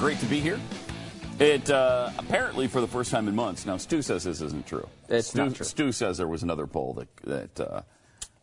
Great 0.00 0.18
to 0.18 0.26
be 0.26 0.40
here. 0.40 0.58
It 1.38 1.68
uh, 1.68 2.10
apparently 2.16 2.68
for 2.68 2.80
the 2.80 2.86
first 2.88 3.10
time 3.10 3.28
in 3.28 3.36
months. 3.36 3.66
Now 3.66 3.76
Stu 3.76 4.00
says 4.00 4.24
this 4.24 4.40
isn't 4.40 4.66
true. 4.66 4.88
It's 5.10 5.28
Stu, 5.28 5.38
not 5.44 5.54
true. 5.54 5.66
Stu 5.66 5.92
says 5.92 6.16
there 6.16 6.26
was 6.26 6.42
another 6.42 6.66
poll 6.66 6.94
that 6.94 7.08
that 7.24 7.60
uh, 7.60 7.82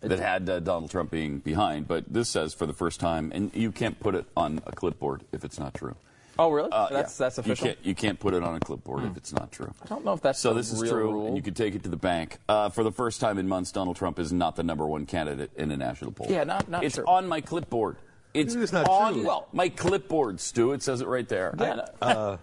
that 0.01 0.19
had 0.19 0.47
uh, 0.47 0.59
Donald 0.59 0.91
Trump 0.91 1.09
being 1.09 1.39
behind, 1.39 1.87
but 1.87 2.05
this 2.07 2.29
says 2.29 2.53
for 2.53 2.67
the 2.67 2.73
first 2.73 2.99
time, 2.99 3.31
and 3.33 3.49
you 3.55 3.71
can't 3.71 3.99
put 3.99 4.13
it 4.13 4.25
on 4.37 4.61
a 4.67 4.71
clipboard 4.71 5.23
if 5.31 5.43
it's 5.43 5.57
not 5.57 5.73
true. 5.73 5.95
Oh, 6.39 6.51
really? 6.51 6.69
Uh, 6.71 6.89
that's 6.89 7.19
yeah. 7.19 7.25
that's 7.25 7.39
official. 7.39 7.67
You 7.67 7.73
can't, 7.73 7.85
you 7.87 7.95
can't 7.95 8.19
put 8.19 8.35
it 8.35 8.43
on 8.43 8.53
a 8.53 8.59
clipboard 8.59 9.05
if 9.05 9.17
it's 9.17 9.33
not 9.33 9.51
true. 9.51 9.73
I 9.81 9.87
don't 9.87 10.05
know 10.05 10.13
if 10.13 10.21
that's 10.21 10.37
So 10.39 10.53
this 10.53 10.71
is 10.71 10.87
true, 10.87 11.11
rule. 11.11 11.27
and 11.27 11.35
you 11.35 11.41
can 11.41 11.55
take 11.55 11.73
it 11.73 11.81
to 11.83 11.89
the 11.89 11.97
bank. 11.97 12.37
Uh, 12.47 12.69
for 12.69 12.83
the 12.83 12.91
first 12.91 13.19
time 13.19 13.39
in 13.39 13.47
months, 13.47 13.71
Donald 13.71 13.95
Trump 13.95 14.19
is 14.19 14.31
not 14.31 14.55
the 14.55 14.61
number 14.61 14.85
one 14.85 15.07
candidate 15.07 15.49
in 15.55 15.71
a 15.71 15.77
national 15.77 16.11
poll. 16.11 16.27
Yeah, 16.29 16.43
not- 16.43 16.69
not 16.69 16.83
It's 16.83 16.93
true. 16.95 17.05
on 17.07 17.27
my 17.27 17.41
clipboard. 17.41 17.97
It's, 18.37 18.55
It's 18.55 18.71
not 18.73 18.87
on 18.87 19.13
true. 19.13 19.25
well 19.25 19.47
my 19.53 19.69
clipboard, 19.69 20.39
Stu. 20.39 20.73
It 20.73 20.83
says 20.83 21.01
it 21.01 21.07
right 21.07 21.27
there. 21.27 21.55
Yeah, 21.59 21.85
no- 22.01 22.39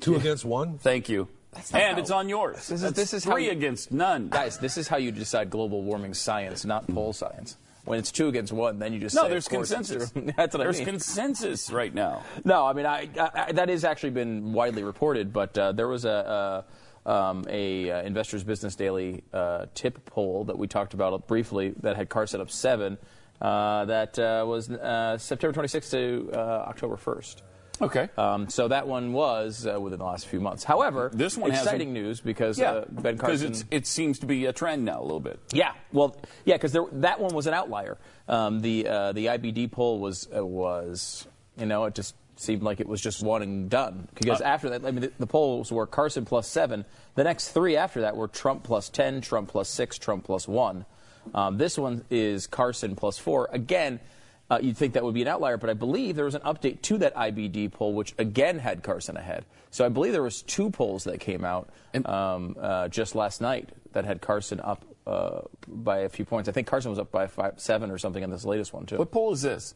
Two 0.00 0.14
against 0.16 0.44
one? 0.44 0.78
Thank 0.78 1.08
you. 1.08 1.28
And 1.72 1.94
how- 1.94 1.98
it's 1.98 2.10
on 2.10 2.28
yours. 2.28 2.56
This 2.56 2.70
is- 2.70 2.80
That's 2.82 2.94
this 2.96 3.14
is 3.14 3.24
how 3.24 3.32
three 3.32 3.46
you- 3.46 3.52
against 3.52 3.90
none. 3.90 4.28
guys, 4.28 4.58
this 4.58 4.76
is 4.76 4.88
how 4.88 4.98
you 4.98 5.10
decide 5.10 5.48
global 5.50 5.82
warming 5.82 6.12
science, 6.14 6.64
not 6.64 6.86
poll 6.88 7.12
science. 7.14 7.56
When 7.86 7.98
it's 8.00 8.10
two 8.10 8.26
against 8.28 8.52
one, 8.52 8.78
then 8.80 8.92
you 8.92 8.98
just 8.98 9.14
no, 9.14 9.22
say, 9.22 9.28
there's 9.28 9.46
of 9.46 9.52
consensus. 9.52 10.10
That's 10.36 10.52
what 10.54 10.58
there's 10.58 10.76
I 10.76 10.80
mean. 10.80 10.86
consensus 10.86 11.70
right 11.70 11.94
now. 11.94 12.24
No, 12.44 12.66
I 12.66 12.72
mean 12.72 12.84
I, 12.84 13.08
I, 13.18 13.30
I, 13.46 13.52
that 13.52 13.68
has 13.68 13.84
actually 13.84 14.10
been 14.10 14.52
widely 14.52 14.82
reported, 14.82 15.32
but 15.32 15.56
uh, 15.56 15.70
there 15.72 15.86
was 15.86 16.04
a, 16.04 16.64
a, 17.06 17.10
um, 17.10 17.44
a 17.48 17.88
uh, 17.90 18.02
Investors 18.02 18.42
Business 18.42 18.74
Daily 18.74 19.22
uh, 19.32 19.66
TIPP 19.74 20.04
poll 20.04 20.44
that 20.46 20.58
we 20.58 20.66
talked 20.66 20.94
about 20.94 21.26
briefly 21.28 21.74
that 21.80 21.94
had 21.96 22.08
Carson 22.08 22.40
up 22.40 22.50
seven. 22.50 22.98
Uh, 23.40 23.84
that 23.84 24.18
uh, 24.18 24.44
was 24.46 24.70
uh, 24.70 25.18
September 25.18 25.60
26th 25.62 25.90
to 25.90 26.30
uh, 26.32 26.38
October 26.68 26.96
1st. 26.96 27.42
Okay. 27.80 28.08
Um, 28.16 28.48
so 28.48 28.68
that 28.68 28.86
one 28.88 29.12
was 29.12 29.66
uh, 29.66 29.78
within 29.80 29.98
the 29.98 30.04
last 30.04 30.26
few 30.28 30.40
months. 30.40 30.64
However, 30.64 31.10
This 31.12 31.36
one 31.36 31.50
exciting 31.50 31.92
news 31.92 32.20
because 32.20 32.58
yeah, 32.58 32.70
uh, 32.72 32.84
Ben 32.88 33.18
Carson. 33.18 33.48
it's 33.48 33.64
it 33.70 33.86
seems 33.86 34.18
to 34.20 34.26
be 34.26 34.46
a 34.46 34.52
trend 34.52 34.84
now 34.84 35.00
a 35.00 35.02
little 35.02 35.20
bit. 35.20 35.38
Yeah, 35.52 35.72
well, 35.92 36.16
yeah, 36.44 36.54
because 36.54 36.72
that 36.72 37.20
one 37.20 37.34
was 37.34 37.46
an 37.46 37.54
outlier. 37.54 37.98
Um, 38.28 38.60
the 38.60 38.88
uh, 38.88 39.12
the 39.12 39.26
IBD 39.26 39.70
poll 39.70 39.98
was 40.00 40.26
uh, 40.34 40.44
was 40.44 41.26
you 41.58 41.66
know 41.66 41.84
it 41.84 41.94
just 41.94 42.14
seemed 42.36 42.62
like 42.62 42.80
it 42.80 42.88
was 42.88 43.00
just 43.00 43.22
one 43.22 43.42
and 43.42 43.68
done. 43.68 44.08
Because 44.14 44.40
after 44.40 44.70
that, 44.70 44.84
I 44.84 44.90
mean, 44.90 45.00
the, 45.02 45.12
the 45.18 45.26
polls 45.26 45.70
were 45.72 45.86
Carson 45.86 46.24
plus 46.24 46.46
seven. 46.48 46.84
The 47.14 47.24
next 47.24 47.48
three 47.50 47.76
after 47.76 48.02
that 48.02 48.16
were 48.16 48.28
Trump 48.28 48.62
plus 48.62 48.88
ten, 48.88 49.20
Trump 49.20 49.50
plus 49.50 49.68
six, 49.68 49.98
Trump 49.98 50.24
plus 50.24 50.48
one. 50.48 50.86
Um, 51.34 51.58
this 51.58 51.78
one 51.78 52.04
is 52.10 52.46
Carson 52.46 52.96
plus 52.96 53.18
four. 53.18 53.48
Again. 53.52 54.00
Uh, 54.48 54.60
you'd 54.62 54.76
think 54.76 54.92
that 54.94 55.02
would 55.02 55.12
be 55.12 55.22
an 55.22 55.26
outlier, 55.26 55.56
but 55.56 55.68
I 55.68 55.74
believe 55.74 56.14
there 56.14 56.24
was 56.24 56.36
an 56.36 56.42
update 56.42 56.80
to 56.82 56.98
that 56.98 57.16
IBD 57.16 57.72
poll, 57.72 57.94
which 57.94 58.14
again 58.16 58.60
had 58.60 58.84
Carson 58.84 59.16
ahead. 59.16 59.44
So 59.72 59.84
I 59.84 59.88
believe 59.88 60.12
there 60.12 60.22
was 60.22 60.42
two 60.42 60.70
polls 60.70 61.02
that 61.02 61.18
came 61.18 61.44
out 61.44 61.68
um, 62.04 62.54
uh, 62.56 62.86
just 62.86 63.16
last 63.16 63.40
night 63.40 63.70
that 63.90 64.04
had 64.04 64.20
Carson 64.20 64.60
up 64.60 64.84
uh, 65.06 65.40
by 65.66 65.98
a 65.98 66.08
few 66.08 66.24
points. 66.24 66.48
I 66.48 66.52
think 66.52 66.66
Carson 66.66 66.90
was 66.90 66.98
up 66.98 67.10
by 67.10 67.26
five, 67.26 67.54
seven 67.56 67.90
or 67.90 67.98
something 67.98 68.22
in 68.22 68.30
this 68.30 68.44
latest 68.44 68.72
one 68.72 68.86
too. 68.86 68.98
What 68.98 69.10
poll 69.10 69.32
is 69.32 69.42
this? 69.42 69.74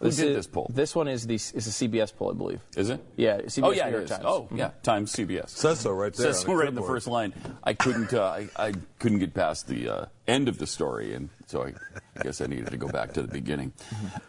Who 0.00 0.10
did 0.10 0.28
is- 0.28 0.36
this 0.36 0.46
poll? 0.46 0.70
This 0.72 0.94
one 0.94 1.08
is 1.08 1.26
the 1.26 1.34
is 1.34 1.54
a 1.54 1.70
CBS 1.70 2.14
poll, 2.14 2.30
I 2.30 2.34
believe. 2.34 2.60
Is 2.76 2.90
it? 2.90 3.00
Yeah, 3.16 3.38
CBS 3.40 3.60
oh 3.64 3.70
yeah, 3.72 3.86
New 3.86 3.92
York 3.92 4.04
is. 4.04 4.10
Times. 4.10 4.24
Oh 4.24 4.48
yeah, 4.54 4.70
Times 4.82 5.12
CBS. 5.12 5.48
Says 5.50 5.80
so 5.80 5.90
right 5.90 6.14
there. 6.14 6.26
Says 6.32 6.44
on 6.44 6.46
so 6.46 6.54
right 6.54 6.68
in 6.68 6.74
the 6.74 6.82
first 6.82 7.08
line. 7.08 7.34
I 7.64 7.74
couldn't. 7.74 8.14
Uh, 8.14 8.22
I, 8.22 8.48
I 8.56 8.74
couldn't 9.00 9.18
get 9.18 9.34
past 9.34 9.66
the 9.66 9.88
uh, 9.88 10.06
end 10.28 10.48
of 10.48 10.58
the 10.58 10.66
story, 10.66 11.14
and 11.14 11.30
so 11.46 11.64
I, 11.64 11.72
I 12.16 12.22
guess 12.22 12.40
I 12.40 12.46
needed 12.46 12.70
to 12.70 12.76
go 12.76 12.88
back 12.88 13.14
to 13.14 13.22
the 13.22 13.28
beginning. 13.28 13.72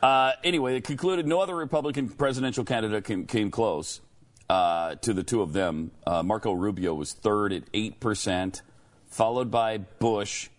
Uh, 0.01 0.33
anyway, 0.43 0.77
it 0.77 0.83
concluded 0.83 1.27
no 1.27 1.39
other 1.39 1.55
Republican 1.55 2.09
presidential 2.09 2.63
candidate 2.65 3.05
came, 3.05 3.25
came 3.27 3.51
close 3.51 4.01
uh, 4.49 4.95
to 4.95 5.13
the 5.13 5.23
two 5.23 5.41
of 5.41 5.53
them. 5.53 5.91
Uh, 6.05 6.23
Marco 6.23 6.51
Rubio 6.51 6.95
was 6.95 7.13
third 7.13 7.53
at 7.53 7.63
eight 7.75 7.99
percent, 7.99 8.63
followed 9.07 9.51
by 9.51 9.77
Bush, 9.77 10.49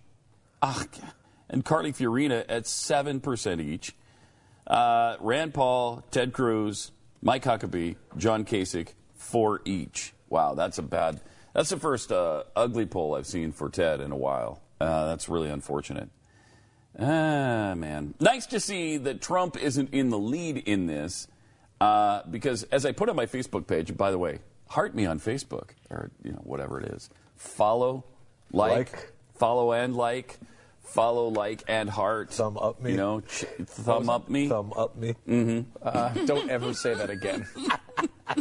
ah, 0.62 0.84
and 1.48 1.65
Carly 1.65 1.92
Fiorina 1.92 2.44
at 2.48 2.69
seven 2.69 3.19
percent 3.21 3.60
each. 3.60 3.94
Uh, 4.70 5.16
Rand 5.19 5.53
Paul, 5.53 6.04
Ted 6.12 6.32
Cruz, 6.32 6.92
Mike 7.21 7.42
Huckabee, 7.42 7.97
John 8.16 8.44
Kasich, 8.44 8.91
four 9.15 9.60
each. 9.65 10.15
Wow, 10.28 10.54
that's 10.54 10.78
a 10.78 10.83
bad. 10.83 11.21
That's 11.54 11.71
the 11.71 11.77
first 11.77 12.12
uh, 12.12 12.44
ugly 12.54 12.86
poll 12.86 13.16
I've 13.16 13.27
seen 13.27 13.50
for 13.50 13.68
Ted 13.68 14.00
in 14.00 14.12
a 14.12 14.16
while. 14.16 14.62
Uh, 14.80 15.06
that's 15.09 15.28
really 15.28 15.50
unfortunate. 15.50 16.09
Ah, 16.98 17.74
man. 17.74 18.15
Nice 18.21 18.47
to 18.47 18.60
see 18.60 18.97
that 18.98 19.21
Trump 19.21 19.56
isn't 19.56 19.92
in 19.92 20.10
the 20.10 20.18
lead 20.18 20.59
in 20.59 20.86
this, 20.86 21.27
uh, 21.80 22.22
because 22.30 22.62
as 22.65 22.86
I 22.86 22.92
put 22.92 23.09
on 23.09 23.16
my 23.16 23.27
Facebook 23.27 23.66
page, 23.66 23.97
by 23.97 24.12
the 24.12 24.18
way, 24.18 24.39
heart 24.68 24.94
me 24.94 25.04
on 25.04 25.18
Facebook 25.18 25.71
or 25.91 26.12
you 26.22 26.30
know 26.30 26.42
whatever 26.44 26.80
it 26.80 26.92
is. 26.92 27.10
Follow, 27.34 28.04
like, 28.53 28.92
Like. 28.92 29.12
follow 29.34 29.72
and 29.72 29.97
like, 29.97 30.39
follow, 30.91 31.28
like 31.28 31.63
and 31.69 31.89
heart. 31.89 32.31
Thumb 32.31 32.57
up 32.59 32.81
me. 32.83 32.92
You 32.92 32.97
know, 32.97 33.21
ch- 33.22 33.45
thumb 33.66 34.10
up 34.10 34.28
me. 34.28 34.48
Thumb 34.48 34.72
up 34.77 34.97
me. 34.97 35.15
Uh, 35.83 36.09
don't 36.27 36.51
ever 36.51 36.75
say 36.75 36.95
that 36.95 37.10
again. 37.10 37.47
I 38.27 38.37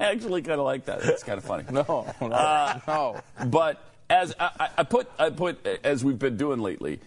actually 0.00 0.42
kind 0.42 0.58
of 0.60 0.64
like 0.66 0.86
that. 0.86 1.00
It's 1.04 1.22
kind 1.22 1.38
of 1.38 1.44
funny. 1.44 1.64
No, 1.70 2.12
no, 2.20 2.32
Uh, 2.32 2.80
no. 2.86 3.20
But 3.46 3.82
as 4.10 4.34
I, 4.38 4.68
I- 4.78 4.82
put, 4.84 5.10
I 5.18 5.30
put 5.30 5.66
as 5.84 6.04
we've 6.04 6.18
been 6.18 6.36
doing 6.36 6.60
lately, 6.60 7.00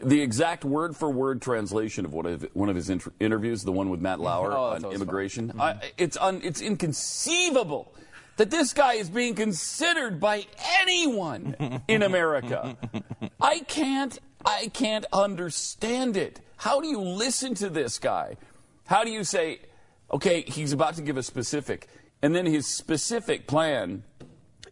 the 0.00 0.20
exact 0.20 0.64
word 0.64 0.96
for 0.96 1.08
word 1.10 1.40
translation 1.40 2.04
of 2.04 2.12
one 2.12 2.26
of 2.26 2.46
one 2.52 2.68
of 2.68 2.76
his 2.76 2.90
inter- 2.90 3.12
interviews, 3.20 3.62
the 3.62 3.72
one 3.72 3.90
with 3.90 4.00
Matt 4.00 4.20
Lauer 4.20 4.52
Oh, 4.52 4.64
on 4.74 4.84
immigration. 4.92 5.52
I, 5.58 5.92
it's 5.96 6.16
un, 6.18 6.40
it's 6.44 6.60
inconceivable 6.60 7.94
that 8.36 8.50
this 8.50 8.72
guy 8.72 8.94
is 8.94 9.08
being 9.08 9.34
considered 9.34 10.20
by 10.20 10.46
anyone 10.80 11.82
in 11.88 12.02
America. 12.02 12.76
I 13.40 13.60
can't 13.60 14.18
I 14.44 14.70
can't 14.72 15.06
understand 15.12 16.16
it. 16.16 16.40
How 16.56 16.80
do 16.80 16.88
you 16.88 17.00
listen 17.00 17.54
to 17.56 17.70
this 17.70 17.98
guy? 17.98 18.36
How 18.86 19.04
do 19.04 19.10
you 19.10 19.24
say, 19.24 19.60
okay, 20.12 20.42
he's 20.42 20.72
about 20.72 20.94
to 20.96 21.02
give 21.02 21.16
a 21.16 21.22
specific, 21.22 21.88
and 22.22 22.34
then 22.34 22.46
his 22.46 22.66
specific 22.66 23.46
plan 23.46 24.02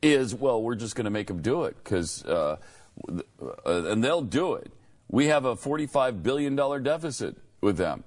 is, 0.03 0.35
well, 0.35 0.63
we're 0.63 0.75
just 0.75 0.95
going 0.95 1.05
to 1.05 1.11
make 1.11 1.29
them 1.29 1.41
do 1.41 1.65
it 1.65 1.77
because, 1.83 2.25
uh, 2.27 2.57
uh, 3.09 3.23
and 3.65 4.03
they'll 4.05 4.23
do 4.23 4.55
it. 4.55 4.71
We 5.09 5.27
have 5.27 5.45
a 5.45 5.55
$45 5.55 6.23
billion 6.23 6.57
deficit 6.83 7.37
with 7.61 7.77
them. 7.77 8.05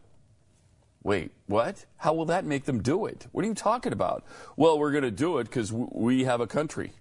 Wait, 1.05 1.29
what? 1.45 1.85
How 1.97 2.15
will 2.15 2.25
that 2.25 2.45
make 2.45 2.65
them 2.65 2.81
do 2.81 3.05
it? 3.05 3.27
What 3.31 3.45
are 3.45 3.47
you 3.47 3.53
talking 3.53 3.93
about? 3.93 4.23
Well, 4.57 4.79
we're 4.79 4.89
going 4.89 5.03
to 5.03 5.11
do 5.11 5.37
it 5.37 5.43
because 5.43 5.69
w- 5.69 5.87
we 5.93 6.23
have 6.23 6.41
a 6.41 6.47
country. 6.47 6.93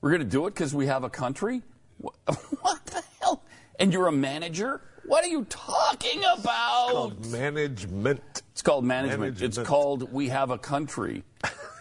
We're 0.00 0.10
going 0.10 0.20
to 0.20 0.24
do 0.24 0.46
it 0.46 0.54
because 0.54 0.72
we 0.72 0.86
have 0.86 1.02
a 1.02 1.10
country? 1.10 1.62
What, 1.98 2.14
what 2.60 2.86
the 2.86 3.02
hell? 3.20 3.42
And 3.80 3.92
you're 3.92 4.06
a 4.06 4.12
manager? 4.12 4.80
What 5.04 5.24
are 5.24 5.28
you 5.28 5.44
talking 5.46 6.20
about? 6.38 6.90
Called 6.92 7.26
management. 7.26 8.42
It's 8.52 8.62
called 8.62 8.84
management. 8.84 9.42
It's 9.42 9.58
called 9.58 10.12
we 10.12 10.28
have 10.28 10.52
a 10.52 10.58
country. 10.58 11.24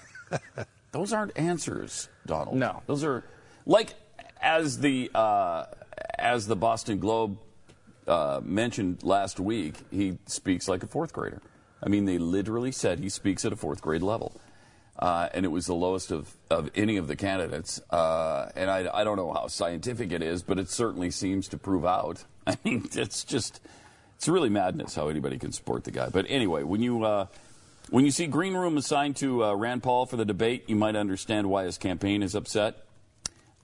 Those 0.92 1.14
aren't 1.14 1.38
answers, 1.38 2.10
Donald. 2.26 2.56
No. 2.56 2.82
Those 2.88 3.04
are 3.04 3.24
like 3.68 3.94
as 4.42 4.80
the 4.80 5.12
uh, 5.14 5.66
as 6.18 6.48
the 6.48 6.56
Boston 6.56 6.98
Globe 6.98 7.38
uh, 8.08 8.42
mentioned 8.44 9.04
last 9.04 9.40
week. 9.40 9.76
He 9.92 10.18
speaks 10.26 10.68
like 10.68 10.84
a 10.84 10.88
fourth 10.88 11.14
grader. 11.14 11.42
I 11.84 11.90
mean, 11.90 12.06
they 12.06 12.18
literally 12.18 12.72
said 12.72 13.00
he 13.00 13.10
speaks 13.10 13.46
at 13.46 13.54
a 13.54 13.56
fourth 13.56 13.82
grade 13.82 14.02
level. 14.02 14.40
Uh, 14.98 15.28
and 15.34 15.44
it 15.46 15.50
was 15.50 15.66
the 15.66 15.76
lowest 15.76 16.12
of, 16.12 16.34
of 16.50 16.70
any 16.74 16.96
of 16.96 17.08
the 17.08 17.16
candidates. 17.16 17.82
Uh, 17.90 18.50
and 18.56 18.70
I, 18.70 18.90
I 18.94 19.04
don't 19.04 19.18
know 19.18 19.34
how 19.34 19.48
scientific 19.48 20.12
it 20.14 20.22
is, 20.22 20.42
but 20.42 20.58
it 20.58 20.70
certainly 20.70 21.12
seems 21.12 21.50
to 21.50 21.58
prove 21.58 21.86
out. 21.86 22.24
I 22.48 22.58
mean, 22.64 22.88
it's 22.94 23.24
just, 23.24 23.60
it's 24.16 24.30
really 24.30 24.50
madness 24.50 24.96
how 24.96 25.10
anybody 25.10 25.38
can 25.38 25.52
support 25.52 25.84
the 25.84 25.92
guy. 25.92 26.10
But 26.10 26.26
anyway, 26.30 26.64
when 26.64 26.82
you, 26.82 27.04
uh, 27.04 27.28
when 27.90 28.06
you 28.06 28.12
see 28.12 28.28
Green 28.28 28.54
Room 28.54 28.78
assigned 28.78 29.18
to 29.18 29.44
uh, 29.44 29.54
Rand 29.54 29.84
Paul 29.84 30.06
for 30.06 30.16
the 30.16 30.26
debate, 30.26 30.64
you 30.68 30.76
might 30.76 30.96
understand 30.96 31.50
why 31.50 31.66
his 31.66 31.78
campaign 31.78 32.24
is 32.24 32.34
upset. 32.34 32.86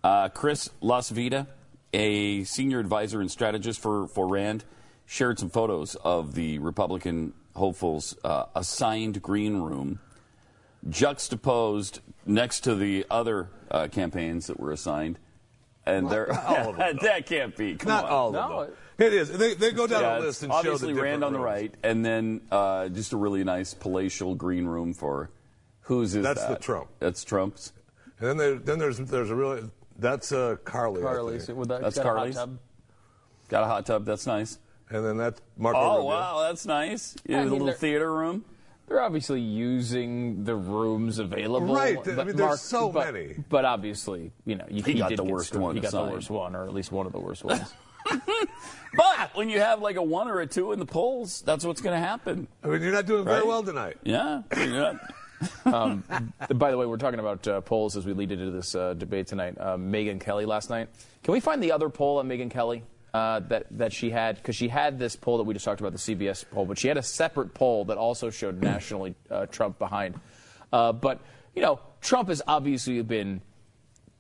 Uh, 0.04 0.30
Chris 0.30 0.70
LaCivita, 0.82 1.48
a 1.94 2.44
senior 2.44 2.80
advisor 2.80 3.22
and 3.22 3.30
strategist 3.30 3.80
for, 3.82 4.08
for 4.08 4.28
Rand, 4.28 4.64
shared 5.06 5.40
some 5.40 5.50
photos 5.50 5.96
of 5.96 6.36
the 6.36 6.58
Republican 6.60 7.34
hopefuls' 7.56 8.16
uh, 8.24 8.46
assigned 8.56 9.22
green 9.22 9.58
room 9.58 10.00
juxtaposed 10.90 12.00
next 12.26 12.62
to 12.62 12.76
the 12.76 13.06
other 13.10 13.50
uh, 13.70 13.88
campaigns 13.88 14.48
that 14.48 14.60
were 14.60 14.72
assigned. 14.72 15.18
And 15.86 16.10
they're 16.10 16.32
all 16.32 16.70
of 16.70 16.78
them, 16.78 17.00
that 17.02 17.26
can't 17.26 17.56
be. 17.56 17.76
Come 17.76 17.90
Not 17.90 18.06
on. 18.06 18.12
all 18.12 18.28
of 18.28 18.34
No, 18.34 18.64
them. 18.66 18.74
It 19.00 19.14
is. 19.14 19.36
They, 19.36 19.56
they 19.56 19.72
go 19.72 19.88
down 19.88 20.02
Yeah, 20.02 20.20
a 20.20 20.22
list 20.22 20.44
and 20.44 20.52
show 20.52 20.62
the 20.62 20.70
obviously 20.70 20.88
different 20.90 21.04
Rand 21.12 21.24
on 21.24 21.34
the 21.34 21.40
rooms. 21.40 21.46
right, 21.46 21.76
and 21.84 22.06
then 22.06 22.42
uh, 22.52 22.88
just 22.90 23.14
a 23.14 23.18
really 23.18 23.44
nice 23.44 23.74
palatial 23.74 24.36
green 24.36 24.66
room 24.66 24.94
for 24.94 25.32
whose 25.82 26.14
is 26.16 26.24
That's 26.24 26.42
that? 26.42 26.50
the 26.60 26.64
Trump. 26.64 26.90
That's 27.00 27.24
Trump's. 27.24 27.74
And 28.20 28.30
then, 28.30 28.38
there, 28.38 28.56
then 28.56 28.80
there's 28.80 29.00
there's 29.00 29.32
a 29.32 29.36
really 29.36 29.64
that's 30.02 30.32
uh, 30.34 30.58
Carly. 30.66 31.02
I 31.02 31.06
Carly's 31.06 31.46
think. 31.46 31.58
with 31.58 31.70
that. 31.70 31.82
That's 31.82 31.96
got 31.98 32.06
a 32.06 32.10
hot 32.10 32.16
Carly's. 32.18 32.36
tub. 32.36 32.58
Got 33.50 33.64
a 33.64 33.68
hot 33.68 33.86
tub. 33.86 34.06
That's 34.06 34.28
nice. 34.28 34.60
And 34.90 35.06
then 35.06 35.16
that's 35.18 35.40
Marco 35.58 35.80
Oh 35.80 35.96
Rubio. 35.98 36.06
wow, 36.10 36.40
that's 36.42 36.66
nice. 36.66 37.16
You 37.26 37.38
I 37.38 37.40
have 37.40 37.52
a 37.52 37.56
little 37.56 37.72
theater 37.72 38.12
room. 38.14 38.44
They're 38.88 39.02
obviously 39.02 39.40
using 39.40 40.44
the 40.44 40.54
rooms 40.56 41.18
available. 41.20 41.74
Right, 41.74 41.98
I 42.06 42.14
but 42.16 42.28
mean, 42.28 42.36
there's 42.36 42.60
so 42.60 42.92
but- 42.92 43.14
many. 43.14 43.36
But 43.48 43.64
obviously, 43.64 44.34
you 44.46 44.56
know, 44.56 44.66
you, 44.70 44.84
He 44.84 44.96
got 44.96 45.08
did 45.10 45.20
the 45.20 45.24
get 45.24 45.32
worst 45.32 45.48
screwed. 45.48 45.64
one 45.64 45.76
He 45.76 45.82
got 45.82 45.88
assigned. 45.90 46.10
the 46.10 46.12
worst 46.16 46.30
one, 46.30 46.56
or 46.58 46.66
at 46.66 46.74
least 46.74 46.92
one 46.92 47.06
of 47.06 47.14
the 47.14 47.20
worst 47.20 47.46
ones. 47.46 47.74
But 48.98 49.30
when 49.36 49.48
you 49.48 49.60
have 49.60 49.82
like 49.82 49.96
a 49.96 50.04
one 50.04 50.28
or 50.28 50.42
a 50.42 50.48
two 50.48 50.72
in 50.74 50.80
the 50.80 50.86
polls, 50.86 51.42
that's 51.46 51.64
what's 51.64 51.80
going 51.82 51.94
to 52.00 52.06
happen. 52.06 52.48
I 52.64 52.68
mean, 52.68 52.82
you're 52.82 52.92
not 52.92 53.06
doing 53.06 53.24
very 53.24 53.46
well 53.46 53.64
tonight. 53.64 53.98
Yeah. 54.04 54.42
Um, 55.66 56.04
by 56.56 56.72
the 56.72 56.78
way, 56.78 56.86
we're 56.86 56.98
talking 56.98 57.20
about 57.20 57.48
uh, 57.48 57.62
polls 57.62 57.98
as 57.98 58.06
we 58.06 58.14
lead 58.14 58.32
into 58.32 58.52
this 58.52 58.76
uh, 58.76 58.94
debate 58.94 59.28
tonight. 59.28 59.58
Uh, 59.60 59.78
Megyn 59.78 60.20
Kelly 60.20 60.46
last 60.46 60.70
night. 60.70 60.90
Can 61.24 61.34
we 61.34 61.40
find 61.40 61.62
the 61.62 61.72
other 61.72 61.90
poll 61.90 62.20
on 62.20 62.28
Megyn 62.28 62.50
Kelly 62.50 62.84
uh, 63.14 63.40
that 63.42 63.66
that 63.72 63.94
she 63.94 64.10
had? 64.10 64.36
Because 64.38 64.56
she 64.56 64.68
had 64.68 65.00
this 65.00 65.16
poll 65.16 65.38
that 65.38 65.44
we 65.44 65.54
just 65.54 65.66
talked 65.66 65.82
about, 65.82 65.92
the 65.94 65.98
CBS 65.98 66.46
poll, 66.50 66.66
but 66.66 66.78
she 66.78 66.88
had 66.88 66.98
a 66.98 67.04
separate 67.04 67.54
poll 67.54 67.86
that 67.86 67.98
also 67.98 68.30
showed 68.30 68.62
nationally 68.64 69.16
uh, 69.30 69.46
Trump 69.48 69.80
behind. 69.80 70.20
Uh, 70.72 70.92
but 70.92 71.20
you 71.56 71.62
know, 71.62 71.80
Trump 72.02 72.30
has 72.30 72.42
obviously 72.48 73.02
been 73.02 73.42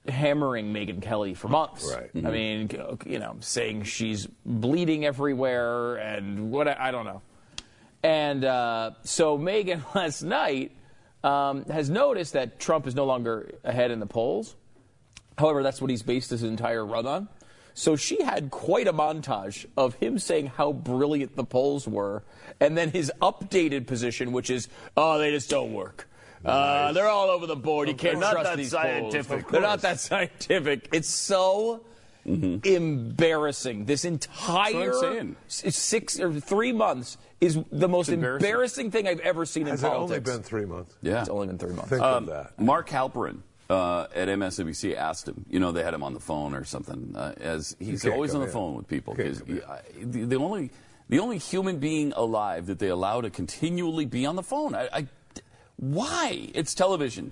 hammering 0.07 0.73
Megyn 0.73 1.01
Kelly 1.01 1.33
for 1.33 1.47
months. 1.47 1.91
Right. 1.93 2.09
I 2.25 2.31
mean, 2.31 2.69
you 3.05 3.19
know, 3.19 3.37
saying 3.39 3.83
she's 3.83 4.27
bleeding 4.45 5.05
everywhere 5.05 5.95
and 5.95 6.51
what 6.51 6.67
I 6.67 6.91
don't 6.91 7.05
know. 7.05 7.21
And 8.03 8.43
uh, 8.43 8.91
so 9.03 9.37
Megyn 9.37 9.83
last 9.95 10.23
night 10.23 10.71
um, 11.23 11.65
has 11.65 11.89
noticed 11.89 12.33
that 12.33 12.59
Trump 12.59 12.87
is 12.87 12.95
no 12.95 13.05
longer 13.05 13.51
ahead 13.63 13.91
in 13.91 13.99
the 13.99 14.05
polls. 14.05 14.55
However, 15.37 15.63
that's 15.63 15.81
what 15.81 15.89
he's 15.89 16.03
based 16.03 16.29
his 16.29 16.43
entire 16.43 16.85
run 16.85 17.05
on. 17.07 17.29
So 17.73 17.95
she 17.95 18.21
had 18.21 18.51
quite 18.51 18.87
a 18.87 18.93
montage 18.93 19.65
of 19.77 19.95
him 19.95 20.19
saying 20.19 20.47
how 20.47 20.73
brilliant 20.73 21.35
the 21.35 21.45
polls 21.45 21.87
were, 21.87 22.23
and 22.59 22.77
then 22.77 22.91
his 22.91 23.11
updated 23.21 23.87
position, 23.87 24.33
which 24.33 24.49
is, 24.49 24.67
oh, 24.97 25.17
they 25.17 25.31
just 25.31 25.49
don't 25.49 25.73
work. 25.73 26.07
Uh, 26.43 26.91
they're 26.91 27.07
all 27.07 27.29
over 27.29 27.45
the 27.45 27.55
board. 27.55 27.87
You 27.87 27.93
can't 27.93 28.15
They're 28.15 28.21
not 28.21 28.31
trust 28.33 28.49
that 28.49 28.57
these 28.57 28.71
scientific. 28.71 29.43
polls. 29.43 29.51
They're 29.51 29.61
not 29.61 29.81
that 29.81 29.99
scientific. 29.99 30.89
It's 30.91 31.07
so 31.07 31.85
embarrassing. 32.25 33.85
This 33.85 34.05
entire 34.05 34.93
six 35.47 36.19
or 36.19 36.33
three 36.39 36.71
months 36.71 37.17
is 37.41 37.59
the 37.71 37.89
most 37.89 38.09
embarrassing. 38.09 38.47
embarrassing. 38.47 38.91
thing 38.91 39.07
I've 39.07 39.19
ever 39.21 39.45
seen 39.45 39.65
Has 39.67 39.83
in 39.83 39.89
it 39.91 39.93
only 39.95 40.19
been 40.19 40.43
three 40.43 40.65
months? 40.65 40.95
yeah. 41.01 41.21
It's 41.21 41.29
only 41.29 41.47
been 41.47 41.57
three 41.57 41.73
months. 41.73 41.89
Think 41.89 42.01
Um, 42.01 42.23
of 42.23 42.29
that. 42.29 42.59
Mark 42.59 42.87
Halperin 42.89 43.39
uh, 43.69 44.05
at 44.15 44.27
MSNBC 44.27 44.95
asked 44.95 45.27
him. 45.27 45.43
You 45.49 45.59
know, 45.59 45.71
they 45.71 45.83
had 45.83 45.93
him 45.93 46.03
on 46.03 46.13
the 46.13 46.19
phone 46.19 46.53
or 46.53 46.63
something. 46.63 47.13
Uh, 47.15 47.33
as 47.41 47.75
he's 47.79 48.05
always 48.05 48.33
on 48.35 48.41
the 48.41 48.47
in. 48.47 48.53
phone 48.53 48.75
with 48.75 48.87
people. 48.87 49.15
Can't 49.15 49.29
'cause 49.29 49.39
come 49.39 49.49
in. 49.49 49.55
he- 49.55 49.63
I- 49.63 49.81
the, 50.03 50.23
the 50.25 50.35
only 50.37 50.69
the 51.09 51.19
only 51.19 51.39
human 51.39 51.79
being 51.79 52.13
alive 52.15 52.67
that 52.67 52.79
they 52.79 52.87
allow 52.87 53.19
to 53.21 53.29
continually 53.29 54.05
be 54.05 54.25
on 54.25 54.35
the 54.37 54.43
phone. 54.43 54.75
I, 54.75 54.87
I 54.93 55.07
why? 55.77 56.49
It's 56.53 56.73
television. 56.75 57.31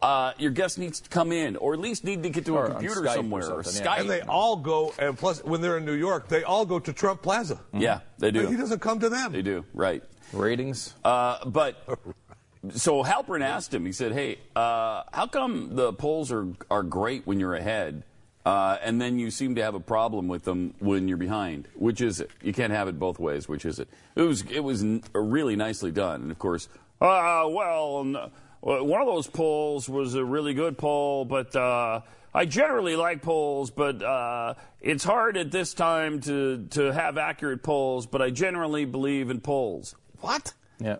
Uh, 0.00 0.32
your 0.38 0.52
guest 0.52 0.78
needs 0.78 1.00
to 1.00 1.08
come 1.10 1.32
in, 1.32 1.56
or 1.56 1.74
at 1.74 1.80
least 1.80 2.04
need 2.04 2.22
to 2.22 2.30
get 2.30 2.44
to 2.46 2.54
Or 2.56 2.66
a 2.66 2.70
computer 2.70 3.00
Skype 3.00 3.10
or 3.10 3.14
somewhere, 3.14 3.50
or, 3.50 3.62
something, 3.64 3.82
yeah. 3.84 3.96
Skype. 3.96 4.00
And 4.02 4.10
they 4.10 4.20
all 4.20 4.54
go, 4.56 4.94
and 4.98 5.18
plus, 5.18 5.42
when 5.42 5.60
they're 5.60 5.76
in 5.78 5.84
New 5.84 5.94
York, 5.94 6.28
they 6.28 6.44
all 6.44 6.64
go 6.64 6.78
to 6.78 6.92
Trump 6.92 7.20
Plaza. 7.22 7.58
yeah, 7.72 8.00
they 8.18 8.30
do. 8.30 8.46
He 8.46 8.56
doesn't 8.56 8.80
come 8.80 9.00
to 9.00 9.08
them. 9.08 9.32
They 9.32 9.42
do. 9.42 9.64
Right. 9.74 10.04
Ratings. 10.32 10.94
Uh, 11.04 11.44
but 11.46 11.82
so 12.70 13.02
Halperin 13.02 13.40
asked 13.42 13.74
him. 13.74 13.84
He 13.84 13.92
said, 13.92 14.12
"Hey, 14.12 14.38
uh, 14.54 15.02
how 15.12 15.26
come 15.26 15.74
the 15.74 15.92
polls 15.92 16.30
are 16.30 16.46
are 16.70 16.82
great 16.84 17.26
when 17.26 17.40
you're 17.40 17.54
ahead, 17.56 18.04
uh, 18.46 18.76
and 18.82 19.00
then 19.00 19.18
you 19.18 19.30
seem 19.32 19.54
to 19.56 19.62
have 19.62 19.74
a 19.74 19.80
problem 19.80 20.28
with 20.28 20.44
them 20.44 20.74
when 20.78 21.08
you're 21.08 21.16
behind? 21.16 21.66
Which 21.74 22.00
is 22.00 22.20
it? 22.20 22.30
You 22.42 22.52
can't 22.52 22.72
have 22.72 22.86
it 22.88 22.98
both 23.00 23.18
ways. 23.18 23.48
Which 23.48 23.64
is 23.64 23.78
it? 23.80 23.88
It 24.14 24.22
was 24.22 24.42
it 24.42 24.60
was 24.60 24.82
n- 24.82 25.02
really 25.14 25.56
nicely 25.56 25.90
done, 25.90 26.22
and 26.22 26.30
of 26.30 26.38
course, 26.38 26.68
uh, 27.00 27.46
well, 27.48 28.00
n- 28.00 28.12
well, 28.12 28.30
one 28.60 29.00
of 29.00 29.06
those 29.06 29.26
polls 29.26 29.88
was 29.88 30.14
a 30.14 30.24
really 30.24 30.54
good 30.54 30.78
poll, 30.78 31.24
but." 31.24 31.54
Uh, 31.54 32.00
I 32.34 32.44
generally 32.44 32.94
like 32.94 33.22
polls, 33.22 33.70
but 33.70 34.02
uh, 34.02 34.54
it's 34.82 35.02
hard 35.02 35.38
at 35.38 35.50
this 35.50 35.72
time 35.72 36.20
to, 36.20 36.66
to 36.72 36.92
have 36.92 37.16
accurate 37.16 37.62
polls, 37.62 38.06
but 38.06 38.20
I 38.20 38.28
generally 38.30 38.84
believe 38.84 39.30
in 39.30 39.40
polls. 39.40 39.96
What? 40.20 40.52
Yeah. 40.78 40.96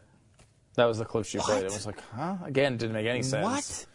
That 0.77 0.87
was 0.87 0.99
the 0.99 1.05
clip 1.05 1.27
she 1.27 1.39
played. 1.39 1.65
It 1.65 1.71
was 1.71 1.85
like, 1.87 2.03
huh? 2.17 2.37
Again, 2.45 2.79
didn't 2.79 2.95
make 2.95 3.07
any 3.07 3.23
sense. 3.23 3.45
What? 3.45 3.87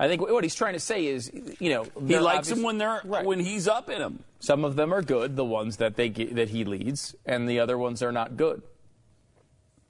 I 0.00 0.08
think 0.08 0.20
what 0.20 0.42
he's 0.42 0.56
trying 0.56 0.72
to 0.74 0.80
say 0.80 1.06
is, 1.06 1.30
you 1.60 1.70
know, 1.70 1.86
He 2.06 2.18
likes 2.18 2.48
them 2.48 2.62
when 2.64 2.76
they're 2.76 3.00
Right. 3.04 3.24
when 3.24 3.38
he's 3.38 3.68
up 3.68 3.88
in 3.88 4.00
them. 4.00 4.24
Some 4.40 4.64
of 4.64 4.74
them 4.74 4.92
are 4.92 5.00
good, 5.00 5.36
the 5.36 5.44
ones 5.44 5.76
that 5.76 5.94
they 5.94 6.08
ge- 6.10 6.32
that 6.34 6.48
he 6.50 6.64
leads, 6.64 7.14
and 7.24 7.48
the 7.48 7.60
other 7.60 7.78
ones 7.78 8.02
are 8.02 8.12
not 8.12 8.36
good. 8.36 8.62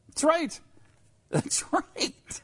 That's 0.08 0.22
right. 0.22 0.60
That's 1.30 1.64
right. 1.72 2.42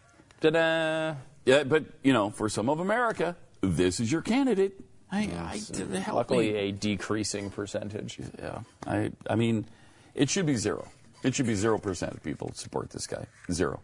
Ta-da! 0.51 1.17
Yeah, 1.45 1.65
but 1.65 1.85
you 2.03 2.13
know, 2.13 2.31
for 2.31 2.49
some 2.49 2.69
of 2.69 2.81
America, 2.81 3.37
this 3.61 4.01
is 4.01 4.11
your 4.11 4.23
candidate. 4.23 4.81
I, 5.11 5.21
I 5.93 5.99
help 5.99 6.17
Luckily, 6.17 6.53
me. 6.53 6.59
a 6.59 6.73
decreasing 6.73 7.51
percentage. 7.51 8.19
yeah. 8.39 8.61
I 8.87 9.13
I 9.31 9.37
mean, 9.37 9.67
it 10.15 10.29
should 10.31 10.47
be 10.47 10.57
zero. 10.57 10.87
It 11.23 11.35
should 11.35 11.47
be 11.47 11.55
zero 11.55 11.79
percent 11.79 12.13
of 12.15 12.23
people 12.23 12.51
support 12.55 12.91
this 12.91 13.07
guy. 13.07 13.27
Zero. 13.53 13.81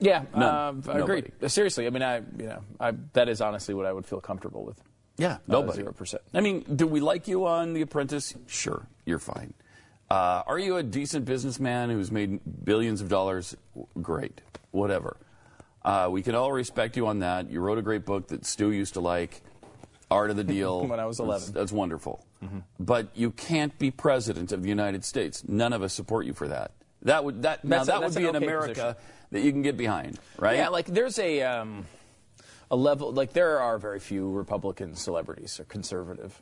Yeah, 0.00 0.24
None. 0.36 0.82
uh, 0.86 0.92
I 0.92 0.98
agree. 0.98 1.24
Seriously, 1.48 1.86
I 1.86 1.90
mean, 1.90 2.02
I 2.02 2.18
you 2.18 2.46
know, 2.46 2.62
I, 2.78 2.92
that 3.14 3.28
is 3.28 3.40
honestly 3.40 3.74
what 3.74 3.86
I 3.86 3.92
would 3.92 4.06
feel 4.06 4.20
comfortable 4.20 4.64
with. 4.64 4.80
Yeah, 5.16 5.38
nobody. 5.48 5.78
Zero 5.78 5.92
percent. 5.92 6.22
I 6.34 6.40
mean, 6.40 6.64
do 6.76 6.86
we 6.86 7.00
like 7.00 7.26
you 7.26 7.46
on 7.46 7.72
The 7.72 7.80
Apprentice? 7.82 8.34
Sure, 8.46 8.86
you're 9.06 9.18
fine. 9.18 9.54
Uh, 10.10 10.42
are 10.46 10.58
you 10.58 10.76
a 10.76 10.82
decent 10.82 11.24
businessman 11.24 11.90
who's 11.90 12.10
made 12.12 12.40
billions 12.64 13.00
of 13.00 13.08
dollars? 13.08 13.56
Great, 14.00 14.40
whatever. 14.70 15.16
Uh, 15.88 16.08
we 16.10 16.20
can 16.22 16.34
all 16.34 16.52
respect 16.52 16.96
you 16.98 17.06
on 17.06 17.20
that. 17.20 17.50
You 17.50 17.60
wrote 17.60 17.78
a 17.78 17.82
great 17.82 18.04
book 18.04 18.28
that 18.28 18.44
Stu 18.44 18.70
used 18.72 18.94
to 18.94 19.00
like, 19.00 19.40
Art 20.10 20.28
of 20.30 20.36
the 20.36 20.44
Deal. 20.56 20.86
When 20.86 21.00
I 21.00 21.06
was 21.06 21.18
11. 21.18 21.40
That's, 21.40 21.50
that's 21.50 21.72
wonderful. 21.72 22.24
But 22.78 23.08
you 23.14 23.30
can't 23.30 23.76
be 23.78 23.90
president 23.90 24.52
of 24.52 24.62
the 24.62 24.68
United 24.68 25.04
States. 25.04 25.42
None 25.48 25.72
of 25.72 25.82
us 25.82 25.92
support 25.94 26.26
you 26.26 26.34
for 26.34 26.48
that. 26.48 26.72
That 27.02 27.24
would 27.24 27.42
that 27.42 27.64
now 27.64 27.84
That's 27.84 27.88
a- 27.88 27.92
that 27.92 28.00
would 28.02 28.14
be 28.14 28.26
an 28.28 28.36
okay 28.36 28.44
America 28.46 28.68
position. 28.68 28.96
that 29.30 29.40
you 29.40 29.50
can 29.52 29.62
get 29.62 29.76
behind, 29.76 30.18
right? 30.38 30.56
Yeah, 30.56 30.68
like 30.68 30.86
there's 30.86 31.18
a 31.18 31.42
um, 31.42 31.86
a 32.70 32.76
level 32.76 33.12
like 33.12 33.32
there 33.32 33.60
are 33.60 33.78
very 33.78 34.00
few 34.00 34.30
Republican 34.30 34.94
celebrities 34.94 35.58
or 35.60 35.64
conservative 35.64 36.40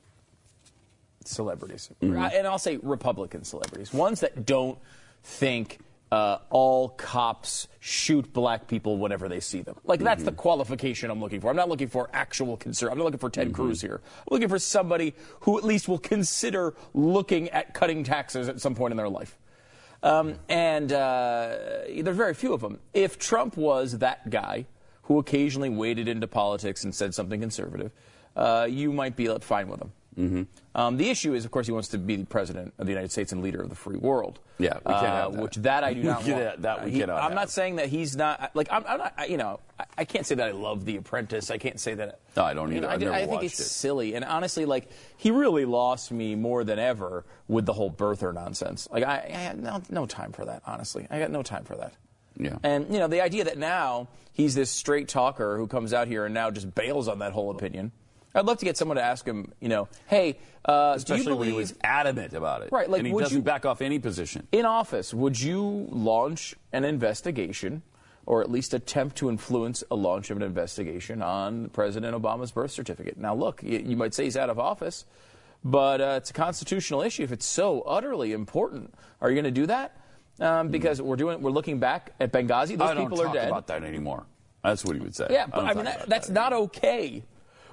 celebrities, 1.25 1.91
Mm-hmm. 2.03 2.17
And 2.35 2.47
I'll 2.47 2.59
say 2.59 2.79
Republican 2.83 3.45
celebrities, 3.45 3.93
ones 3.93 4.21
that 4.21 4.47
don't 4.47 4.79
think. 5.23 5.79
Uh, 6.13 6.39
all 6.51 6.91
cops 6.91 7.67
shoot 7.81 8.33
black 8.33 8.69
people 8.69 8.97
whenever 8.97 9.29
they 9.29 9.41
see 9.41 9.61
them. 9.61 9.75
Like 9.85 9.99
that's 9.99 10.21
Mm-hmm. 10.21 10.27
the 10.27 10.33
qualification 10.37 11.11
I'm 11.11 11.21
looking 11.21 11.41
for. 11.41 11.51
I'm 11.51 11.57
not 11.57 11.69
looking 11.69 11.89
for 11.89 12.09
actual 12.13 12.57
concern. 12.57 12.93
I'm 12.93 12.99
not 12.99 13.05
looking 13.05 13.19
for 13.19 13.29
Ted 13.29 13.49
Mm-hmm. 13.49 13.55
Cruz 13.57 13.81
here. 13.81 14.01
I'm 14.19 14.29
looking 14.31 14.49
for 14.49 14.61
somebody 14.61 15.15
who 15.41 15.59
at 15.59 15.65
least 15.65 15.89
will 15.89 15.99
consider 15.99 16.75
looking 16.95 17.49
at 17.51 17.75
cutting 17.75 18.05
taxes 18.05 18.49
at 18.49 18.61
some 18.61 18.77
point 18.77 18.93
in 18.93 18.97
their 18.97 19.09
life. 19.09 19.37
Um, 20.05 20.37
and 20.49 20.93
uh, 20.93 21.57
there's 22.01 22.17
very 22.17 22.35
few 22.35 22.53
of 22.53 22.61
them. 22.61 22.79
If 22.95 23.19
Trump 23.19 23.57
was 23.57 23.99
that 23.99 24.31
guy 24.31 24.67
who 25.03 25.19
occasionally 25.19 25.71
waded 25.71 26.07
into 26.07 26.29
politics 26.29 26.85
and 26.85 26.95
said 26.95 27.15
something 27.15 27.41
conservative, 27.41 27.91
uh, 28.37 28.69
you 28.71 28.93
might 28.93 29.17
be 29.17 29.27
fine 29.41 29.67
with 29.67 29.81
him. 29.83 29.91
Mm-hmm. 30.19 30.43
Um, 30.75 30.97
the 30.97 31.11
issue 31.11 31.35
is, 31.35 31.45
of 31.45 31.51
course, 31.51 31.67
he 31.67 31.73
wants 31.73 31.89
to 31.89 31.99
be 31.99 32.17
the 32.17 32.25
president 32.25 32.73
of 32.79 32.87
the 32.87 32.93
United 32.93 33.13
States 33.13 33.33
and 33.33 33.43
leader 33.43 33.61
of 33.63 33.69
the 33.69 33.75
free 33.75 33.97
world. 33.99 34.39
Yeah, 34.59 34.79
we 34.85 34.93
can't 34.93 35.07
Uh, 35.07 35.11
have 35.23 35.33
that. 35.35 35.43
Which 35.43 35.55
that 35.57 35.85
I 35.85 35.93
do 35.95 36.03
not 36.05 36.17
want. 36.27 36.27
have- 36.43 36.63
that 36.63 36.85
we 36.85 36.91
He- 36.93 37.01
cannot 37.01 37.17
I'm 37.19 37.23
have. 37.25 37.35
not 37.35 37.51
saying 37.51 37.77
that 37.77 37.89
he's 37.89 38.17
not 38.17 38.51
like 38.55 38.69
I'm, 38.71 38.85
I'm 38.89 38.99
not. 38.99 39.13
I- 39.19 39.27
You 39.27 39.37
know, 39.37 39.61
I, 39.79 39.85
I 39.99 40.05
can't 40.07 40.25
say 40.27 40.35
that 40.37 40.49
I 40.49 40.53
love 40.53 40.85
The 40.87 40.97
Apprentice. 40.97 41.51
I 41.51 41.59
can't 41.59 41.79
say 41.79 41.95
that. 41.95 42.21
No, 42.37 42.45
I 42.45 42.55
don't 42.55 42.73
you 42.73 42.81
know, 42.81 42.89
either. 42.89 43.11
I, 43.13 43.19
never 43.19 43.25
I 43.25 43.27
think 43.27 43.43
it's 43.45 43.61
it. 43.61 43.65
silly, 43.65 44.15
and 44.15 44.25
honestly, 44.25 44.65
like 44.65 44.89
he 45.19 45.31
really 45.31 45.65
lost 45.67 46.11
me 46.11 46.35
more 46.35 46.65
than 46.65 46.79
ever 46.79 47.25
with 47.49 47.67
the 47.67 47.73
whole 47.75 47.91
birther 47.91 48.33
nonsense. 48.33 48.89
Like 48.91 49.05
I, 49.05 49.27
I 49.29 49.37
had 49.37 49.63
no, 49.63 49.83
no 49.91 50.07
time 50.07 50.33
for 50.33 50.47
that. 50.47 50.63
Honestly, 50.67 51.07
I 51.11 51.19
got 51.19 51.31
no 51.31 51.43
time 51.43 51.65
for 51.65 51.77
that. 51.77 51.93
Yeah. 52.39 52.57
And 52.63 52.93
you 52.93 52.99
know, 52.99 53.09
the 53.09 53.21
idea 53.23 53.45
that 53.45 53.57
now 53.59 54.09
he's 54.33 54.55
this 54.55 54.71
straight 54.71 55.09
talker 55.09 55.57
who 55.59 55.67
comes 55.67 55.93
out 55.93 56.07
here 56.09 56.25
and 56.27 56.35
now 56.35 56.51
just 56.51 56.75
bails 56.75 57.09
on 57.09 57.19
that 57.21 57.33
whole 57.33 57.51
opinion. 57.51 57.93
I'd 58.37 58.45
love 58.45 58.59
to 58.59 58.65
get 58.65 58.77
someone 58.77 58.97
to 58.97 59.03
ask 59.03 59.25
him, 59.27 59.53
you 59.61 59.69
know, 59.69 59.89
hey, 60.07 60.39
uh, 60.65 60.93
Especially 60.97 61.25
do 61.25 61.31
you 61.31 61.37
when 61.37 61.49
he 61.49 61.55
was 61.55 61.75
adamant 61.83 62.35
about 62.35 62.63
it. 62.63 62.71
Right, 62.71 62.89
like, 62.89 62.99
and 62.99 63.07
he 63.07 63.13
would 63.13 63.23
doesn't 63.23 63.39
you- 63.39 63.43
back 63.43 63.65
off 63.65 63.81
any 63.81 63.99
position. 63.99 64.47
in 64.53 64.67
office, 64.67 65.15
would 65.15 65.41
you 65.41 65.89
launch 65.91 66.55
an 66.73 66.85
investigation, 66.85 67.83
or 68.27 68.43
at 68.43 68.51
least 68.51 68.75
attempt 68.75 69.17
to 69.17 69.29
influence 69.31 69.83
a 69.91 69.95
launch 69.95 70.31
of 70.31 70.37
an 70.37 70.43
investigation 70.43 71.23
on 71.23 71.71
President 71.71 72.15
Obama's 72.15 72.51
birth 72.51 72.73
certificate? 72.73 73.17
Now, 73.17 73.35
look, 73.35 73.63
you, 73.63 73.79
you 73.79 73.97
might 73.97 74.13
say 74.13 74.25
he's 74.25 74.37
out 74.37 74.51
of 74.51 74.59
office, 74.59 75.07
but 75.65 76.01
uh, 76.01 76.15
it's 76.19 76.31
a 76.31 76.35
constitutional 76.35 77.01
issue. 77.03 77.23
If 77.23 77.33
it's 77.33 77.47
so 77.47 77.81
utterly 77.83 78.33
important, 78.33 78.93
are 79.21 79.31
you 79.31 79.35
going 79.35 79.45
to 79.45 79.51
do 79.61 79.67
that? 79.67 79.97
Um, 80.39 80.69
because 80.69 81.01
we're 81.01 81.17
doing, 81.17 81.41
we're 81.41 81.51
looking 81.51 81.79
back 81.79 82.13
at 82.21 82.31
Benghazi. 82.33 82.77
Those 82.77 82.91
I 82.91 82.95
don't 82.95 83.05
people 83.05 83.17
talk 83.19 83.29
are 83.29 83.33
dead. 83.33 83.49
about 83.49 83.69
that 83.69 83.83
anymore. 83.83 84.27
That's 84.63 84.85
what 84.85 84.97
he 84.97 85.01
would 85.01 85.15
say. 85.15 85.29
Yeah, 85.31 85.47
but 85.47 85.61
don't 85.61 85.69
I, 85.71 85.75
mean, 85.75 85.85
that, 85.85 86.09
that's 86.09 86.27
that 86.27 86.35
not 86.35 86.53
okay. 86.53 87.25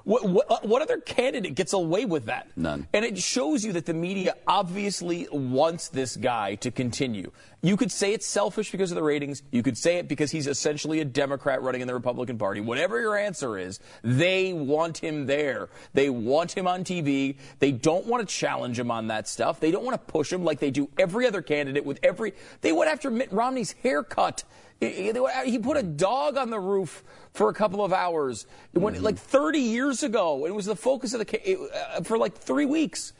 What, 0.04 0.28
what, 0.28 0.50
uh, 0.50 0.58
what 0.62 0.82
other 0.82 0.98
candidate 0.98 1.54
gets 1.54 1.72
away 1.72 2.04
with 2.04 2.26
that? 2.26 2.48
None. 2.56 2.86
And 2.92 3.04
it 3.04 3.16
shows 3.18 3.64
you 3.64 3.72
that 3.72 3.86
the 3.86 3.94
media 3.94 4.36
obviously 4.46 5.26
wants 5.32 5.88
this 5.88 6.16
guy 6.16 6.56
to 6.56 6.70
continue. 6.70 7.32
You 7.62 7.78
could 7.78 7.90
say 7.90 8.12
it's 8.12 8.26
selfish 8.26 8.70
because 8.70 8.90
of 8.90 8.96
the 8.96 9.02
ratings. 9.02 9.42
You 9.50 9.62
could 9.62 9.78
say 9.78 9.96
it 9.96 10.06
because 10.06 10.30
he's 10.30 10.46
essentially 10.46 11.00
a 11.00 11.04
Democrat 11.06 11.62
running 11.62 11.80
in 11.80 11.86
the 11.86 11.94
Republican 11.94 12.36
Party. 12.36 12.60
Whatever 12.60 13.00
your 13.00 13.16
answer 13.16 13.56
is, 13.56 13.80
they 14.02 14.52
want 14.52 14.98
him 14.98 15.24
there. 15.24 15.70
They 15.94 16.10
want 16.10 16.52
him 16.52 16.66
on 16.68 16.84
TV. 16.84 17.36
They 17.60 17.72
don't 17.72 18.04
want 18.04 18.28
to 18.28 18.34
challenge 18.34 18.78
him 18.78 18.90
on 18.90 19.06
that 19.06 19.26
stuff. 19.26 19.60
They 19.60 19.70
don't 19.70 19.84
want 19.84 19.94
to 19.94 20.12
push 20.12 20.30
him 20.30 20.44
like 20.44 20.60
they 20.60 20.70
do 20.70 20.90
every 20.98 21.26
other 21.26 21.40
candidate 21.40 21.86
with 21.86 21.98
every. 22.02 22.34
They 22.60 22.72
went 22.72 22.90
after 22.90 23.10
Mitt 23.10 23.32
Romney's 23.32 23.72
haircut. 23.82 24.44
He 24.80 25.58
put 25.58 25.76
a 25.76 25.82
dog 25.82 26.36
on 26.36 26.50
the 26.50 26.60
roof 26.60 27.02
for 27.32 27.48
a 27.48 27.54
couple 27.54 27.84
of 27.84 27.92
hours. 27.92 28.46
It 28.72 28.78
went 28.78 29.00
like 29.02 29.16
30 29.16 29.58
years 29.58 30.02
ago. 30.02 30.46
It 30.46 30.54
was 30.54 30.66
the 30.66 30.76
focus 30.76 31.14
of 31.14 31.26
the 31.26 31.50
it, 31.50 31.58
uh, 31.72 32.02
for 32.02 32.18
like 32.18 32.36
three 32.36 32.66
weeks. 32.66 33.12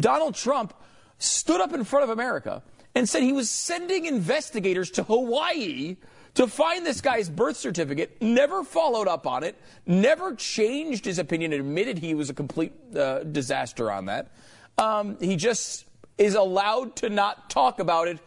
Donald 0.00 0.34
Trump 0.34 0.74
stood 1.18 1.60
up 1.60 1.72
in 1.72 1.84
front 1.84 2.04
of 2.04 2.10
America 2.10 2.62
and 2.94 3.08
said 3.08 3.22
he 3.22 3.32
was 3.32 3.50
sending 3.50 4.06
investigators 4.06 4.90
to 4.92 5.02
Hawaii 5.02 5.96
to 6.34 6.46
find 6.46 6.84
this 6.84 7.00
guy's 7.00 7.28
birth 7.28 7.56
certificate. 7.56 8.20
Never 8.20 8.62
followed 8.62 9.08
up 9.08 9.26
on 9.26 9.42
it. 9.42 9.56
Never 9.86 10.34
changed 10.34 11.04
his 11.04 11.18
opinion. 11.18 11.52
Admitted 11.52 11.98
he 11.98 12.14
was 12.14 12.30
a 12.30 12.34
complete 12.34 12.72
uh, 12.94 13.20
disaster 13.20 13.90
on 13.90 14.06
that. 14.06 14.32
Um, 14.78 15.16
he 15.20 15.36
just 15.36 15.86
is 16.18 16.34
allowed 16.34 16.96
to 16.96 17.08
not 17.08 17.50
talk 17.50 17.80
about 17.80 18.08
it 18.08 18.18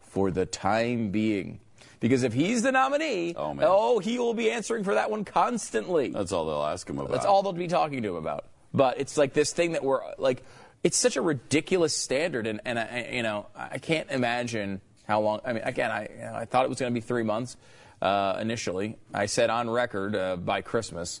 for 0.00 0.30
the 0.30 0.46
time 0.46 1.10
being. 1.10 1.60
Because 2.00 2.22
if 2.22 2.32
he's 2.32 2.62
the 2.62 2.70
nominee, 2.72 3.34
Oh, 3.36 3.54
man. 3.54 3.66
oh, 3.68 3.98
he 3.98 4.18
will 4.18 4.34
be 4.34 4.50
answering 4.50 4.84
for 4.84 4.94
that 4.94 5.10
one 5.10 5.24
constantly. 5.24 6.10
That's 6.10 6.32
all 6.32 6.46
they'll 6.46 6.62
ask 6.62 6.88
him 6.88 6.98
about. 6.98 7.10
That's 7.10 7.26
all 7.26 7.42
they'll 7.42 7.52
be 7.52 7.66
talking 7.68 8.02
to 8.02 8.10
him 8.10 8.16
about. 8.16 8.44
But 8.72 9.00
it's 9.00 9.16
like 9.16 9.32
this 9.32 9.52
thing 9.52 9.72
that 9.72 9.82
we're 9.82 10.00
like, 10.18 10.42
it's 10.84 10.96
such 10.96 11.16
a 11.16 11.20
ridiculous 11.22 11.96
standard, 11.96 12.46
and, 12.46 12.60
and 12.64 12.78
I, 12.78 13.10
you 13.12 13.22
know, 13.22 13.46
I 13.56 13.78
can't 13.78 14.08
imagine 14.10 14.80
how 15.08 15.20
long. 15.20 15.40
I 15.44 15.52
mean, 15.54 15.62
again, 15.64 15.90
I, 15.90 16.02
you 16.14 16.20
know, 16.20 16.34
I 16.34 16.44
thought 16.44 16.64
it 16.64 16.68
was 16.68 16.78
going 16.78 16.92
to 16.92 16.94
be 16.94 17.04
three 17.04 17.24
months 17.24 17.56
uh, 18.00 18.38
initially. 18.40 18.96
I 19.12 19.26
said 19.26 19.50
on 19.50 19.68
record 19.68 20.14
uh, 20.14 20.36
by 20.36 20.60
Christmas. 20.60 21.20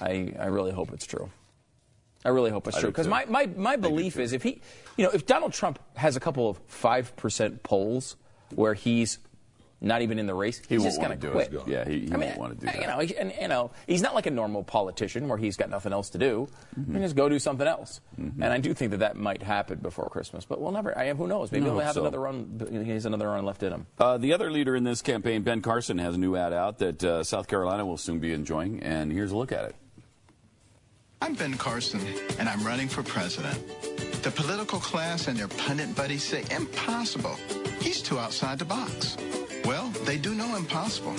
I, 0.00 0.34
I 0.38 0.46
really 0.46 0.72
hope 0.72 0.92
it's 0.92 1.06
true. 1.06 1.30
I 2.24 2.30
really 2.30 2.50
hope 2.50 2.66
it's 2.66 2.78
true 2.80 2.90
because 2.90 3.06
my, 3.06 3.24
my, 3.26 3.46
my 3.46 3.76
belief 3.76 4.18
is 4.18 4.32
if 4.32 4.42
he, 4.42 4.60
you 4.96 5.04
know, 5.04 5.10
if 5.12 5.24
Donald 5.26 5.52
Trump 5.52 5.78
has 5.94 6.16
a 6.16 6.20
couple 6.20 6.50
of 6.50 6.58
five 6.66 7.14
percent 7.16 7.62
polls 7.62 8.16
where 8.54 8.74
he's 8.74 9.18
not 9.80 10.02
even 10.02 10.18
in 10.18 10.26
the 10.26 10.34
race, 10.34 10.58
He 10.68 10.74
he's 10.74 10.80
won't 10.80 10.90
just 10.94 11.00
going 11.00 11.18
to 11.18 11.26
do 11.26 11.30
quit. 11.32 11.52
it. 11.52 11.62
Yeah, 11.68 11.84
he- 11.88 12.06
he 12.06 12.12
I 12.12 12.16
mean, 12.16 12.28
won't 12.30 12.38
wanna 12.38 12.54
do 12.56 12.66
that. 12.66 12.80
You 12.80 12.86
know, 12.88 12.98
he- 12.98 13.16
and, 13.16 13.32
you 13.40 13.46
know, 13.48 13.70
he's 13.86 14.02
not 14.02 14.14
like 14.14 14.26
a 14.26 14.30
normal 14.30 14.64
politician 14.64 15.28
where 15.28 15.38
he's 15.38 15.56
got 15.56 15.70
nothing 15.70 15.92
else 15.92 16.10
to 16.10 16.18
do. 16.18 16.48
Mm-hmm. 16.78 16.86
He 16.90 16.92
can 16.94 17.02
just 17.02 17.14
go 17.16 17.28
do 17.28 17.38
something 17.38 17.66
else. 17.66 18.00
And 18.16 18.44
I 18.44 18.58
do 18.58 18.74
think 18.74 18.90
that 18.90 18.98
that 18.98 19.16
might 19.16 19.42
happen 19.42 19.78
before 19.78 20.08
Christmas, 20.10 20.44
but 20.44 20.60
we'll 20.60 20.72
never. 20.72 20.96
I 20.98 21.12
who 21.14 21.26
knows? 21.28 21.52
Maybe 21.52 21.66
I 21.66 21.68
he'll 21.70 21.78
have 21.80 21.94
so. 21.94 22.00
another 22.02 22.20
run. 22.20 22.82
He 22.84 22.90
has 22.90 23.06
another 23.06 23.28
run 23.28 23.44
left 23.44 23.62
in 23.62 23.72
him. 23.72 23.86
Uh, 23.98 24.18
the 24.18 24.32
other 24.32 24.50
leader 24.50 24.74
in 24.74 24.82
this 24.84 25.00
campaign, 25.02 25.42
Ben 25.42 25.62
Carson, 25.62 25.98
has 25.98 26.16
a 26.16 26.18
new 26.18 26.34
ad 26.34 26.52
out 26.52 26.78
that 26.78 27.04
uh, 27.04 27.22
South 27.22 27.46
Carolina 27.46 27.86
will 27.86 27.96
soon 27.96 28.18
be 28.18 28.32
enjoying, 28.32 28.82
and 28.82 29.12
here's 29.12 29.30
a 29.30 29.36
look 29.36 29.52
at 29.52 29.64
it. 29.64 29.76
I'm 31.22 31.34
Ben 31.34 31.54
Carson, 31.54 32.00
and 32.38 32.48
I'm 32.48 32.64
running 32.64 32.88
for 32.88 33.02
president. 33.02 33.56
The 34.22 34.30
political 34.30 34.78
class 34.78 35.26
and 35.28 35.38
their 35.38 35.48
pundit 35.48 35.94
buddies 35.96 36.24
say 36.24 36.44
impossible. 36.50 37.36
He's 37.80 38.02
too 38.02 38.18
outside 38.18 38.58
the 38.58 38.64
box. 38.64 39.16
Well, 39.68 39.90
they 40.06 40.16
do 40.16 40.34
know 40.34 40.56
impossible. 40.56 41.14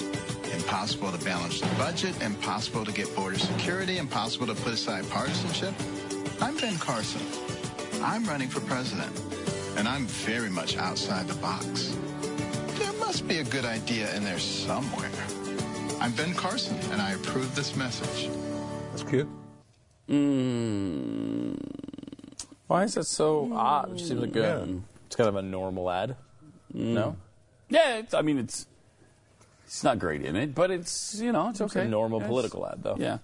Impossible 0.51 1.11
to 1.11 1.23
balance 1.23 1.61
the 1.61 1.67
budget, 1.75 2.19
impossible 2.19 2.83
to 2.83 2.91
get 2.91 3.15
border 3.15 3.37
security, 3.37 3.99
impossible 3.99 4.47
to 4.47 4.55
put 4.55 4.73
aside 4.73 5.07
partisanship. 5.11 5.71
I'm 6.41 6.57
Ben 6.57 6.75
Carson. 6.79 7.21
I'm 8.01 8.25
running 8.25 8.47
for 8.47 8.59
president, 8.61 9.11
and 9.77 9.87
I'm 9.87 10.07
very 10.07 10.49
much 10.49 10.77
outside 10.77 11.27
the 11.27 11.35
box. 11.35 11.95
There 12.79 12.91
must 12.93 13.27
be 13.27 13.37
a 13.37 13.43
good 13.43 13.65
idea 13.65 14.11
in 14.15 14.23
there 14.23 14.39
somewhere. 14.39 15.11
I'm 16.01 16.13
Ben 16.13 16.33
Carson, 16.33 16.75
and 16.91 17.03
I 17.03 17.11
approve 17.11 17.53
this 17.55 17.75
message. 17.75 18.31
That's 18.89 19.03
cute. 19.03 19.29
Mmm. 20.09 21.55
Why 22.65 22.83
is 22.85 22.95
that 22.95 23.05
so 23.05 23.51
odd? 23.53 23.93
It 23.93 23.99
seems 23.99 24.21
like 24.21 24.35
a, 24.35 24.39
Yeah. 24.39 24.75
it's 25.05 25.15
kind 25.15 25.29
of 25.29 25.35
a 25.35 25.43
normal 25.43 25.91
ad. 25.91 26.15
No, 26.73 27.15
Yeah, 27.69 27.97
it's, 27.97 28.13
I 28.13 28.21
mean 28.21 28.37
it's 28.39 28.65
it's 29.65 29.83
not 29.83 29.99
great 29.99 30.23
in 30.23 30.35
it, 30.35 30.55
but 30.55 30.71
it's 30.71 31.19
you 31.21 31.31
know 31.31 31.49
it's 31.49 31.61
it's 31.61 31.75
okay. 31.75 31.85
a 31.85 31.89
normal 31.89 32.19
Yeah, 32.21 32.27
political 32.27 32.67
ad 32.67 32.81
though. 32.81 32.95
Yeah, 32.99 33.19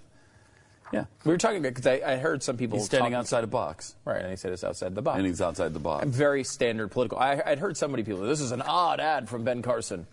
yeah. 0.93 1.05
we 1.23 1.31
were 1.31 1.37
talking 1.37 1.57
about 1.57 1.73
because 1.73 1.87
I, 1.87 2.01
I 2.13 2.17
heard 2.17 2.43
some 2.43 2.55
people 2.57 2.77
He's 2.77 2.85
standing 2.85 3.05
talking- 3.05 3.15
outside 3.15 3.43
a 3.43 3.47
box, 3.47 3.95
Right, 4.05 4.21
and 4.21 4.29
he 4.29 4.35
said 4.35 4.53
it's 4.53 4.63
outside 4.63 4.93
the 4.95 5.01
box. 5.01 5.17
and 5.17 5.25
he's 5.25 5.41
outside 5.41 5.73
the 5.73 5.79
box. 5.79 6.05
very 6.07 6.43
standard 6.43 6.89
political. 6.91 7.17
I, 7.17 7.41
I'd 7.45 7.59
heard 7.59 7.75
somebody 7.77 8.03
people. 8.03 8.21
This 8.21 8.41
is 8.41 8.51
an 8.51 8.61
odd 8.61 8.99
ad 8.99 9.27
from 9.27 9.43
Ben 9.43 9.61
Carson. 9.63 10.05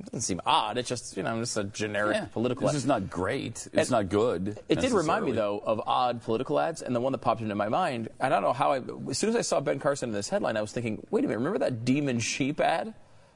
It 0.00 0.06
doesn't 0.06 0.22
seem 0.22 0.40
odd. 0.46 0.78
It's 0.78 0.88
just 0.88 1.16
you 1.16 1.22
know 1.22 1.38
just 1.40 1.56
a 1.56 1.64
generic 1.64 2.16
Yeah. 2.16 2.24
political. 2.26 2.62
This 2.66 2.70
ad. 2.70 2.74
This 2.76 2.82
is 2.82 2.88
not 2.88 3.08
great. 3.10 3.68
It's 3.72 3.74
And 3.74 3.90
not 3.90 4.08
good. 4.10 4.58
It 4.68 4.80
did 4.80 4.92
remind 4.92 5.24
me 5.24 5.32
though 5.32 5.62
of 5.64 5.80
odd 5.86 6.22
political 6.22 6.58
ads, 6.60 6.82
and 6.82 6.94
the 6.96 7.00
one 7.00 7.12
that 7.12 7.18
popped 7.18 7.40
into 7.40 7.54
my 7.54 7.68
mind. 7.68 8.08
I 8.20 8.28
don't 8.28 8.42
know 8.42 8.52
how. 8.52 8.72
I, 8.72 8.80
as 9.10 9.16
soon 9.18 9.30
as 9.30 9.36
I 9.36 9.42
saw 9.42 9.60
Ben 9.60 9.78
Carson 9.78 10.08
in 10.10 10.14
this 10.14 10.28
headline, 10.28 10.56
I 10.56 10.60
was 10.60 10.72
thinking, 10.72 11.06
wait 11.10 11.24
a 11.24 11.28
minute, 11.28 11.38
remember 11.38 11.58
that 11.60 11.84
demon 11.86 12.20
sheep 12.20 12.60
ad 12.60 12.92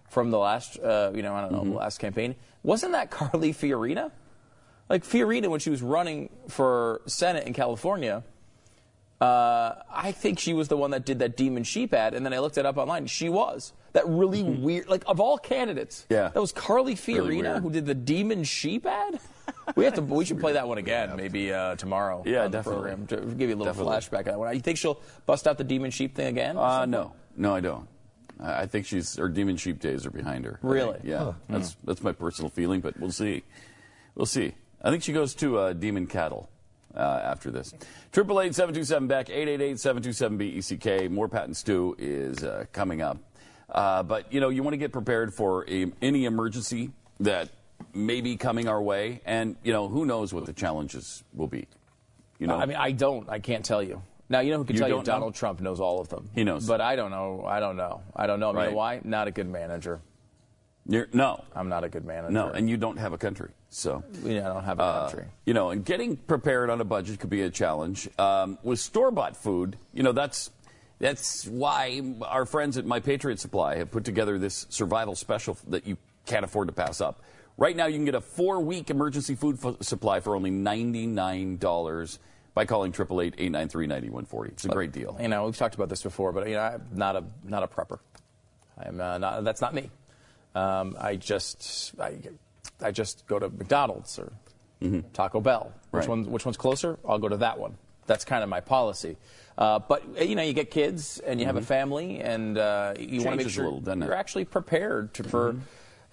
from 0.08 0.30
the 0.30 0.38
last, 0.38 0.78
uh, 0.78 1.12
you 1.14 1.22
know, 1.22 1.34
I 1.34 1.40
don't 1.42 1.52
know, 1.52 1.60
Mm-hmm. 1.60 1.70
the 1.70 1.76
last 1.76 1.98
campaign? 1.98 2.34
Wasn't 2.62 2.92
that 2.92 3.10
Carly 3.10 3.52
Fiorina? 3.52 4.10
Like 4.88 5.04
Fiorina, 5.04 5.48
when 5.48 5.60
she 5.60 5.70
was 5.70 5.82
running 5.82 6.30
for 6.48 7.00
Senate 7.06 7.46
in 7.46 7.52
California, 7.52 8.22
uh, 9.20 9.74
I 9.90 10.12
think 10.12 10.38
she 10.38 10.52
was 10.52 10.68
the 10.68 10.76
one 10.76 10.90
that 10.90 11.04
did 11.06 11.20
that 11.20 11.36
demon 11.36 11.64
sheep 11.64 11.94
ad, 11.94 12.12
and 12.14 12.24
then 12.24 12.34
I 12.34 12.38
looked 12.38 12.58
it 12.58 12.66
up 12.66 12.76
online. 12.76 13.06
She 13.06 13.28
was 13.30 13.72
that 13.94 14.06
really 14.06 14.42
weird. 14.42 14.88
Like 14.88 15.04
of 15.06 15.20
all 15.20 15.38
candidates, 15.38 16.02
Mm-hmm. 16.04 16.14
Yeah. 16.14 16.28
that 16.28 16.40
was 16.40 16.52
Carly 16.52 16.94
Fiorina 16.94 17.26
Really 17.26 17.60
who 17.60 17.70
did 17.70 17.86
the 17.86 17.94
demon 17.94 18.44
sheep 18.44 18.86
ad. 18.86 19.18
We 19.76 19.84
have 19.84 19.94
to. 19.94 20.00
We 20.02 20.24
should 20.24 20.38
play 20.40 20.52
that 20.54 20.66
one 20.68 20.78
again, 20.78 21.16
maybe 21.16 21.52
uh, 21.52 21.74
tomorrow. 21.76 22.22
Yeah, 22.24 22.44
on 22.44 22.50
the 22.52 22.58
definitely. 22.58 22.82
program 22.94 23.06
to 23.08 23.16
give 23.34 23.48
you 23.48 23.54
a 23.54 23.58
little 23.58 23.72
Definitely. 23.72 23.94
flashback 23.96 24.18
of 24.20 24.24
that 24.26 24.38
one. 24.38 24.54
You 24.54 24.60
think 24.60 24.78
she'll 24.78 25.00
bust 25.24 25.46
out 25.48 25.58
the 25.58 25.64
demon 25.64 25.90
sheep 25.90 26.14
thing 26.14 26.28
again? 26.28 26.56
Uh, 26.56 26.84
no, 26.86 27.12
no, 27.36 27.54
I 27.54 27.60
don't. 27.60 27.88
I 28.40 28.62
I 28.62 28.66
think 28.66 28.86
she's 28.86 29.16
her 29.16 29.28
demon 29.28 29.56
sheep 29.56 29.80
days 29.80 30.06
are 30.06 30.10
behind 30.10 30.44
her. 30.44 30.58
Really? 30.62 30.94
think. 30.94 31.04
Yeah, 31.04 31.32
that's 31.48 31.76
that's 31.84 32.02
my 32.02 32.12
personal 32.12 32.50
feeling, 32.50 32.80
but 32.80 32.98
we'll 32.98 33.12
see. 33.12 33.42
We'll 34.14 34.26
see. 34.26 34.54
I 34.82 34.90
think 34.90 35.02
she 35.02 35.12
goes 35.12 35.34
to 35.36 35.58
uh, 35.58 35.72
demon 35.72 36.06
cattle 36.06 36.48
uh, 36.94 37.20
after 37.24 37.50
this. 37.50 37.72
Triple 38.12 38.40
eight 38.40 38.54
seven 38.54 38.74
two 38.74 38.84
seven 38.84 39.08
back 39.08 39.30
eight 39.30 39.48
eight 39.48 39.60
eight 39.60 39.80
seven 39.80 40.02
two 40.02 40.12
seven 40.12 40.38
B 40.38 40.48
E 40.48 40.60
C 40.60 40.76
K. 40.76 41.08
More 41.08 41.28
Pat 41.28 41.44
and 41.44 41.56
Stu 41.56 41.96
is 41.98 42.42
uh, 42.42 42.64
coming 42.72 43.02
up, 43.02 43.18
uh, 43.70 44.02
but 44.02 44.32
you 44.32 44.40
know 44.40 44.48
you 44.48 44.62
want 44.62 44.74
to 44.74 44.78
get 44.78 44.92
prepared 44.92 45.34
for 45.34 45.68
a, 45.68 45.90
any 46.02 46.24
emergency 46.24 46.90
that 47.20 47.50
may 47.94 48.20
be 48.20 48.36
coming 48.36 48.68
our 48.68 48.80
way, 48.80 49.20
and 49.24 49.56
you 49.62 49.72
know 49.72 49.88
who 49.88 50.06
knows 50.06 50.32
what 50.32 50.46
the 50.46 50.52
challenges 50.52 51.24
will 51.34 51.48
be. 51.48 51.66
You 52.38 52.46
know, 52.46 52.56
I 52.56 52.66
mean, 52.66 52.76
I 52.76 52.92
don't. 52.92 53.28
I 53.30 53.38
can't 53.38 53.64
tell 53.64 53.82
you. 53.82 54.02
Now, 54.28 54.40
you 54.40 54.50
know 54.50 54.58
who 54.58 54.64
can 54.64 54.74
You 54.76 54.80
tell 54.80 54.88
you? 54.88 54.94
don't 54.96 55.06
know? 55.06 55.12
Donald 55.12 55.34
Trump 55.34 55.60
knows 55.60 55.78
all 55.80 56.00
of 56.00 56.08
them. 56.08 56.28
He 56.34 56.42
knows. 56.44 56.66
But 56.66 56.80
I 56.80 56.96
don't 56.96 57.10
know. 57.10 57.44
I 57.46 57.60
don't 57.60 57.76
know. 57.76 58.02
I 58.14 58.26
don't 58.26 58.40
know. 58.40 58.48
You 58.52 58.70
know 58.70 58.76
why? 58.76 59.00
Not 59.04 59.28
a 59.28 59.30
good 59.30 59.48
manager. 59.48 60.00
You're- 60.88 61.08
no, 61.12 61.42
I'm 61.54 61.68
not 61.68 61.82
a 61.84 61.88
good 61.88 62.04
manager. 62.04 62.30
no, 62.32 62.48
and 62.50 62.70
you 62.70 62.76
don't 62.76 62.96
have 62.98 63.12
a 63.12 63.18
country, 63.18 63.50
so. 63.70 64.04
you 64.22 64.34
know, 64.34 64.44
I 64.50 64.54
don't 64.54 64.62
have 64.64 64.78
a 64.78 64.82
Uh, 64.82 65.08
country. 65.08 65.26
you 65.44 65.52
know, 65.52 65.70
and 65.70 65.84
getting 65.84 66.16
prepared 66.16 66.70
on 66.70 66.80
a 66.80 66.84
budget 66.84 67.18
could 67.18 67.28
be 67.30 67.42
a 67.42 67.50
challenge. 67.50 68.08
Um, 68.20 68.56
with 68.62 68.78
store 68.78 69.10
bought 69.10 69.36
food, 69.36 69.76
you 69.92 70.04
know, 70.04 70.12
that's 70.12 70.50
that's 71.00 71.44
why 71.48 72.02
our 72.22 72.46
friends 72.46 72.78
at 72.78 72.86
My 72.86 73.00
Patriot 73.00 73.40
Supply 73.40 73.76
have 73.78 73.90
put 73.90 74.04
together 74.04 74.38
this 74.38 74.64
survival 74.70 75.14
special 75.16 75.58
that 75.68 75.86
you 75.88 75.96
can't 76.24 76.44
afford 76.44 76.68
to 76.68 76.72
pass 76.72 77.00
up. 77.00 77.20
Right 77.58 77.74
now, 77.76 77.86
you 77.86 77.94
can 77.96 78.04
get 78.04 78.14
a 78.14 78.20
four 78.20 78.60
week 78.60 78.88
emergency 78.88 79.34
food 79.34 79.58
f- 79.64 79.76
supply 79.82 80.20
for 80.20 80.36
only 80.36 80.50
$99 80.52 82.18
by 82.56 82.64
calling 82.64 82.88
888 82.90 83.34
893 83.34 83.86
9140. 83.86 84.52
It's 84.52 84.64
a 84.64 84.68
great 84.68 84.90
deal. 84.90 85.14
You 85.20 85.28
know, 85.28 85.44
we've 85.44 85.56
talked 85.56 85.74
about 85.74 85.90
this 85.90 86.02
before, 86.02 86.32
but 86.32 86.48
you 86.48 86.54
know, 86.54 86.62
I'm 86.62 86.88
not 86.94 87.14
a 87.14 87.22
not 87.44 87.62
a 87.62 87.68
prepper. 87.68 87.98
I'm 88.78 88.98
uh, 88.98 89.18
not. 89.18 89.44
That's 89.44 89.60
not 89.60 89.74
me. 89.74 89.90
Um, 90.54 90.96
I 90.98 91.16
just 91.16 91.92
I, 92.00 92.16
I 92.80 92.92
just 92.92 93.26
go 93.26 93.38
to 93.38 93.50
McDonald's 93.50 94.18
or 94.18 94.32
Taco 95.12 95.40
Bell. 95.40 95.70
Which 95.90 96.00
Right. 96.00 96.08
one? 96.08 96.30
Which 96.30 96.46
one's 96.46 96.56
closer? 96.56 96.98
I'll 97.06 97.18
go 97.18 97.28
to 97.28 97.36
that 97.36 97.58
one. 97.58 97.76
That's 98.06 98.24
kind 98.24 98.42
of 98.42 98.48
my 98.48 98.60
policy. 98.60 99.18
Uh, 99.58 99.78
but 99.78 100.26
you 100.26 100.34
know, 100.34 100.42
you 100.42 100.54
get 100.54 100.70
kids 100.70 101.18
and 101.18 101.38
you 101.38 101.44
have 101.44 101.56
a 101.56 101.62
family, 101.62 102.20
and 102.20 102.56
uh, 102.56 102.94
you 102.98 103.22
want 103.22 103.38
to 103.38 103.44
make 103.44 103.52
sure 103.52 103.64
little, 103.68 103.86
it? 103.86 103.98
you're 103.98 104.14
actually 104.14 104.46
prepared 104.46 105.12
to, 105.14 105.24
for 105.24 105.56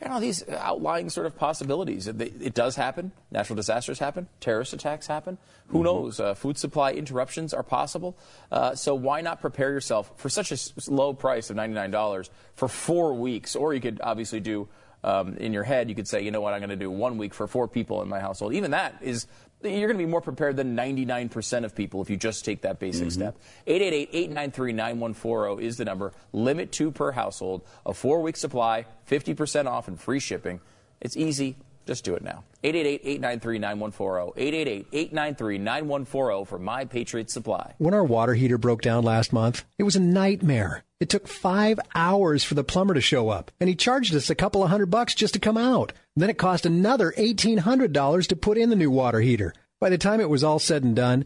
you 0.03 0.09
know 0.09 0.19
these 0.19 0.47
outlying 0.49 1.09
sort 1.09 1.25
of 1.25 1.35
possibilities. 1.37 2.07
It, 2.07 2.19
it 2.21 2.53
does 2.53 2.75
happen. 2.75 3.11
Natural 3.31 3.55
disasters 3.55 3.99
happen. 3.99 4.27
Terrorist 4.39 4.73
attacks 4.73 5.07
happen. 5.07 5.37
Who 5.67 5.77
Mm-hmm. 5.79 5.83
knows? 5.85 6.19
Uh, 6.19 6.33
food 6.33 6.57
supply 6.57 6.91
interruptions 6.91 7.53
are 7.53 7.63
possible. 7.63 8.17
Uh, 8.51 8.75
so 8.75 8.93
why 8.95 9.21
not 9.21 9.41
prepare 9.41 9.71
yourself 9.71 10.11
for 10.17 10.29
such 10.29 10.51
a 10.51 10.57
low 10.91 11.13
price 11.13 11.49
of 11.49 11.55
ninety 11.55 11.75
nine 11.75 11.91
dollars 11.91 12.29
for 12.55 12.67
four 12.67 13.13
weeks? 13.13 13.55
Or 13.55 13.73
you 13.73 13.81
could 13.81 13.99
obviously 14.03 14.39
do. 14.39 14.67
Um, 15.05 15.35
in 15.35 15.51
your 15.51 15.63
head, 15.63 15.89
you 15.89 15.95
could 15.95 16.07
say, 16.07 16.21
you 16.23 16.31
know 16.31 16.39
what, 16.39 16.53
I'm 16.53 16.61
going 16.61 16.69
to 16.69 16.77
do 16.77 16.89
one 16.89 17.17
week 17.17 17.33
for 17.33 17.45
four 17.45 17.67
people 17.67 18.01
in 18.01 18.07
my 18.07 18.21
household. 18.21 18.53
Even 18.53 18.71
that 18.71 18.95
is, 19.01 19.27
you're 19.63 19.87
going 19.87 19.97
to 19.97 20.05
be 20.05 20.09
more 20.09 20.21
prepared 20.21 20.57
than 20.57 20.75
99% 20.75 21.65
of 21.65 21.75
people 21.75 22.01
if 22.01 22.09
you 22.09 22.17
just 22.17 22.45
take 22.45 22.61
that 22.61 22.79
basic 22.79 23.07
mm-hmm. 23.07 23.09
step. 23.09 23.37
888-893-9140 23.67 25.61
is 25.61 25.77
the 25.77 25.85
number. 25.85 26.13
Limit 26.31 26.71
two 26.71 26.91
per 26.91 27.11
household. 27.11 27.61
A 27.85 27.93
four-week 27.93 28.37
supply, 28.37 28.85
50% 29.09 29.67
off 29.67 29.87
and 29.87 29.99
free 29.99 30.19
shipping. 30.19 30.59
It's 31.01 31.17
easy. 31.17 31.57
Just 31.85 32.05
do 32.05 32.15
it 32.15 32.23
now. 32.23 32.45
888-893-9140. 32.63 34.87
888-893-9140 34.91 36.47
for 36.47 36.57
My 36.57 36.85
Patriot 36.85 37.29
Supply. 37.29 37.73
When 37.77 37.93
our 37.93 38.05
water 38.05 38.35
heater 38.35 38.57
broke 38.57 38.81
down 38.81 39.03
last 39.03 39.33
month, 39.33 39.65
it 39.77 39.83
was 39.83 39.97
a 39.97 39.99
nightmare. 39.99 40.85
It 41.01 41.09
took 41.09 41.27
five 41.27 41.81
hours 41.93 42.45
for 42.45 42.55
the 42.55 42.63
plumber 42.63 42.93
to 42.93 43.01
show 43.01 43.27
up, 43.27 43.51
and 43.59 43.67
he 43.67 43.75
charged 43.75 44.15
us 44.15 44.29
a 44.29 44.35
couple 44.35 44.63
of 44.63 44.69
hundred 44.69 44.85
bucks 44.85 45.13
just 45.13 45.33
to 45.33 45.41
come 45.41 45.57
out. 45.57 45.91
Then 46.15 46.29
it 46.29 46.37
cost 46.37 46.65
another 46.65 47.13
$1,800 47.17 48.27
to 48.27 48.35
put 48.37 48.57
in 48.57 48.69
the 48.69 48.77
new 48.77 48.89
water 48.89 49.19
heater. 49.19 49.53
By 49.83 49.89
the 49.89 49.97
time 49.97 50.21
it 50.21 50.29
was 50.29 50.45
all 50.45 50.59
said 50.59 50.85
and 50.85 50.95
done, 50.95 51.25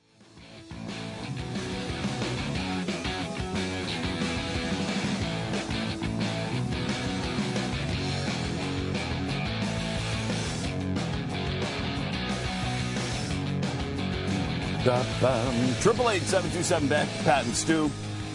Triple 14.81 16.09
eight 16.09 16.23
seven 16.23 16.49
two 16.49 16.63
seven 16.63 16.87
back 16.87 17.07
Pat 17.23 17.45
and 17.45 17.55
Stu. 17.55 17.91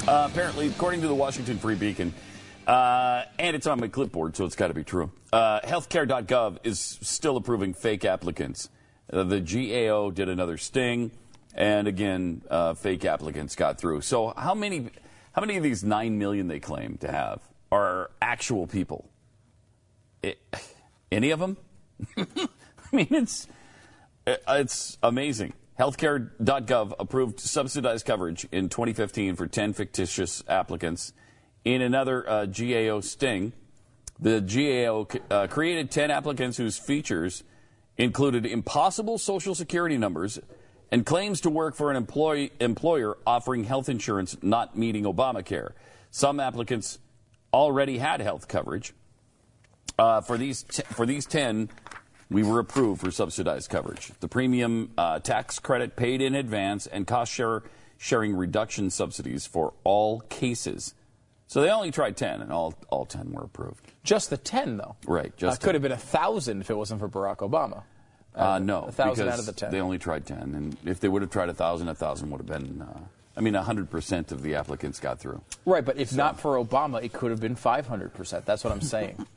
Uh, 0.07 0.29
apparently, 0.31 0.69
according 0.69 1.01
to 1.01 1.09
the 1.09 1.15
Washington 1.15 1.59
Free 1.59 1.75
Beacon, 1.75 2.15
uh, 2.69 3.25
and 3.41 3.57
it's 3.57 3.67
on 3.67 3.81
my 3.81 3.89
clipboard, 3.89 4.37
so 4.37 4.45
it's 4.45 4.55
got 4.55 4.69
to 4.69 4.75
be 4.75 4.85
true. 4.85 5.11
Uh, 5.33 5.59
healthcare.gov 5.63 6.59
is 6.63 7.01
still 7.03 7.37
approving 7.37 7.75
fake 7.75 8.05
applicants. 8.05 8.69
Uh, 9.13 9.25
the 9.25 9.41
GAO 9.41 10.13
did 10.13 10.29
another 10.29 10.57
sting, 10.57 11.11
and 11.53 11.89
again, 11.89 12.43
uh, 12.49 12.75
fake 12.75 13.05
applicants 13.05 13.57
got 13.57 13.77
through. 13.79 14.03
So, 14.03 14.33
how 14.37 14.55
many, 14.55 14.91
how 15.33 15.41
many 15.41 15.57
of 15.57 15.65
these 15.65 15.83
nine 15.83 16.17
million 16.17 16.47
they 16.47 16.61
claim 16.61 16.97
to 16.99 17.11
have 17.11 17.41
are 17.73 18.13
actual 18.23 18.69
people? 18.69 19.11
It, 20.23 20.39
any 21.11 21.33
of 21.33 21.41
them? 21.41 21.57
I 22.17 22.27
mean, 22.93 23.09
it's 23.11 23.49
uh, 24.29 24.37
It's 24.49 24.97
amazing. 25.03 25.53
Healthcare.gov 25.79 26.95
approved 26.99 27.39
subsidized 27.39 28.07
coverage 28.07 28.47
in 28.51 28.69
2015 28.69 29.37
for 29.37 29.47
10 29.47 29.75
fictitious 29.75 30.43
applicants. 30.49 31.13
In 31.65 31.83
another 31.83 32.29
uh, 32.29 32.47
GAO 32.47 33.01
sting, 33.01 33.53
the 34.19 34.41
GAO 34.41 35.07
uh, 35.31 35.47
created 35.49 35.91
10 35.91 36.11
applicants 36.11 36.57
whose 36.57 36.79
features 36.79 37.45
included 37.99 38.47
impossible 38.47 39.19
social 39.19 39.55
security 39.55 39.99
numbers 39.99 40.39
and 40.91 41.05
claims 41.05 41.41
to 41.43 41.51
work 41.51 41.75
for 41.75 41.91
an 41.91 41.97
employee, 41.97 42.53
employer 42.61 43.19
offering 43.27 43.65
health 43.65 43.89
insurance 43.89 44.37
not 44.43 44.79
meeting 44.79 45.05
Obamacare. 45.05 45.73
Some 46.11 46.41
applicants 46.41 46.99
already 47.53 47.99
had 47.99 48.21
health 48.21 48.49
coverage. 48.49 48.95
Uh, 49.99 50.21
for 50.21 50.37
these 50.37 50.63
t- 50.63 50.83
for 50.93 51.07
these 51.07 51.25
ten, 51.25 51.71
we 52.31 52.43
were 52.43 52.59
approved 52.59 53.01
for 53.01 53.11
subsidized 53.11 53.71
coverage. 53.71 54.11
The 54.21 54.29
premium 54.29 54.93
uh, 54.99 55.21
tax 55.21 55.59
credit 55.59 55.97
paid 55.97 56.21
in 56.21 56.35
advance 56.35 56.87
and 56.87 57.07
cost 57.07 57.33
share 57.33 57.63
sharing 57.99 58.35
reduction 58.37 58.91
subsidies 58.91 59.47
for 59.47 59.73
all 59.85 60.21
cases. 60.21 60.95
So 61.47 61.63
they 61.63 61.71
only 61.71 61.91
tried 61.93 62.17
ten, 62.17 62.43
and 62.43 62.53
all 62.53 62.75
all 62.89 63.07
ten 63.07 63.33
were 63.33 63.45
approved. 63.45 63.93
Just 64.03 64.31
the 64.31 64.37
10, 64.37 64.77
though. 64.77 64.97
Right, 65.07 65.37
just 65.37 65.63
uh, 65.63 65.65
could 65.65 65.75
have 65.75 65.83
been 65.83 65.93
a 65.93 65.97
1,000 65.97 66.61
if 66.61 66.71
it 66.71 66.75
wasn't 66.75 67.01
for 67.01 67.09
Barack 67.09 67.39
Obama. 67.39 67.83
Uh, 68.35 68.59
no, 68.59 68.83
a 68.83 68.93
thousand 68.93 69.29
out 69.29 69.39
of 69.39 69.47
the 69.47 69.53
10. 69.53 69.71
they 69.71 69.81
only 69.81 69.99
tried 69.99 70.27
ten, 70.27 70.55
and 70.55 70.77
if 70.85 71.01
they 71.01 71.09
would 71.09 71.23
have 71.23 71.31
tried 71.31 71.49
a 71.49 71.55
thousand, 71.55 71.89
a 71.89 71.95
thousand 71.95 72.31
would 72.31 72.39
have 72.39 72.47
been. 72.47 72.85
I 73.37 73.41
mean, 73.43 73.55
hundred 73.55 73.91
percent 73.91 74.33
of 74.33 74.43
the 74.43 74.55
applicants 74.55 74.99
got 74.99 75.19
through. 75.21 75.43
Right, 75.67 75.85
but 75.85 75.99
if 75.99 76.15
not 76.15 76.41
for 76.41 76.57
Obama, 76.57 77.03
it 77.05 77.13
could 77.13 77.31
have 77.31 77.41
been 77.41 77.55
500%. 77.57 78.45
That's 78.45 78.65
what 78.65 78.73
I'm 78.73 78.81
saying. 78.81 79.27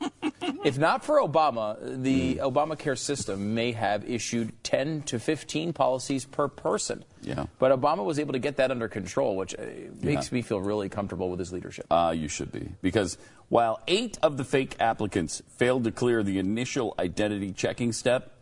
If 0.62 0.76
not 0.78 1.04
for 1.04 1.20
Obama, 1.20 1.76
the 2.02 2.34
Hmm. 2.34 2.40
Obamacare 2.40 2.98
system 2.98 3.54
may 3.54 3.72
have 3.72 4.08
issued 4.08 4.52
10 4.62 5.02
to 5.02 5.18
15 5.18 5.72
policies 5.72 6.26
per 6.26 6.48
person. 6.48 7.04
Yeah. 7.22 7.46
But 7.58 7.72
Obama 7.78 8.04
was 8.04 8.18
able 8.18 8.32
to 8.34 8.38
get 8.38 8.56
that 8.56 8.70
under 8.70 8.86
control, 8.88 9.36
which 9.36 9.54
uh, 9.54 9.62
makes 10.02 10.30
me 10.32 10.42
feel 10.42 10.60
really 10.60 10.90
comfortable 10.90 11.30
with 11.30 11.38
his 11.38 11.50
leadership. 11.50 11.86
Uh, 11.90 12.12
you 12.14 12.28
should 12.28 12.52
be. 12.52 12.72
Because 12.82 13.16
while 13.48 13.80
eight 13.88 14.18
of 14.22 14.36
the 14.36 14.44
fake 14.44 14.76
applicants 14.80 15.42
failed 15.56 15.84
to 15.84 15.92
clear 15.92 16.22
the 16.22 16.38
initial 16.38 16.94
identity 16.98 17.52
checking 17.52 17.92
step, 17.92 18.32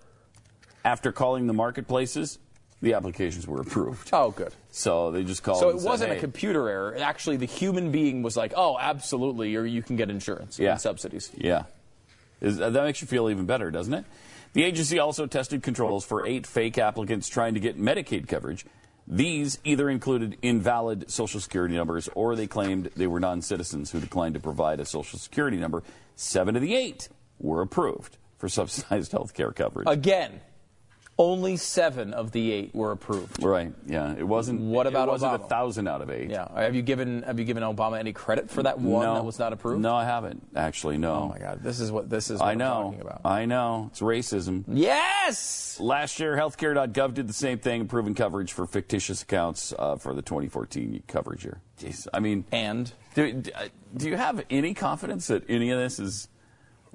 after 0.84 1.12
calling 1.12 1.46
the 1.46 1.52
marketplaces, 1.54 2.38
the 2.80 2.94
applications 2.94 3.46
were 3.46 3.60
approved. 3.60 4.10
Oh, 4.12 4.30
good. 4.30 4.52
So 4.70 5.10
they 5.10 5.24
just 5.24 5.42
called. 5.42 5.58
It. 5.58 5.60
So 5.60 5.68
it 5.70 5.80
said, 5.80 5.88
wasn't 5.88 6.10
a 6.12 6.14
"Hey." 6.14 6.20
computer 6.20 6.68
error. 6.68 6.96
Actually, 6.98 7.36
the 7.36 7.46
human 7.46 7.90
being 7.90 8.22
was 8.22 8.36
like, 8.36 8.52
"Oh, 8.56 8.78
absolutely, 8.78 9.54
or 9.56 9.64
you 9.64 9.82
can 9.82 9.96
get 9.96 10.10
insurance 10.10 10.58
Yeah. 10.58 10.72
and 10.72 10.80
subsidies." 10.80 11.30
Yeah. 11.36 11.64
Is, 12.40 12.60
uh, 12.60 12.70
that 12.70 12.84
makes 12.84 13.00
you 13.00 13.08
feel 13.08 13.28
even 13.30 13.46
better, 13.46 13.70
doesn't 13.70 13.92
it? 13.94 14.04
The 14.52 14.62
agency 14.64 14.98
also 14.98 15.26
tested 15.26 15.62
controls 15.62 16.04
for 16.04 16.26
eight 16.26 16.46
fake 16.46 16.78
applicants 16.78 17.28
trying 17.28 17.54
to 17.54 17.60
get 17.60 17.78
Medicaid 17.78 18.28
coverage. 18.28 18.64
These 19.06 19.58
either 19.64 19.88
included 19.90 20.36
invalid 20.42 21.10
Social 21.10 21.40
Security 21.40 21.74
numbers 21.74 22.08
or 22.14 22.36
they 22.36 22.46
claimed 22.46 22.90
they 22.94 23.06
were 23.06 23.20
non 23.20 23.42
citizens 23.42 23.90
who 23.90 24.00
declined 24.00 24.34
to 24.34 24.40
provide 24.40 24.80
a 24.80 24.84
Social 24.84 25.18
Security 25.18 25.56
number. 25.56 25.82
Seven 26.14 26.56
of 26.56 26.62
the 26.62 26.76
eight 26.76 27.08
were 27.40 27.60
approved 27.62 28.18
for 28.36 28.48
subsidized 28.58 29.12
health 29.12 29.34
care 29.34 29.50
coverage. 29.50 29.88
Again, 29.88 30.40
only 31.18 31.56
seven 31.56 32.14
of 32.14 32.30
the 32.30 32.52
eight 32.52 32.72
were 32.74 32.92
approved. 32.92 33.42
right, 33.42 33.72
yeah. 33.86 34.14
It 34.16 34.22
wasn't, 34.26 34.60
What 34.60 34.86
about 34.86 35.08
it 35.08 35.10
wasn't 35.12 35.34
a 35.34 35.38
Obama? 35.38 35.48
thousand 35.48 35.88
out 35.88 36.00
of 36.00 36.10
eight. 36.10 36.30
Yeah. 36.30 36.46
Have 36.54 36.74
you 36.76 36.82
given 36.82 37.22
Have 37.24 37.38
you 37.40 37.44
given 37.44 37.64
Obama 37.64 37.98
any 37.98 38.12
credit 38.12 38.48
for 38.50 38.62
that 38.62 38.78
one 38.78 39.04
no, 39.04 39.14
that 39.14 39.24
was 39.24 39.38
not 39.38 39.52
approved? 39.52 39.82
No, 39.82 39.94
I 39.96 40.04
haven't, 40.04 40.46
actually, 40.54 40.96
no. 40.96 41.12
Oh 41.14 41.28
my 41.28 41.38
God, 41.38 41.60
this 41.62 41.80
is 41.80 41.90
what 41.90 42.08
this 42.08 42.30
is. 42.30 42.38
What 42.40 42.48
I 42.50 42.54
know. 42.54 42.84
talking 42.84 43.00
about. 43.00 43.20
I 43.24 43.46
know. 43.46 43.88
It's 43.90 44.00
racism. 44.00 44.64
yes. 44.68 45.78
Last 45.80 46.18
year, 46.20 46.36
healthcare.gov 46.36 47.14
did 47.14 47.28
the 47.28 47.32
same 47.32 47.58
thing, 47.58 47.82
approving 47.82 48.14
coverage 48.14 48.52
for 48.52 48.66
fictitious 48.66 49.22
accounts 49.22 49.72
uh, 49.78 49.96
for 49.96 50.14
the 50.14 50.22
2014 50.22 51.02
coverage 51.06 51.44
year. 51.44 51.60
Jeez, 51.80 52.06
I 52.12 52.20
mean, 52.20 52.44
And 52.52 52.90
do, 53.14 53.42
do 53.96 54.08
you 54.08 54.16
have 54.16 54.44
any 54.50 54.74
confidence 54.74 55.28
that 55.28 55.44
any 55.48 55.70
of 55.70 55.78
this 55.78 55.98
is 56.00 56.28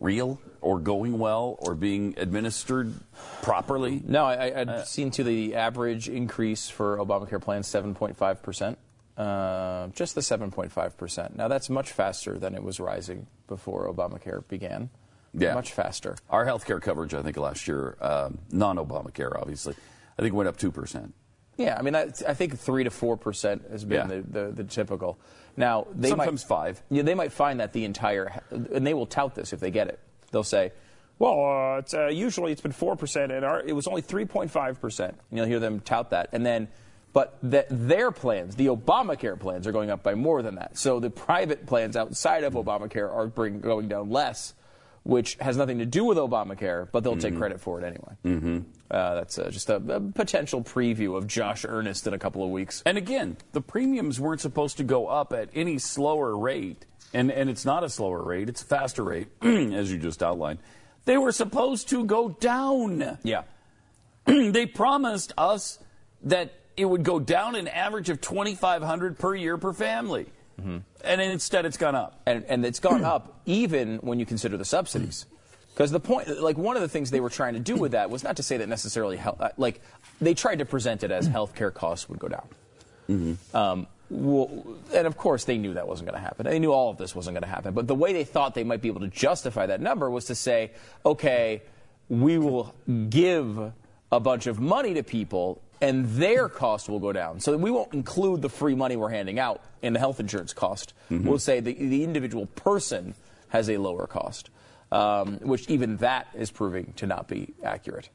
real 0.04 0.39
or 0.62 0.80
going 0.80 1.18
well 1.18 1.56
or 1.60 1.74
being 1.76 2.13
administered 2.18 2.94
properly? 3.42 4.02
no, 4.06 4.26
I, 4.26 4.34
I, 4.50 4.60
I'd 4.62 4.70
Uh, 4.70 4.84
seen 4.84 5.10
to 5.12 5.24
the 5.24 5.56
average 5.56 6.10
increase 6.10 6.70
for 6.70 6.98
Obamacare 6.98 7.42
plans, 7.42 7.68
seven 7.68 7.96
point 7.96 8.16
five 8.18 8.44
percent. 8.44 8.78
Uh, 9.16 9.89
just 9.89 10.16
the 10.16 10.22
7.5%. 10.22 11.36
Now, 11.36 11.48
that's 11.48 11.70
much 11.70 11.92
faster 11.92 12.39
than 12.39 12.56
it 12.56 12.63
was 12.63 12.80
rising 12.80 13.28
before 13.48 13.88
Obamacare 13.88 14.42
began. 14.48 14.89
Yeah. 15.36 15.54
Much 15.54 15.72
faster. 15.72 16.16
Our 16.32 16.48
healthcare 16.48 16.82
coverage, 16.82 17.13
I 17.13 17.22
think, 17.22 17.38
last 17.38 17.68
year, 17.68 17.96
um, 18.02 18.39
non 18.52 18.78
Obamacare, 18.78 19.39
obviously, 19.39 19.76
I 20.18 20.24
think 20.24 20.34
went 20.34 20.50
up 20.50 20.58
2%. 20.58 21.12
Yeah, 21.58 21.78
I 21.78 21.84
mean, 21.84 21.94
I, 21.94 22.06
I 22.28 22.34
think 22.34 22.58
3 22.58 22.86
to 22.86 22.89
4% 22.89 23.70
has 23.70 23.86
been 23.86 24.10
Yeah. 24.10 24.16
the, 24.16 24.22
the, 24.46 24.52
the 24.52 24.63
typical. 24.63 25.20
Now, 25.56 25.88
they 25.94 26.10
Sometimes 26.10 26.44
might, 26.44 26.48
five. 26.48 26.84
Yeah, 26.89 27.04
they 27.04 27.13
might 27.13 27.32
find 27.32 27.60
that 27.60 27.74
the 27.74 27.86
entire, 27.86 28.42
and 28.50 28.86
they 28.86 28.94
will 28.94 29.06
tout 29.06 29.36
this 29.36 29.54
if 29.54 29.60
they 29.60 29.72
get 29.72 29.88
it. 29.88 30.00
They'll 30.32 30.44
say, 30.44 30.72
well, 31.20 31.76
uh, 31.76 31.78
it's, 31.80 31.94
uh, 31.94 32.08
usually 32.08 32.52
it's 32.52 32.62
been 32.62 32.74
4%, 32.74 33.36
and 33.36 33.46
our, 33.46 33.62
it 33.62 33.74
was 33.74 33.88
only 33.88 34.02
3.5%. 34.02 35.00
And 35.10 35.18
you'll 35.32 35.46
hear 35.46 35.60
them 35.60 35.80
tout 35.80 36.10
that. 36.10 36.30
And 36.34 36.46
then, 36.46 36.70
but 37.13 37.38
the, 37.44 37.68
their 37.70 38.12
plans, 38.12 38.56
the 38.56 38.68
Obamacare 38.68 39.39
plans, 39.39 39.68
are 39.68 39.72
going 39.72 39.92
up 39.92 40.02
by 40.02 40.16
more 40.16 40.42
than 40.42 40.56
that. 40.56 40.78
So 40.78 41.00
the 41.00 41.12
private 41.12 41.68
plans 41.68 41.96
outside 41.96 42.44
of 42.44 42.54
Obamacare 42.54 43.13
are 43.13 43.28
bring, 43.28 43.60
going 43.60 43.88
down 43.88 44.10
less, 44.10 44.56
which 45.04 45.36
has 45.36 45.58
nothing 45.58 45.80
to 45.80 45.86
do 45.86 46.06
with 46.06 46.18
Obamacare, 46.18 46.88
but 46.92 47.04
they'll 47.04 47.18
take 47.18 47.36
credit 47.36 47.60
for 47.60 47.80
it 47.80 47.86
anyway. 47.86 48.13
Mm-hmm. 48.26 48.60
Uh, 48.89 49.16
that's 49.16 49.38
uh, 49.38 49.50
just 49.50 49.70
a, 49.70 49.76
a 49.76 50.00
potential 50.00 50.62
preview 50.62 51.18
of 51.18 51.28
Josh 51.28 51.66
Earnest 51.68 52.08
in 52.08 52.13
a 52.13 52.20
couple 52.20 52.44
of 52.44 52.50
weeks. 52.52 52.82
And 52.86 52.98
again, 52.98 53.38
the 53.52 53.62
premiums 53.62 54.20
weren't 54.20 54.39
supposed 54.39 54.78
to 54.78 54.84
go 54.84 55.08
up 55.08 55.34
at 55.34 55.50
any 55.54 55.78
slower 55.78 56.38
rate. 56.38 56.86
And, 57.13 57.32
and 57.32 57.50
it's 57.50 57.66
not 57.66 57.84
a 57.84 57.89
slower 57.89 58.24
rate, 58.24 58.50
it's 58.50 58.62
a 58.62 58.66
faster 58.66 59.04
rate, 59.04 59.28
as 59.42 59.92
you 59.92 60.00
just 60.00 60.24
outlined. 60.24 60.60
They 61.06 61.18
were 61.18 61.34
supposed 61.34 61.89
to 61.89 62.06
go 62.06 62.30
down. 62.30 63.20
Yeah. 63.24 63.44
they 64.26 64.66
promised 64.66 65.34
us 65.38 65.80
that 66.24 66.54
it 66.78 66.86
would 66.86 67.04
go 67.04 67.20
down 67.20 67.56
an 67.56 67.68
average 67.68 68.10
of 68.10 68.22
2500 68.22 69.20
per 69.20 69.36
year 69.36 69.58
per 69.58 69.74
family. 69.74 70.28
And 70.58 71.22
instead, 71.22 71.66
it's 71.66 71.78
gone 71.78 71.96
up. 71.96 72.22
and, 72.26 72.44
and 72.46 72.66
it's 72.66 72.80
gone 72.80 73.04
up 73.04 73.42
even 73.46 73.98
when 73.98 74.20
you 74.20 74.26
consider 74.26 74.58
the 74.58 74.66
subsidies. 74.66 75.26
Because 75.74 75.92
the 75.92 76.00
point, 76.00 76.39
like 76.39 76.58
one 76.58 76.76
of 76.76 76.82
the 76.84 76.88
things 76.88 77.10
they 77.10 77.20
were 77.20 77.32
trying 77.32 77.56
to 77.56 77.60
do 77.60 77.76
with 77.76 77.94
that 77.94 78.10
was 78.12 78.24
not 78.24 78.38
to 78.38 78.44
say 78.44 78.58
that 78.58 78.70
necessarily, 78.70 79.18
hel- 79.18 79.38
uh, 79.39 79.50
like 79.58 79.82
they 80.22 80.36
tried 80.36 80.60
to 80.60 80.66
present 80.66 81.04
it 81.04 81.10
as 81.12 81.28
healthcare 81.28 81.74
costs 81.74 82.08
would 82.08 82.20
go 82.20 82.28
down. 82.28 83.38
Um, 83.56 83.88
well, 84.10 84.66
and 84.94 85.08
of 85.08 85.18
course, 85.18 85.46
they 85.46 85.58
knew 85.58 85.74
that 85.74 85.88
wasn't 85.88 86.10
going 86.10 86.22
to 86.22 86.26
happen. 86.26 86.46
They 86.46 86.60
knew 86.60 86.72
all 86.72 86.92
of 86.92 86.98
this 86.98 87.16
wasn't 87.16 87.34
going 87.34 87.44
to 87.44 87.50
happen. 87.50 87.74
But 87.74 87.88
the 87.88 87.96
way 87.96 88.13
they 88.13 88.24
thought 88.24 88.54
they 88.54 88.63
might 88.63 88.82
be 88.82 88.88
able 88.88 89.02
to 89.02 89.08
justify 89.08 89.66
that 89.66 89.82
number 89.82 90.10
was 90.12 90.26
to 90.26 90.36
say, 90.36 90.72
okay, 91.04 91.63
we 92.08 92.38
will 92.38 92.76
give 93.10 93.74
a 94.12 94.20
bunch 94.20 94.46
of 94.46 94.60
money 94.60 94.94
to 94.94 95.02
people 95.02 95.60
and 95.84 96.06
their 96.15 96.48
cost 96.50 96.88
will 96.89 97.00
go 97.00 97.12
down. 97.12 97.39
So 97.39 97.56
we 97.58 97.69
won't 97.72 97.93
include 97.93 98.41
the 98.41 98.50
free 98.50 98.74
money 98.76 98.96
we're 98.96 99.10
handing 99.10 99.38
out 99.39 99.62
in 99.82 99.93
the 99.93 100.00
health 100.00 100.19
insurance 100.19 100.54
cost. 100.54 100.93
We'll 101.10 101.39
say 101.39 101.60
the, 101.60 101.74
the 101.74 102.04
individual 102.04 102.46
person 102.48 103.13
has 103.50 103.69
a 103.69 103.78
lower 103.78 104.08
cost, 104.08 104.50
um, 104.91 105.38
which 105.41 105.69
even 105.69 105.98
that 105.98 106.28
is 106.34 106.50
proving 106.52 106.93
to 106.98 107.06
not 107.06 107.28
be 107.28 107.54
accurate. 107.63 108.10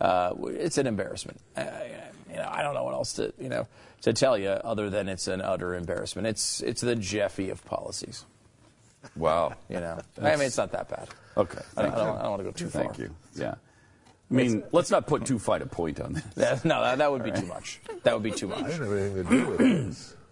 Uh, 0.00 0.34
it's 0.48 0.76
an 0.76 0.86
embarrassment. 0.86 1.40
I, 1.56 1.62
I- 1.62 2.00
you 2.30 2.40
know, 2.40 2.48
I 2.50 2.62
don't 2.62 2.74
know 2.74 2.82
what 2.82 2.94
else 2.94 3.12
to 3.14 3.32
you 3.38 3.48
know 3.48 3.68
to 4.02 4.12
tell 4.12 4.36
you 4.36 4.48
other 4.48 4.90
than 4.90 5.08
it's 5.08 5.28
an 5.28 5.40
utter 5.40 5.72
embarrassment. 5.76 6.26
It's 6.26 6.60
it's 6.62 6.80
the 6.80 6.96
Jeffy 6.96 7.48
of 7.50 7.64
policies. 7.64 8.24
Wow. 9.14 9.54
You 9.68 9.78
know, 9.78 10.00
I 10.20 10.34
mean, 10.34 10.46
it's 10.46 10.56
not 10.56 10.72
that 10.72 10.88
bad. 10.88 11.08
Okay. 11.36 11.60
I 11.76 11.82
don't, 11.82 11.94
I 11.94 11.96
don't. 11.98 12.18
I 12.18 12.22
don't 12.22 12.30
want 12.30 12.40
to 12.40 12.44
go 12.44 12.50
too 12.50 12.66
Thank 12.66 12.72
far. 12.86 12.94
Thank 12.94 12.98
you. 12.98 13.14
Yeah. 13.36 13.54
I 14.34 14.36
mean, 14.42 14.64
let's 14.72 14.90
not 14.90 15.06
put 15.06 15.24
too 15.24 15.38
fine 15.38 15.62
a 15.62 15.66
point 15.66 16.00
on 16.00 16.14
this. 16.14 16.24
Yeah, 16.36 16.58
no, 16.64 16.82
that, 16.82 16.98
that 16.98 17.10
would 17.12 17.22
be 17.24 17.30
too 17.32 17.46
much. 17.46 17.80
That 18.02 18.14
would 18.14 18.22
be 18.22 18.30
too 18.32 18.48
much. 18.48 18.58
I 18.58 18.62
much. 18.62 18.70
didn't 18.72 18.86
have 18.88 18.98
anything 18.98 19.24
to 19.24 19.30
do 19.30 19.46
with 19.46 19.58
this. 19.88 20.14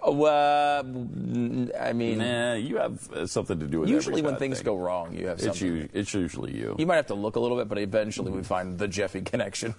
Oh, 0.00 0.24
uh, 0.24 0.82
n- 0.82 1.70
I 1.78 1.92
mean, 1.92 2.16
Nah, 2.16 2.54
you 2.54 2.78
have 2.78 3.12
uh, 3.12 3.26
something 3.26 3.60
to 3.60 3.66
do 3.66 3.80
with 3.80 3.90
usually 3.90 4.20
every 4.20 4.30
when 4.30 4.38
things 4.38 4.56
thing. 4.56 4.64
go 4.64 4.78
wrong, 4.78 5.14
you 5.14 5.26
have 5.26 5.36
It's, 5.36 5.44
something. 5.44 5.66
u- 5.76 5.88
it's 5.92 6.14
usually 6.14 6.56
you. 6.56 6.74
You 6.78 6.86
might 6.86 6.96
have 6.96 7.08
to 7.08 7.14
look 7.14 7.36
a 7.36 7.40
little 7.40 7.58
bit, 7.58 7.68
but 7.68 7.76
eventually 7.76 8.30
we 8.30 8.42
find 8.42 8.78
the 8.78 8.88
Jeffy 8.88 9.20
connection 9.20 9.74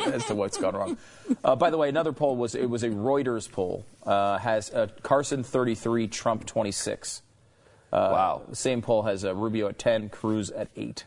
as 0.06 0.24
to 0.26 0.36
what's 0.36 0.58
gone 0.58 0.76
wrong. 0.76 0.96
Uh, 1.42 1.56
by 1.56 1.70
the 1.70 1.76
way, 1.76 1.88
another 1.88 2.12
poll 2.12 2.36
was 2.36 2.54
it 2.54 2.70
was 2.70 2.84
a 2.84 2.88
Reuters 2.90 3.50
poll. 3.50 3.84
Uh, 4.04 4.38
has 4.38 4.70
uh, 4.72 4.86
Carson 5.02 5.42
33, 5.42 6.06
Trump 6.06 6.46
26. 6.46 7.22
wow. 7.92 8.42
Same 8.52 8.80
poll 8.80 9.02
has 9.02 9.24
uh, 9.24 9.34
Rubio 9.34 9.66
at 9.66 9.76
10, 9.80 10.08
Cruz 10.08 10.52
at 10.52 10.68
8. 10.76 11.04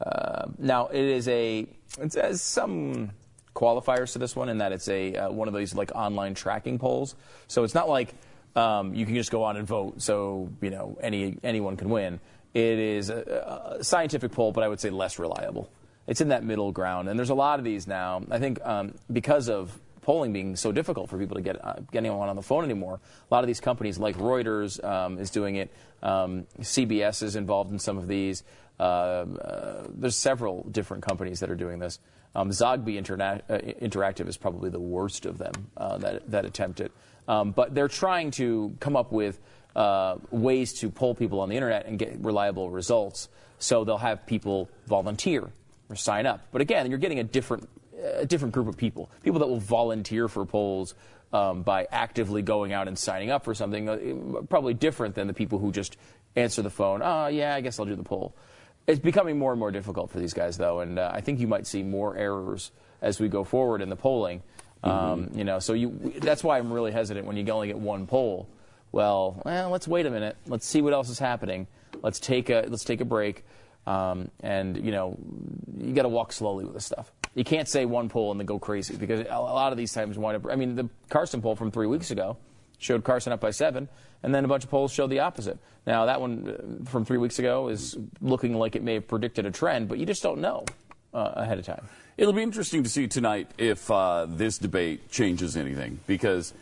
Uh, 0.00 0.46
now 0.58 0.88
it 0.88 1.04
is 1.04 1.28
a 1.28 1.66
it 2.00 2.14
has 2.14 2.42
some 2.42 3.10
qualifiers 3.54 4.12
to 4.12 4.18
this 4.18 4.34
one 4.34 4.48
in 4.48 4.58
that 4.58 4.72
it's 4.72 4.88
a 4.88 5.16
uh, 5.16 5.30
one 5.30 5.48
of 5.48 5.54
these 5.54 5.74
like 5.74 5.92
online 5.94 6.34
tracking 6.34 6.78
polls. 6.78 7.14
So 7.48 7.64
it's 7.64 7.74
not 7.74 7.88
like 7.88 8.14
um, 8.56 8.94
you 8.94 9.06
can 9.06 9.14
just 9.14 9.30
go 9.30 9.44
on 9.44 9.56
and 9.56 9.66
vote. 9.66 10.00
So 10.02 10.50
you 10.60 10.70
know 10.70 10.98
any 11.00 11.38
anyone 11.42 11.76
can 11.76 11.90
win. 11.90 12.20
It 12.52 12.78
is 12.78 13.10
a, 13.10 13.76
a 13.78 13.84
scientific 13.84 14.32
poll, 14.32 14.52
but 14.52 14.62
I 14.62 14.68
would 14.68 14.80
say 14.80 14.90
less 14.90 15.18
reliable. 15.18 15.70
It's 16.06 16.20
in 16.20 16.28
that 16.28 16.44
middle 16.44 16.70
ground, 16.70 17.08
and 17.08 17.18
there's 17.18 17.30
a 17.30 17.34
lot 17.34 17.58
of 17.58 17.64
these 17.64 17.86
now. 17.86 18.22
I 18.30 18.38
think 18.38 18.64
um, 18.64 18.94
because 19.10 19.48
of 19.48 19.78
polling 20.04 20.34
being 20.34 20.54
so 20.54 20.70
difficult 20.70 21.08
for 21.08 21.18
people 21.18 21.36
to 21.36 21.42
get 21.42 21.64
uh, 21.64 21.76
get 21.90 21.98
anyone 21.98 22.28
on 22.28 22.36
the 22.36 22.42
phone 22.42 22.62
anymore. 22.64 23.00
A 23.30 23.34
lot 23.34 23.42
of 23.42 23.48
these 23.48 23.60
companies, 23.60 23.98
like 23.98 24.16
Reuters, 24.16 24.82
um, 24.84 25.18
is 25.18 25.30
doing 25.30 25.56
it. 25.56 25.72
Um, 26.02 26.46
CBS 26.60 27.22
is 27.22 27.34
involved 27.34 27.72
in 27.72 27.78
some 27.78 27.98
of 27.98 28.06
these. 28.06 28.44
Uh, 28.78 28.82
uh, 28.82 29.86
there's 29.88 30.16
several 30.16 30.64
different 30.70 31.02
companies 31.02 31.40
that 31.40 31.50
are 31.50 31.56
doing 31.56 31.78
this. 31.78 31.98
Um, 32.34 32.50
Zogby 32.50 33.00
Interna- 33.00 33.42
uh, 33.48 33.58
Interactive 33.80 34.26
is 34.28 34.36
probably 34.36 34.70
the 34.70 34.80
worst 34.80 35.26
of 35.26 35.38
them 35.38 35.52
uh, 35.76 35.98
that 35.98 36.30
that 36.30 36.44
attempt 36.44 36.80
it. 36.80 36.92
Um, 37.28 37.52
but 37.52 37.74
they're 37.74 37.88
trying 37.88 38.32
to 38.32 38.76
come 38.80 38.96
up 38.96 39.12
with 39.12 39.38
uh, 39.76 40.16
ways 40.30 40.74
to 40.80 40.90
poll 40.90 41.14
people 41.14 41.40
on 41.40 41.48
the 41.48 41.56
internet 41.56 41.86
and 41.86 41.98
get 41.98 42.18
reliable 42.18 42.70
results. 42.70 43.28
So 43.58 43.84
they'll 43.84 43.98
have 43.98 44.26
people 44.26 44.68
volunteer 44.86 45.50
or 45.88 45.96
sign 45.96 46.26
up. 46.26 46.48
But 46.50 46.60
again, 46.60 46.90
you're 46.90 46.98
getting 46.98 47.20
a 47.20 47.24
different 47.24 47.68
a 48.02 48.26
different 48.26 48.52
group 48.52 48.68
of 48.68 48.76
people. 48.76 49.10
People 49.22 49.38
that 49.40 49.46
will 49.46 49.60
volunteer 49.60 50.28
for 50.28 50.44
polls 50.44 50.94
um, 51.32 51.62
by 51.62 51.86
actively 51.90 52.42
going 52.42 52.72
out 52.72 52.88
and 52.88 52.98
signing 52.98 53.30
up 53.30 53.44
for 53.44 53.54
something, 53.54 53.88
uh, 53.88 54.42
probably 54.48 54.74
different 54.74 55.14
than 55.14 55.26
the 55.26 55.32
people 55.32 55.58
who 55.58 55.72
just 55.72 55.96
answer 56.36 56.62
the 56.62 56.70
phone. 56.70 57.00
Oh, 57.02 57.28
yeah, 57.28 57.54
I 57.54 57.60
guess 57.60 57.78
I'll 57.78 57.86
do 57.86 57.96
the 57.96 58.02
poll. 58.04 58.34
It's 58.86 59.00
becoming 59.00 59.38
more 59.38 59.52
and 59.52 59.58
more 59.58 59.70
difficult 59.70 60.10
for 60.10 60.18
these 60.18 60.34
guys, 60.34 60.58
though, 60.58 60.80
and 60.80 60.98
uh, 60.98 61.10
I 61.12 61.20
think 61.20 61.40
you 61.40 61.46
might 61.46 61.66
see 61.66 61.82
more 61.82 62.16
errors 62.16 62.70
as 63.00 63.18
we 63.18 63.28
go 63.28 63.44
forward 63.44 63.80
in 63.80 63.88
the 63.88 63.96
polling. 63.96 64.42
Um, 64.82 65.30
you 65.34 65.44
know, 65.44 65.58
so 65.60 65.72
you, 65.72 66.12
that's 66.18 66.44
why 66.44 66.58
I'm 66.58 66.70
really 66.70 66.92
hesitant 66.92 67.26
when 67.26 67.36
you 67.36 67.50
only 67.50 67.68
get 67.68 67.78
one 67.78 68.06
poll. 68.06 68.48
Well, 68.92 69.40
well, 69.44 69.70
let's 69.70 69.88
wait 69.88 70.04
a 70.04 70.10
minute. 70.10 70.36
Let's 70.46 70.66
see 70.66 70.82
what 70.82 70.92
else 70.92 71.08
is 71.08 71.18
happening. 71.18 71.66
Let's 72.02 72.20
take 72.20 72.50
a 72.50 72.66
let's 72.68 72.84
take 72.84 73.00
a 73.00 73.04
break, 73.04 73.44
um, 73.86 74.30
and 74.40 74.76
you 74.76 74.92
know, 74.92 75.16
you 75.78 75.94
got 75.94 76.02
to 76.02 76.08
walk 76.08 76.32
slowly 76.32 76.64
with 76.64 76.74
this 76.74 76.84
stuff. 76.84 77.10
You 77.34 77.44
can't 77.44 77.68
say 77.68 77.86
one 77.86 78.08
poll 78.10 78.30
and 78.30 78.38
then 78.38 78.46
go 78.46 78.58
crazy 78.58 78.96
because 78.96 79.20
a 79.20 79.32
a 79.32 79.40
lot 79.40 79.72
of 79.72 79.78
these 79.78 79.92
times 79.92 80.18
wind 80.18 80.36
up. 80.36 80.52
I 80.52 80.56
mean, 80.56 80.74
the 80.74 80.88
Carson 81.08 81.40
poll 81.40 81.56
from 81.56 81.70
three 81.70 81.86
weeks 81.86 82.10
ago 82.10 82.36
showed 82.78 83.04
Carson 83.04 83.32
up 83.32 83.40
by 83.40 83.50
seven, 83.50 83.88
and 84.24 84.34
then 84.34 84.44
a 84.44 84.48
bunch 84.48 84.64
of 84.64 84.70
polls 84.70 84.90
showed 84.90 85.10
the 85.10 85.20
opposite. 85.20 85.58
Now 85.86 86.06
that 86.06 86.20
one 86.20 86.48
uh, 86.48 86.90
from 86.90 87.04
three 87.04 87.18
weeks 87.18 87.38
ago 87.38 87.68
is 87.68 87.96
looking 88.20 88.54
like 88.54 88.74
it 88.74 88.82
may 88.82 88.94
have 88.94 89.06
predicted 89.06 89.44
a 89.46 89.50
trend, 89.50 89.88
but 89.88 89.98
you 89.98 90.06
just 90.06 90.22
don't 90.22 90.40
know 90.40 90.64
uh, 91.12 91.32
ahead 91.36 91.58
of 91.58 91.66
time. 91.66 91.86
It'll 92.16 92.32
be 92.32 92.42
interesting 92.42 92.82
to 92.82 92.88
see 92.88 93.06
tonight 93.06 93.50
if 93.58 93.90
uh, 93.90 94.26
this 94.28 94.58
debate 94.58 95.10
changes 95.10 95.56
anything 95.56 96.00
because 96.06 96.54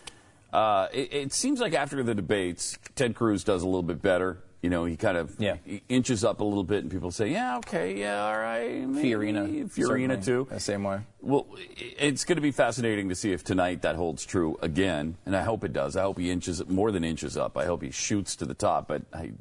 uh, 0.52 0.88
it, 0.92 1.12
it 1.12 1.32
seems 1.32 1.60
like 1.60 1.72
after 1.72 2.02
the 2.02 2.14
debates, 2.14 2.76
Ted 2.96 3.14
Cruz 3.14 3.44
does 3.44 3.62
a 3.62 3.66
little 3.66 3.82
bit 3.82 4.02
better. 4.02 4.38
You 4.62 4.70
know, 4.70 4.84
he 4.84 4.96
kind 4.96 5.16
of 5.16 5.34
Yeah. 5.40 5.56
he 5.64 5.82
inches 5.88 6.24
up 6.24 6.40
a 6.40 6.44
little 6.44 6.62
bit, 6.62 6.82
and 6.84 6.90
people 6.90 7.10
say, 7.10 7.28
"Yeah, 7.32 7.56
okay, 7.58 7.98
yeah, 7.98 8.24
all 8.24 8.38
right." 8.38 8.86
maybe." 8.88 9.08
Fiorina, 9.10 9.68
Fiorina 9.68 10.24
too. 10.24 10.46
the 10.48 10.60
same 10.60 10.84
way. 10.84 11.00
Well, 11.20 11.46
it's 11.78 12.24
going 12.24 12.36
to 12.36 12.42
be 12.42 12.52
fascinating 12.52 13.08
to 13.08 13.16
see 13.16 13.32
if 13.32 13.42
tonight 13.42 13.82
that 13.82 13.96
holds 13.96 14.24
true 14.24 14.56
again, 14.62 15.16
and 15.26 15.36
I 15.36 15.42
hope 15.42 15.64
it 15.64 15.72
does. 15.72 15.96
I 15.96 16.02
hope 16.02 16.18
he 16.18 16.30
inches 16.30 16.64
more 16.68 16.92
than 16.92 17.02
inches 17.02 17.36
up. 17.36 17.56
I 17.58 17.66
hope 17.66 17.82
he 17.82 17.90
shoots 17.90 18.36
to 18.36 18.44
the 18.44 18.54
top, 18.54 18.86
but 18.86 19.02
I, 19.12 19.32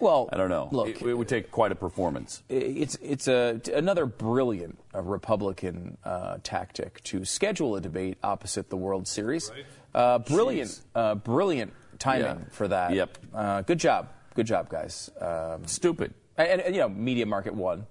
Well, 0.00 0.30
I 0.32 0.38
don't 0.38 0.48
know. 0.48 0.70
look- 0.72 0.88
it, 0.88 1.02
it 1.02 1.12
would 1.14 1.28
take 1.28 1.50
quite 1.50 1.72
a 1.72 1.74
performance. 1.74 2.42
it's 2.48 2.96
it's 3.02 3.28
a 3.28 3.60
another 3.74 4.06
brilliant 4.06 4.78
uh, 4.94 5.02
Republican 5.02 5.98
uh, 6.06 6.38
tactic 6.42 7.02
to 7.04 7.26
schedule 7.26 7.76
a 7.76 7.82
debate 7.82 8.16
opposite 8.24 8.70
the 8.70 8.78
World 8.78 9.06
Series. 9.06 9.52
Uh, 9.94 10.20
brilliant, 10.20 10.80
uh, 10.94 11.16
brilliant 11.16 11.74
timing 11.98 12.24
Yeah. 12.24 12.36
for 12.52 12.66
that. 12.68 12.94
Yep. 12.94 13.18
Uh, 13.34 13.60
good 13.62 13.78
job, 13.78 14.08
good 14.34 14.46
job, 14.46 14.68
guys. 14.68 15.10
Um, 15.20 15.66
Stupid. 15.66 16.14
and, 16.36 16.60
and, 16.60 16.74
you 16.74 16.80
know, 16.80 16.88
Media 16.88 17.26
Market 17.26 17.54
One 17.54 17.86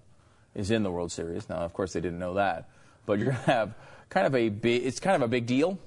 is 0.56 0.72
in 0.72 0.84
the 0.84 0.92
World 0.92 1.12
Series 1.12 1.48
now. 1.50 1.58
Of 1.58 1.74
course, 1.74 1.94
they 1.94 2.02
didn't 2.02 2.20
know 2.20 2.36
that, 2.36 2.70
but 3.06 3.20
you're 3.20 3.28
gonna 3.32 3.38
have 3.46 3.74
kind 4.10 4.26
of 4.28 4.36
a 4.36 4.50
big. 4.50 4.86
It's 4.86 5.00
kind 5.00 5.16
of 5.16 5.22
a 5.22 5.28
big 5.28 5.46
deal. 5.46 5.78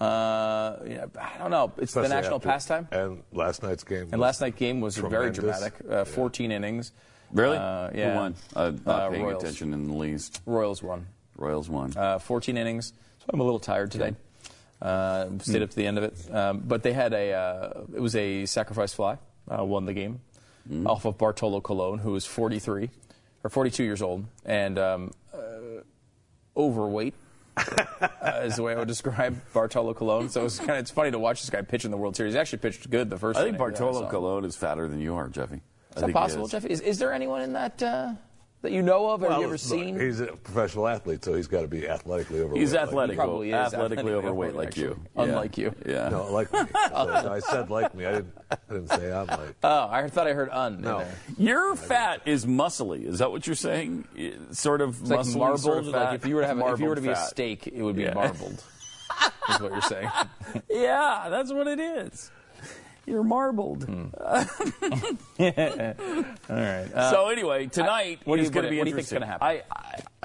Uh, 0.00 0.78
you 0.84 0.94
know, 0.96 1.08
I 1.20 1.38
don't 1.38 1.50
know. 1.52 1.72
It's 1.78 1.94
the 1.94 2.08
national 2.08 2.36
after- 2.36 2.48
pastime. 2.48 2.88
And 2.90 3.22
last 3.32 3.62
night's 3.62 3.84
game. 3.84 4.08
And 4.10 4.20
last 4.20 4.40
night's 4.40 4.56
game 4.58 4.80
was 4.80 4.96
very 4.96 5.30
dramatic. 5.30 5.74
Uh, 5.88 6.04
14 6.04 6.50
innings. 6.50 6.90
Really? 7.30 7.56
Uh, 7.56 7.90
yeah. 7.94 8.10
Who 8.12 8.16
won? 8.18 8.34
Uh, 8.54 8.72
not 8.84 9.00
Uh, 9.00 9.10
paying 9.10 9.22
Royals. 9.24 9.42
attention 9.44 9.72
in 9.72 9.86
the 9.86 9.94
least. 9.94 10.40
Royals 10.44 10.82
won. 10.82 11.06
Royals 11.36 11.68
won. 11.70 11.96
Uh, 11.96 12.18
14 12.18 12.56
innings. 12.56 12.92
So 13.20 13.26
I'm 13.32 13.38
a 13.40 13.44
little 13.44 13.60
tired 13.60 13.92
today. 13.92 14.16
Uh, 14.80 15.28
stayed 15.38 15.62
up 15.62 15.70
to 15.70 15.76
the 15.76 15.86
end 15.86 15.98
of 15.98 16.04
it. 16.04 16.34
Um, 16.34 16.58
but 16.66 16.82
they 16.82 16.92
had 16.92 17.12
a, 17.12 17.32
uh, 17.32 17.82
it 17.94 18.00
was 18.00 18.16
a 18.16 18.44
sacrifice 18.46 18.92
fly, 18.92 19.18
uh, 19.48 19.64
won 19.64 19.86
the 19.86 19.92
game 19.92 20.20
off 20.86 21.04
of 21.04 21.18
Bartolo 21.18 21.60
Colon, 21.60 21.98
who 21.98 22.14
is 22.14 22.24
43 22.24 22.90
or 23.44 23.50
42 23.50 23.82
years 23.82 24.02
old 24.02 24.24
and 24.44 24.78
um, 24.78 25.10
uh, 25.34 25.82
overweight. 26.56 27.14
uh, 27.56 28.40
is 28.44 28.56
the 28.56 28.62
way 28.62 28.72
I 28.72 28.78
would 28.78 28.88
describe 28.88 29.38
Bartolo 29.52 29.92
Colon. 29.92 30.28
So 30.30 30.44
it's 30.46 30.58
kind 30.58 30.70
of 30.70 30.78
it's 30.78 30.90
funny 30.90 31.10
to 31.10 31.18
watch 31.18 31.40
this 31.42 31.50
guy 31.50 31.62
pitch 31.62 31.84
in 31.84 31.90
the 31.90 31.96
World 31.96 32.16
Series. 32.16 32.32
He 32.32 32.38
actually 32.38 32.60
pitched 32.60 32.88
good 32.88 33.10
the 33.10 33.18
first. 33.18 33.38
I 33.38 33.44
think 33.44 33.56
I 33.56 33.58
Bartolo 33.58 34.02
saw. 34.02 34.08
Colon 34.10 34.44
is 34.44 34.56
fatter 34.56 34.88
than 34.88 35.00
you 35.00 35.14
are, 35.16 35.28
Jeffy. 35.28 35.60
Is 35.96 36.02
that 36.02 36.12
possible, 36.12 36.48
Jeff? 36.48 36.64
Is, 36.64 36.80
is 36.80 36.98
there 36.98 37.12
anyone 37.12 37.42
in 37.42 37.52
that 37.52 37.82
uh, 37.82 38.12
that 38.62 38.72
you 38.72 38.82
know 38.82 39.10
of? 39.10 39.20
Have 39.22 39.30
you 39.32 39.44
ever 39.44 39.52
look, 39.52 39.60
seen? 39.60 39.98
He's 39.98 40.20
a 40.20 40.26
professional 40.28 40.88
athlete, 40.88 41.24
so 41.24 41.34
he's 41.34 41.46
got 41.46 41.62
to 41.62 41.68
be 41.68 41.88
athletically 41.88 42.40
overweight. 42.40 42.60
He's 42.60 42.72
like 42.72 42.82
athletic, 42.82 43.16
probably 43.16 43.48
is 43.50 43.54
athletically 43.54 44.12
athletically 44.12 44.12
overweight 44.14 44.50
overweight, 44.50 44.66
like 44.66 44.76
you. 44.76 44.90
actually. 45.16 45.30
Unlike 45.30 45.58
you. 45.58 45.74
Yeah. 45.86 46.08
No, 46.08 46.32
like 46.32 46.52
me. 46.52 46.60
So 46.92 47.32
I 47.32 47.40
said 47.40 47.70
like 47.70 47.94
me. 47.94 48.06
I 48.06 48.12
didn't. 48.12 48.34
I 48.50 48.56
didn't 48.68 48.88
say 48.88 49.12
I'm 49.12 49.26
like. 49.26 49.54
oh, 49.64 49.88
I 49.90 50.08
thought 50.08 50.26
I 50.26 50.32
heard 50.32 50.48
un. 50.50 50.80
No. 50.80 51.04
Your 51.38 51.74
fat 51.76 52.22
is 52.26 52.46
muscly. 52.46 53.04
Is 53.06 53.18
that 53.18 53.30
what 53.30 53.46
you're 53.46 53.56
saying? 53.56 54.06
I- 54.16 54.32
Sort 54.52 54.80
of 54.80 55.00
It's 55.00 55.10
like 55.10 55.26
marbled. 55.36 55.60
sort 55.60 55.78
of 55.78 55.92
fat? 55.92 56.04
like 56.04 56.14
if 56.14 56.26
you 56.26 56.34
were 56.36 56.42
to 56.42 56.46
have, 56.48 56.58
if 56.58 56.80
you 56.80 56.86
were 56.88 56.94
to 56.94 57.00
be 57.00 57.08
a 57.08 57.16
steak, 57.16 57.66
it 57.66 57.82
would 57.82 57.96
be 57.96 58.02
Yeah. 58.02 58.14
marbled. 58.14 58.62
is 59.50 59.60
what 59.60 59.72
you're 59.72 59.80
saying. 59.82 60.08
Yeah, 60.70 61.28
that's 61.30 61.52
what 61.52 61.66
it 61.66 61.80
is. 61.80 62.30
You're 63.06 63.24
marbled. 63.24 63.84
Hmm. 63.84 64.04
All 65.40 66.56
right. 66.56 66.88
Uh, 66.94 67.10
so 67.10 67.28
anyway, 67.28 67.66
tonight 67.66 68.20
what 68.24 68.36
do 68.36 68.42
is 68.42 68.48
you- 68.48 68.54
going 68.54 68.64
to 68.64 68.68
what- 68.68 68.70
be 68.70 68.78
what 68.78 68.84
do 68.84 68.90
you 68.90 68.96
think's 68.96 69.12
interesting. 69.12 69.18
gonna 69.20 69.26
happen? 69.26 69.62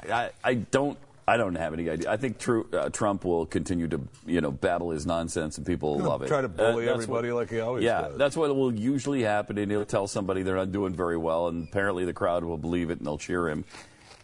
I, 0.06 0.12
I, 0.14 0.22
I, 0.24 0.30
I 0.44 0.54
don't. 0.54 0.98
I 1.26 1.36
don't 1.36 1.56
have 1.56 1.74
any 1.74 1.90
idea. 1.90 2.10
I 2.10 2.16
think 2.16 2.38
Tru, 2.38 2.66
uh, 2.72 2.88
Trump 2.88 3.22
will 3.22 3.44
continue 3.44 3.86
to, 3.88 4.00
you 4.26 4.40
know, 4.40 4.50
babble 4.50 4.92
his 4.92 5.04
nonsense, 5.04 5.58
and 5.58 5.66
people 5.66 5.98
will 5.98 6.06
love 6.06 6.22
it. 6.22 6.28
Try 6.28 6.40
to 6.40 6.48
bully 6.48 6.86
that's 6.86 7.02
everybody 7.02 7.32
like 7.32 7.50
he 7.50 7.60
always 7.60 7.84
yeah, 7.84 8.00
does. 8.08 8.16
that's 8.16 8.34
what 8.34 8.56
will 8.56 8.72
usually 8.74 9.24
happen, 9.24 9.58
and 9.58 9.70
he'll 9.70 9.84
tell 9.84 10.06
somebody 10.06 10.42
they're 10.42 10.56
not 10.56 10.72
doing 10.72 10.94
very 10.94 11.18
well, 11.18 11.48
and 11.48 11.68
apparently 11.68 12.06
the 12.06 12.14
crowd 12.14 12.44
will 12.44 12.56
believe 12.56 12.88
it, 12.88 12.96
and 12.96 13.06
they'll 13.06 13.18
cheer 13.18 13.46
him. 13.50 13.66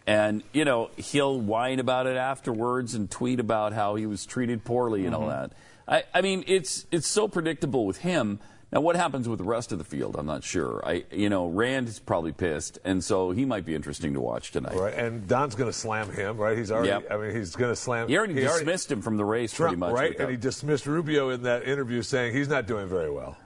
And 0.07 0.41
you 0.51 0.65
know, 0.65 0.89
he'll 0.97 1.39
whine 1.39 1.79
about 1.79 2.07
it 2.07 2.17
afterwards 2.17 2.95
and 2.95 3.07
tweet 3.11 3.39
about 3.39 3.73
how 3.73 3.93
he 3.93 4.07
was 4.07 4.25
treated 4.25 4.65
poorly 4.65 5.05
and 5.05 5.13
all 5.13 5.21
Mm-hmm. 5.27 5.29
that. 5.29 5.51
I, 5.87 6.03
I 6.13 6.21
mean, 6.21 6.43
it's 6.47 6.85
it's 6.91 7.07
so 7.07 7.27
predictable 7.27 7.85
with 7.85 7.97
him. 7.99 8.39
Now, 8.71 8.81
what 8.81 8.95
happens 8.95 9.29
with 9.29 9.37
the 9.37 9.45
rest 9.45 9.71
of 9.71 9.77
the 9.77 9.83
field? 9.83 10.15
I'm 10.17 10.25
not 10.25 10.43
sure. 10.43 10.81
I, 10.85 11.05
you 11.11 11.29
know, 11.29 11.47
Rand 11.47 11.87
is 11.87 11.99
probably 11.99 12.31
pissed, 12.33 12.79
and 12.83 13.01
so 13.03 13.31
he 13.31 13.45
might 13.45 13.63
be 13.63 13.75
interesting 13.75 14.13
to 14.15 14.19
watch 14.19 14.51
tonight. 14.51 14.75
Right, 14.75 14.93
and 14.93 15.27
Don's 15.27 15.55
going 15.55 15.69
to 15.71 15.77
slam 15.77 16.11
him. 16.11 16.37
Right, 16.37 16.57
he's 16.57 16.71
already. 16.71 16.89
Yep. 16.89 17.07
I 17.11 17.17
mean, 17.17 17.35
he's 17.35 17.55
going 17.55 17.71
to 17.71 17.75
slam. 17.75 18.09
He 18.09 18.17
already 18.17 18.33
dismissed 18.33 18.91
him 18.91 19.01
from 19.01 19.17
the 19.17 19.23
race, 19.23 19.53
pretty 19.53 19.75
Trump, 19.75 19.79
much. 19.79 19.93
right? 19.93 20.19
And 20.19 20.29
he 20.29 20.35
dismissed 20.35 20.87
Rubio 20.87 21.29
in 21.29 21.43
that 21.43 21.67
interview, 21.67 22.01
saying 22.01 22.33
he's 22.35 22.49
not 22.49 22.65
doing 22.65 22.87
very 22.87 23.11
well. 23.11 23.37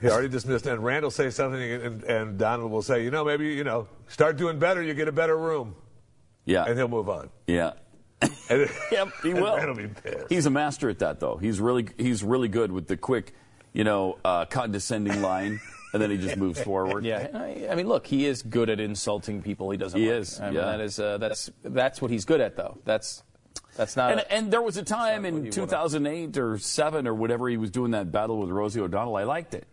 He 0.00 0.08
already 0.08 0.28
dismissed, 0.28 0.66
and 0.66 0.84
Rand 0.84 1.02
will 1.02 1.10
say 1.10 1.30
something, 1.30 1.60
and, 1.60 2.04
and 2.04 2.38
Donald 2.38 2.70
will 2.70 2.82
say, 2.82 3.02
you 3.02 3.10
know, 3.10 3.24
maybe 3.24 3.46
you 3.46 3.64
know, 3.64 3.88
start 4.06 4.36
doing 4.36 4.60
better, 4.60 4.80
you 4.80 4.94
get 4.94 5.08
a 5.08 5.12
better 5.12 5.36
room, 5.36 5.74
yeah, 6.44 6.64
and 6.66 6.78
he'll 6.78 6.86
move 6.86 7.08
on. 7.08 7.30
yeah. 7.48 7.72
And, 8.20 8.68
Yep, 8.92 9.08
he 9.22 9.34
will. 9.34 9.74
Be 9.74 9.88
pissed. 9.88 10.26
He's 10.28 10.46
a 10.46 10.50
master 10.50 10.88
at 10.88 10.98
that, 11.00 11.20
though. 11.20 11.36
He's 11.36 11.60
really 11.60 11.88
he's 11.96 12.22
really 12.22 12.48
good 12.48 12.72
with 12.72 12.86
the 12.88 12.96
quick, 12.96 13.34
you 13.72 13.84
know, 13.84 14.18
uh, 14.24 14.44
condescending 14.46 15.22
line, 15.22 15.60
and 15.92 16.02
then 16.02 16.10
he 16.10 16.16
just 16.16 16.36
moves 16.36 16.60
forward. 16.62 17.04
yeah, 17.04 17.28
I, 17.34 17.68
I 17.70 17.74
mean, 17.74 17.86
look, 17.88 18.06
he 18.06 18.26
is 18.26 18.42
good 18.42 18.70
at 18.70 18.80
insulting 18.80 19.42
people 19.42 19.70
he 19.70 19.76
doesn't. 19.78 19.98
He 20.00 20.10
like. 20.10 20.20
is, 20.22 20.40
I 20.40 20.46
mean, 20.46 20.54
yeah. 20.54 20.64
that 20.66 20.80
is 20.80 20.98
uh, 20.98 21.18
that's 21.18 21.50
that's 21.62 22.02
what 22.02 22.10
he's 22.10 22.24
good 22.24 22.40
at, 22.40 22.56
though. 22.56 22.78
That's 22.84 23.22
that's 23.76 23.96
not. 23.96 24.10
And, 24.12 24.20
a- 24.20 24.32
and 24.32 24.52
there 24.52 24.62
was 24.62 24.76
a 24.76 24.82
time 24.82 25.24
in 25.24 25.50
2008 25.50 26.36
or 26.38 26.58
7 26.58 27.06
or 27.06 27.14
whatever 27.14 27.48
he 27.48 27.56
was 27.56 27.70
doing 27.70 27.92
that 27.92 28.10
battle 28.10 28.38
with 28.38 28.50
Rosie 28.50 28.80
O'Donnell. 28.80 29.14
I 29.16 29.22
liked 29.24 29.54
it. 29.54 29.66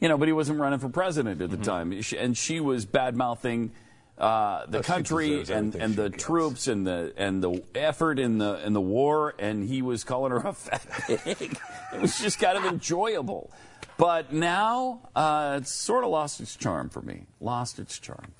You 0.00 0.08
know, 0.08 0.16
but 0.18 0.26
he 0.26 0.32
wasn't 0.32 0.58
running 0.58 0.78
for 0.80 0.88
president 0.88 1.40
at 1.42 1.50
the 1.50 1.56
Mm-hmm. 1.58 1.62
time. 1.64 2.02
And 2.18 2.36
she 2.36 2.58
was 2.60 2.86
bad 2.86 3.14
mouthing 3.14 3.70
uh, 4.22 4.66
the 4.66 4.82
country 4.82 5.42
and, 5.50 5.74
and 5.74 5.96
the 5.96 6.08
gets. 6.08 6.22
troops 6.22 6.68
and 6.68 6.86
the 6.86 7.12
and 7.16 7.42
the 7.42 7.60
effort 7.74 8.20
in 8.20 8.38
the 8.38 8.64
in 8.64 8.72
the 8.72 8.80
war, 8.80 9.34
and 9.38 9.68
he 9.68 9.82
was 9.82 10.04
calling 10.04 10.30
her 10.30 10.38
a 10.38 10.52
fat 10.52 10.86
pig. 11.08 11.58
it 11.92 12.00
was 12.00 12.18
just 12.18 12.38
kind 12.38 12.56
of 12.56 12.64
enjoyable. 12.64 13.50
But 13.98 14.32
now 14.32 15.10
uh, 15.16 15.58
it's 15.60 15.72
sort 15.72 16.04
of 16.04 16.10
lost 16.10 16.40
its 16.40 16.54
charm 16.54 16.88
for 16.88 17.02
me. 17.02 17.26
Lost 17.40 17.80
its 17.80 17.98
charm. 17.98 18.32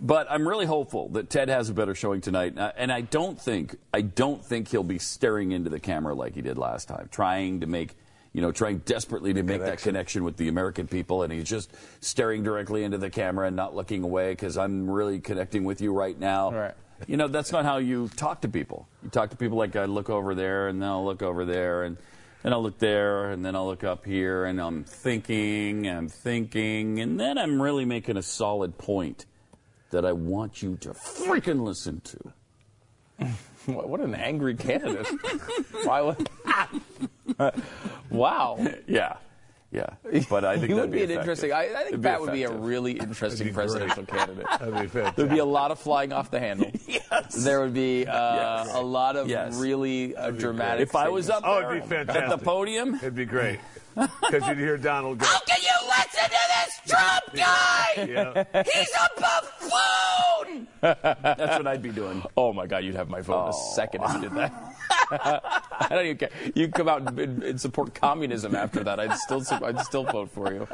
But 0.00 0.26
I'm 0.30 0.48
really 0.48 0.66
hopeful 0.66 1.10
that 1.10 1.30
Ted 1.30 1.48
has 1.48 1.68
a 1.68 1.74
better 1.74 1.94
showing 1.94 2.20
tonight, 2.22 2.54
and 2.76 2.90
I 2.90 3.02
don't 3.02 3.38
think 3.40 3.76
I 3.92 4.00
don't 4.00 4.42
think 4.42 4.68
he'll 4.68 4.82
be 4.82 4.98
staring 4.98 5.52
into 5.52 5.68
the 5.68 5.80
camera 5.80 6.14
like 6.14 6.34
he 6.34 6.40
did 6.40 6.56
last 6.56 6.88
time, 6.88 7.08
trying 7.12 7.60
to 7.60 7.66
make 7.66 7.94
you 8.36 8.42
know 8.42 8.52
trying 8.52 8.76
desperately 8.84 9.32
to 9.32 9.42
make 9.42 9.60
that 9.60 9.64
connection. 9.64 9.92
connection 9.92 10.24
with 10.24 10.36
the 10.36 10.48
American 10.48 10.86
people, 10.86 11.22
and 11.22 11.32
he's 11.32 11.48
just 11.48 11.72
staring 12.00 12.42
directly 12.42 12.84
into 12.84 12.98
the 12.98 13.08
camera 13.08 13.46
and 13.46 13.56
not 13.56 13.74
looking 13.74 14.02
away 14.02 14.32
because 14.32 14.58
I'm 14.58 14.90
really 14.90 15.20
connecting 15.20 15.64
with 15.64 15.80
you 15.80 15.94
right 15.94 16.18
now. 16.20 16.52
Right. 16.52 16.74
You 17.06 17.16
know 17.16 17.28
that's 17.28 17.50
not 17.50 17.64
how 17.64 17.78
you 17.78 18.08
talk 18.08 18.42
to 18.42 18.48
people. 18.50 18.88
You 19.02 19.08
talk 19.08 19.30
to 19.30 19.36
people 19.36 19.56
like 19.56 19.74
I 19.74 19.86
look 19.86 20.10
over 20.10 20.34
there, 20.34 20.68
and 20.68 20.82
then 20.82 20.88
I'll 20.90 21.06
look 21.06 21.22
over 21.22 21.46
there, 21.46 21.84
and 21.84 21.96
then 22.42 22.52
I'll 22.52 22.62
look 22.62 22.78
there, 22.78 23.30
and 23.30 23.42
then 23.42 23.56
I'll 23.56 23.68
look 23.68 23.84
up 23.84 24.04
here, 24.04 24.44
and 24.44 24.60
I'm 24.60 24.84
thinking, 24.84 25.88
I'm 25.88 26.10
thinking, 26.10 27.00
and 27.00 27.18
then 27.18 27.38
I'm 27.38 27.62
really 27.62 27.86
making 27.86 28.18
a 28.18 28.22
solid 28.22 28.76
point 28.76 29.24
that 29.92 30.04
I 30.04 30.12
want 30.12 30.60
you 30.62 30.76
to 30.82 30.90
freaking 30.90 31.62
listen 31.62 32.02
to. 32.02 33.28
What, 33.66 33.88
what 33.88 34.00
an 34.00 34.14
angry 34.14 34.54
candidate! 34.54 35.06
Why 35.84 36.00
would? 36.02 36.28
wow. 38.10 38.58
Yeah, 38.86 39.16
yeah. 39.70 39.86
But 40.30 40.44
I 40.44 40.54
think 40.56 40.68
he 40.68 40.74
that'd 40.74 40.90
would 40.90 40.90
be, 40.92 40.98
an 41.02 41.10
effective. 41.10 41.20
interesting. 41.20 41.52
I, 41.52 41.60
I 41.62 41.66
think 41.68 41.86
It'd 41.88 42.02
be 42.02 42.08
Pat 42.08 42.20
would 42.20 42.32
be 42.32 42.44
a 42.44 42.50
really 42.52 42.92
interesting 42.92 43.28
That'd 43.30 43.46
be 43.46 43.52
great. 43.52 43.54
presidential 43.54 44.04
candidate. 44.06 44.46
That'd 44.58 44.74
be 44.74 44.86
fantastic. 44.86 45.16
There'd 45.16 45.30
be 45.30 45.38
a 45.38 45.44
lot 45.44 45.70
of 45.70 45.78
flying 45.78 46.12
off 46.12 46.30
the 46.30 46.40
handle. 46.40 46.70
Yes. 46.86 47.34
There 47.44 47.60
would 47.60 47.74
be 47.74 48.06
uh, 48.06 48.64
Yes. 48.64 48.74
a 48.74 48.80
lot 48.80 49.16
of 49.16 49.28
Yes. 49.28 49.56
really 49.56 50.14
uh, 50.16 50.30
dramatic. 50.32 50.88
If 50.88 50.96
I 50.96 51.08
was 51.08 51.30
up 51.30 51.42
Oh, 51.46 51.60
there 51.60 51.76
it'd 51.76 51.88
be 51.88 51.96
at 51.96 52.28
the 52.30 52.38
podium, 52.38 52.94
It'd 52.96 53.14
be 53.14 53.24
great 53.24 53.60
because 53.94 54.46
you'd 54.48 54.58
hear 54.58 54.76
Donald 54.76 55.18
go. 55.18 55.26
Trump 56.86 57.24
guy! 57.34 57.72
Yeah. 58.06 58.44
He's 58.74 58.90
a 58.90 59.20
buffoon! 59.20 60.68
That's 60.82 61.56
what 61.56 61.66
I'd 61.66 61.80
be 61.82 61.90
doing. 61.90 62.22
Oh 62.36 62.52
my 62.52 62.66
God, 62.66 62.84
you'd 62.84 62.94
have 62.94 63.08
my 63.08 63.22
vote 63.22 63.44
in 63.44 63.48
a 63.48 63.52
second 63.74 64.02
if 64.04 64.12
you 64.14 64.20
did 64.20 64.32
that. 64.34 64.74
I 65.80 65.86
don't 65.90 66.04
even 66.04 66.18
care. 66.18 66.28
You 66.54 66.68
come 66.68 66.88
out 66.88 67.18
and, 67.18 67.42
and 67.42 67.60
support 67.60 67.94
communism 67.94 68.54
after 68.54 68.84
that. 68.84 69.00
I'd 69.00 69.14
still, 69.14 69.42
I'd 69.64 69.80
still 69.80 70.04
vote 70.04 70.30
for 70.30 70.52
you. 70.52 70.68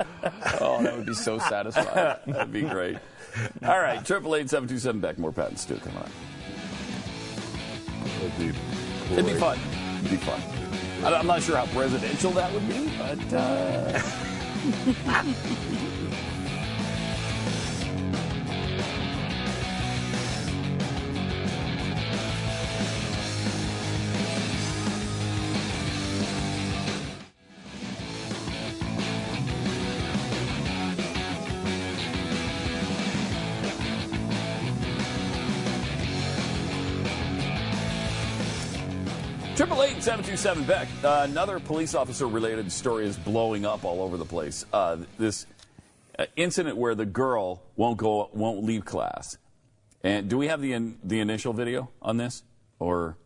Oh, 0.61 0.83
that 0.83 0.97
would 0.97 1.07
be 1.07 1.15
so 1.15 1.39
satisfying. 1.39 2.17
That'd 2.27 2.53
be 2.53 2.63
great. 2.63 2.99
All 3.65 3.79
right, 3.79 4.05
triple 4.05 4.35
eight 4.35 4.51
seven 4.51 4.69
two 4.69 4.79
seven 4.79 5.01
back. 5.01 5.19
More 5.19 5.33
patents 5.33 5.69
and 5.71 5.81
Come 5.81 5.97
on. 5.97 6.11
It'd 8.21 8.39
be, 8.39 8.53
It'd 9.13 9.27
be 9.27 9.35
fun. 9.35 9.59
It'd 10.01 10.11
be 10.11 10.17
fun. 10.17 10.41
I- 11.05 11.15
I'm 11.19 11.27
not 11.27 11.43
sure 11.43 11.57
how 11.57 11.67
presidential 11.67 12.33
that 12.33 12.53
would 12.53 12.69
be, 12.69 12.91
but 12.99 13.33
uh, 13.35 14.01
7 40.43 40.65
Beck, 40.65 40.89
uh, 41.05 41.25
another 41.31 41.61
police 41.61 41.95
officer 41.95 42.27
related 42.27 42.73
story 42.73 43.07
is 43.07 43.17
blowing 43.17 43.65
up 43.65 43.85
all 43.85 44.03
over 44.03 44.17
the 44.17 44.25
place. 44.25 44.67
Uh, 44.73 44.97
this 45.17 45.47
uh, 46.19 46.27
incident 46.35 46.77
where 46.77 46.97
the 46.97 47.07
girl 47.07 47.63
won't 47.77 47.97
go, 47.97 48.29
won't 48.33 48.65
leave 48.65 48.85
class. 48.85 49.39
And 50.03 50.29
do 50.29 50.37
we 50.37 50.49
have 50.49 50.61
the, 50.61 50.73
in, 50.73 50.99
the 51.05 51.21
initial 51.21 51.53
video 51.53 51.91
on 52.03 52.17
this? 52.17 52.43
Or, 52.81 53.17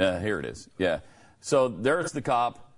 uh, 0.00 0.18
here 0.18 0.40
it 0.40 0.46
is. 0.46 0.68
Yeah. 0.78 0.98
So 1.40 1.68
there's 1.68 2.10
the 2.10 2.22
cop 2.22 2.72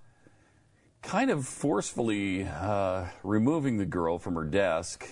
kind 1.01 1.31
of 1.31 1.47
forcefully 1.47 2.45
uh, 2.45 3.07
removing 3.23 3.79
the 3.79 3.87
girl 3.87 4.19
from 4.19 4.35
her 4.35 4.45
desk, 4.45 5.09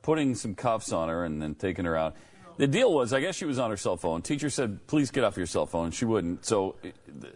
putting 0.00 0.36
some 0.36 0.54
cuffs 0.54 0.90
on 0.90 1.10
her, 1.10 1.22
and 1.22 1.42
then 1.42 1.54
taking 1.54 1.84
her 1.84 1.98
out. 1.98 2.16
The 2.56 2.66
deal 2.66 2.92
was, 2.92 3.12
I 3.12 3.20
guess 3.20 3.34
she 3.36 3.44
was 3.44 3.58
on 3.58 3.70
her 3.70 3.76
cell 3.76 3.96
phone. 3.96 4.22
Teacher 4.22 4.50
said, 4.50 4.86
"Please 4.86 5.10
get 5.10 5.24
off 5.24 5.36
your 5.36 5.46
cell 5.46 5.66
phone." 5.66 5.90
She 5.90 6.04
wouldn't. 6.04 6.44
So 6.44 6.76
uh, 6.84 6.88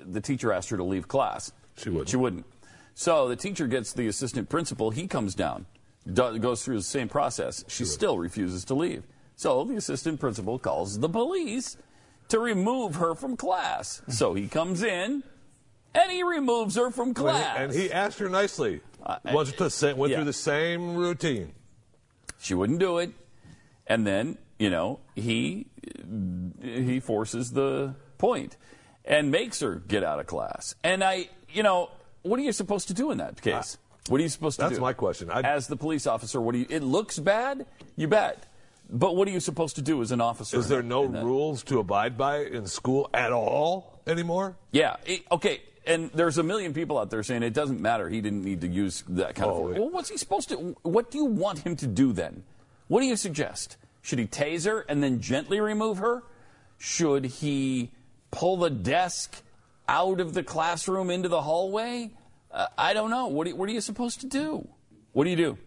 the- 0.05 0.21
teacher 0.21 0.53
asked 0.53 0.71
her 0.71 0.77
to 0.77 0.85
leave 0.85 1.09
class. 1.09 1.53
She 1.77 1.89
wouldn't. 1.91 2.09
She 2.09 2.17
wouldn't. 2.17 2.47
So 2.95 3.29
the 3.29 3.37
teacher 3.37 3.67
gets 3.67 3.93
the 3.93 4.09
assistant 4.09 4.49
principal. 4.49 4.91
He 4.91 5.07
comes 5.07 5.35
down, 5.35 5.67
do, 6.11 6.39
goes 6.39 6.65
through 6.65 6.79
the 6.79 6.83
same 6.83 7.09
process. 7.09 7.65
She 7.69 7.85
still 7.85 8.19
refuses 8.19 8.65
to 8.67 8.75
leave. 8.75 9.05
So 9.37 9.65
the 9.65 9.77
assistant 9.77 10.19
principal 10.19 10.59
calls 10.59 10.99
the 10.99 11.09
police 11.09 11.77
to 12.29 12.39
remove 12.39 12.97
her 12.97 13.15
from 13.15 13.37
class. 13.37 14.03
So 14.09 14.35
he 14.35 14.49
comes 14.49 14.83
in 14.83 15.23
and 15.95 16.11
he 16.11 16.23
removes 16.23 16.77
her 16.77 16.91
from 16.91 17.13
class. 17.15 17.59
And 17.59 17.73
he 17.73 17.93
asked 17.93 18.19
her 18.19 18.29
nicely. 18.29 18.81
Went, 19.33 19.57
to, 19.59 19.71
sa- 19.71 19.95
went 19.95 20.11
yeah. 20.11 20.17
through 20.17 20.25
the 20.25 20.33
same 20.33 20.97
routine. 20.97 21.53
She 22.39 22.55
wouldn't 22.55 22.81
do 22.81 22.99
it, 22.99 23.13
and 23.87 24.07
then 24.07 24.37
you 24.59 24.71
know 24.71 25.01
he 25.15 25.67
he 26.63 27.01
forces 27.01 27.53
the 27.53 27.95
point 28.19 28.57
and 29.05 29.31
makes 29.31 29.61
her 29.61 29.77
get 29.77 30.03
out 30.03 30.19
of 30.19 30.27
class. 30.27 30.75
And 30.83 31.05
I, 31.05 31.29
you 31.53 31.63
know, 31.63 31.91
what 32.23 32.39
are 32.41 32.43
you 32.43 32.53
supposed 32.53 32.89
to 32.89 32.95
do 32.95 33.11
in 33.11 33.19
that 33.19 33.41
case? 33.41 33.79
What 34.09 34.21
are 34.21 34.23
you 34.23 34.29
supposed 34.29 34.59
to 34.59 34.65
do? 34.65 34.69
That's 34.71 34.81
my 34.81 34.93
question. 34.93 35.31
I'd- 35.31 35.47
As 35.47 35.67
the 35.69 35.77
police 35.77 36.07
officer, 36.07 36.41
what 36.41 36.53
do 36.53 36.59
you? 36.59 36.67
It 36.69 36.83
looks 36.83 37.19
bad, 37.19 37.67
you 37.97 38.09
bet. 38.09 38.45
But 38.89 39.17
what 39.17 39.27
are 39.27 39.33
you 39.33 39.41
supposed 39.41 39.75
to 39.77 39.83
do 39.83 40.01
as 40.01 40.13
an 40.13 40.21
officer? 40.21 40.59
Is 40.59 40.69
there 40.69 40.83
no 40.83 41.05
rules 41.05 41.65
to 41.65 41.81
abide 41.81 42.17
by 42.17 42.45
in 42.45 42.67
school 42.69 43.11
at 43.13 43.33
all 43.33 43.99
anymore? 44.07 44.57
Yeah. 44.71 44.97
it- 45.05 45.23
okay. 45.31 45.61
And 45.89 46.11
there's 46.15 46.37
a 46.39 46.43
million 46.43 46.73
people 46.75 46.99
out 46.99 47.11
there 47.11 47.23
saying 47.23 47.43
it 47.45 47.55
doesn't 47.55 47.81
matter. 47.81 48.09
He 48.09 48.21
didn't 48.21 48.45
need 48.45 48.61
to 48.63 48.69
use 48.69 49.05
that 49.09 49.35
kind 49.37 49.51
Oh, 49.51 49.69
of 49.69 49.73
yeah. 49.75 49.81
Well, 49.81 49.91
what's 49.91 50.09
he 50.09 50.17
supposed 50.17 50.49
to? 50.49 50.57
What 50.83 51.11
do 51.13 51.19
you 51.19 51.25
want 51.27 51.61
him 51.61 51.77
to 51.77 51.87
do 51.87 52.13
then? 52.13 52.43
What 52.89 53.01
do 53.03 53.07
you 53.07 53.15
suggest? 53.17 53.77
Should 54.07 54.21
he 54.21 54.27
tase 54.29 54.67
her 54.67 54.83
and 54.89 55.03
then 55.03 55.21
gently 55.21 55.59
remove 55.59 55.99
her? 55.99 56.23
Should 56.79 57.25
he 57.25 57.91
pull 58.31 58.57
the 58.57 58.71
desk 58.71 59.43
out 59.89 60.21
of 60.21 60.33
the 60.33 60.45
classroom 60.45 61.11
into 61.11 61.29
the 61.29 61.43
hallway? 61.43 62.13
Uh, 62.53 62.69
I 62.79 62.95
don't 62.95 63.11
know. 63.11 63.27
What, 63.27 63.49
do- 63.49 63.57
what 63.57 63.69
are 63.69 63.73
you 63.73 63.81
supposed 63.81 64.21
to 64.21 64.29
do? 64.29 64.69
What 65.13 65.25
do 65.25 65.31
you 65.31 65.37
do? 65.37 65.59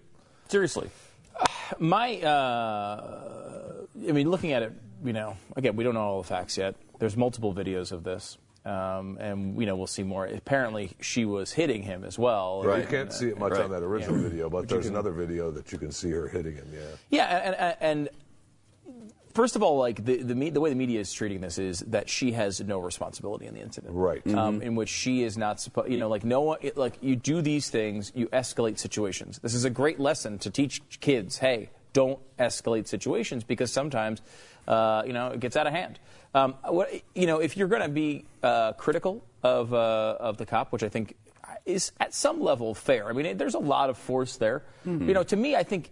Seriously. 0.47 0.89
My, 1.79 2.15
uh, 2.21 3.73
I 4.07 4.11
mean, 4.13 4.31
looking 4.31 4.53
at 4.53 4.63
it, 4.63 4.71
you 5.03 5.11
know, 5.11 5.35
again, 5.57 5.75
we 5.75 5.83
don't 5.83 5.93
know 5.93 5.99
all 5.99 6.21
the 6.21 6.27
facts 6.29 6.57
yet. 6.57 6.75
There's 6.97 7.17
multiple 7.17 7.53
videos 7.53 7.91
of 7.91 8.05
this, 8.05 8.37
um, 8.65 9.17
and 9.19 9.59
you 9.59 9.65
know, 9.65 9.75
we'll 9.75 9.87
see 9.87 10.03
more. 10.03 10.25
Apparently, 10.25 10.91
she 11.01 11.25
was 11.25 11.51
hitting 11.51 11.83
him 11.83 12.05
as 12.05 12.17
well. 12.17 12.61
You 12.63 12.71
And, 12.71 12.87
can't 12.89 13.09
uh, 13.09 13.11
see 13.13 13.27
it 13.27 13.37
much 13.37 13.51
right. 13.51 13.63
on 13.63 13.71
that 13.71 13.83
original 13.83 14.15
Yeah. 14.17 14.29
video, 14.29 14.49
but 14.49 14.69
there's 14.69 14.87
another 14.87 15.11
video 15.11 15.51
that 15.51 15.73
you 15.73 15.77
can 15.77 15.91
see 15.91 16.11
her 16.11 16.29
hitting 16.29 16.55
him. 16.55 16.67
Yeah. 16.73 16.79
Yeah, 17.09 17.25
and, 17.25 17.55
and, 17.55 17.75
and 17.81 18.09
first 19.33 19.55
of 19.55 19.63
all, 19.63 19.77
like 19.77 20.03
the 20.03 20.17
the, 20.21 20.35
me, 20.35 20.49
the 20.49 20.59
way 20.59 20.69
the 20.69 20.75
media 20.75 20.99
is 20.99 21.11
treating 21.11 21.41
this 21.41 21.57
is 21.57 21.79
that 21.87 22.09
she 22.09 22.31
has 22.33 22.59
no 22.61 22.79
responsibility 22.79 23.45
in 23.45 23.53
the 23.53 23.61
incident, 23.61 23.93
Right. 23.93 24.25
Um, 24.33 24.61
in 24.61 24.75
which 24.75 24.89
she 24.89 25.23
is 25.23 25.37
not 25.37 25.59
supposed, 25.59 25.91
you 25.91 25.97
know, 25.97 26.09
like 26.09 26.23
no 26.23 26.41
one, 26.41 26.57
it, 26.61 26.77
like 26.77 26.97
you 27.01 27.15
do 27.15 27.41
these 27.41 27.69
things, 27.69 28.11
you 28.15 28.27
escalate 28.27 28.79
situations. 28.79 29.39
This 29.39 29.53
is 29.53 29.65
a 29.65 29.69
great 29.69 29.99
lesson 29.99 30.37
to 30.39 30.49
teach 30.49 30.81
kids. 30.99 31.37
Hey, 31.37 31.69
don't 31.93 32.19
escalate 32.37 32.87
situations 32.87 33.43
because 33.43 33.71
sometimes, 33.71 34.21
uh, 34.67 35.03
you 35.05 35.13
know, 35.13 35.27
it 35.29 35.39
gets 35.39 35.55
out 35.55 35.67
of 35.67 35.73
hand. 35.73 35.99
Um, 36.33 36.55
what, 36.63 36.89
you 37.15 37.25
know, 37.25 37.39
if 37.39 37.57
you're 37.57 37.67
going 37.67 37.81
to 37.81 37.89
be 37.89 38.25
uh, 38.43 38.73
critical 38.73 39.23
of 39.41 39.73
uh, 39.73 40.17
of 40.19 40.37
the 40.37 40.45
cop, 40.45 40.71
which 40.71 40.83
I 40.83 40.89
think 40.89 41.15
is 41.65 41.91
at 41.99 42.13
some 42.13 42.41
level 42.41 42.73
fair. 42.73 43.09
I 43.09 43.13
mean, 43.13 43.25
it, 43.25 43.37
there's 43.37 43.55
a 43.55 43.59
lot 43.59 43.89
of 43.89 43.97
force 43.97 44.37
there. 44.37 44.63
You 44.85 45.13
know, 45.13 45.23
to 45.23 45.35
me, 45.35 45.55
I 45.55 45.63
think 45.63 45.91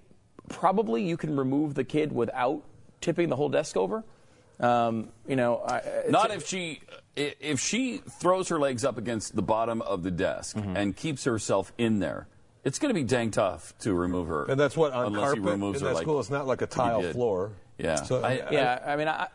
probably 0.50 1.04
you 1.04 1.18
can 1.18 1.36
remove 1.36 1.74
the 1.74 1.84
kid 1.84 2.12
without 2.12 2.64
tipping 3.02 3.30
the 3.30 3.36
whole 3.36 3.50
desk 3.50 3.78
over. 3.78 4.04
Um, 4.60 5.10
you 5.28 5.36
know, 5.36 5.62
I, 5.66 5.82
Not 6.10 6.32
if 6.32 6.48
she 6.48 6.82
if 7.16 7.60
she 7.60 7.98
throws 7.98 8.50
her 8.50 8.60
legs 8.60 8.84
up 8.86 8.98
against 8.98 9.36
the 9.36 9.42
bottom 9.42 9.82
of 9.82 10.04
the 10.04 10.12
desk 10.12 10.56
Mm-hmm. 10.56 10.76
and 10.78 10.96
keeps 10.96 11.24
herself 11.26 11.72
in 11.78 12.00
there. 12.00 12.28
It's 12.64 12.80
going 12.80 12.90
to 12.94 13.00
be 13.00 13.06
dang 13.06 13.32
tough 13.32 13.74
to 13.80 13.94
remove 13.94 14.28
her. 14.28 14.46
And 14.46 14.60
that's 14.60 14.76
what 14.76 14.94
on 14.94 15.08
unless 15.08 15.22
carpet 15.26 15.44
he 15.44 15.50
removes 15.50 15.80
in 15.82 15.84
her 15.88 15.90
that 15.90 15.96
like 15.96 16.04
school. 16.04 16.20
It's 16.20 16.30
not 16.30 16.48
like 16.48 16.62
a 16.62 16.68
tile 16.68 17.02
floor. 17.14 17.52
Yeah. 17.78 17.96
So, 17.96 18.24
I- 18.24 18.48
Yeah, 18.52 18.80
I 18.86 18.96
mean, 18.98 19.08
I, 19.08 19.28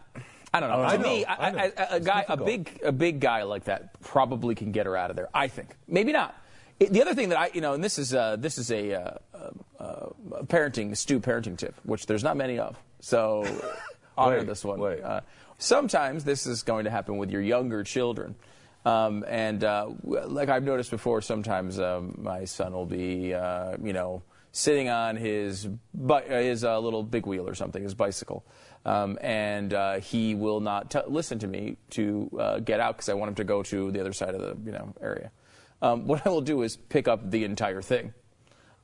I 0.52 0.60
don't 0.60 0.68
know. 0.70 0.82
I 0.82 0.96
to 0.96 1.02
know, 1.02 1.08
me, 1.08 1.24
I 1.26 1.50
know. 1.50 1.58
I, 1.58 1.62
I, 1.62 1.66
a 1.66 1.96
It's 1.96 2.06
guy, 2.06 2.24
a 2.28 2.36
big, 2.36 2.80
a 2.84 2.92
big 2.92 3.20
guy 3.20 3.44
like 3.44 3.64
that 3.64 3.98
probably 4.00 4.54
can 4.54 4.70
get 4.72 4.84
her 4.86 4.96
out 4.96 5.10
of 5.10 5.16
there. 5.16 5.28
I 5.32 5.48
think. 5.48 5.70
Maybe 5.88 6.12
not. 6.12 6.34
It- 6.78 6.92
the 6.92 7.00
other 7.00 7.14
thing 7.14 7.30
that 7.30 7.38
I, 7.38 7.50
you 7.54 7.60
know, 7.62 7.72
and 7.74 7.82
this 7.82 7.98
is 7.98 8.12
uh, 8.12 8.36
this 8.36 8.58
is 8.58 8.70
a, 8.70 8.92
uh, 8.94 9.14
uh, 9.34 9.50
uh, 9.80 10.06
parenting, 10.44 10.94
Stu 10.96 11.18
parenting 11.20 11.56
tip, 11.56 11.74
which 11.84 12.06
there's 12.06 12.24
not 12.24 12.36
many 12.36 12.58
of. 12.58 12.76
So 13.02 13.44
honor 14.16 14.38
Wait, 14.38 14.46
this 14.46 14.64
one. 14.64 14.80
Uh, 14.80 15.20
sometimes 15.58 16.24
this 16.24 16.46
is 16.46 16.62
going 16.62 16.84
to 16.84 16.90
happen 16.90 17.18
with 17.18 17.30
your 17.30 17.42
younger 17.42 17.82
children. 17.84 18.34
Um, 18.84 19.24
and 19.28 19.62
uh, 19.62 19.90
like 20.02 20.48
I've 20.48 20.64
noticed 20.64 20.90
before, 20.90 21.20
sometimes 21.20 21.78
um, 21.78 22.18
my 22.20 22.44
son 22.46 22.72
will 22.72 22.86
be, 22.86 23.34
uh, 23.34 23.76
you 23.82 23.92
know, 23.92 24.22
sitting 24.52 24.88
on 24.88 25.16
his 25.16 25.66
bi- 25.94 26.24
uh, 26.24 26.42
his 26.42 26.64
uh, 26.64 26.78
little 26.78 27.02
big 27.02 27.26
wheel 27.26 27.48
or 27.48 27.54
something, 27.54 27.82
his 27.82 27.94
bicycle, 27.94 28.44
um, 28.84 29.18
and 29.20 29.72
uh, 29.72 30.00
he 30.00 30.34
will 30.34 30.60
not 30.60 30.90
t- 30.90 31.00
listen 31.06 31.38
to 31.38 31.46
me 31.46 31.76
to 31.90 32.30
uh, 32.38 32.58
get 32.58 32.80
out 32.80 32.96
because 32.96 33.08
I 33.08 33.14
want 33.14 33.30
him 33.30 33.34
to 33.36 33.44
go 33.44 33.62
to 33.62 33.90
the 33.90 34.00
other 34.00 34.12
side 34.12 34.34
of 34.34 34.40
the 34.40 34.56
you 34.64 34.72
know 34.72 34.94
area. 35.00 35.30
Um, 35.80 36.06
what 36.06 36.26
I 36.26 36.30
will 36.30 36.40
do 36.40 36.62
is 36.62 36.76
pick 36.76 37.08
up 37.08 37.30
the 37.30 37.44
entire 37.44 37.82
thing. 37.82 38.14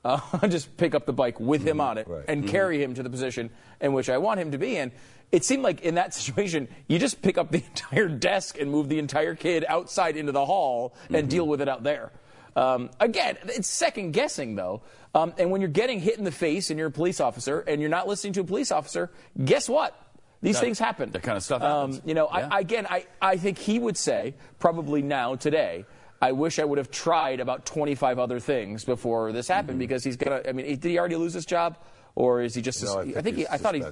Uh, 0.05 0.21
just 0.49 0.77
pick 0.77 0.95
up 0.95 1.07
the 1.07 1.13
bike 1.13 1.41
with 1.41 1.67
him 1.67 1.81
on 1.81 1.99
it 1.99 2.07
right. 2.09 2.25
and 2.29 2.49
carry 2.49 2.83
him 2.83 2.95
to 2.95 3.03
the 3.03 3.11
position 3.11 3.51
in 3.81 3.93
which 3.93 4.09
I 4.09 4.19
want 4.19 4.41
him 4.41 4.53
to 4.53 4.59
be 4.59 4.77
in. 4.77 4.93
It 5.33 5.45
seemed 5.45 5.63
like 5.63 5.81
in 5.83 5.97
that 5.97 6.15
situation, 6.19 6.69
you 6.87 6.99
just 6.99 7.21
pick 7.21 7.37
up 7.37 7.51
the 7.51 7.59
entire 7.67 8.09
desk 8.09 8.59
and 8.59 8.71
move 8.71 8.89
the 8.89 8.99
entire 8.99 9.35
kid 9.35 9.65
outside 9.69 10.17
into 10.17 10.33
the 10.33 10.45
hall 10.45 10.95
and 11.11 11.29
deal 11.29 11.47
with 11.47 11.61
it 11.61 11.69
out 11.69 11.83
there. 11.83 12.13
Um, 12.57 12.91
again, 12.99 13.37
it's 13.45 13.69
second 13.69 14.13
guessing 14.13 14.57
though. 14.57 14.83
Um, 15.15 15.33
and 15.39 15.51
when 15.51 15.61
you're 15.61 15.71
getting 15.71 16.01
hit 16.01 16.19
in 16.19 16.25
the 16.25 16.33
face 16.33 16.71
and 16.71 16.79
you're 16.79 16.89
a 16.89 16.93
police 16.93 17.21
officer 17.21 17.61
and 17.61 17.81
you're 17.81 17.91
not 17.91 18.07
listening 18.09 18.33
to 18.35 18.41
a 18.41 18.45
police 18.45 18.71
officer, 18.73 19.11
guess 19.45 19.69
what? 19.69 19.95
These 20.43 20.57
That- 20.57 20.65
things 20.65 20.79
happen. 20.79 21.11
that 21.11 21.23
kind 21.23 21.37
of 21.37 21.43
stuff 21.43 21.63
Um, 21.63 22.01
you 22.05 22.15
know, 22.15 22.29
Yeah. 22.33 22.49
I, 22.51 22.61
again, 22.61 22.87
I, 22.89 23.07
I 23.21 23.37
think 23.37 23.59
he 23.59 23.79
would 23.79 23.97
say, 23.97 24.35
probably 24.59 25.03
now, 25.03 25.35
today, 25.35 25.85
I 26.21 26.33
wish 26.33 26.59
I 26.59 26.65
would 26.65 26.79
have 26.79 26.91
tried 26.91 27.41
about 27.41 27.65
25 27.67 28.19
other 28.19 28.41
things 28.41 28.85
before 28.85 29.33
this 29.33 29.47
happened 29.49 29.73
Mm-hmm. 29.75 29.79
because 29.79 30.05
he's 30.05 30.17
going 30.17 30.43
to, 30.43 30.49
I 30.49 30.53
mean, 30.53 30.67
did 30.67 30.85
he 30.85 30.99
already 30.99 31.17
lose 31.17 31.33
his 31.35 31.47
job? 31.47 31.79
Or 32.17 32.43
is 32.43 32.55
he 32.55 32.63
just, 32.63 32.83
No, 32.83 32.99
I 32.99 33.01
I 33.03 33.05
think 33.05 33.23
think 33.25 33.37
he, 33.37 33.47
I 33.49 33.57
thought 33.59 33.75
he. 33.77 33.85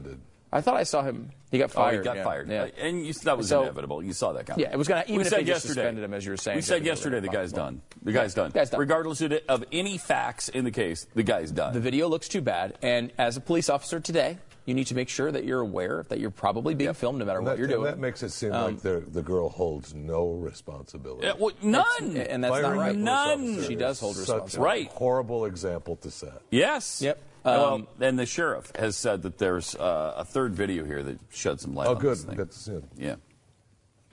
I 0.53 0.61
thought 0.61 0.76
I 0.76 0.84
saw 0.84 1.03
him. 1.03 1.30
He 1.50 1.59
got 1.59 1.70
Oh, 1.70 1.74
fired. 1.74 1.98
he 1.98 2.05
got 2.05 2.16
yeah. 2.16 2.24
fired. 2.24 2.48
Yeah. 2.48 2.66
And 2.80 3.05
you, 3.07 3.12
that 3.12 3.36
was 3.36 3.48
So- 3.48 3.62
inevitable. 3.62 4.03
You 4.03 4.12
saw 4.12 4.32
that 4.32 4.46
coming. 4.46 4.64
Yeah, 4.64 4.72
it 4.72 4.76
was 4.76 4.88
gonna- 4.88 5.03
even 5.05 5.16
we 5.16 5.22
if 5.22 5.28
said 5.28 5.40
they 5.40 5.44
yesterday, 5.48 5.74
suspended 5.74 6.03
him, 6.05 6.14
as 6.14 6.24
you 6.24 6.30
were 6.32 6.36
saying, 6.36 6.57
We 6.57 6.62
said 6.62 6.84
yesterday 6.84 7.20
the 7.20 7.28
guy's 7.28 7.53
done. 7.53 7.82
The 8.03 8.12
guy's 8.12 8.32
done. 8.34 8.50
Guy's 8.53 8.70
done. 8.70 8.80
Regardless 8.80 9.20
of, 9.20 9.32
of 9.48 9.64
any 9.72 9.98
facts 9.98 10.48
in 10.48 10.64
the 10.64 10.70
case, 10.70 11.07
the 11.14 11.22
guy's 11.24 11.50
done. 11.50 11.74
The 11.74 11.80
video 11.80 12.09
looks 12.09 12.26
too 12.28 12.40
bad, 12.40 12.78
and 12.82 13.12
as 13.18 13.36
a 13.36 13.40
police 13.40 13.68
officer 13.68 14.00
today, 14.00 14.38
you 14.66 14.74
need 14.74 14.88
to 14.88 14.94
make 14.94 15.08
sure 15.08 15.32
that 15.32 15.44
you're 15.44 15.60
aware 15.60 16.04
that 16.08 16.18
you're 16.20 16.30
probably 16.30 16.74
being 16.74 16.92
filmed 16.92 17.18
no 17.20 17.24
matter 17.24 17.38
And 17.38 17.46
what 17.46 17.52
that, 17.52 17.58
you're 17.58 17.68
doing. 17.68 17.84
that 17.84 17.98
makes 17.98 18.22
it 18.22 18.30
seem 18.30 18.52
Um, 18.52 18.64
like 18.74 18.82
the, 18.82 19.02
the 19.08 19.22
girl 19.22 19.48
holds 19.48 19.94
no 19.94 20.32
responsibility. 20.32 21.26
Yeah, 21.26 21.32
well, 21.38 21.52
none. 21.62 22.16
and 22.16 22.44
that's 22.44 22.60
not 22.62 22.76
right. 22.76 22.94
None. 22.96 23.62
She 23.64 23.74
does 23.76 23.98
hold 24.00 24.16
such 24.16 24.22
responsibility. 24.28 24.82
right. 24.84 24.88
horrible 24.92 25.44
example 25.46 25.96
to 25.96 26.10
set. 26.10 26.42
Yes. 26.50 27.00
Yep. 27.00 27.18
well, 27.44 27.74
Um, 27.74 27.86
and 28.00 28.18
the 28.18 28.26
sheriff 28.26 28.72
has 28.76 28.96
said 28.96 29.22
that 29.22 29.38
there's 29.38 29.74
uh, 29.76 30.14
a 30.16 30.24
third 30.24 30.54
video 30.54 30.84
here 30.84 31.02
that 31.02 31.18
sheds 31.30 31.62
some 31.62 31.74
light 31.74 31.86
Oh, 31.88 31.94
on 31.94 31.98
good. 32.00 32.12
this 32.16 32.24
thing. 32.24 32.34
Good 32.36 32.50
to 32.50 32.58
see 32.58 32.72
it. 32.72 32.84
Yeah. 32.98 33.14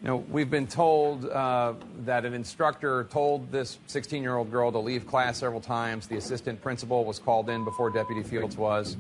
You 0.02 0.10
know, 0.10 0.18
we've 0.18 0.52
been 0.52 0.68
told 0.68 1.26
uh, 1.26 1.74
that 2.00 2.26
an 2.26 2.34
instructor 2.34 3.06
told 3.06 3.52
this 3.54 3.80
16-year-old 3.88 4.52
girl 4.52 4.70
to 4.72 4.78
leave 4.80 5.08
class 5.08 5.38
several 5.38 5.62
times. 5.62 6.08
The 6.08 6.18
assistant 6.18 6.62
principal 6.62 7.06
was 7.06 7.20
called 7.20 7.50
in 7.50 7.64
before 7.64 7.90
Deputy 7.90 8.22
Fields 8.22 8.58
was. 8.58 8.98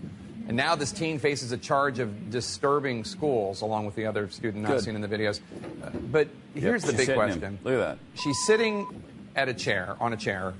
And 0.48 0.58
now 0.58 0.76
this 0.76 0.92
teen 0.92 1.20
faces 1.20 1.52
a 1.52 1.58
charge 1.58 2.00
of 2.00 2.30
disturbing 2.30 3.06
schools, 3.06 3.62
along 3.62 3.86
with 3.86 3.96
the 3.96 4.06
other 4.06 4.30
student 4.30 4.64
not 4.64 4.74
Good. 4.74 4.84
seen 4.84 4.96
in 4.96 5.02
the 5.02 5.08
videos. 5.08 5.40
Uh, 5.82 5.90
but 6.12 6.28
here's 6.54 6.84
the 6.84 6.92
big 6.92 7.08
hitting 7.08 7.14
him. 7.14 7.18
question. 7.18 7.60
Look 7.64 7.74
at 7.76 7.78
that. 7.78 7.98
She's 8.22 8.38
sitting 8.46 9.04
at 9.36 9.48
a 9.48 9.54
chair, 9.54 9.96
on 10.00 10.12
a 10.14 10.18
chair. 10.18 10.54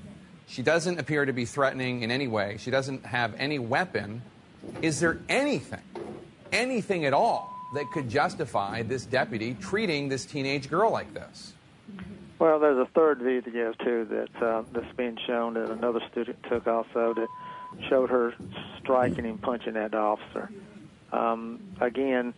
She 0.46 0.62
doesn't 0.62 0.98
appear 0.98 1.24
to 1.24 1.32
be 1.32 1.44
threatening 1.44 2.02
in 2.02 2.10
any 2.10 2.28
way. 2.28 2.56
She 2.58 2.70
doesn't 2.70 3.04
have 3.06 3.34
any 3.38 3.58
weapon. 3.58 4.22
Is 4.80 5.00
there 5.00 5.18
anything, 5.28 5.82
anything 6.52 7.04
at 7.04 7.12
all, 7.12 7.54
that 7.74 7.86
could 7.92 8.08
justify 8.08 8.82
this 8.82 9.04
deputy 9.04 9.54
treating 9.60 10.08
this 10.08 10.24
teenage 10.24 10.70
girl 10.70 10.90
like 10.90 11.12
this? 11.12 11.52
Well, 12.38 12.58
there's 12.58 12.78
a 12.78 12.90
third 12.94 13.18
video 13.20 13.72
too 13.84 14.06
that 14.10 14.42
uh, 14.42 14.62
that's 14.72 14.92
being 14.96 15.18
shown 15.26 15.54
that 15.54 15.70
another 15.70 16.00
student 16.10 16.38
took 16.48 16.66
also 16.66 17.14
that 17.14 17.28
showed 17.88 18.10
her 18.10 18.34
striking 18.80 19.26
and 19.26 19.40
punching 19.40 19.74
that 19.74 19.94
officer. 19.94 20.50
Um, 21.12 21.60
again, 21.80 22.34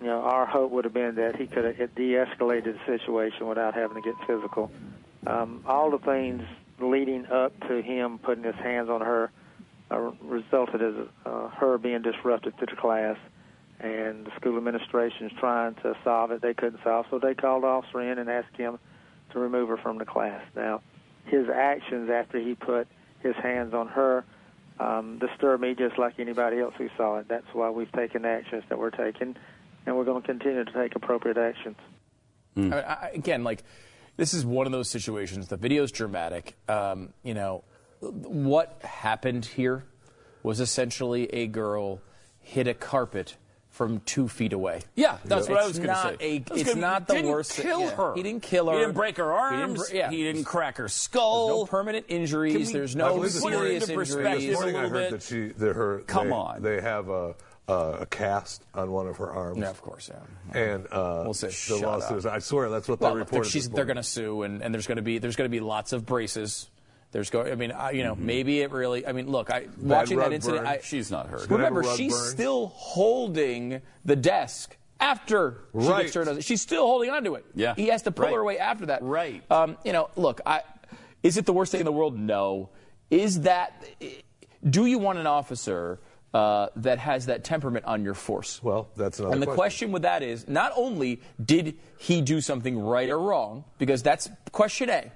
you 0.00 0.06
know, 0.06 0.20
our 0.20 0.46
hope 0.46 0.70
would 0.72 0.84
have 0.84 0.94
been 0.94 1.14
that 1.14 1.36
he 1.36 1.46
could 1.46 1.64
have 1.64 1.94
de-escalated 1.94 2.64
the 2.64 2.78
situation 2.86 3.46
without 3.46 3.74
having 3.74 4.02
to 4.02 4.02
get 4.02 4.14
physical. 4.26 4.70
Um, 5.26 5.64
all 5.66 5.90
the 5.90 5.98
things 5.98 6.42
leading 6.78 7.26
up 7.26 7.58
to 7.68 7.80
him 7.80 8.18
putting 8.18 8.44
his 8.44 8.54
hands 8.56 8.90
on 8.90 9.00
her 9.00 9.30
uh, 9.90 9.98
resulted 10.20 10.82
as 10.82 10.94
uh, 11.24 11.48
her 11.48 11.78
being 11.78 12.02
disrupted 12.02 12.58
to 12.58 12.66
the 12.66 12.76
class, 12.76 13.16
and 13.80 14.26
the 14.26 14.30
school 14.36 14.56
administration 14.56 15.26
is 15.26 15.32
trying 15.38 15.74
to 15.76 15.96
solve 16.04 16.30
it. 16.32 16.42
They 16.42 16.54
couldn't 16.54 16.82
solve, 16.82 17.06
so 17.10 17.18
they 17.18 17.34
called 17.34 17.62
the 17.62 17.68
officer 17.68 18.00
in 18.00 18.18
and 18.18 18.28
asked 18.28 18.56
him 18.56 18.78
to 19.32 19.38
remove 19.38 19.68
her 19.68 19.76
from 19.76 19.98
the 19.98 20.04
class. 20.04 20.42
Now, 20.54 20.82
his 21.24 21.48
actions 21.48 22.10
after 22.10 22.38
he 22.38 22.54
put 22.54 22.88
his 23.20 23.34
hands 23.36 23.74
on 23.74 23.88
her 23.88 24.24
um, 24.78 25.18
disturbed 25.18 25.62
me 25.62 25.74
just 25.74 25.98
like 25.98 26.18
anybody 26.18 26.58
else 26.60 26.74
who 26.76 26.88
saw 26.96 27.18
it. 27.18 27.28
That's 27.28 27.46
why 27.52 27.70
we've 27.70 27.90
taken 27.92 28.22
the 28.22 28.28
actions 28.28 28.64
that 28.68 28.78
we're 28.78 28.90
taking, 28.90 29.36
and 29.86 29.96
we're 29.96 30.04
going 30.04 30.22
to 30.22 30.26
continue 30.26 30.64
to 30.64 30.72
take 30.72 30.94
appropriate 30.94 31.38
actions. 31.38 31.76
I 32.56 32.80
I, 32.80 33.10
again, 33.14 33.44
like 33.44 33.64
this 34.16 34.34
is 34.34 34.44
one 34.44 34.66
of 34.66 34.72
those 34.72 34.88
situations. 34.88 35.48
The 35.48 35.56
video's 35.56 35.92
dramatic. 35.92 36.56
Um, 36.68 37.12
you 37.22 37.34
know, 37.34 37.64
what 38.00 38.80
happened 38.82 39.44
here 39.44 39.84
was 40.42 40.60
essentially 40.60 41.26
a 41.34 41.46
girl 41.46 42.00
hit 42.40 42.66
a 42.66 42.74
carpet 42.74 43.36
from 43.76 44.00
two 44.06 44.26
feet 44.26 44.54
away. 44.54 44.80
Yeah, 44.94 45.18
that's 45.26 45.48
what 45.50 45.60
I 45.62 45.66
was 45.66 45.76
going 45.78 45.90
to 45.90 45.94
say. 46.02 46.16
a- 46.18 46.36
it's 46.54 46.62
gonna- 46.70 46.80
not 46.80 47.06
the 47.06 47.20
worst 47.22 47.52
Kill 47.52 47.80
yeah. 47.80 47.90
her. 47.94 48.14
He 48.14 48.22
didn't 48.22 48.42
kill 48.42 48.68
her. 48.70 48.72
He 48.72 48.80
didn't 48.80 48.94
break 48.94 49.18
her 49.18 49.24
He 49.50 49.56
didn't 49.56 49.70
arms. 49.76 49.90
yeah. 49.92 50.10
He 50.10 50.22
didn't 50.22 50.44
crack 50.44 50.78
her 50.78 50.84
There's 50.84 50.94
skull. 50.94 51.48
no 51.48 51.66
permanent 51.66 52.06
injuries. 52.08 52.68
We- 52.68 52.72
There's 52.72 52.96
no 52.96 53.14
believe 53.14 53.34
this 53.34 53.42
morning- 53.42 53.60
serious 53.60 53.84
Put 53.84 53.90
it 53.90 53.92
into 54.00 54.18
injuries. 54.30 54.46
This 54.48 54.54
morning 54.60 54.76
I 54.76 54.80
heard 54.88 54.92
bit. 54.92 55.10
that 55.10 55.22
she, 55.22 55.48
that 55.48 55.76
her, 55.76 55.98
Come 56.06 56.28
they, 56.28 56.32
on. 56.34 56.62
they 56.62 56.80
have 56.80 57.08
a, 57.10 57.34
a, 57.68 57.72
a 58.00 58.06
cast 58.06 58.62
on 58.74 58.90
one 58.92 59.08
of 59.08 59.18
her 59.18 59.30
arms. 59.30 59.58
Yeah, 59.58 59.68
of 59.68 59.82
course. 59.82 60.08
Yeah. 60.10 60.58
And 60.58 60.86
uh, 60.90 61.20
We'll 61.24 61.34
see. 61.34 61.48
the 61.48 61.76
lawsuit. 61.86 62.24
I 62.24 62.38
swear 62.38 62.70
that's 62.70 62.88
what 62.88 62.98
Well, 63.00 63.10
they 63.10 63.14
they're, 63.16 63.24
reported. 63.24 63.50
she's, 63.50 63.68
they're 63.68 63.84
going 63.84 63.96
to 63.98 64.02
sue, 64.02 64.42
and, 64.42 64.62
and 64.62 64.72
there's 64.72 64.86
going 64.86 64.96
to 64.96 65.02
be 65.02 65.18
there's 65.18 65.36
going 65.36 65.50
to 65.50 65.54
be 65.54 65.60
lots 65.60 65.92
of 65.92 66.06
braces. 66.06 66.70
There's 67.12 67.30
going. 67.30 67.50
I 67.50 67.54
mean, 67.54 67.72
I, 67.72 67.92
you 67.92 68.02
know, 68.04 68.14
Mm-hmm. 68.14 68.26
maybe 68.26 68.60
it 68.60 68.70
really. 68.72 69.06
I 69.06 69.12
mean, 69.12 69.30
look, 69.30 69.50
I 69.50 69.66
watching 69.80 70.18
that 70.18 70.32
incident. 70.32 70.64
burn. 70.64 70.72
I, 70.74 70.80
She's 70.82 71.10
not 71.10 71.28
hurt. 71.28 71.48
gonna 71.48 71.64
have 71.64 71.72
a 71.72 71.76
Remember, 71.76 71.96
she's 71.96 72.12
burn. 72.12 72.30
still 72.30 72.66
holding 72.74 73.80
the 74.04 74.16
desk 74.16 74.76
after 75.00 75.58
she 75.72 75.86
Right. 75.88 76.02
gets 76.02 76.12
turned. 76.14 76.44
She's 76.44 76.60
still 76.62 76.86
holding 76.86 77.10
onto 77.10 77.34
it. 77.34 77.44
Yeah. 77.54 77.74
He 77.74 77.88
has 77.88 78.02
to 78.02 78.10
pull 78.10 78.24
Right. 78.26 78.34
her 78.34 78.40
away 78.40 78.58
after 78.58 78.86
that. 78.86 79.02
Right. 79.02 79.42
Um, 79.50 79.76
you 79.84 79.92
know, 79.92 80.10
look, 80.16 80.40
I, 80.44 80.62
is 81.22 81.36
it 81.36 81.46
the 81.46 81.52
worst 81.52 81.72
thing 81.72 81.80
in 81.80 81.86
the 81.86 81.92
world? 81.92 82.18
No. 82.18 82.70
Is 83.10 83.42
that? 83.42 83.84
Do 84.68 84.84
you 84.86 84.98
want 84.98 85.18
an 85.18 85.26
officer 85.26 86.00
uh, 86.34 86.68
that 86.76 86.98
has 86.98 87.26
that 87.26 87.44
temperament 87.44 87.84
on 87.86 88.04
your 88.04 88.14
force? 88.14 88.62
Well, 88.62 88.88
that's 88.96 89.20
another 89.20 89.32
And 89.32 89.40
the 89.42 89.46
question. 89.46 89.56
question 89.56 89.92
with 89.92 90.02
that 90.02 90.22
is 90.22 90.48
not 90.48 90.72
only 90.76 91.20
did 91.42 91.78
he 91.98 92.20
do 92.20 92.40
something 92.40 92.78
right 92.78 93.08
or 93.08 93.18
wrong, 93.18 93.64
because 93.78 94.02
that's 94.02 94.28
question 94.52 94.90
A, 94.90 95.12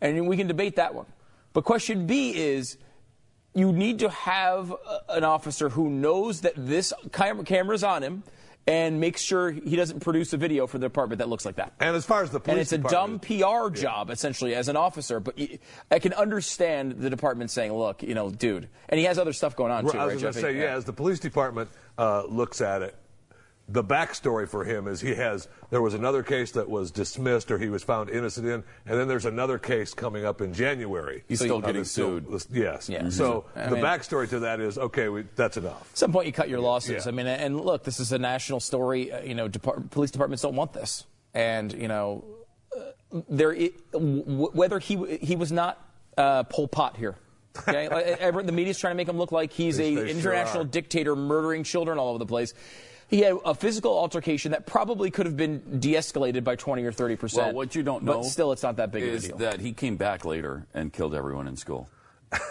and 0.00 0.26
we 0.26 0.36
can 0.36 0.48
debate 0.48 0.76
that 0.76 0.94
one. 0.94 1.06
But 1.52 1.64
question 1.64 2.06
B 2.06 2.34
is 2.34 2.78
you 3.54 3.72
need 3.72 3.98
to 4.00 4.10
have 4.10 4.74
an 5.08 5.24
officer 5.24 5.68
who 5.68 5.90
knows 5.90 6.42
that 6.42 6.54
this 6.56 6.92
cam- 7.12 7.44
camera's 7.44 7.82
on 7.82 8.02
him 8.02 8.22
and 8.66 9.00
makes 9.00 9.20
sure 9.20 9.50
he 9.50 9.74
doesn't 9.74 10.00
produce 10.00 10.32
a 10.32 10.36
video 10.36 10.66
for 10.66 10.78
the 10.78 10.86
department 10.86 11.18
that 11.18 11.28
looks 11.28 11.44
like 11.44 11.56
that. 11.56 11.72
And 11.80 11.96
as 11.96 12.04
far 12.04 12.22
as 12.22 12.30
the 12.30 12.38
police 12.38 12.72
And 12.72 12.84
it's 12.84 12.92
a 12.92 12.94
dumb 12.94 13.18
PR 13.18 13.70
job, 13.70 14.10
essentially, 14.10 14.54
as 14.54 14.68
an 14.68 14.76
officer. 14.76 15.18
But 15.18 15.36
I 15.90 15.98
can 15.98 16.12
understand 16.12 16.92
the 17.00 17.10
department 17.10 17.50
saying, 17.50 17.72
look, 17.72 18.02
you 18.02 18.14
know, 18.14 18.30
dude. 18.30 18.68
And 18.88 18.98
he 19.00 19.06
has 19.06 19.18
other 19.18 19.32
stuff 19.32 19.56
going 19.56 19.72
on, 19.72 19.84
too, 19.84 19.98
I 19.98 20.06
right, 20.06 20.14
was 20.14 20.22
going 20.22 20.34
to 20.34 20.40
say, 20.40 20.56
yeah, 20.58 20.76
as 20.76 20.84
the 20.84 20.92
police 20.92 21.18
department 21.18 21.70
uh, 21.98 22.24
looks 22.26 22.60
at 22.60 22.82
it, 22.82 22.94
the 23.72 23.84
backstory 23.84 24.48
for 24.48 24.64
him 24.64 24.88
is 24.88 25.00
he 25.00 25.14
has 25.14 25.46
there 25.70 25.80
was 25.80 25.94
another 25.94 26.22
case 26.24 26.50
that 26.52 26.68
was 26.68 26.90
dismissed 26.90 27.50
or 27.52 27.58
he 27.58 27.68
was 27.68 27.84
found 27.84 28.10
innocent 28.10 28.46
in, 28.46 28.64
and 28.86 28.98
then 28.98 29.06
there's 29.06 29.26
another 29.26 29.58
case 29.58 29.94
coming 29.94 30.24
up 30.24 30.40
in 30.40 30.52
January. 30.52 31.22
He's 31.28 31.38
still 31.38 31.58
Uh, 31.58 31.60
getting 31.60 31.76
that's 31.82 31.90
still- 31.92 32.20
sued. 32.20 32.46
yes. 32.50 32.88
Yeah. 32.88 33.08
So 33.10 33.44
I 33.54 33.66
the 33.68 33.76
mean- 33.76 33.84
backstory 33.84 34.28
to 34.30 34.40
that 34.40 34.58
is 34.60 34.76
okay. 34.76 35.08
We, 35.08 35.24
that's 35.36 35.56
enough. 35.56 35.88
At 35.92 35.98
some 35.98 36.12
point, 36.12 36.26
you 36.26 36.32
cut 36.32 36.48
your 36.48 36.58
losses. 36.60 37.04
Yeah. 37.06 37.08
I 37.08 37.12
mean, 37.12 37.26
and 37.28 37.60
look, 37.60 37.84
this 37.84 38.00
is 38.00 38.10
a 38.12 38.18
national 38.18 38.58
story. 38.60 39.12
Uh, 39.12 39.20
you 39.22 39.34
know, 39.34 39.46
depart- 39.46 39.90
police 39.90 40.10
departments 40.10 40.42
don't 40.42 40.56
want 40.56 40.72
this, 40.72 41.04
and 41.32 41.72
you 41.72 41.86
know, 41.86 42.24
uh, 42.76 43.20
there 43.28 43.52
i- 43.52 43.70
w- 43.92 44.50
whether 44.52 44.78
he 44.80 45.18
he 45.22 45.36
was 45.36 45.52
not 45.52 45.78
uh, 46.18 46.42
Pol 46.44 46.66
Pot 46.66 46.96
here. 46.96 47.14
Okay, 47.68 47.88
Like, 47.92 48.06
ever- 48.20 48.42
the 48.42 48.52
media's 48.52 48.78
trying 48.78 48.92
to 48.92 48.96
make 48.96 49.08
him 49.08 49.18
look 49.18 49.30
like 49.32 49.52
he's 49.52 49.78
an 49.78 49.84
they 49.84 49.94
sure 49.94 50.06
international 50.08 50.64
dictator 50.64 51.14
murdering 51.14 51.62
children 51.62 51.98
all 51.98 52.08
over 52.10 52.18
the 52.18 52.26
place. 52.26 52.52
He 53.10 53.20
had 53.22 53.36
a 53.44 53.54
physical 53.54 53.92
altercation 53.98 54.52
that 54.52 54.66
probably 54.66 55.10
could 55.10 55.26
have 55.26 55.36
been 55.36 55.80
de-escalated 55.80 56.44
by 56.44 56.54
20 56.54 56.84
or 56.84 56.92
30 56.92 57.16
percent. 57.16 57.46
Well, 57.48 57.54
what 57.56 57.74
you 57.74 57.82
don't 57.82 58.04
know 58.04 58.18
but 58.18 58.24
still, 58.24 58.52
it's 58.52 58.62
not 58.62 58.76
that 58.76 58.92
big 58.92 59.02
of 59.02 59.08
a 59.08 59.12
is 59.12 59.24
deal. 59.24 59.36
that 59.38 59.58
he 59.58 59.72
came 59.72 59.96
back 59.96 60.24
later 60.24 60.66
and 60.74 60.92
killed 60.92 61.14
everyone 61.14 61.48
in 61.48 61.56
school. 61.56 61.88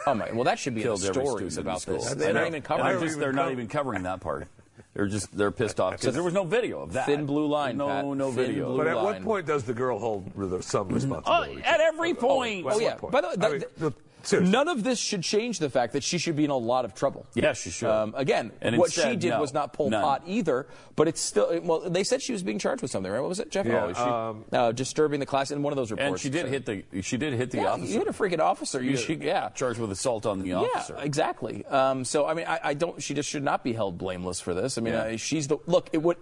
oh 0.06 0.14
my! 0.14 0.30
Well, 0.34 0.44
that 0.44 0.60
should 0.60 0.76
be 0.76 0.82
in 0.82 0.88
the 0.90 0.96
Killed 0.96 1.06
every 1.06 1.26
stories 1.26 1.54
student 1.54 1.68
about 1.68 1.82
school. 1.82 1.96
this. 2.00 2.14
They're 2.14 2.34
not 2.34 2.48
even 2.48 2.62
covering. 2.62 3.00
just, 3.00 3.18
they're 3.20 3.32
not 3.32 3.54
even 3.54 3.70
covering 3.70 4.04
that 4.04 4.20
part. 4.20 4.50
They're 4.94 5.08
just 5.08 5.36
they're 5.38 5.52
pissed 5.52 5.80
off 5.80 5.94
because 5.94 6.14
there 6.14 6.24
was 6.24 6.34
no 6.34 6.44
video 6.44 6.82
of 6.82 6.94
that. 6.94 7.06
Thin 7.06 7.26
blue 7.26 7.46
line, 7.46 7.78
No, 7.78 7.88
Pat. 7.88 8.06
no 8.06 8.32
Thin 8.32 8.48
video. 8.48 8.76
But 8.76 8.88
at 8.88 8.96
what 9.02 9.24
point 9.24 9.46
does 9.46 9.64
the 9.64 9.74
girl 9.74 9.98
hold 10.00 10.30
re- 10.36 10.62
some 10.62 10.88
mm-hmm. 10.88 10.92
Oh, 10.92 10.96
responsibility? 10.96 11.62
at 11.64 11.80
every 11.80 12.14
point. 12.14 12.66
At 12.66 12.74
Oh 12.74 12.80
yeah. 12.80 12.96
point? 12.96 13.14
By 13.14 13.22
the 13.22 13.28
way, 13.30 13.36
I 13.40 13.50
mean, 13.50 13.64
the- 13.78 13.94
seriously. 14.24 14.52
none 14.52 14.68
of 14.68 14.84
this 14.84 15.00
should 15.00 15.24
change 15.24 15.60
the 15.60 15.70
fact 15.70 15.94
that 15.94 16.04
she 16.04 16.18
should 16.18 16.36
be 16.36 16.44
in 16.46 16.50
a 16.52 16.58
lot 16.58 16.86
of 16.86 16.94
trouble. 16.94 17.26
Yes, 17.34 17.62
she 17.62 17.70
should. 17.70 17.90
Um, 17.90 18.14
again, 18.18 18.52
And 18.62 18.78
what 18.78 18.92
she 18.92 19.16
did 19.16 19.30
no, 19.32 19.42
was 19.42 19.54
not 19.54 19.74
Pol 19.74 19.90
none. 19.90 20.02
Pot 20.04 20.24
either, 20.26 20.68
but 20.96 21.08
it's 21.08 21.22
still. 21.22 21.60
Well, 21.62 21.90
they 21.90 22.04
said 22.04 22.22
she 22.22 22.32
was 22.34 22.44
being 22.44 22.60
charged 22.60 22.82
with 22.82 22.92
something, 22.92 23.12
right? 23.12 23.20
What 23.20 23.30
was 23.30 23.40
it, 23.40 23.52
Jeff? 23.52 23.66
Yeah, 23.66 23.86
oh, 23.86 23.94
she, 23.94 24.00
um, 24.02 24.46
uh, 24.52 24.72
disturbing 24.72 25.20
the 25.20 25.26
class 25.26 25.52
in 25.52 25.62
one 25.64 25.74
of 25.74 25.78
those 25.78 25.92
reports. 25.92 26.10
And 26.10 26.20
she 26.20 26.30
did 26.30 26.46
So- 26.46 26.52
hit 26.52 26.66
the 26.66 27.02
she 27.02 27.18
did 27.18 27.34
hit 27.34 27.52
the 27.52 27.58
Yeah, 27.58 27.74
officer. 27.74 27.92
you 27.92 28.00
hit 28.00 28.08
a 28.08 28.14
freaking 28.14 28.40
officer. 28.40 28.82
You 28.82 28.92
Yeah. 28.98 29.16
yeah. 29.22 29.50
charged 29.50 29.80
with 29.80 29.92
assault 29.92 30.26
on 30.26 30.40
the 30.40 30.54
officer. 30.54 30.96
Yeah, 30.98 31.04
exactly. 31.04 31.66
Um, 31.66 32.04
so 32.06 32.26
I 32.26 32.34
mean, 32.34 32.46
I, 32.48 32.60
I 32.64 32.74
don't. 32.74 33.02
She 33.02 33.14
just 33.14 33.30
should 33.30 33.44
not 33.44 33.64
be 33.64 33.74
held 33.74 33.98
blameless 33.98 34.40
for 34.42 34.54
this. 34.54 34.78
I 34.78 34.82
mean, 34.82 34.94
Yeah. 34.94 35.02
uh, 35.04 35.18
she's 35.18 35.48
the 35.48 35.58
look. 35.66 35.90
It 35.94 36.00
would. 36.04 36.18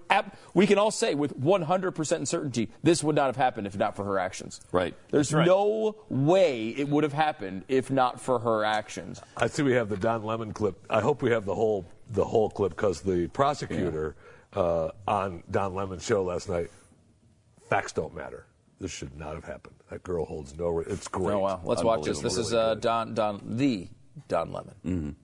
We 0.53 0.67
can 0.67 0.77
all 0.77 0.91
say 0.91 1.15
with 1.15 1.35
100 1.35 1.91
percent 1.91 2.27
certainty 2.27 2.69
this 2.83 3.03
would 3.03 3.15
not 3.15 3.25
have 3.27 3.35
happened 3.35 3.67
if 3.67 3.77
not 3.77 3.95
for 3.95 4.03
her 4.03 4.19
actions. 4.19 4.61
Right. 4.71 4.93
There's 5.11 5.33
right. 5.33 5.45
no 5.45 5.95
way 6.09 6.69
it 6.69 6.87
would 6.89 7.03
have 7.03 7.13
happened 7.13 7.63
if 7.67 7.86
not 7.91 8.19
for 8.19 8.39
her 8.39 8.63
actions. 8.63 9.21
I 9.35 9.47
see 9.47 9.63
we 9.63 9.73
have 9.73 9.89
the 9.89 9.97
Don 9.97 10.23
Lemon 10.23 10.53
clip. 10.53 10.75
I 10.89 11.01
hope 11.01 11.21
we 11.21 11.31
have 11.31 11.45
the 11.45 11.55
whole 11.55 11.85
the 12.09 12.25
whole 12.25 12.49
clip 12.49 12.71
because 12.71 13.01
the 13.01 13.27
prosecutor 13.27 14.15
uh, 14.53 14.89
on 15.07 15.43
Don 15.51 15.73
Lemon's 15.75 16.05
show 16.05 16.23
last 16.23 16.49
night. 16.49 16.69
Facts 17.69 17.91
don't 17.91 18.15
matter. 18.15 18.45
This 18.79 18.91
should 18.91 19.17
not 19.17 19.35
have 19.35 19.43
happened. 19.43 19.75
That 19.89 20.03
girl 20.03 20.23
holds 20.25 20.57
no. 20.57 20.69
Re- 20.69 20.85
it's 20.87 21.07
great. 21.07 21.33
Oh 21.33 21.39
wow. 21.39 21.61
Let's 21.63 21.83
watch 21.83 22.05
this. 22.05 22.19
This 22.19 22.37
is 22.37 22.53
uh, 22.53 22.75
Don 22.75 23.13
Don 23.13 23.41
the 23.43 23.87
Don 24.27 24.51
Lemon. 24.51 25.15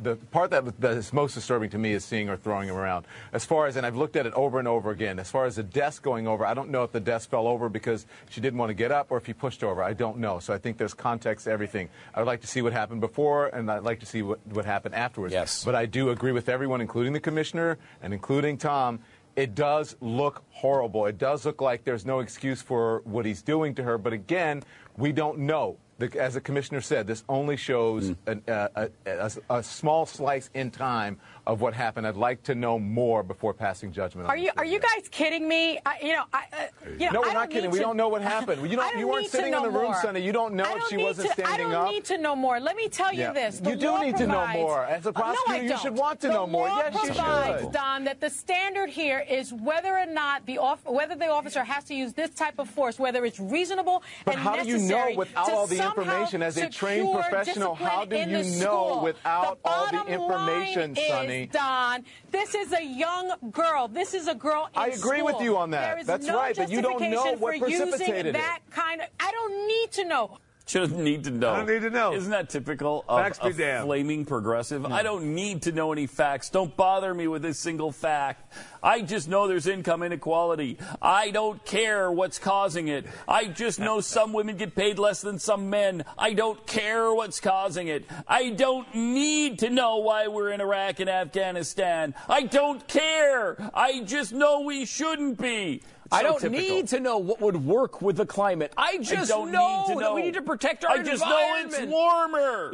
The 0.00 0.16
part 0.16 0.50
that, 0.50 0.80
that 0.80 0.92
is 0.92 1.12
most 1.12 1.34
disturbing 1.34 1.70
to 1.70 1.78
me 1.78 1.92
is 1.92 2.04
seeing 2.04 2.26
her 2.28 2.36
throwing 2.36 2.68
him 2.68 2.76
around. 2.76 3.06
As 3.32 3.44
far 3.44 3.66
as, 3.66 3.76
and 3.76 3.86
I've 3.86 3.96
looked 3.96 4.16
at 4.16 4.26
it 4.26 4.34
over 4.34 4.58
and 4.58 4.68
over 4.68 4.90
again, 4.90 5.18
as 5.18 5.30
far 5.30 5.46
as 5.46 5.56
the 5.56 5.62
desk 5.62 6.02
going 6.02 6.26
over, 6.26 6.44
I 6.44 6.54
don't 6.54 6.70
know 6.70 6.84
if 6.84 6.92
the 6.92 7.00
desk 7.00 7.30
fell 7.30 7.46
over 7.46 7.68
because 7.68 8.06
she 8.28 8.40
didn't 8.40 8.58
want 8.58 8.70
to 8.70 8.74
get 8.74 8.92
up 8.92 9.10
or 9.10 9.16
if 9.16 9.26
he 9.26 9.32
pushed 9.32 9.64
over. 9.64 9.82
I 9.82 9.92
don't 9.92 10.18
know. 10.18 10.38
So 10.38 10.52
I 10.52 10.58
think 10.58 10.78
there's 10.78 10.94
context 10.94 11.44
to 11.44 11.50
everything. 11.50 11.88
I 12.14 12.20
would 12.20 12.26
like 12.26 12.40
to 12.42 12.46
see 12.46 12.62
what 12.62 12.72
happened 12.72 13.00
before, 13.00 13.46
and 13.48 13.70
I'd 13.70 13.82
like 13.82 14.00
to 14.00 14.06
see 14.06 14.22
what, 14.22 14.46
what 14.48 14.64
happened 14.64 14.94
afterwards. 14.94 15.32
Yes. 15.32 15.64
But 15.64 15.74
I 15.74 15.86
do 15.86 16.10
agree 16.10 16.32
with 16.32 16.48
everyone, 16.48 16.80
including 16.80 17.12
the 17.12 17.20
commissioner 17.20 17.78
and 18.02 18.12
including 18.12 18.58
Tom. 18.58 19.00
It 19.34 19.54
does 19.54 19.96
look 20.00 20.44
horrible. 20.48 21.04
It 21.04 21.18
does 21.18 21.44
look 21.44 21.60
like 21.60 21.84
there's 21.84 22.06
no 22.06 22.20
excuse 22.20 22.62
for 22.62 23.02
what 23.04 23.26
he's 23.26 23.42
doing 23.42 23.74
to 23.74 23.82
her. 23.82 23.98
But 23.98 24.14
again, 24.14 24.62
we 24.96 25.12
don't 25.12 25.40
know. 25.40 25.76
The, 25.98 26.20
as 26.20 26.34
the 26.34 26.42
commissioner 26.42 26.82
said, 26.82 27.06
this 27.06 27.24
only 27.28 27.56
shows 27.56 28.14
an, 28.26 28.42
uh, 28.46 28.68
a, 28.74 28.90
a, 29.06 29.32
a 29.48 29.62
small 29.62 30.04
slice 30.04 30.50
in 30.52 30.70
time 30.70 31.18
of 31.46 31.60
what 31.60 31.74
happened. 31.74 32.06
I'd 32.06 32.16
like 32.16 32.42
to 32.44 32.54
know 32.54 32.78
more 32.78 33.22
before 33.22 33.54
passing 33.54 33.92
judgment. 33.92 34.28
Are 34.28 34.36
on 34.36 34.42
you 34.42 34.50
are 34.56 34.64
you 34.64 34.78
guys 34.80 35.08
kidding 35.10 35.46
me? 35.48 35.78
I, 35.86 35.98
you 36.02 36.12
know, 36.12 36.24
I, 36.32 36.44
uh, 36.52 36.66
you 36.98 37.06
know, 37.06 37.12
no, 37.12 37.20
we're 37.20 37.26
not 37.28 37.34
don't 37.34 37.50
kidding. 37.50 37.70
We 37.70 37.78
to- 37.78 37.84
don't 37.84 37.96
know 37.96 38.08
what 38.08 38.22
happened. 38.22 38.68
You, 38.68 38.76
don't, 38.76 38.90
don't 38.90 38.98
you 38.98 39.08
weren't 39.08 39.28
sitting 39.30 39.54
in 39.54 39.62
the 39.62 39.70
room, 39.70 39.84
more. 39.92 40.02
Sonny. 40.02 40.20
You 40.20 40.32
don't 40.32 40.54
know 40.54 40.64
I 40.64 40.72
if 40.72 40.78
don't 40.80 40.88
she 40.90 40.96
wasn't 40.96 41.32
to, 41.36 41.46
I 41.48 41.56
don't 41.56 41.72
up. 41.72 41.90
need 41.92 42.04
to 42.06 42.18
know 42.18 42.34
more. 42.34 42.58
Let 42.58 42.74
me 42.76 42.88
tell 42.88 43.12
you 43.12 43.20
Yeah. 43.20 43.32
this: 43.32 43.60
the 43.60 43.70
You 43.70 43.76
do 43.76 43.98
need 44.00 44.16
to 44.16 44.26
know 44.26 44.46
more. 44.48 44.84
As 44.84 45.06
a 45.06 45.10
Uh, 45.10 45.12
no, 45.12 45.20
prosecutor, 45.22 45.64
you 45.74 45.78
should 45.78 45.96
want 45.96 46.20
to 46.22 46.28
the 46.28 46.32
know 46.34 46.46
more. 46.46 46.68
Yes, 46.68 46.94
you 47.04 47.14
should. 47.14 47.72
Don, 47.72 48.04
that 48.04 48.20
the 48.20 48.30
standard 48.30 48.90
here 48.90 49.24
is 49.28 49.52
whether 49.52 49.96
or 49.96 50.06
not 50.06 50.44
the 50.46 50.58
off- 50.58 50.84
whether 50.84 51.14
the 51.14 51.28
officer 51.28 51.62
has 51.62 51.84
to 51.84 51.94
use 51.94 52.12
this 52.12 52.30
type 52.30 52.58
of 52.58 52.68
force, 52.68 52.98
whether 52.98 53.24
it's 53.24 53.38
reasonable 53.38 54.02
But 54.24 54.34
and 54.34 54.42
how 54.42 54.56
do 54.56 54.68
you 54.68 54.78
know 54.78 54.82
necessary 54.82 55.16
without 55.16 55.50
all 55.50 55.66
the 55.68 55.84
information 55.84 56.42
as 56.42 56.56
a 56.56 56.68
trained 56.68 57.12
professional? 57.14 57.74
How 57.76 58.04
do 58.04 58.16
you 58.16 58.42
know 58.58 59.00
without 59.02 59.58
all 59.64 59.86
the 59.90 60.04
information, 60.06 60.96
Sonny? 60.96 61.35
Is, 61.44 61.50
Don, 61.50 62.04
this 62.30 62.54
is 62.54 62.72
a 62.72 62.84
young 62.84 63.32
girl. 63.52 63.88
This 63.88 64.14
is 64.14 64.28
a 64.28 64.34
girl 64.34 64.68
in 64.74 64.80
I 64.80 64.88
agree 64.88 65.22
with 65.22 65.40
you 65.40 65.56
on 65.56 65.70
that. 65.70 65.90
There 65.90 65.98
is 65.98 66.06
That's 66.06 66.26
no 66.26 66.36
right, 66.36 66.56
but 66.56 66.70
you 66.70 66.82
don't 66.82 67.00
know 67.00 67.10
justification 67.10 67.40
what 67.40 67.58
for 67.58 67.68
using 67.68 67.88
precipitated 67.88 68.26
it. 68.26 68.38
that 68.38 68.60
kind 68.70 69.00
of. 69.00 69.08
I 69.20 69.30
don't 69.30 69.66
need 69.66 69.92
to 69.92 70.04
know. 70.04 70.38
Shouldn't 70.66 70.98
mm. 70.98 71.04
need 71.04 71.24
to 71.24 71.30
know. 71.30 71.52
I 71.52 71.56
don't 71.58 71.68
need 71.68 71.82
to 71.82 71.90
know. 71.90 72.12
Isn't 72.12 72.32
that 72.32 72.50
typical 72.50 73.04
of 73.08 73.20
Facts 73.20 73.38
a 73.40 73.82
flaming 73.84 74.24
progressive? 74.24 74.84
I 74.84 75.04
don't 75.04 75.32
need 75.32 75.62
to 75.62 75.72
know 75.72 75.92
any 75.92 76.08
facts. 76.08 76.50
Don't 76.50 76.76
bother 76.76 77.14
me 77.14 77.28
with 77.28 77.44
a 77.44 77.54
single 77.54 77.92
fact. 77.92 78.52
I 78.82 79.02
just 79.02 79.28
know 79.28 79.46
there's 79.46 79.68
income 79.68 80.02
inequality. 80.02 80.78
I 81.00 81.30
don't 81.30 81.64
care 81.64 82.10
what's 82.10 82.40
causing 82.40 82.88
it. 82.88 83.06
I 83.28 83.46
just 83.46 83.78
know 83.78 84.00
some 84.00 84.32
women 84.32 84.56
get 84.56 84.74
paid 84.74 84.98
less 84.98 85.20
than 85.20 85.38
some 85.38 85.70
men. 85.70 86.04
I 86.18 86.32
don't 86.32 86.66
care 86.66 87.14
what's 87.14 87.38
causing 87.38 87.86
it. 87.86 88.04
I 88.26 88.50
don't 88.50 88.92
need 88.92 89.60
to 89.60 89.70
know 89.70 89.98
why 89.98 90.26
we're 90.26 90.50
in 90.50 90.60
Iraq 90.60 90.98
and 90.98 91.08
Afghanistan. 91.08 92.12
I 92.28 92.42
don't 92.42 92.86
care. 92.88 93.56
I 93.72 94.02
just 94.02 94.32
know 94.32 94.62
we 94.62 94.84
shouldn't 94.84 95.40
be. 95.40 95.82
I 96.12 96.22
don't 96.22 96.40
typical. 96.40 96.60
need 96.60 96.88
to 96.88 97.00
know 97.00 97.18
what 97.18 97.40
would 97.40 97.64
work 97.64 98.02
with 98.02 98.16
the 98.16 98.26
climate. 98.26 98.72
I 98.76 98.98
just 98.98 99.28
don't 99.30 99.50
know, 99.52 99.84
need 99.88 99.94
to 99.94 100.00
that 100.00 100.14
we 100.14 100.22
need 100.22 100.34
to 100.34 100.42
protect 100.42 100.84
our 100.84 100.92
I 100.92 101.02
just 101.02 101.24
know 101.24 101.64
it's 101.64 101.80
warmer. 101.80 102.72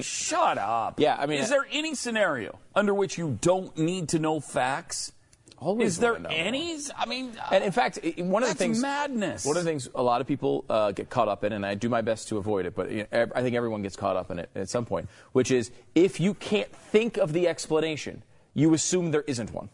Shut 0.02 0.58
up. 0.58 1.00
Yeah, 1.00 1.16
I 1.18 1.26
mean- 1.26 1.40
is 1.40 1.48
there 1.48 1.66
any 1.70 1.94
scenario 1.94 2.58
under 2.74 2.94
which 2.94 3.18
you 3.18 3.38
don't 3.40 3.76
need 3.76 4.08
to 4.10 4.18
know 4.18 4.40
facts? 4.40 5.12
Always 5.58 5.92
is 5.92 5.98
there 5.98 6.18
any? 6.28 6.76
I 6.96 7.06
mean, 7.06 7.32
And 7.50 7.64
in 7.64 7.72
fact, 7.72 7.98
one 8.18 8.42
of 8.42 8.48
That's 8.48 8.58
the 8.58 8.64
things 8.64 8.82
madness. 8.82 9.46
One 9.46 9.56
of 9.56 9.64
the 9.64 9.70
things 9.70 9.88
a 9.94 10.02
lot 10.02 10.20
of 10.20 10.26
people 10.26 10.64
uh, 10.68 10.92
get 10.92 11.08
caught 11.08 11.28
up 11.28 11.42
in, 11.44 11.52
and 11.52 11.64
I 11.64 11.74
do 11.74 11.88
my 11.88 12.02
best 12.02 12.28
to 12.28 12.38
avoid 12.38 12.66
it, 12.66 12.74
but 12.74 12.90
you 12.90 13.06
know, 13.10 13.26
I 13.34 13.40
think 13.40 13.56
everyone 13.56 13.80
gets 13.80 13.96
caught 13.96 14.16
up 14.16 14.30
in 14.30 14.38
it 14.40 14.50
at 14.54 14.68
some 14.68 14.84
point, 14.84 15.08
which 15.32 15.50
is 15.50 15.70
if 15.94 16.20
you 16.20 16.34
can't 16.34 16.70
think 16.74 17.16
of 17.16 17.32
the 17.32 17.48
explanation, 17.48 18.24
you 18.52 18.74
assume 18.74 19.10
there 19.10 19.22
isn't 19.22 19.54
one. 19.54 19.70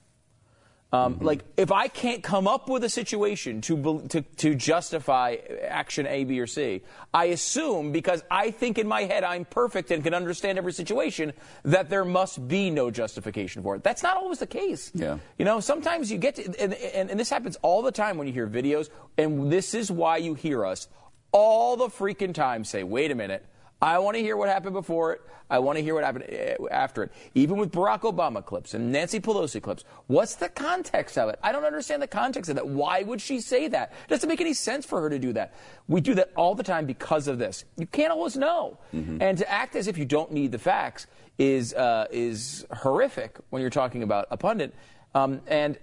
Um, 0.93 1.15
Mm-hmm. 1.15 1.25
Like 1.25 1.45
if 1.57 1.71
I 1.71 1.89
can't 1.89 2.23
come 2.23 2.49
up 2.49 2.69
with 2.69 2.83
a 2.85 2.89
situation 2.89 3.61
to, 3.63 4.03
to 4.09 4.23
to 4.23 4.55
justify 4.55 5.37
action 5.67 6.07
A, 6.07 6.25
B, 6.25 6.41
or 6.41 6.47
C, 6.47 6.83
I 7.15 7.27
assume 7.27 7.93
because 7.93 8.25
I 8.31 8.51
think 8.51 8.77
in 8.79 8.89
my 8.89 9.03
head 9.03 9.23
I'm 9.23 9.45
perfect 9.45 9.91
and 9.93 10.03
can 10.03 10.15
understand 10.15 10.59
every 10.59 10.73
situation 10.73 11.33
that 11.65 11.91
there 11.91 12.05
must 12.05 12.47
be 12.49 12.71
no 12.71 12.91
justification 12.91 13.63
for 13.63 13.77
it. 13.77 13.85
That's 13.85 14.03
not 14.03 14.17
always 14.17 14.41
the 14.41 14.49
case. 14.49 14.91
Yeah. 14.95 15.19
You 15.39 15.45
know, 15.45 15.61
sometimes 15.61 16.11
you 16.11 16.19
get 16.19 16.35
to, 16.37 16.45
and, 16.61 16.75
and, 16.75 17.11
and 17.11 17.21
this 17.21 17.31
happens 17.31 17.57
all 17.63 17.83
the 17.83 17.93
time 17.93 18.19
when 18.19 18.27
you 18.27 18.33
hear 18.33 18.49
videos, 18.49 18.91
and 19.17 19.51
this 19.51 19.75
is 19.75 19.93
why 19.93 20.17
you 20.17 20.35
hear 20.35 20.67
us 20.67 20.89
all 21.33 21.77
the 21.77 21.87
freaking 21.87 22.35
time 22.35 22.65
say, 22.65 22.83
wait 22.83 23.13
a 23.13 23.15
minute, 23.15 23.47
I 23.83 23.99
want 23.99 24.17
to 24.17 24.23
hear 24.23 24.37
what 24.37 24.49
happened 24.49 24.75
before 24.75 25.15
it. 25.15 25.23
I 25.49 25.59
want 25.59 25.79
to 25.79 25.83
hear 25.83 25.95
what 25.95 26.05
happened 26.05 26.27
eh, 26.29 26.55
after 26.71 27.03
it. 27.03 27.13
Even 27.35 27.57
with 27.57 27.73
Barack 27.73 28.03
Obama 28.03 28.45
clips 28.45 28.73
and 28.75 28.93
Nancy 28.93 29.19
Pelosi 29.19 29.61
clips, 29.61 29.85
what's 30.07 30.37
the 30.37 30.49
context 30.49 31.19
of 31.19 31.29
it? 31.29 31.39
I 31.43 31.51
don't 31.51 31.65
understand 31.65 32.01
the 32.03 32.07
context 32.07 32.49
of 32.51 32.57
that. 32.57 32.69
Why 32.69 33.03
would 33.03 33.21
she 33.21 33.41
say 33.41 33.67
that? 33.69 33.93
It 34.05 34.11
doesn't 34.11 34.29
make 34.29 34.41
any 34.41 34.55
sense 34.55 34.87
for 34.87 35.01
her 35.01 35.11
to 35.11 35.19
do 35.19 35.33
that. 35.33 35.55
We 35.89 36.01
do 36.01 36.15
that 36.15 36.31
all 36.37 36.55
the 36.55 36.63
time 36.63 36.87
because 36.87 37.27
of 37.27 37.39
this. 37.39 37.65
You 37.77 37.87
can't 37.87 38.13
always 38.13 38.37
know. 38.37 38.79
And 38.93 39.39
to 39.39 39.51
act 39.51 39.75
as 39.75 39.89
if 39.89 39.99
you 39.99 40.05
don't 40.05 40.31
need 40.31 40.53
the 40.53 40.59
facts 40.59 41.07
is, 41.39 41.75
uh, 41.75 42.07
is 42.13 42.65
horrific 42.73 43.39
when 43.49 43.61
you're 43.61 43.71
talking 43.71 44.03
about 44.03 44.29
a 44.31 44.37
pundit. 44.37 44.73
Um, 45.15 45.41
and 45.49 45.79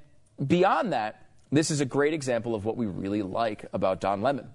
beyond 0.46 0.94
that, 0.94 1.26
this 1.52 1.72
is 1.72 1.82
a 1.82 1.86
great 1.86 2.14
example 2.14 2.56
of 2.56 2.64
what 2.64 2.78
we 2.78 2.86
really 2.86 3.22
like 3.22 3.66
about 3.74 4.00
Don 4.00 4.22
Lemon. 4.22 4.48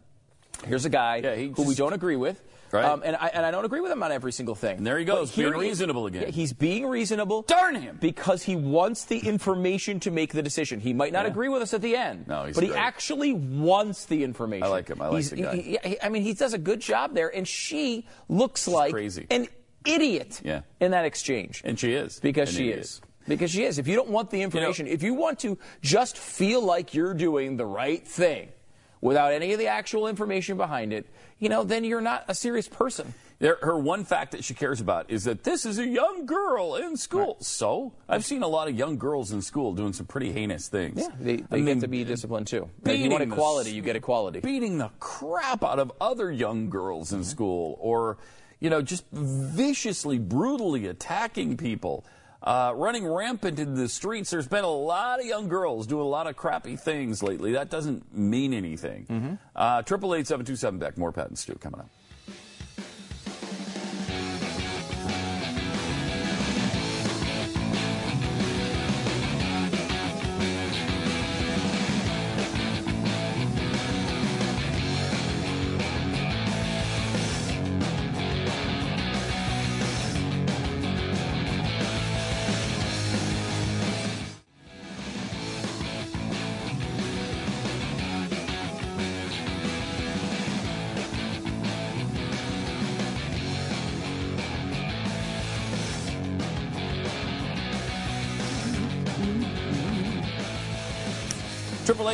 Here's 0.65 0.85
a 0.85 0.91
guy 0.91 1.17
Yeah, 1.17 1.35
he 1.35 1.49
who 1.49 1.67
we 1.67 1.75
don't 1.75 1.93
agree 1.93 2.17
with. 2.17 2.41
Right. 2.73 2.85
Um, 2.87 3.03
and, 3.05 3.15
I, 3.17 3.27
and 3.29 3.45
I 3.45 3.51
don't 3.51 3.65
agree 3.67 3.81
with 3.81 3.93
him 3.93 4.03
on 4.03 4.11
every 4.13 4.33
single 4.33 4.55
thing. 4.55 4.79
And 4.79 4.87
there 4.87 4.99
he 4.99 5.05
goes, 5.05 5.31
being 5.37 5.53
reasonable 5.53 6.07
again. 6.07 6.23
Yeah, 6.23 6.29
he's 6.31 6.55
being 6.55 6.87
reasonable. 6.87 7.43
Darn 7.43 7.75
him. 7.75 7.99
Because 8.01 8.43
he 8.43 8.57
wants 8.57 9.05
the 9.05 9.19
information 9.19 10.01
to 10.01 10.11
make 10.11 10.33
the 10.33 10.43
decision. 10.43 10.81
He 10.81 10.95
might 10.95 11.13
not 11.13 11.27
Yeah. 11.27 11.31
agree 11.33 11.51
with 11.51 11.61
us 11.61 11.75
at 11.75 11.83
the 11.83 11.95
end. 11.97 12.27
No, 12.29 12.47
he's 12.47 12.55
But 12.55 12.65
he 12.65 12.73
actually 12.73 13.35
wants 13.35 14.07
the 14.07 14.25
information. 14.25 14.65
I 14.65 14.69
like 14.69 14.89
him. 14.89 15.03
I 15.03 15.09
like 15.09 15.17
He's- 15.17 15.31
the 15.31 15.37
guy. 15.43 15.57
he- 15.57 15.79
he- 15.85 16.03
I 16.03 16.09
mean, 16.09 16.23
he 16.23 16.33
does 16.33 16.55
a 16.55 16.59
good 16.59 16.81
job 16.81 17.15
there, 17.15 17.29
and 17.29 17.47
she 17.47 18.07
looks 18.31 18.67
like 18.67 18.93
crazy. 18.93 19.27
an 19.31 19.49
idiot 19.85 20.41
Yeah. 20.43 20.63
in 20.81 20.93
that 20.93 21.05
exchange. 21.05 21.61
And 21.65 21.79
she 21.79 21.93
is. 21.93 22.21
Because 22.21 22.49
An 22.51 22.55
she 22.57 22.63
idiot. 22.71 22.79
is. 22.81 23.01
Because 23.29 23.51
she 23.51 23.65
is. 23.65 23.79
If 23.79 23.87
you 23.87 23.97
don't 23.97 24.09
want 24.09 24.31
the 24.31 24.41
information, 24.43 24.87
if 24.87 25.03
you 25.03 25.13
want 25.15 25.39
to 25.41 25.59
just 25.83 26.17
feel 26.17 26.63
like 26.63 26.95
you're 26.95 27.15
doing 27.15 27.57
the 27.59 27.67
right 27.67 28.07
thing 28.07 28.49
without 29.01 29.33
any 29.33 29.53
of 29.53 29.59
the 29.59 29.67
actual 29.69 30.09
information 30.09 30.57
behind 30.57 30.93
it, 30.93 31.07
you 31.43 31.49
know, 31.49 31.65
then 31.65 31.83
you're 31.83 32.01
not 32.01 32.25
a 32.29 32.37
serious 32.37 32.69
person. 32.69 33.15
There, 33.41 33.59
her 33.63 33.77
one 33.77 34.05
fact 34.05 34.31
that 34.31 34.45
she 34.45 34.55
cares 34.55 34.81
about 34.81 35.11
is 35.11 35.25
that 35.25 35.43
this 35.43 35.67
is 35.67 35.81
a 35.81 35.87
young 35.87 36.25
girl 36.25 36.77
in 36.77 36.97
school. 36.97 37.37
So 37.41 37.93
I've 38.09 38.25
seen 38.25 38.45
a 38.45 38.47
lot 38.47 38.69
of 38.69 38.79
young 38.79 38.97
girls 38.97 39.33
in 39.33 39.43
school 39.43 39.75
doing 39.75 39.93
some 39.93 40.07
pretty 40.07 40.31
heinous 40.31 40.69
things. 40.69 41.01
Yeah, 41.01 41.09
they, 41.19 41.37
they 41.39 41.43
I 41.51 41.57
get 41.57 41.65
mean, 41.65 41.81
to 41.81 41.89
be 41.89 42.05
disciplined 42.05 42.47
too. 42.47 42.71
If 42.85 42.97
you 42.97 43.11
want 43.11 43.29
the 43.29 43.35
equality, 43.35 43.73
you 43.73 43.83
get 43.83 43.97
equality. 43.97 44.39
Beating 44.39 44.79
the 44.79 44.93
crap 45.01 45.65
out 45.65 45.81
of 45.81 45.91
other 46.01 46.31
young 46.31 46.71
girls 46.71 47.13
in 47.13 47.23
mm-hmm. 47.23 47.29
school, 47.29 47.77
or 47.81 48.19
you 48.61 48.71
know, 48.71 48.81
just 48.81 49.05
viciously, 49.11 50.21
brutally 50.21 50.87
attacking 50.87 51.57
people. 51.57 52.05
Uh, 52.43 52.73
running 52.75 53.07
rampant 53.07 53.59
in 53.61 53.75
the 53.75 53.89
streets. 53.89 54.31
There's 54.31 54.49
been 54.49 54.65
a 54.65 54.71
lot 54.71 55.21
of 55.21 55.27
young 55.27 55.49
girls 55.49 55.87
doing 55.87 56.03
a 56.05 56.09
lot 56.09 56.27
of 56.27 56.35
crappy 56.37 56.75
things 56.77 57.23
lately. 57.23 57.53
That 57.53 57.71
doesn't 57.71 58.13
mean 58.17 58.53
anything. 58.53 59.39
Uh, 59.55 59.83
Triple 59.83 60.15
eight 60.17 60.27
seven 60.27 60.45
two 60.45 60.57
seven 60.57 60.79
Beck. 60.81 60.99
More 60.99 61.13
Pat 61.13 61.29
and 61.29 61.39
Stu 61.39 61.55
coming 61.55 61.81
up. 61.81 61.89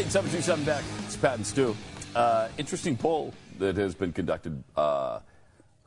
Seven 0.09 0.31
two 0.31 0.41
seven 0.41 0.65
back. 0.65 0.85
It's 1.05 1.17
Pat 1.17 1.35
and 1.37 1.47
Stu. 1.47 1.77
Uh, 2.15 2.49
interesting 2.59 2.97
poll 2.97 3.33
that 3.59 3.77
has 3.77 3.95
been 3.95 4.13
conducted 4.13 4.63
uh, 4.77 5.21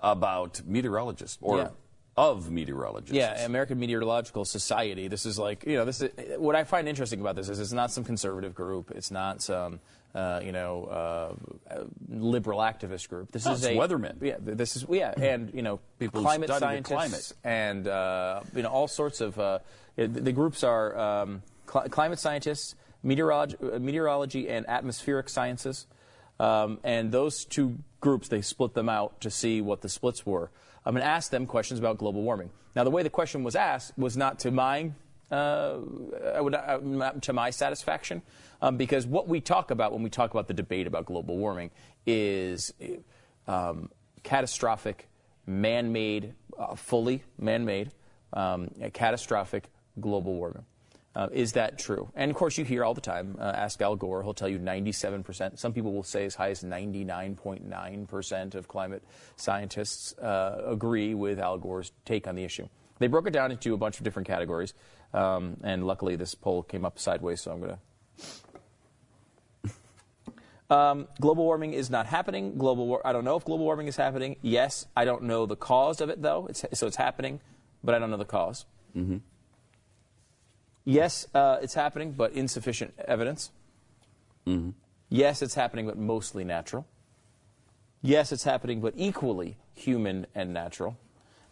about 0.01 0.61
meteorologists 0.65 1.37
or 1.41 1.57
Yeah. 1.57 1.67
of 2.17 2.51
meteorologists. 2.51 3.15
Yeah, 3.15 3.43
American 3.45 3.79
Meteorological 3.79 4.45
Society. 4.45 5.07
This 5.07 5.25
is 5.25 5.39
like 5.39 5.65
you 5.65 5.75
know 5.77 5.85
this 5.85 6.01
is 6.01 6.11
what 6.39 6.55
I 6.55 6.63
find 6.63 6.87
interesting 6.87 7.21
about 7.21 7.35
this 7.35 7.49
is 7.49 7.59
it's 7.59 7.71
not 7.71 7.91
some 7.91 8.03
conservative 8.03 8.53
group. 8.53 8.91
It's 8.91 9.11
not 9.11 9.41
some 9.41 9.79
uh, 10.13 10.41
you 10.43 10.51
know 10.51 10.85
uh, 10.85 11.83
liberal 12.09 12.59
activist 12.59 13.09
group. 13.09 13.31
This 13.31 13.45
No, 13.45 13.53
is 13.53 13.63
it's 13.65 13.73
a 13.73 13.75
weathermen. 13.77 14.15
Yeah, 14.21 14.35
this 14.39 14.75
is 14.75 14.85
yeah, 14.89 15.13
and 15.17 15.51
you 15.53 15.61
know 15.63 15.79
People 15.99 16.21
climate 16.21 16.49
scientists 16.49 16.91
climate. 16.93 17.33
and 17.43 17.87
uh, 17.87 18.41
you 18.55 18.61
know 18.61 18.69
all 18.69 18.87
sorts 18.87 19.21
of 19.21 19.39
uh, 19.39 19.59
the, 19.95 20.07
the 20.07 20.31
groups 20.31 20.63
are 20.63 20.97
um, 20.97 21.41
cli- 21.65 21.89
climate 21.89 22.19
scientists, 22.19 22.75
meteorology, 23.03 23.57
meteorology 23.79 24.49
and 24.49 24.67
atmospheric 24.69 25.29
sciences. 25.29 25.87
Um, 26.39 26.79
and 26.83 27.11
those 27.11 27.45
two 27.45 27.77
groups, 27.99 28.27
they 28.27 28.41
split 28.41 28.73
them 28.73 28.89
out 28.89 29.21
to 29.21 29.29
see 29.29 29.61
what 29.61 29.81
the 29.81 29.89
splits 29.89 30.25
were. 30.25 30.49
I'm 30.85 30.93
going 30.93 31.03
to 31.03 31.07
ask 31.09 31.29
them 31.29 31.45
questions 31.45 31.79
about 31.79 31.99
global 31.99 32.23
warming. 32.23 32.49
Now, 32.75 32.83
the 32.83 32.89
way 32.89 33.03
the 33.03 33.09
question 33.09 33.43
was 33.43 33.55
asked 33.55 33.97
was 33.97 34.17
not 34.17 34.39
to 34.39 34.51
my, 34.51 34.91
uh, 35.31 35.77
I 36.33 36.41
would, 36.41 36.55
uh, 36.55 37.11
to 37.21 37.33
my 37.33 37.51
satisfaction, 37.51 38.23
um, 38.61 38.77
because 38.77 39.05
what 39.05 39.27
we 39.27 39.41
talk 39.41 39.69
about 39.69 39.93
when 39.93 40.01
we 40.01 40.09
talk 40.09 40.31
about 40.31 40.47
the 40.47 40.53
debate 40.53 40.87
about 40.87 41.05
global 41.05 41.37
warming 41.37 41.69
is 42.07 42.73
um, 43.47 43.89
catastrophic, 44.23 45.09
man-made, 45.45 46.33
uh, 46.57 46.75
fully 46.75 47.23
man-made, 47.37 47.91
um, 48.33 48.69
catastrophic 48.93 49.69
global 49.99 50.33
warming. 50.33 50.65
Uh, 51.13 51.27
is 51.33 51.53
that 51.53 51.77
true? 51.77 52.09
And 52.15 52.31
of 52.31 52.37
course, 52.37 52.57
you 52.57 52.63
hear 52.63 52.85
all 52.85 52.93
the 52.93 53.01
time. 53.01 53.35
Uh, 53.37 53.43
ask 53.43 53.81
Al 53.81 53.95
Gore; 53.97 54.23
he'll 54.23 54.33
tell 54.33 54.47
you 54.47 54.59
97%. 54.59 55.59
Some 55.59 55.73
people 55.73 55.91
will 55.91 56.03
say 56.03 56.25
as 56.25 56.35
high 56.35 56.51
as 56.51 56.63
99.9% 56.63 58.55
of 58.55 58.67
climate 58.69 59.03
scientists 59.35 60.17
uh, 60.19 60.61
agree 60.65 61.13
with 61.13 61.39
Al 61.39 61.57
Gore's 61.57 61.91
take 62.05 62.27
on 62.27 62.35
the 62.35 62.45
issue. 62.45 62.69
They 62.99 63.07
broke 63.07 63.27
it 63.27 63.31
down 63.31 63.51
into 63.51 63.73
a 63.73 63.77
bunch 63.77 63.97
of 63.97 64.05
different 64.05 64.27
categories, 64.27 64.73
um, 65.13 65.57
and 65.63 65.85
luckily, 65.85 66.15
this 66.15 66.33
poll 66.33 66.63
came 66.63 66.85
up 66.85 66.97
sideways. 66.97 67.41
So 67.41 67.51
I'm 67.51 67.59
going 67.59 67.75
to. 70.71 70.75
Um, 70.75 71.09
global 71.19 71.43
warming 71.43 71.73
is 71.73 71.89
not 71.89 72.05
happening. 72.05 72.57
Global 72.57 72.87
war- 72.87 73.05
I 73.05 73.11
don't 73.11 73.25
know 73.25 73.35
if 73.35 73.43
global 73.43 73.65
warming 73.65 73.87
is 73.87 73.97
happening. 73.97 74.37
Yes, 74.41 74.87
I 74.95 75.03
don't 75.03 75.23
know 75.23 75.45
the 75.45 75.57
cause 75.57 75.99
of 75.99 76.09
it 76.09 76.21
though. 76.21 76.47
It's, 76.47 76.63
so 76.73 76.87
it's 76.87 76.95
happening, 76.95 77.41
but 77.83 77.93
I 77.93 77.99
don't 77.99 78.09
know 78.09 78.15
the 78.15 78.23
cause. 78.23 78.63
Mm-hmm. 78.95 79.17
Yes, 80.83 81.27
uh, 81.33 81.57
it's 81.61 81.73
happening, 81.73 82.13
but 82.13 82.33
insufficient 82.33 82.93
evidence. 83.07 83.51
Mm-hmm. 84.47 84.71
Yes, 85.09 85.41
it's 85.41 85.55
happening, 85.55 85.85
but 85.85 85.97
mostly 85.97 86.43
natural. 86.43 86.87
Yes, 88.01 88.31
it's 88.31 88.43
happening, 88.43 88.81
but 88.81 88.93
equally 88.97 89.57
human 89.73 90.25
and 90.33 90.53
natural. 90.53 90.97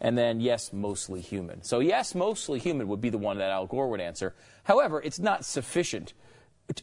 And 0.00 0.16
then, 0.16 0.40
yes, 0.40 0.72
mostly 0.72 1.20
human. 1.20 1.62
So, 1.62 1.80
yes, 1.80 2.14
mostly 2.14 2.58
human 2.58 2.88
would 2.88 3.00
be 3.00 3.10
the 3.10 3.18
one 3.18 3.38
that 3.38 3.50
Al 3.50 3.66
Gore 3.66 3.88
would 3.88 4.00
answer. 4.00 4.34
However, 4.64 5.00
it's 5.02 5.18
not 5.18 5.44
sufficient 5.44 6.14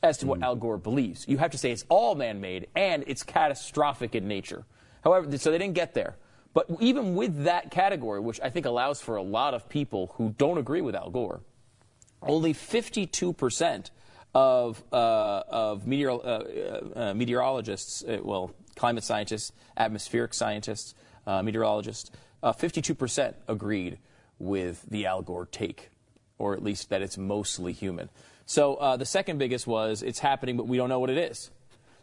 as 0.03 0.17
to 0.19 0.27
what 0.27 0.43
Al 0.43 0.55
Gore 0.55 0.77
believes. 0.77 1.27
You 1.27 1.37
have 1.37 1.51
to 1.51 1.57
say 1.57 1.71
it's 1.71 1.85
all 1.89 2.15
man 2.15 2.39
made 2.39 2.67
and 2.75 3.03
it's 3.07 3.23
catastrophic 3.23 4.15
in 4.15 4.27
nature. 4.27 4.65
However, 5.03 5.35
so 5.37 5.51
they 5.51 5.57
didn't 5.57 5.75
get 5.75 5.93
there. 5.93 6.15
But 6.53 6.67
even 6.79 7.15
with 7.15 7.43
that 7.43 7.71
category, 7.71 8.19
which 8.19 8.39
I 8.41 8.49
think 8.49 8.65
allows 8.65 9.01
for 9.01 9.15
a 9.15 9.21
lot 9.23 9.53
of 9.53 9.67
people 9.67 10.13
who 10.15 10.35
don't 10.37 10.57
agree 10.57 10.81
with 10.81 10.95
Al 10.95 11.09
Gore, 11.09 11.41
only 12.21 12.53
52% 12.53 13.89
of, 14.33 14.83
uh, 14.91 15.43
of 15.49 15.87
meteor, 15.87 16.11
uh, 16.11 16.81
uh, 16.95 17.13
meteorologists, 17.15 18.03
uh, 18.03 18.19
well, 18.21 18.51
climate 18.75 19.03
scientists, 19.03 19.51
atmospheric 19.75 20.33
scientists, 20.33 20.93
uh, 21.25 21.41
meteorologists, 21.41 22.11
uh, 22.43 22.53
52% 22.53 23.33
agreed 23.47 23.97
with 24.39 24.85
the 24.89 25.05
Al 25.05 25.21
Gore 25.21 25.47
take, 25.47 25.89
or 26.37 26.53
at 26.53 26.63
least 26.63 26.89
that 26.89 27.01
it's 27.01 27.17
mostly 27.17 27.73
human. 27.73 28.09
So 28.45 28.75
uh, 28.75 28.95
the 28.97 29.05
second 29.05 29.39
biggest 29.39 29.67
was 29.67 30.03
it's 30.03 30.19
happening, 30.19 30.55
but 30.55 30.67
we 30.67 30.77
don't 30.77 30.89
know 30.89 30.99
what 30.99 31.09
it 31.09 31.17
is. 31.17 31.49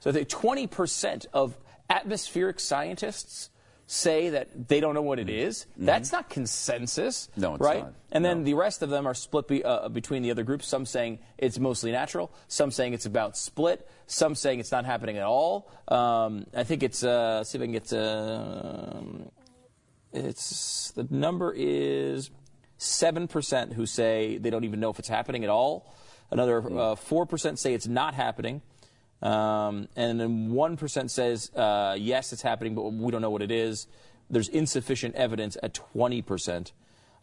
So 0.01 0.11
I 0.11 0.13
think 0.13 0.29
20% 0.29 1.27
of 1.33 1.57
atmospheric 1.89 2.61
scientists 2.61 3.51
say 3.87 4.31
that 4.31 4.69
they 4.69 4.81
don't 4.81 4.95
know 4.95 5.03
what 5.03 5.19
it 5.19 5.29
is. 5.29 5.67
That's 5.77 6.13
not 6.13 6.31
consensus, 6.31 7.29
Mm-hmm. 7.33 7.41
No, 7.41 7.55
it's 7.55 7.63
right? 7.63 7.85
not. 7.85 7.95
And 8.13 8.25
then 8.25 8.45
the 8.45 8.55
rest 8.55 8.83
of 8.83 8.91
them 8.91 9.07
are 9.07 9.15
split 9.15 9.49
be, 9.49 9.65
uh, 9.65 9.89
between 9.89 10.23
the 10.23 10.31
other 10.31 10.43
groups. 10.45 10.67
Some 10.67 10.87
saying 10.87 11.19
it's 11.37 11.59
mostly 11.59 11.91
natural. 11.93 12.33
Some 12.49 12.71
saying 12.71 12.95
it's 12.95 13.07
about 13.07 13.37
split. 13.37 13.89
Some 14.07 14.35
saying 14.35 14.61
it's 14.61 14.73
not 14.73 14.85
happening 14.85 15.17
at 15.19 15.25
all. 15.25 15.71
Um, 15.89 16.47
I 16.55 16.65
think 16.65 16.83
it's. 16.83 17.03
Uh, 17.05 17.37
let's 17.39 17.51
see 17.51 17.59
if 17.59 17.63
I 17.63 17.67
can 17.67 17.73
get. 17.73 17.93
Uh, 17.93 19.01
it's 20.13 20.93
the 20.93 21.07
number 21.11 21.53
is 21.57 22.31
seven 22.79 23.27
percent 23.27 23.73
who 23.73 23.85
say 23.87 24.39
they 24.39 24.51
don't 24.51 24.65
even 24.65 24.81
know 24.81 24.91
if 24.91 24.99
it's 24.99 25.09
happening 25.09 25.45
at 25.45 25.51
all. 25.51 25.93
Another 26.31 26.79
uh, 26.79 26.95
four 26.95 27.27
percent 27.27 27.59
say 27.59 27.75
it's 27.75 27.87
not 27.87 28.15
happening. 28.15 28.63
Um, 29.25 29.89
and 29.97 30.21
then 30.21 30.51
1% 30.51 31.11
says, 31.11 31.51
uh, 31.57 31.97
yes, 31.99 32.33
it's 32.33 32.43
happening, 32.43 32.75
but 32.75 32.83
we 32.83 33.11
don't 33.11 33.23
know 33.23 33.31
what 33.31 33.43
it 33.43 33.51
is. 33.51 33.87
There's 34.31 34.49
insufficient 34.49 35.15
evidence 35.15 35.57
at 35.63 35.79
20%. 35.95 36.73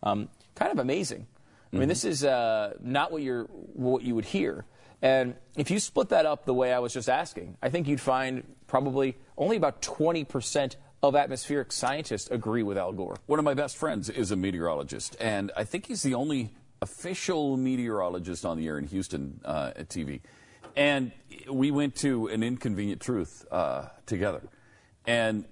Um, 0.03 0.29
kind 0.55 0.71
of 0.71 0.79
amazing. 0.79 1.27
I 1.73 1.77
mean, 1.77 1.87
this 1.87 2.03
is 2.03 2.25
uh, 2.25 2.73
not 2.81 3.13
what, 3.13 3.21
you're, 3.21 3.43
what 3.45 4.01
you 4.01 4.13
would 4.15 4.25
hear. 4.25 4.65
And 5.01 5.35
if 5.55 5.71
you 5.71 5.79
split 5.79 6.09
that 6.09 6.25
up 6.25 6.43
the 6.45 6.53
way 6.53 6.73
I 6.73 6.79
was 6.79 6.93
just 6.93 7.07
asking, 7.07 7.57
I 7.61 7.69
think 7.69 7.87
you'd 7.87 8.01
find 8.01 8.43
probably 8.67 9.15
only 9.37 9.55
about 9.55 9.81
20% 9.81 10.75
of 11.01 11.15
atmospheric 11.15 11.71
scientists 11.71 12.29
agree 12.29 12.63
with 12.63 12.77
Al 12.77 12.91
Gore. 12.91 13.15
One 13.25 13.39
of 13.39 13.45
my 13.45 13.53
best 13.53 13.77
friends 13.77 14.09
is 14.09 14.31
a 14.31 14.35
meteorologist, 14.35 15.15
and 15.19 15.51
I 15.55 15.63
think 15.63 15.87
he's 15.87 16.03
the 16.03 16.13
only 16.13 16.53
official 16.81 17.57
meteorologist 17.57 18.45
on 18.45 18.57
the 18.57 18.67
air 18.67 18.77
in 18.77 18.85
Houston 18.87 19.39
uh, 19.45 19.71
at 19.75 19.89
TV. 19.89 20.21
And 20.75 21.11
we 21.49 21.71
went 21.71 21.95
to 21.97 22.27
an 22.27 22.43
inconvenient 22.43 23.01
truth 23.01 23.45
uh, 23.51 23.89
together. 24.05 24.41
And 25.05 25.45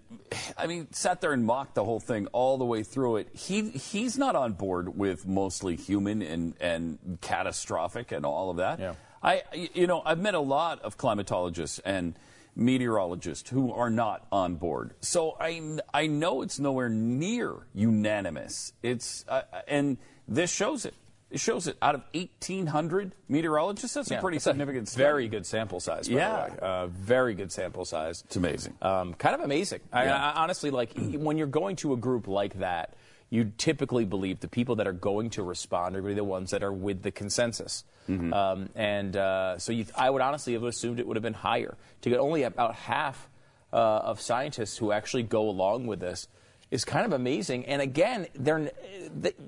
I 0.58 0.68
mean, 0.68 0.92
sat 0.94 1.22
there 1.22 1.34
and 1.34 1.44
mocked 1.44 1.76
the 1.76 1.84
whole 1.84 2.00
thing 2.00 2.28
all 2.28 2.58
the 2.58 2.66
way 2.66 2.84
through 2.84 3.18
it. 3.18 3.30
He 3.34 3.70
he's 3.70 4.18
not 4.18 4.36
on 4.36 4.54
board 4.54 4.96
with 4.96 5.28
mostly 5.28 5.76
human 5.76 6.22
and, 6.22 6.54
and 6.60 7.18
catastrophic 7.22 8.12
and 8.12 8.26
all 8.26 8.52
of 8.52 8.58
that. 8.58 8.80
Yeah. 8.80 8.94
I 9.24 9.44
you 9.74 9.88
know 9.88 10.04
I've 10.06 10.20
met 10.20 10.36
a 10.36 10.40
lot 10.40 10.82
of 10.82 10.98
climatologists 10.98 11.80
and 11.84 12.18
meteorologists 12.56 13.50
who 13.50 13.74
are 13.74 13.90
not 13.90 14.28
on 14.32 14.56
board. 14.56 14.94
So 15.02 15.36
I 15.40 15.80
I 15.94 16.06
know 16.06 16.44
it's 16.44 16.60
nowhere 16.60 16.90
near 16.90 17.56
unanimous. 17.74 18.74
It's 18.84 19.26
uh, 19.28 19.42
and 19.68 19.98
this 20.28 20.54
shows 20.54 20.86
it. 20.86 20.94
It 21.32 21.40
shows 21.40 21.68
it. 21.68 21.78
Out 21.82 21.94
of 21.96 22.02
1,800 22.14 23.14
meteorologists, 23.28 23.94
that's 23.94 24.10
a 24.12 24.18
pretty 24.18 24.38
it's 24.38 24.46
significant. 24.46 24.88
study. 24.88 25.04
very 25.04 25.28
good 25.28 25.46
sample 25.46 25.80
size. 25.80 26.08
By 26.08 26.16
Yeah. 26.16 26.48
the 26.48 26.52
way. 26.54 26.60
Uh, 26.60 26.88
very 26.88 27.34
good 27.36 27.52
sample 27.52 27.86
size. 27.86 28.24
It's 28.26 28.36
amazing. 28.36 28.74
Um, 28.82 29.14
kind 29.14 29.36
of 29.36 29.42
amazing. 29.42 29.82
I, 29.94 30.08
I, 30.08 30.34
honestly, 30.42 30.72
like 30.72 30.94
when 30.98 31.38
you're 31.38 31.48
going 31.48 31.76
to 31.78 31.94
a 31.94 31.98
group 31.98 32.28
like 32.28 32.60
that, 32.60 32.96
you 33.30 33.52
typically 33.60 34.06
believe 34.06 34.40
the 34.40 34.48
people 34.48 34.78
that 34.78 34.88
are 34.88 34.94
going 34.94 35.30
to 35.32 35.44
respond 35.44 35.96
are 35.96 36.02
going 36.02 36.16
to 36.16 36.16
be 36.16 36.20
the 36.20 36.24
ones 36.24 36.50
that 36.50 36.64
are 36.64 36.74
with 36.74 37.04
the 37.04 37.12
consensus. 37.12 37.84
Mm-hmm. 38.10 38.34
Um, 38.34 38.70
and 38.74 39.16
uh, 39.16 39.60
so 39.60 39.72
you, 39.72 39.86
I 39.96 40.10
would 40.10 40.24
honestly 40.24 40.54
have 40.54 40.64
assumed 40.64 41.00
it 41.00 41.06
would 41.06 41.16
have 41.16 41.22
been 41.24 41.36
higher. 41.36 41.78
To 42.02 42.10
get 42.10 42.18
only 42.18 42.42
about 42.42 42.74
half 42.74 43.30
uh, 43.72 43.76
of 43.76 44.20
scientists 44.20 44.78
who 44.80 44.92
actually 44.92 45.22
go 45.24 45.48
along 45.48 45.86
with 45.86 46.00
this 46.00 46.28
is 46.72 46.86
kind 46.86 47.06
of 47.06 47.14
amazing. 47.14 47.66
And 47.66 47.82
again, 47.82 48.28
they're, 48.36 48.72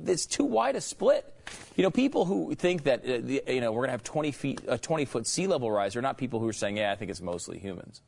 it's 0.06 0.26
too 0.26 0.46
wide 0.46 0.76
a 0.76 0.82
split. 0.82 1.26
You 1.76 1.84
know, 1.84 1.92
people 1.92 2.26
who 2.26 2.56
think 2.56 2.84
that 2.84 3.04
uh, 3.06 3.52
you 3.52 3.62
know 3.62 3.72
we're 3.72 3.82
going 3.82 3.90
to 3.90 3.92
have 3.92 4.04
20 4.04 4.32
feet, 4.32 4.62
a 4.68 4.78
20 4.78 5.06
foot 5.06 5.28
sea 5.28 5.48
level 5.48 5.72
rise 5.72 5.96
are 5.96 6.02
not 6.02 6.18
people 6.18 6.40
who 6.40 6.48
are 6.48 6.54
saying, 6.54 6.78
"Yeah, 6.78 6.92
I 6.92 6.96
think 6.96 7.12
it's 7.12 7.22
mostly 7.22 7.60
humans." 7.60 8.02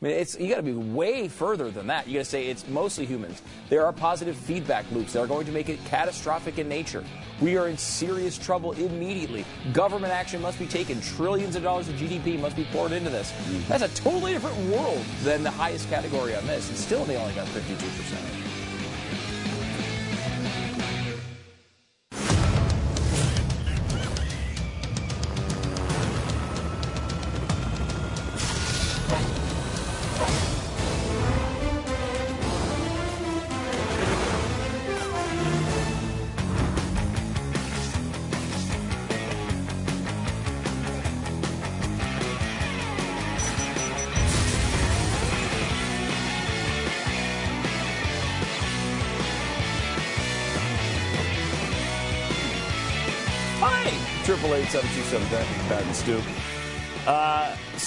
I 0.00 0.06
mean, 0.06 0.14
it's 0.14 0.38
you 0.38 0.48
got 0.48 0.56
to 0.56 0.62
be 0.62 0.72
way 0.72 1.28
further 1.28 1.70
than 1.70 1.86
that. 1.88 2.08
You 2.08 2.14
got 2.14 2.20
to 2.20 2.24
say 2.24 2.46
it's 2.46 2.66
mostly 2.68 3.04
humans. 3.04 3.42
There 3.68 3.84
are 3.84 3.92
positive 3.92 4.34
feedback 4.34 4.90
loops 4.92 5.12
that 5.12 5.20
are 5.20 5.26
going 5.26 5.44
to 5.44 5.52
make 5.52 5.68
it 5.68 5.78
catastrophic 5.84 6.58
in 6.58 6.70
nature. 6.70 7.04
We 7.42 7.58
are 7.58 7.68
in 7.68 7.76
serious 7.76 8.38
trouble 8.38 8.72
immediately. 8.72 9.44
Government 9.74 10.12
action 10.12 10.40
must 10.40 10.58
be 10.58 10.66
taken. 10.66 11.02
Trillions 11.02 11.54
of 11.54 11.62
dollars 11.62 11.88
of 11.90 11.96
GDP 11.96 12.40
must 12.40 12.56
be 12.56 12.64
poured 12.72 12.92
into 12.92 13.10
this. 13.10 13.30
Mm-hmm. 13.32 13.68
That's 13.68 13.82
a 13.82 14.02
totally 14.02 14.32
different 14.32 14.56
world 14.70 15.04
than 15.22 15.42
the 15.42 15.50
highest 15.50 15.90
category 15.90 16.34
on 16.34 16.46
this. 16.46 16.70
And 16.70 16.78
still, 16.78 17.04
they 17.04 17.18
only 17.18 17.34
got 17.34 17.46
52 17.48 17.74
percent. 17.74 18.59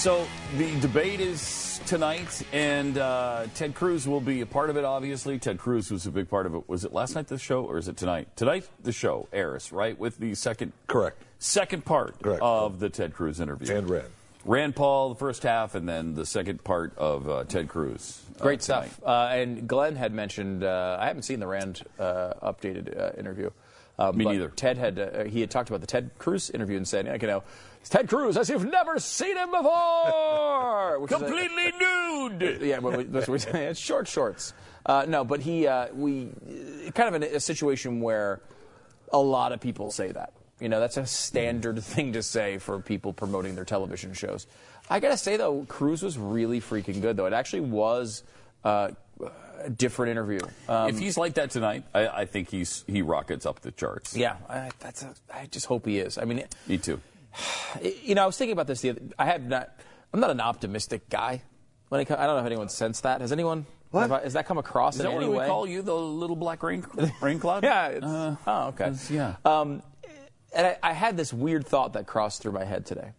So 0.03 0.27
the 0.57 0.77
debate 0.81 1.21
is 1.21 1.79
tonight, 1.85 2.43
and 2.51 2.97
uh, 2.97 3.47
Ted 3.55 3.73
Cruz 3.73 4.05
will 4.05 4.19
be 4.19 4.41
a 4.41 4.45
part 4.45 4.69
of 4.69 4.75
it. 4.75 4.83
Obviously, 4.83 5.39
Ted 5.39 5.57
Cruz 5.57 5.89
was 5.89 6.05
a 6.05 6.11
big 6.11 6.29
part 6.29 6.45
of 6.45 6.53
it. 6.55 6.67
Was 6.67 6.83
it 6.83 6.91
last 6.91 7.15
night 7.15 7.27
the 7.27 7.37
show, 7.37 7.63
or 7.63 7.77
is 7.77 7.87
it 7.87 7.95
tonight? 7.95 8.27
Tonight 8.35 8.67
the 8.83 8.91
show 8.91 9.29
airs 9.31 9.71
right 9.71 9.97
with 9.97 10.17
the 10.17 10.35
second 10.35 10.73
correct 10.87 11.23
second 11.39 11.85
part 11.85 12.21
of 12.21 12.81
the 12.81 12.89
Ted 12.89 13.13
Cruz 13.13 13.39
interview 13.39 13.73
and 13.73 13.89
Rand. 13.89 14.07
Rand 14.43 14.75
Paul 14.75 15.07
the 15.07 15.15
first 15.15 15.43
half, 15.43 15.73
and 15.73 15.87
then 15.87 16.15
the 16.15 16.25
second 16.25 16.65
part 16.65 16.97
of 16.97 17.29
uh, 17.29 17.45
Ted 17.45 17.69
Cruz. 17.69 18.21
uh, 18.37 18.43
Great 18.43 18.59
tonight. 18.59 18.91
stuff. 18.91 19.07
Uh, 19.07 19.29
and 19.31 19.69
Glenn 19.69 19.95
had 19.95 20.11
mentioned, 20.11 20.65
uh, 20.65 20.97
I 20.99 21.07
haven't 21.07 21.23
seen 21.23 21.39
the 21.39 21.47
Rand 21.47 21.81
uh, 21.97 22.33
updated 22.43 22.99
uh, 22.99 23.17
interview. 23.17 23.51
Uh, 23.97 24.11
Me 24.11 24.25
neither. 24.25 24.49
Ted 24.49 24.77
had, 24.77 24.99
uh, 24.99 25.23
he 25.25 25.39
had 25.39 25.51
talked 25.51 25.69
about 25.69 25.79
the 25.79 25.87
Ted 25.87 26.09
Cruz 26.17 26.49
interview 26.49 26.77
and 26.77 26.87
said, 26.87 27.05
you 27.21 27.27
know, 27.27 27.43
it's 27.83 27.89
Ted 27.89 28.07
Cruz 28.07 28.37
as 28.37 28.49
you've 28.49 28.63
never 28.65 28.97
seen 28.97 29.35
him 29.35 29.51
before. 29.51 30.97
Is 31.05 31.11
a- 31.11 31.15
Completely 31.17 31.71
nude. 31.79 32.61
yeah, 32.61 32.79
we- 32.79 33.03
that's 33.03 33.27
what 33.27 33.33
we 33.33 33.39
say. 33.39 33.65
It's 33.65 33.79
short 33.79 34.07
shorts. 34.07 34.53
Uh, 34.85 35.05
no, 35.07 35.25
but 35.25 35.41
he, 35.41 35.67
uh, 35.67 35.87
we, 35.93 36.29
kind 36.95 37.13
of 37.13 37.15
in 37.15 37.23
a, 37.23 37.35
a 37.35 37.39
situation 37.41 37.99
where 37.99 38.41
a 39.11 39.17
lot 39.17 39.51
of 39.51 39.59
people 39.59 39.91
say 39.91 40.11
that. 40.13 40.31
You 40.61 40.69
know, 40.69 40.79
that's 40.79 40.95
a 40.95 41.05
standard 41.05 41.83
thing 41.83 42.13
to 42.13 42.23
say 42.23 42.57
for 42.57 42.79
people 42.79 43.11
promoting 43.11 43.55
their 43.55 43.65
television 43.65 44.13
shows. 44.13 44.47
I 44.89 44.99
gotta 45.01 45.17
say 45.17 45.35
though, 45.35 45.65
Cruz 45.67 46.01
was 46.03 46.17
really 46.17 46.61
freaking 46.61 47.01
good 47.01 47.17
though. 47.17 47.25
It 47.25 47.33
actually 47.33 47.61
was 47.61 48.23
uh, 48.63 48.91
a 49.61 49.69
different 49.69 50.11
interview. 50.11 50.39
Um, 50.69 50.89
if 50.89 50.99
he's 50.99 51.17
like 51.17 51.33
that 51.35 51.51
tonight, 51.51 51.83
I, 51.93 52.07
I 52.07 52.25
think 52.25 52.49
he's 52.49 52.83
he 52.87 53.01
rockets 53.01 53.45
up 53.45 53.59
the 53.61 53.71
charts. 53.71 54.15
yeah, 54.15 54.35
I, 54.49 54.69
that's 54.79 55.03
a, 55.03 55.13
I 55.33 55.47
just 55.47 55.65
hope 55.65 55.85
he 55.85 55.99
is. 55.99 56.17
I 56.17 56.25
mean, 56.25 56.39
it, 56.39 56.55
Me 56.67 56.77
too. 56.77 56.99
you 58.03 58.15
know, 58.15 58.23
I 58.23 58.25
was 58.25 58.37
thinking 58.37 58.53
about 58.53 58.67
this 58.67 58.81
the 58.81 58.91
other. 58.91 59.01
I 59.17 59.25
have 59.25 59.43
not. 59.43 59.69
I'm 60.13 60.19
not 60.19 60.29
an 60.29 60.41
optimistic 60.41 61.09
guy. 61.09 61.41
When 61.89 62.01
it, 62.01 62.05
co- 62.05 62.15
I 62.15 62.25
don't 62.25 62.35
know 62.35 62.39
if 62.41 62.45
anyone 62.45 62.69
sensed 62.69 63.03
that. 63.03 63.21
Has 63.21 63.31
anyone? 63.31 63.65
Have 63.93 64.11
I, 64.11 64.21
has 64.23 64.33
that 64.33 64.47
come 64.47 64.57
across 64.57 64.95
Is 64.95 65.01
in 65.01 65.05
that 65.05 65.11
any 65.15 65.25
what 65.25 65.31
we 65.31 65.37
way? 65.37 65.47
call 65.47 65.67
you, 65.67 65.83
the 65.83 65.93
little 65.95 66.35
black 66.35 66.63
rain 66.63 66.83
rain 67.21 67.37
cloud? 67.39 67.63
Yeah. 67.63 67.87
It's, 67.89 68.05
Uh, 68.05 68.35
oh, 68.47 68.67
okay. 68.69 68.85
it's- 68.85 69.11
yeah. 69.11 69.35
Um, 69.45 69.83
and 70.55 70.65
I, 70.67 70.77
I 70.81 70.93
had 70.93 71.15
this 71.15 71.31
weird 71.31 71.65
thought 71.67 71.93
that 71.93 72.07
crossed 72.07 72.41
through 72.41 72.53
my 72.53 72.63
head 72.65 72.85
today. 72.87 73.11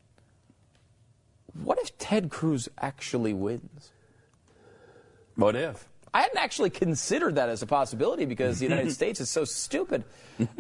What 1.63 1.79
if 1.81 1.97
Ted 1.99 2.29
Cruz 2.31 2.69
actually 2.81 3.33
wins? 3.35 3.93
What 5.37 5.55
if? 5.55 5.89
I 6.15 6.21
hadn't 6.21 6.39
actually 6.39 6.71
considered 6.71 7.35
that 7.35 7.49
as 7.49 7.61
a 7.63 7.67
possibility 7.67 8.25
because 8.25 8.61
the 8.61 8.67
United 8.67 8.93
States 9.01 9.21
is 9.21 9.29
so 9.29 9.45
stupid. 9.45 10.05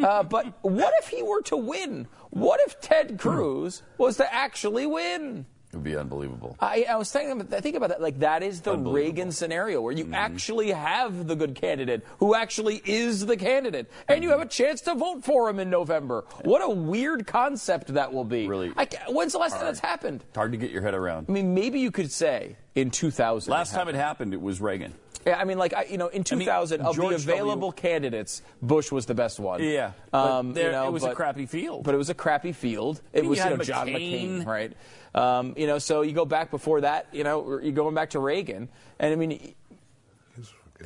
Uh, 0.03 0.25
but 0.25 0.53
what 0.63 0.93
if 0.99 1.09
he 1.09 1.23
were 1.23 1.43
to 1.43 1.57
win? 1.57 2.09
What 2.31 2.61
if 2.67 2.81
Ted 2.81 3.19
Cruz 3.19 3.83
was 3.97 4.17
to 4.17 4.35
actually 4.35 4.85
win? 4.85 5.47
It 5.73 5.79
would 5.79 5.85
be 5.85 5.97
unbelievable. 5.97 6.57
I, 6.61 6.87
I 6.89 6.95
was 6.95 7.11
thinking, 7.11 7.53
I 7.53 7.61
think 7.61 7.75
about 7.75 7.89
that. 7.89 8.01
Like 8.01 8.21
that 8.21 8.45
is 8.45 8.61
the 8.61 8.77
Reagan 8.77 9.33
scenario 9.33 9.81
where 9.81 9.93
you 9.93 10.09
actually 10.13 10.71
have 10.71 11.27
the 11.27 11.35
good 11.35 11.57
candidate 11.57 12.05
who 12.19 12.37
actually 12.37 12.81
is 12.85 13.27
the 13.27 13.37
candidate, 13.37 13.91
and 14.07 14.23
you 14.23 14.31
have 14.31 14.41
a 14.41 14.47
chance 14.47 14.83
to 14.83 14.95
vote 14.95 15.25
for 15.25 15.49
him 15.49 15.59
in 15.59 15.71
November. 15.71 16.27
What 16.43 16.63
a 16.63 16.69
weird 16.69 17.27
concept 17.27 17.95
that 17.95 18.13
will 18.13 18.25
be. 18.25 18.47
Really 18.47 18.73
I, 18.77 18.87
when's 19.09 19.33
the 19.33 19.39
last 19.39 19.57
time 19.57 19.65
that's 19.65 19.81
happened? 19.81 20.23
It's 20.29 20.37
hard 20.37 20.53
to 20.53 20.59
get 20.59 20.71
your 20.71 20.83
head 20.83 20.95
around. 20.95 21.27
I 21.29 21.33
mean, 21.33 21.55
maybe 21.55 21.81
you 21.81 21.91
could 21.91 22.13
say 22.13 22.55
in 22.77 22.93
2000. 22.93 23.51
Last 23.51 23.73
time 23.75 23.89
it 23.89 23.97
happened, 23.97 24.33
it 24.33 24.41
was 24.41 24.61
Reagan. 24.61 24.95
Yeah, 25.27 25.39
I 25.39 25.45
mean, 25.45 25.59
like 25.59 25.73
I, 25.75 25.85
you 25.85 25.97
know, 25.99 26.09
in 26.09 26.23
2000, 26.25 26.81
of 26.81 26.87
the 26.95 27.03
George 27.03 27.25
W. 27.25 27.33
available 27.33 27.73
candidates, 27.73 28.43
Bush 28.61 28.93
was 28.93 29.07
the 29.07 29.15
best 29.15 29.41
one. 29.41 29.63
Yeah, 29.63 29.93
but 30.11 30.31
um, 30.31 30.53
there- 30.53 30.67
you 30.67 30.73
know, 30.73 30.87
it 30.89 30.93
was 30.93 31.05
a 31.05 31.15
crappy 31.15 31.47
field. 31.47 31.85
But 31.85 31.95
it 31.95 31.99
was 31.99 32.11
a 32.11 32.15
crappy 32.15 32.53
field. 32.53 33.01
It 33.13 33.25
You 33.25 33.31
was 33.31 33.39
you 33.39 33.45
had 33.45 33.59
know, 33.59 33.65
John 33.65 33.89
McCain. 33.89 34.43
McCain, 34.43 34.47
right? 34.47 34.73
Um, 35.15 35.55
you 35.57 35.67
know, 35.67 35.79
so 35.79 36.03
you 36.03 36.13
go 36.13 36.25
back 36.25 36.51
before 36.51 36.83
that. 36.83 37.07
You 37.13 37.25
know, 37.25 37.59
you're 37.61 37.73
going 37.73 37.95
back 37.95 38.11
to 38.11 38.19
Reagan, 38.19 38.69
and 38.99 39.13
I 39.13 39.17
mean. 39.17 39.55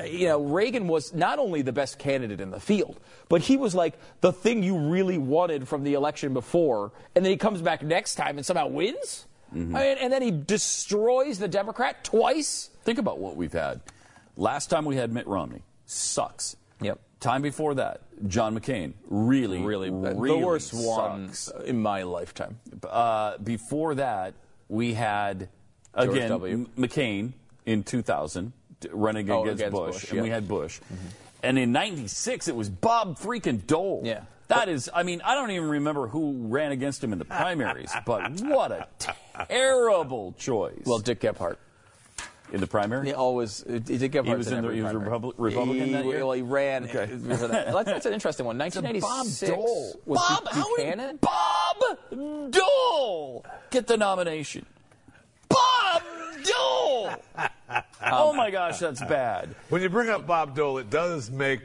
You 0.04 0.28
know, 0.28 0.42
Reagan 0.44 0.86
was 0.86 1.12
not 1.12 1.40
only 1.40 1.62
the 1.62 1.72
best 1.72 1.98
candidate 1.98 2.40
in 2.40 2.50
the 2.50 2.60
field, 2.60 3.00
but 3.28 3.40
he 3.40 3.56
was 3.56 3.74
like 3.74 3.98
the 4.20 4.32
thing 4.32 4.62
you 4.62 4.76
really 4.78 5.18
wanted 5.18 5.66
from 5.66 5.82
the 5.82 5.94
election 5.94 6.34
before, 6.34 6.92
and 7.16 7.24
then 7.24 7.32
he 7.32 7.36
comes 7.36 7.60
back 7.62 7.82
next 7.82 8.14
time 8.14 8.36
and 8.36 8.46
somehow 8.46 8.68
wins. 8.68 9.26
Mm-hmm. 9.52 9.74
I 9.74 9.80
mean, 9.82 9.98
and 9.98 10.12
then 10.12 10.22
he 10.22 10.30
destroys 10.30 11.38
the 11.40 11.48
Democrat 11.48 12.04
twice. 12.04 12.70
Think 12.84 12.98
about 12.98 13.18
what 13.18 13.34
we've 13.34 13.52
had. 13.52 13.80
Last 14.38 14.70
time 14.70 14.84
we 14.84 14.94
had 14.94 15.12
Mitt 15.12 15.26
Romney, 15.26 15.62
sucks. 15.84 16.56
Yep. 16.80 17.00
Time 17.18 17.42
before 17.42 17.74
that, 17.74 18.02
John 18.28 18.56
McCain, 18.58 18.92
really, 19.08 19.58
Really, 19.60 19.90
really 19.90 20.38
the 20.40 20.46
worst 20.46 20.72
one 20.72 21.32
in 21.64 21.82
my 21.82 22.04
lifetime. 22.04 22.60
Uh, 22.88 23.36
before 23.38 23.96
that, 23.96 24.34
we 24.68 24.94
had 24.94 25.48
George 25.96 26.08
again. 26.16 26.30
M- 26.32 26.66
McCain 26.78 27.32
in 27.66 27.82
2000 27.82 28.52
d- 28.78 28.88
running 28.92 29.28
Oh, 29.28 29.42
against, 29.42 29.60
against 29.62 29.76
Bush, 29.76 29.94
Bush, 30.02 30.04
and 30.10 30.16
yeah. 30.18 30.22
we 30.22 30.30
had 30.30 30.46
Bush. 30.46 30.78
And 31.42 31.58
in 31.58 31.72
'96, 31.72 32.46
it 32.46 32.54
was 32.54 32.68
Bob 32.70 33.18
freaking 33.18 33.66
Dole. 33.66 34.02
Yeah. 34.04 34.20
That 34.46 34.68
is, 34.68 34.88
I 34.94 35.02
mean, 35.02 35.20
I 35.24 35.34
don't 35.34 35.50
even 35.50 35.68
remember 35.68 36.06
who 36.06 36.46
ran 36.46 36.70
against 36.70 37.02
him 37.02 37.12
in 37.12 37.18
the 37.18 37.24
primaries, 37.24 37.92
but 38.06 38.30
what 38.42 38.70
a 38.70 38.86
terrible 39.48 40.32
choice. 40.38 40.82
Well, 40.86 41.00
Dick 41.00 41.20
Gephardt. 41.20 41.56
In 42.52 42.60
the 42.60 42.66
primary, 42.66 43.06
He 43.08 43.12
always 43.12 43.60
Dick 43.60 43.84
Gephardt. 43.84 44.26
He 44.26 44.34
was 44.34 44.50
in 44.50 44.64
the- 44.64 44.72
he 44.72 44.82
was 44.82 44.92
Republi- 44.92 45.34
Republican 45.36 45.86
he, 45.86 45.92
that 45.92 46.04
year? 46.04 46.18
Well, 46.24 46.32
he 46.32 46.42
ran. 46.42 46.84
Okay. 46.84 47.06
for 47.06 47.46
that. 47.48 47.72
That's, 47.72 47.84
that's 47.84 48.06
an 48.06 48.12
interesting 48.14 48.46
one. 48.46 48.56
Bob 49.00 49.26
Dole. 49.40 50.00
was 50.06 50.18
Bob, 50.18 50.44
Bu- 50.44 50.50
how 50.50 50.76
Buchanan. 50.76 51.18
Bob 51.20 52.50
Dole 52.50 53.44
get 53.70 53.86
the 53.86 53.96
nomination? 53.96 54.64
Bob 55.48 56.02
Dole. 56.42 57.10
oh 58.06 58.32
my 58.32 58.50
gosh, 58.50 58.78
that's 58.78 59.00
bad. 59.00 59.54
When 59.68 59.82
you 59.82 59.88
bring 59.88 60.08
up 60.08 60.26
Bob 60.26 60.54
Dole, 60.54 60.78
it 60.78 60.88
does 60.90 61.30
make 61.30 61.60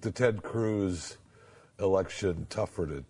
the 0.00 0.10
Ted 0.10 0.42
Cruz 0.42 1.16
election 1.78 2.46
tougher 2.50 2.86
to 2.86 3.04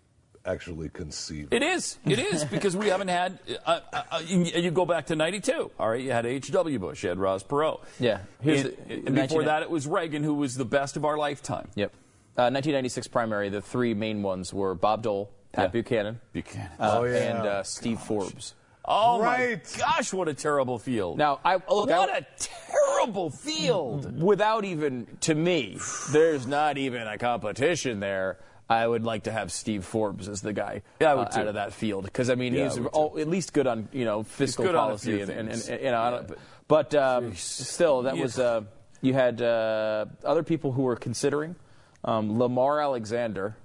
actually 0.45 0.89
conceived. 0.89 1.53
It 1.53 1.63
is. 1.63 1.97
It 2.05 2.19
is 2.19 2.43
because 2.45 2.75
we 2.77 2.87
haven't 2.87 3.07
had. 3.07 3.39
Uh, 3.65 3.79
uh, 3.91 4.01
uh, 4.11 4.21
you, 4.25 4.43
you 4.43 4.71
go 4.71 4.85
back 4.85 5.07
to 5.07 5.15
'92. 5.15 5.71
All 5.79 5.89
right, 5.89 6.01
you 6.01 6.11
had 6.11 6.25
H.W. 6.25 6.79
Bush, 6.79 7.03
you 7.03 7.09
had 7.09 7.19
Ross 7.19 7.43
Perot. 7.43 7.81
Yeah. 7.99 8.19
Here's 8.41 8.61
And, 8.63 8.73
the- 8.87 8.93
and 9.07 9.15
before 9.15 9.43
that, 9.43 9.63
it 9.63 9.69
was 9.69 9.87
Reagan, 9.87 10.23
who 10.23 10.33
was 10.35 10.55
the 10.55 10.65
best 10.65 10.97
of 10.97 11.05
our 11.05 11.17
lifetime. 11.17 11.67
Yep. 11.75 11.91
Uh, 12.37 12.51
1996 12.51 13.07
primary. 13.07 13.49
The 13.49 13.61
three 13.61 13.93
main 13.93 14.21
ones 14.21 14.53
were 14.53 14.75
Bob 14.75 15.03
Dole, 15.03 15.31
Pat 15.53 15.65
Yeah. 15.65 15.67
Buchanan, 15.69 16.19
Buchanan. 16.33 16.69
uh, 16.79 16.97
Oh, 16.99 17.03
yeah. 17.05 17.15
and 17.17 17.37
uh, 17.47 17.63
Steve 17.63 17.99
Forbes. 17.99 18.53
Oh 18.87 19.19
Right. 19.19 19.63
my 19.73 19.79
gosh, 19.79 20.13
what 20.13 20.27
a 20.27 20.33
terrible 20.35 20.77
field! 20.77 21.17
Now, 21.17 21.39
I 21.43 21.55
look. 21.55 21.89
what 21.89 21.91
I, 22.09 22.17
a 22.19 22.25
terrible 22.37 23.31
field. 23.31 24.21
without 24.21 24.63
even 24.63 25.07
to 25.21 25.33
me, 25.33 25.79
there's 26.11 26.45
not 26.45 26.77
even 26.77 27.07
a 27.07 27.17
competition 27.17 27.99
there. 27.99 28.37
I 28.69 28.87
would 28.87 29.03
like 29.03 29.23
to 29.23 29.31
have 29.31 29.51
Steve 29.51 29.85
Forbes 29.85 30.27
as 30.27 30.41
the 30.41 30.51
guy 30.53 30.81
Yeah, 30.99 31.11
I 31.11 31.15
would 31.15 31.27
uh, 31.35 31.39
out 31.39 31.47
of 31.47 31.53
that 31.53 31.71
field 31.73 32.05
because 32.05 32.29
I 32.29 32.35
mean 32.35 32.53
Yeah, 32.53 32.63
he's 32.63 32.79
I 32.79 32.83
all, 32.85 33.17
at 33.19 33.27
least 33.27 33.53
good 33.53 33.67
on 33.67 33.87
you 33.91 34.05
know 34.05 34.23
fiscal 34.23 34.65
good 34.65 34.75
on 34.75 34.83
a 34.83 34.87
policy 34.87 35.13
few 35.13 35.21
and, 35.23 35.31
and, 35.31 35.49
and, 35.49 35.67
you 35.81 35.91
know 35.91 35.97
I 36.01 36.09
Yeah, 36.09 36.09
don't- 36.11 36.27
but- 36.27 36.37
but, 36.67 36.95
um, 36.95 37.35
still 37.35 38.01
that 38.03 38.15
Yeah. 38.15 38.23
was 38.23 38.39
uh, 38.39 38.61
you 39.01 39.13
had 39.13 39.39
uh, 39.39 40.05
other 40.23 40.41
people 40.41 40.71
who 40.71 40.81
were 40.81 40.95
considering 40.95 41.55
um, 42.03 42.39
Lamar 42.39 42.81
Alexander, 42.81 43.55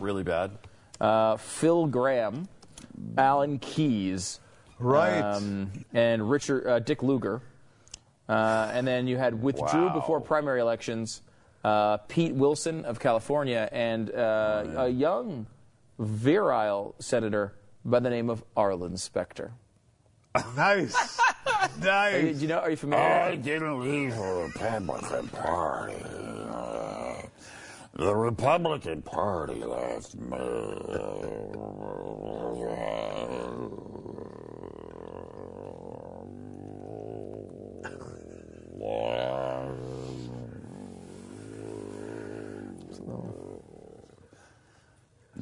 Really 0.00 0.22
bad. 0.22 0.52
uh, 0.98 1.36
Phil 1.36 1.86
Gramm, 1.88 2.48
Alan 3.18 3.58
Keyes, 3.58 4.40
Right. 4.78 5.20
um, 5.20 5.72
and 5.92 6.30
Richard 6.30 6.66
uh, 6.66 6.78
Dick 6.78 7.02
Lugar, 7.02 7.42
uh, 8.30 8.70
and 8.72 8.86
then 8.86 9.06
you 9.06 9.16
had 9.18 9.42
withdrew 9.42 9.86
Wow. 9.88 9.92
before 9.94 10.20
primary 10.22 10.60
elections 10.60 11.20
uh, 11.64 11.98
Pete 11.98 12.34
Wilson 12.34 12.84
of 12.84 13.00
California 13.00 13.68
and 13.72 14.10
uh, 14.10 14.64
a 14.76 14.88
young, 14.88 15.46
virile 15.98 16.94
senator 16.98 17.54
by 17.84 18.00
the 18.00 18.10
name 18.10 18.30
of 18.30 18.44
Arlen 18.56 18.96
Specter. 18.96 19.52
nice. 20.56 21.18
Are 21.58 21.68
you, 21.78 21.84
nice. 21.84 22.36
do 22.36 22.42
you 22.42 22.48
know? 22.48 22.58
Are 22.58 22.70
you 22.70 22.76
familiar? 22.76 23.36
didn't 23.36 23.80
leave 23.80 24.14
the 24.14 24.50
Republican 24.54 25.28
Party. 25.28 25.96
The 27.94 28.14
Republican 28.14 29.02
Party 29.02 29.64
left 29.64 30.14
me. 30.14 30.38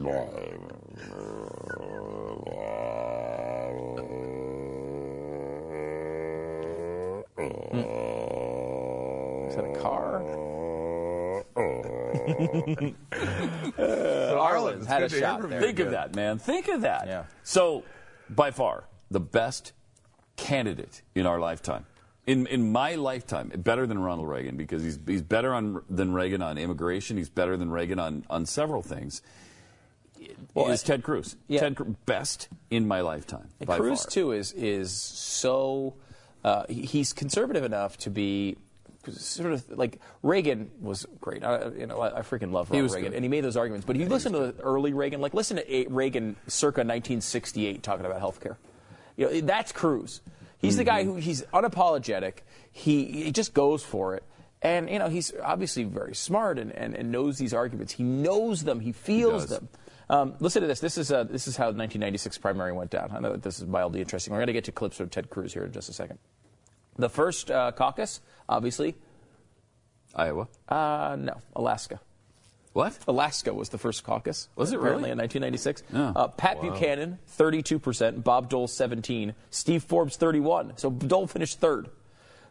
Is 0.07 0.15
that 9.57 9.65
a 9.65 9.79
car? 9.81 10.23
Arlen's 14.39 14.87
had 14.87 15.03
a 15.03 15.09
shot 15.09 15.49
there. 15.49 15.61
Think 15.61 15.81
of 15.81 15.91
that, 15.91 16.15
man. 16.15 16.39
Think 16.39 16.69
of 16.69 16.83
that. 16.83 17.07
Yeah. 17.07 17.25
So, 17.43 17.83
by 18.31 18.53
far, 18.53 18.85
the 19.11 19.19
best 19.19 19.73
candidate 20.37 21.03
in 21.17 21.27
our 21.27 21.41
lifetime. 21.41 21.87
In, 22.27 22.47
in 22.47 22.71
my 22.71 22.95
lifetime, 22.95 23.51
better 23.57 23.87
than 23.87 23.99
Ronald 23.99 24.29
Reagan 24.29 24.57
because 24.57 24.83
he's, 24.83 24.99
he's 25.07 25.23
better 25.23 25.53
on, 25.55 25.83
than 25.91 26.13
Reagan 26.13 26.43
on 26.43 26.59
immigration. 26.59 27.17
He's 27.17 27.29
better 27.29 27.57
than 27.57 27.71
Reagan 27.71 27.99
on, 27.99 28.25
on 28.31 28.47
several 28.47 28.83
things. 28.83 29.23
Well, 30.55 30.71
is 30.71 30.83
Ted 30.83 31.03
Cruz. 31.03 31.37
yeah. 31.49 31.61
Ted 31.61 31.77
Cruz, 31.77 31.95
best 32.07 32.49
in 32.71 32.89
my 32.89 33.01
lifetime. 33.03 33.49
And 33.61 33.69
Cruz 33.69 34.03
far. 34.05 34.11
too 34.11 34.33
is 34.33 34.53
is 34.53 34.91
so 34.93 35.95
uh, 36.45 36.65
he's 36.69 37.13
conservative 37.13 37.65
enough 37.65 37.97
to 37.99 38.11
be 38.11 38.57
sort 39.11 39.53
of 39.53 39.69
like 39.71 40.01
Reagan 40.23 40.71
was 40.81 41.07
great. 41.21 41.45
I, 41.45 41.69
you 41.79 41.87
know, 41.87 42.01
I, 42.01 42.19
I 42.19 42.23
freaking 42.23 42.53
love 42.53 42.69
He 42.69 42.77
Ronald 42.77 42.93
Reagan, 42.93 43.11
good. 43.13 43.17
and 43.17 43.25
he 43.25 43.29
made 43.29 43.43
those 43.45 43.57
arguments. 43.57 43.87
But 43.87 43.97
if 43.97 44.03
you 44.03 44.09
listen 44.09 44.33
to 44.33 44.39
the 44.53 44.63
early 44.63 44.93
Reagan, 44.93 45.21
like 45.21 45.35
listen 45.35 45.59
to 45.59 45.87
Reagan 45.89 46.37
circa 46.49 46.81
1968 46.81 47.83
talking 47.83 48.05
about 48.07 48.21
healthcare. 48.21 48.57
You 49.17 49.27
know, 49.31 49.41
that's 49.43 49.73
Cruz. 49.73 50.21
He's 50.59 50.77
the 50.77 50.85
guy 50.85 51.03
Mm-hmm. 51.03 51.11
who 51.13 51.17
he's 51.19 51.43
unapologetic. 51.55 52.39
He 52.73 53.05
he 53.25 53.31
just 53.33 53.53
goes 53.55 53.83
for 53.85 54.15
it. 54.17 54.23
And 54.63 54.89
you 54.91 54.99
know 54.99 55.09
he's 55.09 55.33
obviously 55.43 55.85
very 55.85 56.15
smart 56.15 56.59
and, 56.59 56.73
and, 56.73 56.95
and 56.95 57.13
knows 57.13 57.39
these 57.39 57.53
arguments. 57.55 57.93
He 57.93 58.03
knows 58.03 58.65
them. 58.65 58.81
He 58.81 58.91
feels 58.93 59.43
does. 59.47 59.59
them. 59.59 59.69
Um, 60.09 60.35
listen 60.39 60.63
to 60.63 60.69
this. 60.69 60.81
This 60.81 60.99
is 60.99 61.11
uh, 61.11 61.25
this 61.25 61.49
is 61.49 61.57
how 61.57 61.65
the 61.65 61.79
1996 61.79 62.39
primary 62.39 62.73
went 62.73 62.91
down. 62.91 63.11
I 63.13 63.19
know 63.19 63.33
that 63.33 63.43
this 63.43 63.59
is 63.59 63.67
mildly 63.67 64.01
interesting. 64.01 64.33
We're 64.33 64.39
going 64.39 64.47
to 64.49 64.53
get 64.53 64.65
to 64.65 64.73
clips 64.73 65.01
of 65.01 65.11
Ted 65.11 65.31
Cruz 65.31 65.53
here 65.53 65.65
in 65.65 65.73
just 65.73 65.89
a 65.89 65.93
second. 65.93 66.19
The 66.97 67.09
first 67.09 67.51
uh, 67.51 67.73
caucus, 67.73 68.21
obviously, 68.49 68.95
Iowa. 70.15 70.49
uh, 70.69 71.17
no, 71.19 71.35
Alaska. 71.55 72.01
What? 72.73 72.99
Alaska 73.09 73.55
was 73.55 73.71
the 73.71 73.79
first 73.79 74.05
caucus. 74.05 74.49
Was 74.55 74.71
it 74.73 74.77
apparently 74.77 75.11
really? 75.11 75.13
in 75.13 75.19
1996? 75.19 75.83
Yeah. 75.95 76.13
Uh, 76.15 76.29
Pat 76.29 76.61
Buchanan, 76.61 77.19
32%. 77.39 78.23
Bob 78.23 78.51
Dole, 78.51 78.69
17. 78.69 79.35
Steve 79.49 79.83
Forbes, 79.83 80.17
31. 80.17 80.75
So 80.77 80.91
Dole 80.91 81.27
finished 81.27 81.59
third. 81.59 81.89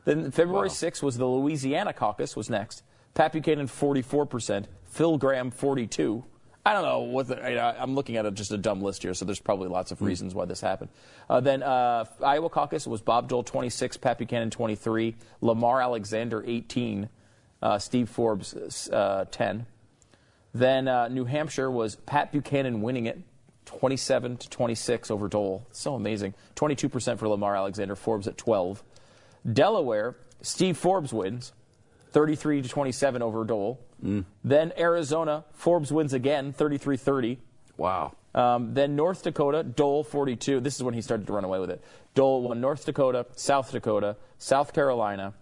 Then 0.03 0.31
February 0.31 0.67
Wow. 0.69 0.73
6th 0.73 1.03
was 1.03 1.17
the 1.17 1.27
Louisiana 1.27 1.93
caucus 1.93 2.35
was 2.35 2.49
next. 2.49 2.81
Pat 3.13 3.33
Buchanan, 3.33 3.67
44%. 3.67 4.65
Phil 4.85 5.17
Gramm, 5.19 5.51
42. 5.51 6.23
I 6.65 6.73
don't 6.73 6.83
know 6.83 6.99
what 7.01 7.27
the, 7.27 7.43
I, 7.43 7.79
I'm 7.79 7.93
looking 7.93 8.17
at 8.17 8.25
a, 8.25 8.31
just 8.31 8.51
a 8.51 8.57
dumb 8.57 8.81
list 8.81 9.03
here, 9.03 9.13
so 9.13 9.23
there's 9.23 9.39
probably 9.39 9.69
lots 9.69 9.91
of 9.91 10.01
reasons 10.01 10.33
why 10.33 10.45
this 10.45 10.61
happened. 10.61 10.89
Uh, 11.29 11.39
then 11.39 11.61
uh, 11.61 12.05
Iowa 12.23 12.49
caucus 12.49 12.87
was 12.87 13.01
Bob 13.01 13.29
Dole 13.29 13.43
26, 13.43 13.97
Pat 13.97 14.17
Buchanan 14.17 14.49
23, 14.49 15.15
Lamar 15.41 15.79
Alexander 15.79 16.43
18, 16.45 17.07
uh, 17.61 17.77
Steve 17.77 18.09
Forbes 18.09 18.89
uh, 18.89 19.25
10. 19.29 19.67
Then 20.55 20.87
uh, 20.87 21.07
New 21.09 21.25
Hampshire 21.25 21.69
was 21.69 21.97
Pat 21.97 22.31
Buchanan 22.31 22.81
winning 22.81 23.05
it, 23.05 23.19
27 23.65 24.37
to 24.37 24.49
26 24.49 25.11
over 25.11 25.27
Dole. 25.27 25.67
So 25.71 25.93
amazing. 25.93 26.33
22% 26.55 27.19
for 27.19 27.27
Lamar 27.27 27.55
Alexander, 27.55 27.95
Forbes 27.95 28.27
at 28.27 28.37
12. 28.37 28.81
Delaware, 29.51 30.15
Steve 30.41 30.77
Forbes 30.77 31.13
wins, 31.13 31.53
33 32.09 32.63
to 32.63 32.69
27 32.69 33.21
over 33.21 33.43
Dole. 33.43 33.79
Then 34.43 34.73
Arizona, 34.77 35.45
Forbes 35.53 35.91
wins 35.91 36.13
again, 36.13 36.53
33 36.53 36.97
30. 36.97 37.39
Wow. 37.77 38.13
Um, 38.33 38.73
then 38.73 38.95
North 38.95 39.23
Dakota, 39.23 39.63
Dole 39.63 40.03
42. 40.03 40.59
This 40.59 40.75
is 40.75 40.83
when 40.83 40.93
he 40.93 41.01
started 41.01 41.25
to 41.27 41.33
run 41.33 41.45
away 41.45 41.59
with 41.59 41.69
it. 41.71 41.83
Dole 42.13 42.41
won 42.43 42.59
North 42.61 42.85
Dakota, 42.85 43.25
South 43.35 43.71
Dakota, 43.71 44.17
South 44.37 44.73
Carolina, 44.73 45.33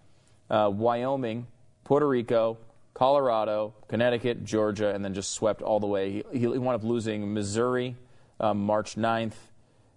uh, 0.49 0.69
Wyoming, 0.71 1.47
Puerto 1.83 2.07
Rico, 2.07 2.57
Colorado, 2.93 3.73
Connecticut, 3.87 4.45
Georgia, 4.45 4.93
and 4.93 5.03
then 5.03 5.13
just 5.13 5.31
swept 5.31 5.61
all 5.61 5.79
the 5.79 5.87
way. 5.87 6.23
He, 6.31 6.39
he 6.39 6.47
wound 6.47 6.75
up 6.75 6.83
losing 6.83 7.33
Missouri 7.33 7.95
um, 8.39 8.63
March 8.63 8.95
9th, 8.95 9.33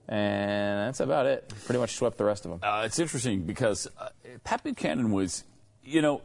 and 0.09 0.89
that's 0.89 1.01
about 1.01 1.27
it. 1.27 1.53
Pretty 1.67 1.79
much 1.79 1.97
swept 1.97 2.17
the 2.17 2.25
rest 2.25 2.47
of 2.47 2.53
them. 2.53 2.61
Uh, 2.63 2.83
it's 2.85 2.99
interesting 2.99 3.43
because 3.43 3.89
uh, 3.99 4.09
Pat 4.45 4.65
Buchanan 4.65 5.11
was, 5.11 5.45
you 5.85 6.01
know, 6.01 6.23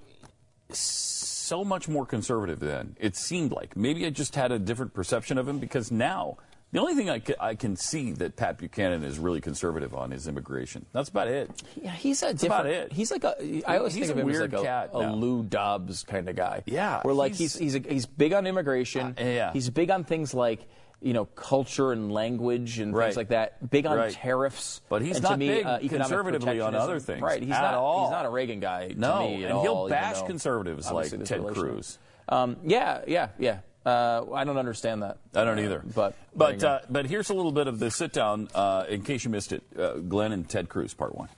so 1.52 1.66
much 1.66 1.90
more 1.90 2.06
conservative 2.06 2.62
then. 2.62 2.96
It 2.98 3.18
seemed 3.18 3.52
like 3.52 3.76
maybe 3.76 4.06
I 4.06 4.10
just 4.10 4.36
had 4.36 4.54
a 4.54 4.58
different 4.60 4.94
perception 4.94 5.38
of 5.38 5.46
him 5.50 5.60
because 5.60 5.92
now 5.92 6.38
the 6.72 6.80
only 6.80 6.96
thing 6.96 7.10
I 7.10 7.22
I 7.42 7.56
can 7.56 7.76
see 7.76 8.14
that 8.14 8.38
Pat 8.38 8.58
Buchanan 8.58 9.04
is 9.04 9.20
really 9.20 9.42
conservative 9.42 9.94
on 9.94 10.14
is 10.14 10.30
immigration. 10.30 10.86
That's 10.94 11.10
about 11.10 11.28
it. 11.28 11.52
Yeah, 11.76 11.92
he's 11.92 12.24
a 12.24 12.28
That's 12.28 12.42
different. 12.44 12.68
about 12.68 12.74
it. 12.74 12.94
He's 12.94 13.12
like 13.12 13.26
a. 13.26 13.36
I 13.68 13.80
always 13.80 13.94
He's 13.94 14.08
think 14.08 14.20
of 14.20 14.26
him 14.26 14.34
as 14.34 14.40
like 14.40 14.54
a, 14.54 14.64
cat 14.64 14.90
a. 14.94 15.12
Lou 15.12 15.44
Dobbs 15.44 16.04
kind 16.04 16.30
of 16.30 16.38
guy. 16.38 16.64
Yeah, 16.66 17.02
where 17.02 17.14
like 17.14 17.34
he's- 17.34 17.58
he's 17.58 17.74
he's 17.74 17.86
a, 17.86 17.90
he's 17.90 18.06
big 18.06 18.32
on 18.32 18.48
immigration. 18.48 19.16
Uh, 19.20 19.24
yeah. 19.26 19.52
he's 19.52 19.70
big 19.70 19.92
on 19.92 20.06
things 20.06 20.34
like 20.34 20.62
you 21.02 21.14
know 21.14 21.26
culture 21.26 21.92
and 21.92 22.12
language 22.12 22.80
and 22.80 22.94
Right. 22.96 23.06
things 23.06 23.18
like 23.18 23.30
that. 23.30 23.70
Big 23.70 23.86
on 23.86 23.98
Right. 23.98 24.14
tariffs. 24.14 24.82
But 24.90 25.02
he's 25.02 25.16
and 25.18 25.26
to 25.26 25.30
not 25.32 25.40
me, 25.40 25.48
big 25.48 25.66
uh, 25.66 25.80
conservatively 25.80 26.62
on 26.62 26.76
other 26.76 27.00
things 27.00 27.22
Right, 27.22 27.42
he's 27.42 27.52
at 27.52 27.62
not. 27.62 27.74
all. 27.74 28.04
He's 28.06 28.12
not 28.12 28.26
a 28.26 28.30
Reagan 28.30 28.60
guy. 28.60 28.90
To 28.90 29.00
No, 29.00 29.28
me 29.30 29.46
at 29.46 29.52
and 29.52 29.60
he'll 29.62 29.88
even 29.88 29.90
bash 29.90 30.22
conservatives 30.24 30.92
like 30.92 31.10
Ted. 31.26 31.46
Cruz. 31.48 31.98
Um, 32.30 32.58
yeah, 32.64 33.02
yeah, 33.08 33.30
yeah. 33.40 33.60
Uh, 33.84 34.26
I 34.32 34.44
don't 34.44 34.58
understand 34.58 35.02
that. 35.02 35.18
I 35.34 35.44
don't 35.44 35.58
Uh, 35.58 35.64
either. 35.64 35.82
but 35.96 36.14
but 36.36 36.64
uh, 36.64 36.80
but 36.88 37.08
here's 37.08 37.32
a 37.32 37.34
little 37.34 37.52
bit 37.52 37.66
of 37.68 37.80
the 37.80 37.90
sit 37.90 38.14
down 38.14 38.48
uh, 38.54 38.86
in 38.88 39.02
case 39.02 39.24
you 39.24 39.32
missed 39.32 39.52
it. 39.52 39.64
Uh, 39.78 39.94
Glenn 39.96 40.32
and 40.32 40.48
Ted 40.48 40.70
Cruz, 40.70 40.94
part 40.94 41.16
one. 41.16 41.30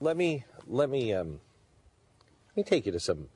let 0.00 0.16
me 0.16 0.44
let 0.66 0.88
me 0.88 1.12
um, 1.12 1.40
let 2.48 2.56
me 2.56 2.62
take 2.62 2.86
you 2.86 2.92
to 2.92 2.98
some 3.00 3.28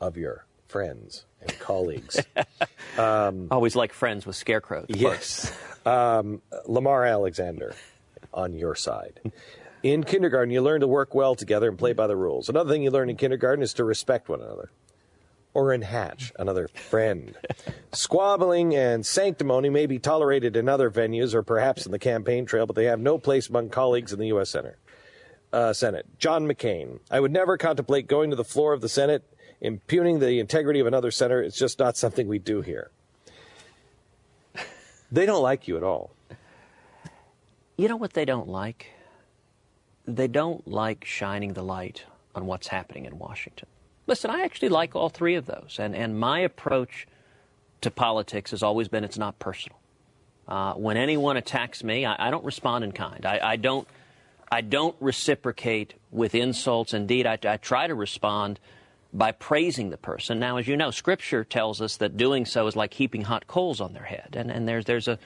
of 0.00 0.18
your 0.18 0.44
friends 0.68 1.24
and 1.48 1.58
colleagues. 1.58 2.20
um, 2.98 3.48
Always 3.50 3.76
like 3.76 3.92
friends 3.92 4.26
with 4.26 4.36
scarecrows. 4.36 4.86
yes, 4.88 5.56
um, 5.86 6.42
Lamar 6.66 7.04
Alexander 7.04 7.74
on 8.32 8.52
your 8.54 8.74
side. 8.74 9.20
In 9.82 10.02
kindergarten, 10.02 10.50
you 10.50 10.62
learn 10.62 10.80
to 10.80 10.88
work 10.88 11.14
well 11.14 11.34
together 11.34 11.68
and 11.68 11.78
play 11.78 11.92
by 11.92 12.06
the 12.06 12.16
rules. 12.16 12.48
Another 12.48 12.70
thing 12.72 12.82
you 12.82 12.90
learn 12.90 13.10
in 13.10 13.16
kindergarten 13.16 13.62
is 13.62 13.74
to 13.74 13.84
respect 13.84 14.28
one 14.28 14.40
another. 14.40 14.70
Orrin 15.52 15.82
Hatch, 15.82 16.32
another 16.38 16.68
friend. 16.68 17.36
Squabbling 17.92 18.74
and 18.74 19.06
sanctimony 19.06 19.70
may 19.70 19.86
be 19.86 19.98
tolerated 20.00 20.56
in 20.56 20.68
other 20.68 20.90
venues 20.90 21.32
or 21.32 21.42
perhaps 21.42 21.86
in 21.86 21.92
the 21.92 21.98
campaign 21.98 22.44
trail, 22.44 22.66
but 22.66 22.74
they 22.74 22.86
have 22.86 22.98
no 22.98 23.18
place 23.18 23.48
among 23.48 23.68
colleagues 23.68 24.12
in 24.12 24.18
the 24.18 24.26
U.S. 24.28 24.50
Senate. 24.50 24.76
Uh, 25.52 25.72
Senate. 25.72 26.06
John 26.18 26.48
McCain. 26.48 26.98
I 27.10 27.20
would 27.20 27.30
never 27.30 27.56
contemplate 27.56 28.08
going 28.08 28.30
to 28.30 28.36
the 28.36 28.42
floor 28.42 28.72
of 28.72 28.80
the 28.80 28.88
Senate, 28.88 29.22
impugning 29.64 30.18
the 30.18 30.38
integrity 30.38 30.78
of 30.78 30.86
another 30.86 31.10
senator. 31.10 31.42
It's 31.42 31.58
just 31.58 31.78
not 31.78 31.96
something 31.96 32.28
we 32.28 32.38
do 32.38 32.60
here. 32.60 32.90
They 35.10 35.26
don't 35.26 35.42
like 35.42 35.68
you 35.68 35.76
at 35.76 35.82
all. 35.82 36.10
You 37.76 37.88
know 37.88 37.96
what 37.96 38.12
they 38.12 38.24
don't 38.24 38.48
like? 38.48 38.90
They 40.06 40.28
don't 40.28 40.66
like 40.68 41.04
shining 41.04 41.54
the 41.54 41.62
light 41.62 42.04
on 42.34 42.46
what's 42.46 42.68
happening 42.68 43.06
in 43.06 43.18
Washington. 43.18 43.68
Listen, 44.06 44.30
I 44.30 44.42
actually 44.42 44.68
like 44.68 44.94
all 44.94 45.08
three 45.08 45.36
of 45.36 45.46
those, 45.46 45.76
and, 45.78 45.94
and 45.94 46.18
my 46.18 46.40
approach 46.40 47.06
to 47.80 47.90
politics 47.90 48.50
has 48.50 48.62
always 48.62 48.88
been 48.88 49.02
it's 49.02 49.16
not 49.16 49.38
personal. 49.38 49.78
Uh, 50.46 50.74
when 50.74 50.96
anyone 50.96 51.36
attacks 51.36 51.82
me, 51.82 52.04
I, 52.04 52.28
I 52.28 52.30
don't 52.30 52.44
respond 52.44 52.84
in 52.84 52.92
kind. 52.92 53.24
I, 53.24 53.40
I 53.42 53.56
don't. 53.56 53.88
I 54.52 54.60
don't 54.60 54.94
reciprocate 55.00 55.94
with 56.12 56.34
insults. 56.34 56.92
Indeed, 56.92 57.26
I, 57.26 57.38
I 57.44 57.56
try 57.56 57.86
to 57.86 57.94
respond 57.94 58.60
by 59.14 59.30
praising 59.30 59.90
the 59.90 59.96
person. 59.96 60.40
Now, 60.40 60.56
as 60.56 60.66
you 60.66 60.76
know, 60.76 60.90
Scripture 60.90 61.44
tells 61.44 61.80
us 61.80 61.96
that 61.98 62.16
doing 62.16 62.44
so 62.44 62.66
is 62.66 62.74
like 62.74 62.92
heaping 62.92 63.22
hot 63.22 63.46
coals 63.46 63.80
on 63.80 63.92
their 63.92 64.02
head, 64.02 64.34
and, 64.36 64.50
and 64.50 64.68
there's 64.68 64.84
there's 64.84 65.08
a, 65.08 65.18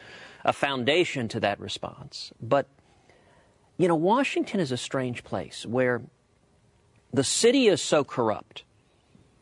a 0.45 0.53
foundation 0.53 1.27
to 1.29 1.41
that 1.41 1.59
response. 1.59 2.31
But 2.41 2.69
you 3.79 3.89
know, 3.89 3.97
Washington 3.97 4.61
is 4.61 4.71
a 4.71 4.77
strange 4.77 5.25
place 5.25 5.65
where 5.65 6.03
the 7.13 7.25
city 7.25 7.67
is 7.69 7.81
so 7.81 8.05
corrupt 8.05 8.65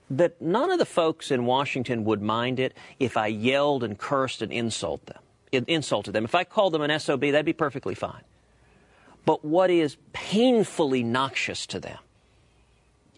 that 0.09 0.41
none 0.41 0.71
of 0.71 0.79
the 0.79 0.87
folks 0.87 1.33
in 1.33 1.45
Washington 1.47 2.05
would 2.05 2.23
mind 2.23 2.61
it 2.61 2.75
if 3.01 3.17
I 3.17 3.27
yelled 3.27 3.83
and 3.83 3.99
cursed 3.99 4.41
and 4.41 4.53
insult 4.53 5.05
them, 5.07 5.19
in- 5.51 5.65
insulted 5.67 6.13
them. 6.13 6.25
If 6.25 6.37
I 6.37 6.45
called 6.45 6.73
them 6.73 6.83
an 6.83 6.97
SOB, 7.01 7.23
that'd 7.23 7.45
be 7.45 7.53
perfectly 7.53 7.97
fine. 7.97 8.23
But 9.25 9.45
what 9.45 9.71
is 9.71 9.97
painfully 10.13 11.03
noxious 11.03 11.67
to 11.67 11.81
them 11.81 11.99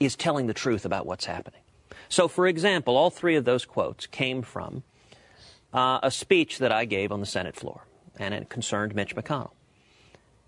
is 0.00 0.16
telling 0.16 0.46
the 0.46 0.54
truth 0.54 0.84
about 0.84 1.06
what's 1.06 1.24
happening. 1.24 1.60
So, 2.08 2.28
for 2.28 2.46
example, 2.46 2.96
all 2.96 3.10
three 3.10 3.36
of 3.36 3.44
those 3.44 3.64
quotes 3.64 4.06
came 4.06 4.42
from 4.42 4.82
uh, 5.72 6.00
a 6.02 6.10
speech 6.10 6.58
that 6.58 6.72
I 6.72 6.84
gave 6.84 7.12
on 7.12 7.20
the 7.20 7.26
Senate 7.26 7.56
floor, 7.56 7.82
and 8.18 8.34
it 8.34 8.48
concerned 8.48 8.94
Mitch 8.94 9.14
McConnell. 9.14 9.50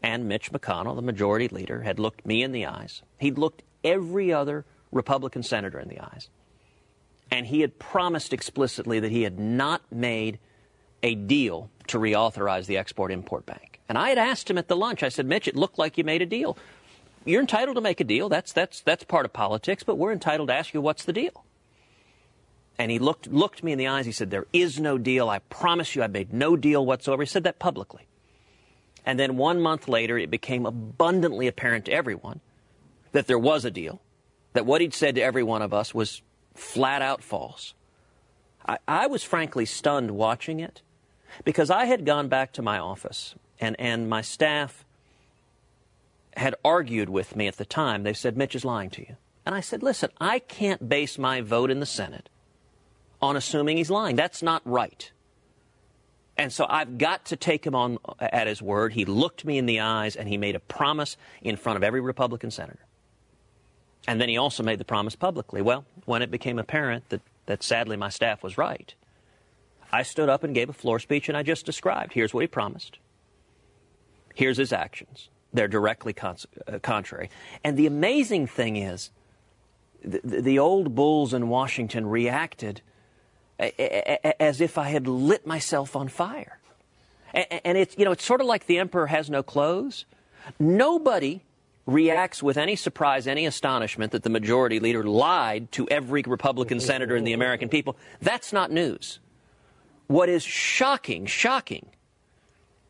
And 0.03 0.27
Mitch 0.27 0.51
McConnell, 0.51 0.97
the 0.97 1.03
majority 1.03 1.49
leader, 1.49 1.83
had 1.83 1.99
looked 1.99 2.25
me 2.25 2.43
in 2.43 2.53
the 2.53 2.67
eyes. 2.67 3.03
He'd 3.19 3.37
looked 3.37 3.63
every 3.85 4.33
other 4.33 4.65
Republican 4.93 5.43
senator 5.43 5.79
in 5.79 5.89
the 5.89 6.01
eyes. 6.01 6.31
And 7.31 7.47
he 7.47 7.61
had 7.61 7.79
promised 7.79 8.33
explicitly 8.33 8.99
that 9.01 9.11
he 9.11 9.23
had 9.23 9.39
not 9.39 9.83
made 9.93 10.39
a 11.03 11.15
deal 11.15 11.71
to 11.89 11.99
reauthorize 11.99 12.67
the 12.67 12.79
Export 12.79 13.13
Import 13.13 13.47
Bank. 13.47 13.81
And 13.89 13.99
I 13.99 14.09
had 14.09 14.19
asked 14.19 14.49
him 14.49 14.59
at 14.59 14.69
the 14.69 14.77
lunch, 14.77 15.03
I 15.03 15.09
said, 15.09 15.27
Mitch, 15.27 15.49
it 15.49 15.57
looked 15.57 15.79
like 15.79 15.99
you 15.99 16.05
made 16.05 16.23
a 16.23 16.27
deal. 16.27 16.57
You're 17.25 17.41
entitled 17.41 17.77
to 17.77 17.83
make 17.83 18.01
a 18.01 18.05
deal. 18.05 18.29
That's, 18.29 18.53
that's, 18.53 18.81
that's 18.81 19.05
part 19.05 19.27
of 19.27 19.33
politics, 19.33 19.83
but 19.83 19.97
we're 19.97 20.13
entitled 20.13 20.49
to 20.49 20.55
ask 20.55 20.73
you 20.73 20.81
what's 20.81 21.05
the 21.05 21.13
deal. 21.13 21.45
And 22.79 22.91
he 22.91 22.99
looked, 22.99 23.27
looked 23.27 23.63
me 23.63 23.73
in 23.73 23.79
the 23.79 23.89
eyes. 23.89 24.07
He 24.07 24.13
said, 24.13 24.31
There 24.31 24.47
is 24.55 24.81
no 24.81 24.97
deal. 24.97 25.29
I 25.29 25.41
promise 25.41 25.95
you, 25.95 26.03
I 26.03 26.07
made 26.07 26.33
no 26.33 26.57
deal 26.57 26.85
whatsoever. 26.85 27.23
He 27.23 27.27
said 27.27 27.45
that 27.45 27.59
publicly. 27.59 28.07
And 29.05 29.19
then 29.19 29.37
one 29.37 29.61
month 29.61 29.87
later, 29.87 30.17
it 30.17 30.31
became 30.31 30.65
abundantly 30.65 31.47
apparent 31.47 31.87
to 31.87 31.93
everyone 31.93 32.41
that 33.13 33.27
there 33.27 33.39
was 33.39 33.65
a 33.65 33.71
deal, 33.71 34.01
that 34.55 34.65
what 34.65 34.81
he'd 34.81 34.95
said 34.95 35.15
to 35.17 35.23
every 35.23 35.43
one 35.43 35.63
of 35.63 35.75
us 35.75 35.95
was 35.95 36.23
flat 36.55 37.03
out 37.03 37.23
false. 37.23 37.75
I, 38.67 38.79
I 38.87 39.07
was 39.09 39.23
frankly 39.23 39.67
stunned 39.67 40.13
watching 40.13 40.61
it 40.61 40.83
because 41.45 41.71
I 41.71 41.85
had 41.85 42.07
gone 42.07 42.29
back 42.29 42.53
to 42.53 42.63
my 42.63 42.79
office 42.79 43.35
and, 43.61 43.77
and 43.79 44.09
my 44.09 44.23
staff 44.23 44.85
had 46.37 46.55
argued 46.65 47.09
with 47.09 47.37
me 47.37 47.47
at 47.47 47.57
the 47.57 47.65
time. 47.65 48.03
They 48.03 48.13
said, 48.13 48.37
Mitch 48.37 48.55
is 48.55 48.65
lying 48.65 48.91
to 48.91 49.03
you. 49.03 49.17
And 49.47 49.55
I 49.55 49.61
said, 49.61 49.83
listen, 49.83 50.11
I 50.21 50.39
can't 50.39 50.89
base 50.89 51.19
my 51.19 51.41
vote 51.41 51.71
in 51.71 51.81
the 51.81 51.87
Senate 51.87 52.29
on 53.21 53.37
assuming 53.37 53.77
he's 53.77 53.91
lying. 53.91 54.17
That's 54.17 54.43
not 54.43 54.63
right. 54.65 55.11
And 56.37 56.53
so 56.53 56.67
I've 56.69 56.97
got 56.99 57.27
to 57.27 57.37
take 57.37 57.67
him 57.67 57.75
on 57.75 57.99
at 58.19 58.47
his 58.47 58.63
word. 58.63 58.93
He 58.95 59.05
looked 59.05 59.45
me 59.45 59.59
in 59.59 59.67
the 59.67 59.81
eyes 59.81 60.17
and 60.17 60.29
he 60.29 60.39
made 60.39 60.57
a 60.57 60.61
promise 60.61 61.17
in 61.43 61.57
front 61.57 61.77
of 61.77 61.83
every 61.83 62.01
Republican 62.01 62.51
senator. 62.51 62.87
And 64.09 64.21
then 64.21 64.29
he 64.29 64.39
also 64.39 64.63
made 64.63 64.79
the 64.79 64.85
promise 64.85 65.17
publicly. 65.17 65.61
Well, 65.61 65.85
when 66.07 66.23
it 66.23 66.31
became 66.31 66.59
apparent 66.59 67.09
that, 67.11 67.21
that 67.47 67.63
sadly 67.63 67.97
my 67.97 68.09
staff 68.09 68.43
was 68.43 68.57
right, 68.57 68.95
I 69.93 70.03
stood 70.03 70.29
up 70.29 70.45
and 70.45 70.55
gave 70.55 70.71
a 70.71 70.73
floor 70.73 70.99
speech 70.99 71.29
and 71.29 71.37
I 71.37 71.43
just 71.43 71.67
described 71.67 72.13
here's 72.13 72.33
what 72.33 72.41
he 72.41 72.47
promised, 72.47 72.99
here's 74.35 74.57
his 74.57 74.73
actions. 74.73 75.29
They're 75.53 75.69
directly 75.69 76.13
con- 76.13 76.37
uh, 76.67 76.79
contrary. 76.81 77.31
And 77.65 77.77
the 77.77 77.87
amazing 77.87 78.47
thing 78.47 78.77
is, 78.77 79.11
the, 80.05 80.21
the 80.23 80.59
old 80.59 80.95
bulls 80.95 81.35
in 81.35 81.49
Washington 81.49 82.07
reacted 82.07 82.83
as 83.59 84.61
if 84.61 84.79
I 84.79 84.89
had 84.89 85.07
lit 85.07 85.47
myself 85.47 85.95
on 85.95 86.09
fire. 86.09 86.59
And 87.33 87.79
it's, 87.79 87.97
you 87.99 88.05
know, 88.05 88.13
it's 88.13 88.25
sort 88.25 88.41
of 88.41 88.47
like 88.47 88.67
the 88.67 88.79
emperor 88.79 89.07
has 89.07 89.29
no 89.29 89.43
clothes. 89.43 90.07
Nobody 90.59 91.43
reacts 91.87 92.43
with 92.43 92.57
any 92.57 92.75
surprise, 92.75 93.27
any 93.27 93.47
astonishment 93.47 94.13
that 94.13 94.23
the 94.23 94.31
majority 94.31 94.81
leader 94.81 95.05
lied 95.05 95.71
to 95.73 95.87
every 95.89 96.23
Republican 96.27 96.81
senator 96.81 97.17
and 97.17 97.27
the 97.27 97.33
American 97.33 97.69
people. 97.69 97.97
That's 98.21 98.53
not 98.53 98.73
news. 98.73 99.21
What 100.07 100.29
is 100.29 100.43
shocking, 100.43 101.27
shocking, 101.27 101.87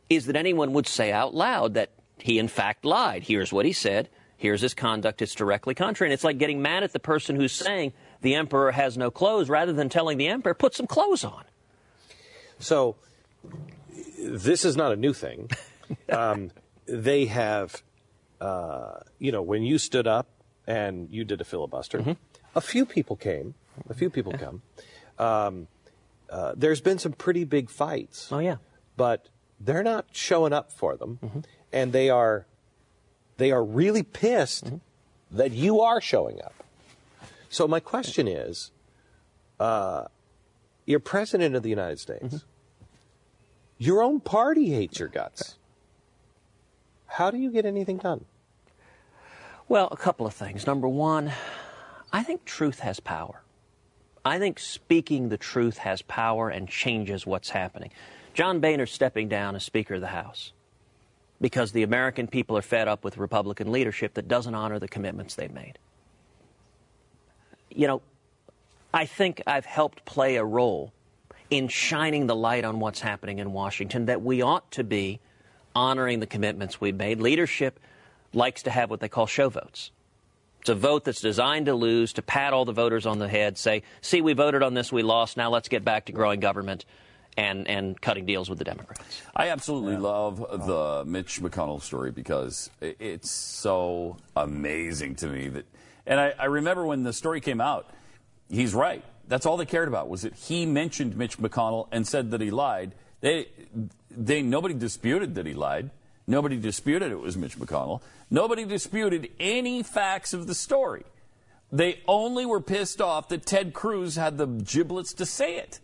is 0.08 0.26
that 0.26 0.36
anyone 0.36 0.72
would 0.72 0.86
say 0.86 1.12
out 1.12 1.34
loud 1.34 1.74
that 1.74 1.90
he 2.22 2.38
in 2.38 2.48
fact 2.48 2.84
lied. 2.84 3.24
Here's 3.24 3.52
what 3.52 3.66
he 3.66 3.72
said. 3.72 4.08
Here's 4.36 4.62
his 4.62 4.72
conduct. 4.72 5.20
It's 5.20 5.34
directly 5.34 5.74
contrary. 5.74 6.08
And 6.08 6.14
it's 6.14 6.24
like 6.24 6.38
getting 6.38 6.62
mad 6.62 6.82
at 6.82 6.92
the 6.92 6.98
person 6.98 7.36
who's 7.36 7.52
saying 7.52 7.92
the 8.22 8.34
emperor 8.34 8.72
has 8.72 8.96
no 8.96 9.10
clothes 9.10 9.50
rather 9.50 9.72
than 9.72 9.88
telling 9.88 10.16
the 10.16 10.28
emperor, 10.28 10.54
put 10.54 10.74
some 10.74 10.86
clothes 10.86 11.24
on. 11.24 11.44
So, 12.58 12.96
this 14.18 14.64
is 14.64 14.76
not 14.76 14.92
a 14.92 14.96
new 14.96 15.12
thing. 15.12 15.50
um, 16.08 16.50
they 16.86 17.26
have, 17.26 17.82
uh, 18.40 19.00
you 19.18 19.32
know, 19.32 19.42
when 19.42 19.62
you 19.62 19.78
stood 19.78 20.06
up 20.06 20.28
and 20.66 21.10
you 21.10 21.24
did 21.24 21.40
a 21.40 21.44
filibuster, 21.44 21.98
mm-hmm. 21.98 22.12
a 22.54 22.60
few 22.60 22.86
people 22.86 23.16
came. 23.16 23.54
A 23.88 23.94
few 23.94 24.10
people 24.10 24.32
yeah. 24.32 24.38
come. 24.38 24.62
Um, 25.18 25.68
uh, 26.28 26.54
there's 26.56 26.80
been 26.80 26.98
some 26.98 27.12
pretty 27.12 27.44
big 27.44 27.70
fights. 27.70 28.28
Oh 28.30 28.38
yeah, 28.38 28.56
but 28.96 29.28
they're 29.58 29.82
not 29.82 30.06
showing 30.12 30.52
up 30.52 30.72
for 30.72 30.96
them, 30.96 31.18
mm-hmm. 31.22 31.40
And 31.72 31.92
they 31.92 32.10
are 32.10 32.46
they 33.36 33.52
are 33.52 33.64
really 33.64 34.02
pissed 34.02 34.66
mm-hmm. 34.66 34.76
that 35.30 35.52
you 35.52 35.80
are 35.80 36.00
showing 36.00 36.40
up. 36.42 36.54
So 37.48 37.66
my 37.66 37.80
question 37.80 38.28
is, 38.28 38.70
uh, 39.58 40.04
you're 40.84 41.00
president 41.00 41.54
of 41.54 41.62
the 41.62 41.70
United 41.70 41.98
States. 41.98 42.22
Mm-hmm. 42.24 42.36
Your 43.78 44.02
own 44.02 44.20
party 44.20 44.70
hates 44.70 44.98
your 44.98 45.08
guts. 45.08 45.56
How 47.06 47.30
do 47.30 47.38
you 47.38 47.50
get 47.50 47.64
anything 47.64 47.96
done? 47.96 48.26
Well, 49.68 49.88
a 49.90 49.96
couple 49.96 50.26
of 50.26 50.34
things. 50.34 50.66
Number 50.66 50.86
one, 50.86 51.32
I 52.12 52.22
think 52.22 52.44
truth 52.44 52.80
has 52.80 53.00
power. 53.00 53.42
I 54.24 54.38
think 54.38 54.58
speaking 54.58 55.28
the 55.28 55.38
truth 55.38 55.78
has 55.78 56.02
power 56.02 56.50
and 56.50 56.68
changes 56.68 57.26
what's 57.26 57.50
happening. 57.50 57.90
John 58.34 58.60
Boehner 58.60 58.86
stepping 58.86 59.28
down 59.28 59.56
as 59.56 59.64
Speaker 59.64 59.94
of 59.94 60.02
the 60.02 60.08
House 60.08 60.52
because 61.40 61.72
the 61.72 61.82
American 61.82 62.26
people 62.26 62.56
are 62.56 62.62
fed 62.62 62.88
up 62.88 63.04
with 63.04 63.16
Republican 63.16 63.72
leadership 63.72 64.14
that 64.14 64.28
doesn't 64.28 64.54
honor 64.54 64.78
the 64.78 64.88
commitments 64.88 65.34
they've 65.34 65.52
made 65.52 65.78
you 67.70 67.86
know, 67.86 68.02
I 68.92 69.06
think 69.06 69.42
I've 69.46 69.64
helped 69.64 70.04
play 70.04 70.36
a 70.36 70.44
role 70.44 70.92
in 71.48 71.68
shining 71.68 72.26
the 72.26 72.36
light 72.36 72.64
on 72.64 72.80
what's 72.80 73.00
happening 73.00 73.38
in 73.38 73.52
Washington, 73.52 74.06
that 74.06 74.22
we 74.22 74.42
ought 74.42 74.70
to 74.72 74.84
be 74.84 75.20
honoring 75.74 76.20
the 76.20 76.26
commitments 76.26 76.80
we've 76.80 76.96
made. 76.96 77.20
Leadership 77.20 77.80
likes 78.32 78.62
to 78.64 78.70
have 78.70 78.90
what 78.90 79.00
they 79.00 79.08
call 79.08 79.26
show 79.26 79.48
votes. 79.48 79.90
It's 80.60 80.68
a 80.68 80.74
vote 80.74 81.04
that's 81.04 81.20
designed 81.20 81.66
to 81.66 81.74
lose, 81.74 82.12
to 82.14 82.22
pat 82.22 82.52
all 82.52 82.64
the 82.64 82.72
voters 82.72 83.06
on 83.06 83.18
the 83.18 83.28
head, 83.28 83.56
say, 83.56 83.82
see, 84.00 84.20
we 84.20 84.34
voted 84.34 84.62
on 84.62 84.74
this, 84.74 84.92
we 84.92 85.02
lost, 85.02 85.36
now 85.36 85.50
let's 85.50 85.68
get 85.68 85.84
back 85.84 86.06
to 86.06 86.12
growing 86.12 86.38
government 86.38 86.84
and, 87.40 87.66
and 87.68 88.00
cutting 88.00 88.26
deals 88.26 88.50
with 88.50 88.58
the 88.58 88.64
Democrats. 88.64 89.22
I 89.34 89.48
absolutely 89.48 89.94
yeah. 89.94 90.00
love 90.00 90.66
the 90.66 91.04
Mitch 91.06 91.40
McConnell 91.40 91.80
story 91.80 92.10
because 92.10 92.68
it's 92.80 93.30
so 93.30 94.18
amazing 94.36 95.14
to 95.16 95.26
me 95.26 95.48
that– 95.48 95.64
and 96.06 96.20
I, 96.20 96.34
I 96.38 96.44
remember 96.46 96.84
when 96.84 97.02
the 97.02 97.12
story 97.12 97.40
came 97.40 97.60
out, 97.60 97.88
he's 98.50 98.74
right. 98.74 99.02
That's 99.26 99.46
all 99.46 99.56
they 99.56 99.64
cared 99.64 99.88
about 99.88 100.08
was 100.08 100.22
that 100.22 100.34
he 100.34 100.66
mentioned 100.66 101.16
Mitch 101.16 101.38
McConnell 101.38 101.88
and 101.90 102.06
said 102.06 102.32
that 102.32 102.42
he 102.42 102.50
lied. 102.50 102.94
They, 103.20 103.48
they, 104.10 104.42
nobody 104.42 104.74
disputed 104.74 105.34
that 105.36 105.46
he 105.46 105.54
lied. 105.54 105.90
Nobody 106.26 106.58
disputed 106.58 107.10
it 107.10 107.20
was 107.20 107.36
Mitch 107.36 107.56
McConnell. 107.56 108.02
Nobody 108.30 108.64
disputed 108.66 109.30
any 109.40 109.82
facts 109.82 110.34
of 110.34 110.46
the 110.46 110.54
story. 110.54 111.04
They 111.72 112.00
only 112.06 112.44
were 112.44 112.60
pissed 112.60 113.00
off 113.00 113.28
that 113.28 113.46
Ted 113.46 113.72
Cruz 113.72 114.16
had 114.16 114.36
the 114.36 114.46
giblets 114.46 115.14
to 115.14 115.24
say 115.24 115.56
it. 115.56 115.80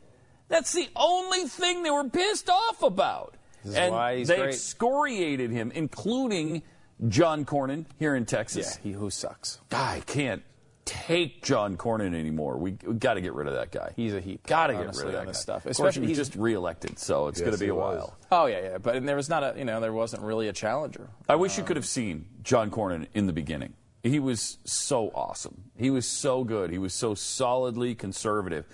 That's 0.48 0.72
the 0.72 0.88
only 0.94 1.44
thing 1.44 1.82
they 1.82 1.90
were 1.90 2.08
pissed 2.08 2.48
off 2.48 2.82
about. 2.82 3.36
and 3.64 4.26
they 4.26 4.36
great. 4.36 4.48
excoriated 4.50 5.50
him, 5.50 5.72
including 5.74 6.62
John 7.08 7.44
Cornyn 7.44 7.86
here 7.98 8.14
in 8.14 8.24
Texas. 8.24 8.78
Yeah, 8.78 8.90
he 8.90 8.92
who 8.92 9.10
sucks. 9.10 9.60
I 9.72 10.02
can't 10.06 10.42
take 10.86 11.42
John 11.42 11.76
Cornyn 11.76 12.14
anymore. 12.14 12.56
We, 12.56 12.78
we 12.86 12.94
got 12.94 13.14
to 13.14 13.20
get 13.20 13.34
rid 13.34 13.48
of 13.48 13.54
that 13.54 13.72
guy. 13.72 13.92
He's 13.96 14.14
a 14.14 14.20
heap. 14.20 14.46
Got 14.46 14.68
to 14.68 14.74
get 14.74 14.96
rid 14.96 15.06
of 15.08 15.12
that 15.12 15.26
guy. 15.26 15.32
stuff. 15.32 15.66
Especially 15.66 16.06
he's 16.06 16.16
just 16.16 16.36
reelected, 16.36 16.98
so 16.98 17.26
it's 17.26 17.38
yes, 17.38 17.44
going 17.44 17.58
to 17.58 17.62
be 17.62 17.68
a 17.68 17.74
while. 17.74 18.16
Oh 18.30 18.46
yeah, 18.46 18.60
yeah. 18.62 18.78
But 18.78 19.04
there 19.04 19.16
was 19.16 19.28
not 19.28 19.42
a 19.42 19.58
you 19.58 19.64
know 19.64 19.80
there 19.80 19.92
wasn't 19.92 20.22
really 20.22 20.48
a 20.48 20.52
challenger. 20.52 21.10
I 21.28 21.34
um, 21.34 21.40
wish 21.40 21.58
you 21.58 21.64
could 21.64 21.76
have 21.76 21.86
seen 21.86 22.26
John 22.42 22.70
Cornyn 22.70 23.08
in 23.12 23.26
the 23.26 23.32
beginning. 23.32 23.74
He 24.02 24.20
was 24.20 24.58
so 24.64 25.10
awesome. 25.14 25.64
He 25.76 25.90
was 25.90 26.06
so 26.06 26.44
good. 26.44 26.70
He 26.70 26.78
was 26.78 26.94
so 26.94 27.14
solidly 27.14 27.94
conservative. 27.94 28.64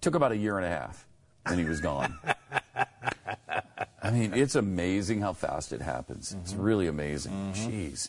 Took 0.00 0.14
about 0.14 0.32
a 0.32 0.36
year 0.36 0.56
and 0.56 0.64
a 0.64 0.70
half, 0.70 1.06
and 1.50 1.58
he 1.60 1.66
was 1.66 1.80
gone. 1.80 2.18
I 4.02 4.10
mean, 4.10 4.32
it's 4.34 4.54
amazing 4.54 5.20
how 5.20 5.32
fast 5.32 5.72
it 5.72 5.82
happens. 5.82 6.30
Mm-hmm. 6.30 6.40
It's 6.40 6.54
really 6.54 6.86
amazing. 6.86 7.32
Mm-hmm. 7.32 7.70
Jeez. 7.70 8.08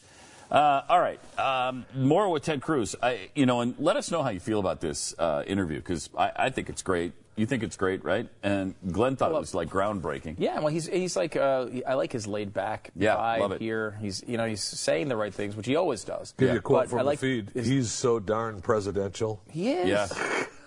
Uh, 0.52 0.82
all 0.90 1.00
right, 1.00 1.20
um, 1.40 1.86
more 1.94 2.28
with 2.30 2.44
Ted 2.44 2.62
Cruz. 2.62 2.96
I, 3.04 3.30
you 3.36 3.46
know, 3.46 3.62
and 3.62 3.76
let 3.78 3.98
us 3.98 4.10
know 4.10 4.24
how 4.24 4.30
you 4.30 4.40
feel 4.40 4.60
about 4.60 4.82
this 4.82 5.14
uh, 5.20 5.44
interview 5.46 5.78
because 5.78 6.10
I, 6.18 6.32
I, 6.36 6.50
think 6.50 6.70
it's 6.70 6.82
great. 6.82 7.14
You 7.36 7.46
think 7.46 7.62
it's 7.62 7.78
great, 7.78 8.04
right? 8.04 8.28
And 8.42 8.74
Glenn 8.92 9.16
thought 9.16 9.30
well, 9.30 9.38
it 9.38 9.42
was 9.42 9.54
like 9.54 9.70
groundbreaking. 9.70 10.38
Yeah, 10.40 10.58
well, 10.58 10.70
he's 10.70 10.88
he's 10.88 11.16
like 11.16 11.36
uh, 11.36 11.68
I 11.88 11.94
like 11.94 12.12
his 12.12 12.26
laid 12.26 12.52
back 12.52 12.90
yeah, 12.96 13.16
vibe 13.16 13.40
love 13.42 13.52
it. 13.52 13.62
here. 13.62 14.00
He's 14.02 14.24
you 14.26 14.38
know 14.38 14.46
he's 14.46 14.64
saying 14.64 15.08
the 15.08 15.16
right 15.16 15.34
things, 15.34 15.56
which 15.56 15.68
he 15.68 15.76
always 15.76 16.04
does. 16.04 16.34
Give 16.40 16.48
yeah. 16.48 16.54
you 16.54 16.60
a 16.60 16.64
quote 16.64 16.86
but 16.86 16.90
from 16.90 17.06
like 17.06 17.20
the 17.20 17.44
feed. 17.44 17.52
His, 17.54 17.68
he's 17.68 17.92
so 17.92 18.20
darn 18.20 18.60
presidential. 18.60 19.44
He 19.52 19.72
is. 19.72 19.88
Yeah. 19.88 20.46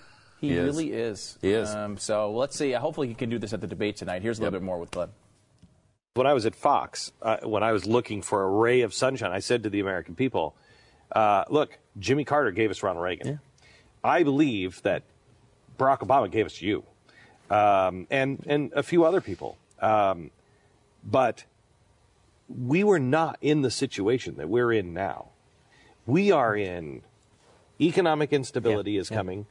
He, 0.43 0.49
he 0.49 0.59
really 0.59 0.93
is. 0.93 1.39
He 1.41 1.53
is. 1.53 1.71
Um, 1.71 1.97
so 1.97 2.33
let's 2.33 2.57
see. 2.59 2.73
Hopefully, 2.73 3.07
he 3.07 3.15
can 3.15 3.31
do 3.31 3.39
this 3.39 3.53
at 3.53 3.61
the 3.61 3.69
debate 3.69 3.97
tonight. 3.97 4.23
Here's 4.23 4.41
a 4.41 4.43
little 4.43 4.59
bit 4.59 4.65
more 4.65 4.77
with 4.77 4.91
Glenn. 4.91 5.11
When 6.15 6.27
I 6.27 6.33
was 6.35 6.45
at 6.47 6.57
Fox, 6.57 7.13
uh, 7.23 7.39
when 7.45 7.63
I 7.63 7.71
was 7.71 7.87
looking 7.87 8.23
for 8.23 8.43
a 8.43 8.49
ray 8.51 8.81
of 8.81 8.93
sunshine, 8.93 9.31
I 9.31 9.39
said 9.39 9.63
to 9.63 9.71
the 9.71 9.79
American 9.79 10.17
people, 10.17 10.57
uh, 11.13 11.45
"Look, 11.49 11.79
Jimmy 11.97 12.25
Carter 12.25 12.51
gave 12.51 12.73
us 12.73 12.83
Ronald 12.83 13.05
Reagan. 13.05 13.29
Yeah. 13.29 13.37
I 14.03 14.25
believe 14.25 14.83
that 14.83 15.05
Barack 15.79 16.01
Obama 16.01 16.29
gave 16.29 16.45
us 16.45 16.61
you, 16.61 16.83
um, 17.49 18.09
and 18.11 18.43
and 18.49 18.73
a 18.75 18.83
few 18.83 19.05
other 19.05 19.23
people, 19.23 19.57
um, 19.81 20.31
but." 21.05 21.45
We 22.49 22.85
were 22.85 22.99
not 22.99 23.39
in 23.41 23.63
the 23.63 23.71
situation 23.71 24.37
that 24.37 24.47
we're 24.47 24.73
in 24.73 24.93
now. 24.93 25.29
We 26.05 26.33
are 26.33 26.55
in 26.55 27.01
economic 27.81 28.31
instability 28.31 28.93
yeah. 28.93 29.01
is 29.01 29.09
coming. 29.09 29.47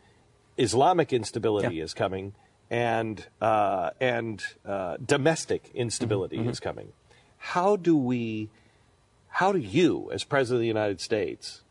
Islamic 0.62 1.12
instability 1.12 1.76
yeah. 1.76 1.84
is 1.84 1.93
coming, 1.93 2.34
and 2.70 3.26
uh, 3.41 3.91
and 3.99 4.43
uh, 4.66 4.97
domestic 5.03 5.72
instability 5.74 6.38
mm-hmm. 6.38 6.49
is 6.49 6.59
coming. 6.59 6.93
How 7.38 7.76
do 7.76 7.97
we? 7.97 8.49
How 9.28 9.51
do 9.51 9.59
you, 9.59 10.12
as 10.12 10.24
president 10.24 10.57
of 10.57 10.62
the 10.62 10.68
United 10.68 11.01
States, 11.01 11.62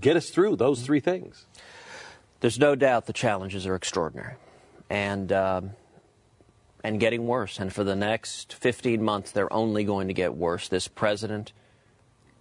get 0.00 0.16
us 0.16 0.30
through 0.30 0.56
those 0.56 0.82
three 0.82 1.00
things? 1.00 1.46
There's 2.40 2.58
no 2.58 2.74
doubt 2.74 3.06
the 3.06 3.12
challenges 3.12 3.66
are 3.66 3.74
extraordinary, 3.74 4.36
and 4.88 5.30
um, 5.32 5.70
and 6.82 6.98
getting 7.00 7.26
worse. 7.26 7.58
And 7.58 7.72
for 7.72 7.84
the 7.84 7.96
next 7.96 8.54
15 8.54 9.02
months, 9.02 9.30
they're 9.30 9.52
only 9.52 9.84
going 9.84 10.08
to 10.08 10.14
get 10.14 10.34
worse. 10.34 10.68
This 10.68 10.88
president 10.88 11.52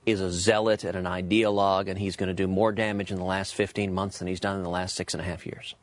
is 0.05 0.21
a 0.21 0.31
zealot 0.31 0.83
and 0.83 0.95
an 0.95 1.05
ideologue, 1.05 1.89
and 1.89 1.97
he's 1.97 2.15
going 2.15 2.27
to 2.27 2.33
do 2.33 2.47
more 2.47 2.71
damage 2.71 3.11
in 3.11 3.17
the 3.17 3.23
last 3.23 3.55
15 3.55 3.93
months 3.93 4.19
than 4.19 4.27
he's 4.27 4.39
done 4.39 4.57
in 4.57 4.63
the 4.63 4.69
last 4.69 4.95
six 4.95 5.13
and 5.13 5.21
a 5.21 5.23
half 5.23 5.45
years. 5.45 5.75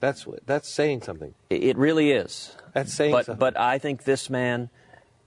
That's 0.00 0.26
that's 0.46 0.68
saying 0.68 1.02
something. 1.02 1.34
It 1.50 1.76
really 1.76 2.10
is. 2.10 2.56
That's 2.72 2.92
saying 2.92 3.12
but, 3.12 3.26
something. 3.26 3.38
But 3.38 3.60
I 3.60 3.78
think 3.78 4.04
this 4.04 4.30
man, 4.30 4.70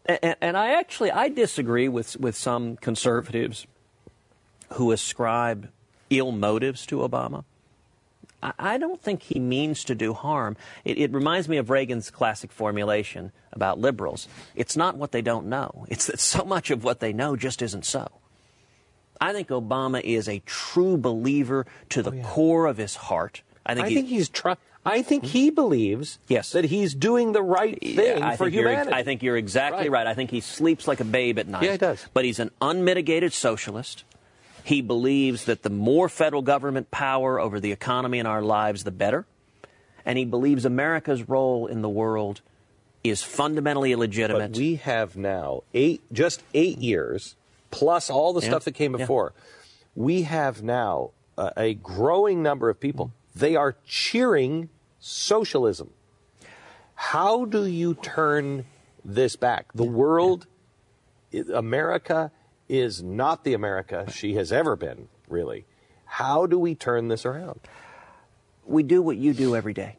and, 0.06 0.36
and 0.41 0.58
I 0.58 0.72
actually 0.80 1.12
I 1.12 1.30
disagree 1.30 1.88
with 1.88 2.18
with 2.20 2.36
some 2.36 2.78
conservatives 2.78 3.68
who 4.74 4.91
ascribe 4.91 5.70
ill 6.10 6.32
motives 6.32 6.88
to 6.88 6.97
Obama. 6.97 7.43
I, 8.58 8.78
don't 8.78 9.02
think 9.02 9.24
he 9.24 9.39
means 9.39 9.84
to 9.86 9.96
do 9.96 10.14
harm. 10.14 10.58
It, 10.84 10.98
it 10.98 11.12
reminds 11.12 11.48
me 11.48 11.58
of 11.58 11.70
Reagan's 11.70 12.10
classic 12.10 12.52
formulation 12.52 13.32
about 13.52 13.80
liberals. 13.80 14.28
It's 14.56 14.76
not 14.76 14.98
what 14.98 15.12
they 15.12 15.22
don't 15.22 15.48
know. 15.48 15.86
It's 15.89 16.08
that 16.08 16.20
so 16.20 16.44
much 16.44 16.72
of 16.72 16.84
what 16.84 17.00
they 17.00 17.14
know 17.14 17.36
just 17.36 17.62
isn't 17.62 17.86
so. 17.86 18.08
I 19.22 19.32
think 19.32 19.50
Obama 19.50 20.02
is 20.02 20.28
a 20.28 20.39
true 20.46 20.98
believer 20.98 21.66
to 21.89 22.04
the 22.04 22.12
oh, 22.12 22.24
core 22.24 22.66
of 22.66 22.78
his 22.78 22.96
heart. 22.96 23.41
I 23.66 23.76
think, 23.76 23.86
I 23.86 23.89
he- 23.89 23.96
think 23.96 24.08
he's 24.08 24.30
trying. 24.30 24.58
I 24.86 25.02
think 25.02 25.24
hmm? 25.24 25.30
he 25.30 25.50
believes 25.50 26.20
yes. 26.28 26.52
that 26.52 26.66
he's 26.66 26.94
doing 26.94 27.32
the 27.32 27.41
right 27.41 27.80
thing 27.80 28.18
Yeah, 28.20 28.36
for 28.36 28.50
humanity. 28.50 28.91
I 28.91 29.04
think 29.04 29.24
you're 29.24 29.38
exactly 29.38 29.88
Right. 29.88 30.00
right. 30.00 30.08
I 30.08 30.14
think 30.14 30.30
he 30.30 30.41
sleeps 30.41 30.89
like 30.89 31.00
a 31.00 31.06
babe 31.06 31.39
at 31.39 31.48
night. 31.48 31.64
Yeah, 31.64 31.72
he 31.72 31.78
does. 31.78 32.06
But 32.14 32.26
he's 32.26 32.39
an 32.39 32.52
unmitigated 32.62 33.32
socialist. 33.32 34.04
He 34.64 34.82
believes 34.82 35.45
that 35.45 35.64
the 35.64 35.70
more 35.70 36.07
federal 36.07 36.41
government 36.41 36.89
power 36.89 37.39
over 37.39 37.59
the 37.59 37.72
economy 37.72 38.20
and 38.20 38.28
our 38.28 38.41
lives, 38.41 38.84
the 38.84 38.91
better. 38.91 39.26
And 40.05 40.18
he 40.18 40.26
believes 40.26 40.66
America's 40.66 41.28
role 41.28 41.68
in 41.68 41.82
the 41.82 41.89
world 41.89 42.41
is 43.03 43.22
fundamentally 43.22 43.91
illegitimate. 43.91 44.51
But 44.53 44.57
we 44.57 44.76
have 44.76 45.18
now 45.18 45.64
eight, 45.74 46.01
just 46.11 46.43
eight 46.53 46.78
years, 46.78 47.36
plus 47.72 48.09
all 48.09 48.32
the 48.34 48.41
Yeah, 48.41 48.49
stuff 48.49 48.64
that 48.66 48.74
came 48.74 48.93
yeah. 48.93 48.99
before. 48.99 49.34
We 49.95 50.24
have 50.24 50.64
now 50.64 51.11
uh, 51.38 51.51
a 51.57 51.74
growing 51.74 52.41
number 52.41 52.70
of 52.70 52.80
people. 52.80 53.11
They 53.36 53.55
are 53.55 53.76
cheering 53.86 54.70
socialism. 54.99 55.89
How 56.95 57.45
do 57.45 57.66
you 57.66 57.95
turn 57.95 58.66
this 59.03 59.36
back? 59.36 59.74
The 59.74 59.84
world, 59.84 60.47
America, 61.53 62.32
is 62.74 63.03
not 63.03 63.43
the 63.43 63.53
America 63.53 64.11
she 64.11 64.34
has 64.36 64.51
ever 64.51 64.76
been. 64.76 65.07
Really, 65.28 65.65
how 66.05 66.45
do 66.45 66.59
we 66.59 66.76
turn 66.76 67.07
this 67.07 67.26
around? 67.26 67.59
we 68.65 68.84
do 68.84 69.01
what 69.01 69.17
you 69.17 69.34
do 69.34 69.55
every 69.55 69.74
day. 69.74 69.97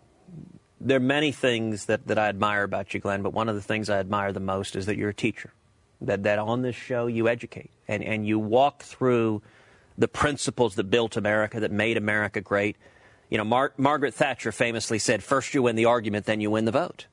There 0.81 0.97
are 0.97 1.01
many 1.01 1.33
things 1.33 1.87
that, 1.87 2.07
that 2.09 2.18
I 2.18 2.29
admire 2.29 2.62
about 2.62 2.93
you, 2.93 3.01
Glenn, 3.01 3.22
but 3.22 3.33
one 3.33 3.49
of 3.49 3.55
the 3.55 3.62
things 3.62 3.89
I 3.89 3.99
admire 3.99 4.33
the 4.33 4.41
most 4.41 4.77
is 4.77 4.87
that 4.87 4.97
you're 4.97 5.11
a 5.11 5.14
teacher. 5.14 5.53
That, 6.01 6.25
that 6.25 6.39
on 6.39 6.62
this 6.62 6.77
show 6.77 7.07
you 7.07 7.29
educate 7.29 7.70
and, 7.89 8.03
and 8.03 8.27
you 8.27 8.39
walk 8.39 8.83
through 8.83 9.43
the 9.97 10.09
principles 10.09 10.75
that 10.75 10.85
built 10.85 11.16
America, 11.16 11.61
that 11.61 11.70
made 11.70 11.97
America 11.97 12.41
great. 12.41 12.77
You 13.31 13.39
know, 13.39 13.45
Mar- 13.45 13.72
Margaret 13.79 14.12
Thatcher 14.12 14.53
famously 14.53 14.99
said, 14.99 15.22
first 15.22 15.55
you 15.55 15.62
win 15.62 15.77
the 15.77 15.87
argument, 15.87 16.27
then 16.27 16.41
you 16.41 16.51
win 16.51 16.66
the 16.66 16.72
vote. 16.72 17.07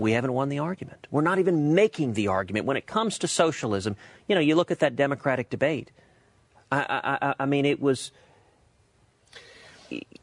We 0.00 0.12
haven't 0.12 0.32
won 0.32 0.48
the 0.48 0.58
argument. 0.58 1.06
We're 1.10 1.22
not 1.22 1.38
even 1.38 1.74
making 1.74 2.14
the 2.14 2.28
argument. 2.28 2.66
When 2.66 2.76
it 2.76 2.86
comes 2.86 3.18
to 3.18 3.28
socialism, 3.28 3.96
you 4.28 4.34
know, 4.34 4.40
you 4.40 4.54
look 4.54 4.70
at 4.70 4.80
that 4.80 4.96
Democratic 4.96 5.50
debate. 5.50 5.90
I, 6.72 6.78
I, 6.78 7.28
I, 7.28 7.34
I 7.40 7.46
mean, 7.46 7.64
it 7.64 7.80
was. 7.80 8.12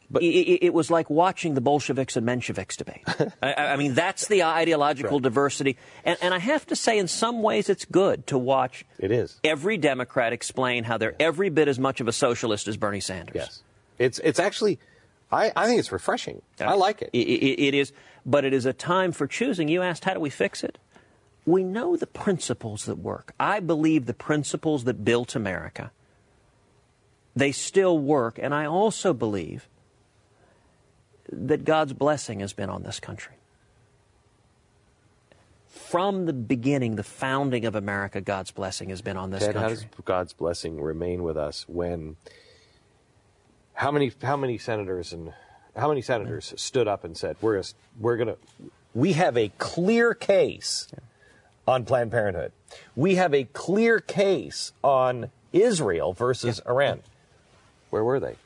But 0.09 0.23
it, 0.23 0.65
it, 0.65 0.73
was 0.73 0.89
like 0.89 1.09
watching 1.09 1.53
the 1.53 1.59
Bolsheviks 1.59 2.15
and 2.15 2.25
Mensheviks 2.25 2.78
debate. 2.78 3.03
I, 3.43 3.73
I 3.73 3.75
mean, 3.75 3.93
that's 3.93 4.28
the 4.28 4.43
ideological 4.43 5.19
diversity. 5.19 5.75
And, 6.05 6.17
and 6.21 6.34
I 6.34 6.39
have 6.39 6.65
to 6.67 6.78
say, 6.78 6.97
in 6.97 7.09
some 7.09 7.41
ways, 7.41 7.67
it's 7.67 7.84
good 7.84 8.25
to 8.28 8.38
watch 8.38 8.86
It 8.97 9.11
is. 9.11 9.38
every 9.43 9.78
Democrat 9.78 10.32
explain 10.32 10.86
how 10.86 10.97
they're 10.97 11.15
every 11.19 11.49
bit 11.49 11.67
as 11.67 11.78
much 11.78 11.99
of 11.99 12.07
a 12.07 12.13
socialist 12.13 12.69
as 12.69 12.78
Bernie 12.78 13.01
Sanders. 13.01 13.36
Yes. 13.36 13.63
It's 13.99 14.19
it's 14.19 14.39
actually, 14.39 14.80
I, 15.32 15.51
I 15.55 15.67
think 15.67 15.80
it's 15.80 15.91
refreshing. 15.91 16.41
I 16.59 16.75
like 16.75 17.01
it. 17.01 17.09
It, 17.13 17.19
it. 17.19 17.59
it 17.61 17.73
is, 17.73 17.91
but 18.25 18.45
it 18.45 18.53
is 18.53 18.65
a 18.65 18.73
time 18.73 19.11
for 19.11 19.28
choosing. 19.28 19.67
You 19.67 19.82
asked, 19.82 20.05
how 20.05 20.13
do 20.13 20.19
we 20.19 20.30
fix 20.30 20.63
it? 20.63 20.78
We 21.45 21.63
know 21.63 21.95
the 21.95 22.07
principles 22.07 22.86
that 22.86 22.97
work. 22.97 23.34
I 23.39 23.59
believe 23.59 24.05
the 24.05 24.13
principles 24.13 24.84
that 24.86 25.03
built 25.05 25.36
America, 25.36 25.91
they 27.36 27.51
still 27.51 27.97
work. 27.97 28.39
And 28.41 28.53
I 28.53 28.65
also 28.65 29.13
believe 29.13 29.67
that 31.32 31.65
God's 31.65 31.93
blessing 31.93 32.39
has 32.39 32.53
been 32.53 32.69
on 32.69 32.84
this 32.84 32.99
country. 32.99 33.36
From 35.67 36.25
the 36.25 36.34
beginning, 36.34 36.95
the 36.95 37.03
founding 37.03 37.65
of 37.65 37.75
America, 37.75 38.19
God's 38.19 38.51
blessing 38.51 38.89
has 38.89 39.01
been 39.01 39.15
on 39.15 39.32
this 39.32 39.45
Ted, 39.45 39.55
how 39.55 39.69
does 39.69 39.86
God's 40.03 40.34
blessing 40.34 40.82
remain 40.82 41.23
with 41.23 41.38
us 41.38 41.65
when 41.67 42.17
how 43.78 43.91
many 43.91 44.11
how 44.23 44.36
many 44.36 44.57
senators 44.57 45.13
and 45.13 45.34
how 45.75 45.88
many 45.88 46.01
senators 46.01 46.53
stood 46.57 46.88
up 46.88 47.03
and 47.03 47.15
said 47.15 47.38
we're 47.41 47.53
gonna, 47.53 47.67
we're 47.99 48.17
going 48.17 48.28
to 48.30 48.38
we 48.95 49.13
have 49.13 49.38
a 49.38 49.49
clear 49.59 50.15
case 50.15 50.88
on 51.67 51.86
Planned 51.86 52.09
Parenthood. 52.09 52.51
We 52.95 53.15
have 53.15 53.36
a 53.36 53.43
clear 53.43 53.99
case 53.99 54.71
on 54.84 55.30
Israel 55.53 56.13
versus 56.13 56.59
Iran. 56.67 57.01
Where 57.91 58.03
were 58.03 58.19
they? 58.19 58.38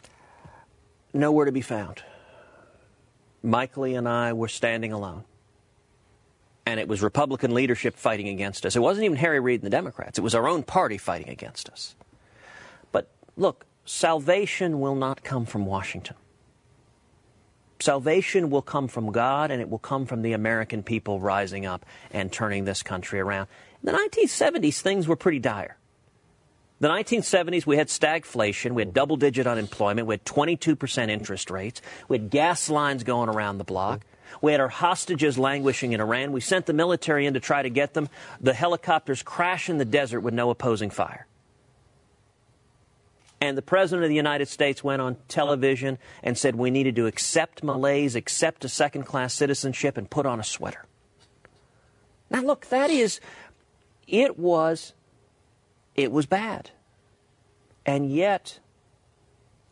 Nowhere 1.13 1.45
to 1.45 1.53
be 1.53 1.61
found. 1.61 2.03
Mike 3.41 3.77
Lee 3.77 3.95
and 3.95 4.09
I 4.09 4.33
were 4.33 4.49
standing 4.49 4.91
alone. 4.91 5.23
And 6.65 6.79
it 6.79 6.89
was 6.89 7.01
Republican 7.01 7.53
leadership 7.53 7.95
fighting 7.95 8.27
against 8.27 8.65
us. 8.65 8.75
It 8.75 8.79
wasn't 8.79 9.05
even 9.05 9.17
Harry 9.17 9.39
Reid 9.39 9.61
and 9.61 9.65
the 9.65 9.75
Democrats. 9.75 10.19
It 10.19 10.21
was 10.21 10.35
our 10.35 10.47
own 10.47 10.63
party 10.63 10.97
fighting 10.97 11.29
against 11.29 11.69
us. 11.69 11.95
But 12.91 13.07
look, 13.37 13.65
salvation 13.91 14.79
will 14.79 14.95
not 14.95 15.21
come 15.21 15.45
from 15.45 15.65
Washington. 15.65 16.15
Salvation 17.81 18.49
will 18.49 18.61
come 18.61 18.87
from 18.87 19.11
God, 19.11 19.51
and 19.51 19.59
it 19.59 19.69
will 19.69 19.79
come 19.79 20.05
from 20.05 20.21
the 20.21 20.31
American 20.33 20.81
people 20.81 21.19
rising 21.19 21.65
up 21.65 21.85
and 22.11 22.31
turning 22.31 22.63
this 22.63 22.83
country 22.83 23.19
around. 23.19 23.47
In 23.83 23.91
the 23.91 23.99
1970s, 23.99 24.79
things 24.79 25.07
were 25.07 25.17
pretty 25.17 25.39
dire. 25.39 25.77
The 26.79 26.87
1970s, 26.87 27.65
we 27.65 27.75
had 27.75 27.89
stagflation, 27.89 28.71
we 28.71 28.81
had 28.81 28.93
double 28.93 29.17
digit 29.17 29.45
unemployment, 29.45 30.07
we 30.07 30.13
had 30.13 30.25
22% 30.25 31.09
interest 31.09 31.51
rates, 31.51 31.81
we 32.07 32.17
had 32.17 32.29
gas 32.29 32.69
lines 32.69 33.03
going 33.03 33.29
around 33.29 33.57
the 33.57 33.63
block, 33.65 34.05
we 34.41 34.53
had 34.53 34.61
our 34.61 34.69
hostages 34.69 35.37
languishing 35.37 35.91
in 35.91 35.99
Iran, 35.99 36.31
we 36.31 36.39
sent 36.39 36.65
the 36.65 36.73
military 36.73 37.25
in 37.25 37.33
to 37.33 37.39
try 37.39 37.61
to 37.61 37.69
get 37.69 37.93
them, 37.93 38.09
the 38.39 38.53
helicopters 38.53 39.21
crash 39.21 39.69
in 39.69 39.77
the 39.77 39.85
desert 39.85 40.21
with 40.21 40.33
no 40.33 40.49
opposing 40.49 40.89
fire. 40.89 41.27
And 43.41 43.57
the 43.57 43.63
President 43.63 44.03
of 44.03 44.09
the 44.09 44.15
United 44.15 44.47
States 44.47 44.83
went 44.83 45.01
on 45.01 45.17
television 45.27 45.97
and 46.21 46.37
said 46.37 46.55
we 46.55 46.69
needed 46.69 46.95
to 46.97 47.07
accept 47.07 47.63
malaise, 47.63 48.15
accept 48.15 48.63
a 48.63 48.69
second 48.69 49.03
class 49.03 49.33
citizenship, 49.33 49.97
and 49.97 50.07
put 50.07 50.27
on 50.27 50.39
a 50.39 50.43
sweater. 50.43 50.85
Now, 52.29 52.41
look, 52.43 52.67
that 52.67 52.91
is, 52.91 53.19
it 54.07 54.37
was, 54.37 54.93
it 55.95 56.11
was 56.11 56.27
bad. 56.27 56.69
And 57.83 58.11
yet, 58.11 58.59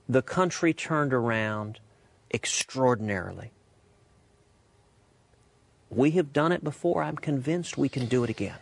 the 0.09 0.23
country 0.23 0.73
turned 0.73 1.13
around 1.13 1.79
extraordinarily. 2.33 3.51
We 5.91 6.11
have 6.11 6.33
done 6.33 6.51
it 6.51 6.63
before. 6.63 7.03
I'm 7.03 7.17
convinced 7.17 7.77
we 7.77 7.89
can 7.89 8.07
do 8.07 8.23
it 8.23 8.31
again. 8.31 8.57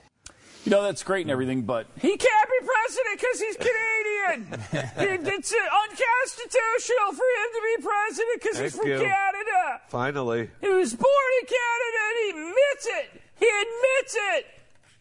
You 0.68 0.72
know, 0.72 0.84
that's 0.84 1.01
great 1.01 1.22
and 1.22 1.32
everything, 1.32 1.61
but 1.61 1.88
He 1.97 2.09
can't 2.18 2.49
be 2.49 2.68
president 2.68 3.22
because 3.22 3.39
he's 3.39 3.55
Canadian. 3.55 4.63
It's 5.38 5.53
unconstitutional 5.53 7.11
for 7.13 7.24
him 7.24 7.49
to 7.53 7.61
be 7.63 7.88
president 7.88 8.41
because 8.41 8.59
he's 8.59 8.76
from 8.76 8.88
you. 8.89 8.97
Canada. 8.97 9.82
Finally. 9.88 10.49
He 10.59 10.68
was 10.68 10.93
born 10.93 11.31
in 11.41 11.48
Canada 11.48 11.99
and 12.10 12.18
he 12.19 12.30
admits 12.41 12.88
it. 12.88 13.22
He 13.39 13.45
admits 13.45 14.18
it. 14.35 14.45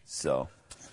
so 0.05 0.47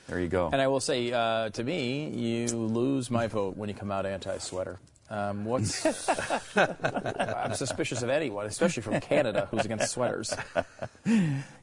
there 0.09 0.19
you 0.19 0.27
go. 0.27 0.51
And 0.53 0.61
I 0.61 0.67
will 0.67 0.81
say, 0.81 1.13
uh, 1.13 1.51
to 1.51 1.63
me, 1.63 2.09
you 2.09 2.49
lose 2.49 3.13
my 3.13 3.29
vote 3.29 3.57
when 3.57 3.69
you 3.69 3.77
come 3.77 3.93
out 3.93 4.07
anti-sweater. 4.07 4.81
Um, 5.09 5.45
what's? 5.45 5.87
I'm 6.57 7.55
suspicious 7.55 8.03
of 8.03 8.09
anyone, 8.09 8.47
especially 8.47 8.83
from 8.83 8.99
Canada, 8.99 9.47
who's 9.53 9.65
against 9.67 9.93
sweaters. 9.93 10.35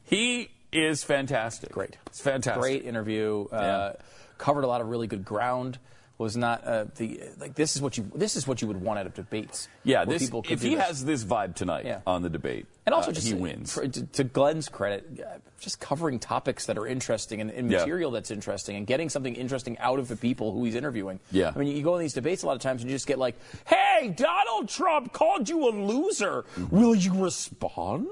He 0.04 0.48
is 0.72 1.04
fantastic. 1.04 1.72
Great. 1.72 1.96
It's 2.06 2.20
fantastic. 2.20 2.60
Great 2.60 2.84
interview. 2.84 3.46
Uh, 3.46 3.94
Covered 4.38 4.64
a 4.64 4.66
lot 4.66 4.80
of 4.80 4.88
really 4.88 5.06
good 5.06 5.24
ground. 5.24 5.78
was 6.18 6.36
not 6.36 6.64
uh, 6.64 6.84
the 6.96 7.20
like. 7.38 7.54
This 7.54 7.74
is 7.76 7.82
what 7.82 7.96
you 7.96 8.10
this 8.14 8.36
is 8.36 8.46
what 8.46 8.60
you 8.62 8.68
would 8.68 8.80
want 8.80 8.98
out 8.98 9.06
of 9.06 9.14
debates. 9.14 9.68
Yeah, 9.84 10.04
this, 10.04 10.22
people 10.22 10.44
if 10.48 10.62
he 10.62 10.74
this. 10.76 10.84
has 10.84 11.04
this 11.04 11.24
vibe 11.24 11.54
tonight 11.54 11.84
Yeah. 11.84 12.00
on 12.06 12.22
the 12.22 12.28
debate, 12.30 12.66
And 12.86 12.94
also, 12.94 13.10
uh, 13.10 13.14
just 13.14 13.26
he 13.26 13.34
wins. 13.34 13.72
for- 13.72 13.86
to, 13.88 14.06
to 14.06 14.24
Glenn's 14.24 14.68
credit, 14.68 15.20
uh, 15.20 15.38
just 15.60 15.80
covering 15.80 16.18
topics 16.20 16.66
that 16.66 16.76
are 16.78 16.86
interesting 16.86 17.40
and, 17.40 17.50
and 17.50 17.70
Yeah. 17.70 17.78
material 17.78 18.10
that's 18.12 18.30
interesting, 18.30 18.76
and 18.76 18.86
getting 18.86 19.08
something 19.08 19.34
interesting 19.34 19.78
out 19.78 19.98
of 19.98 20.06
the 20.08 20.16
people 20.16 20.52
who 20.52 20.64
he's 20.64 20.74
interviewing. 20.76 21.18
Yeah. 21.32 21.52
I 21.54 21.58
mean, 21.58 21.76
you 21.76 21.82
go 21.82 21.94
in 21.96 22.00
these 22.02 22.12
debates 22.14 22.42
a 22.42 22.46
lot 22.46 22.54
of 22.56 22.62
times 22.62 22.82
and 22.82 22.90
you 22.90 22.94
just 22.96 23.06
get 23.06 23.18
like, 23.18 23.34
"Hey, 23.66 24.12
Donald 24.16 24.68
Trump 24.68 25.12
called 25.12 25.48
you 25.48 25.68
a 25.68 25.70
loser. 25.70 26.44
Will 26.70 26.94
you 26.94 27.14
respond?" 27.14 28.06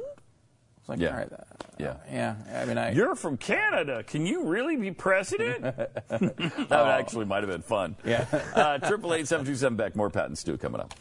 It's 0.92 1.00
like, 1.00 1.00
Yeah. 1.00 1.10
all 1.10 1.16
right, 1.16 1.32
uh, 1.32 1.36
Yeah. 1.78 1.94
yeah. 2.10 2.60
I 2.60 2.64
mean, 2.64 2.78
I. 2.78 2.92
You're 2.92 3.14
from 3.14 3.36
Canada. 3.36 4.02
Can 4.02 4.26
you 4.26 4.44
really 4.44 4.76
be 4.76 4.90
president? 4.90 5.62
that 6.08 6.70
actually 6.72 7.24
might 7.26 7.42
have 7.42 7.50
been 7.50 7.62
fun. 7.62 7.96
Yeah. 8.04 8.26
Uh, 8.54 8.78
Triple 8.78 9.14
eight 9.14 9.28
seven 9.28 9.46
two 9.46 9.54
seven 9.54 9.76
back. 9.76 9.96
More 9.96 10.10
Pat 10.10 10.26
and 10.26 10.36
Stu 10.36 10.56
coming 10.56 10.80
up. 10.80 10.92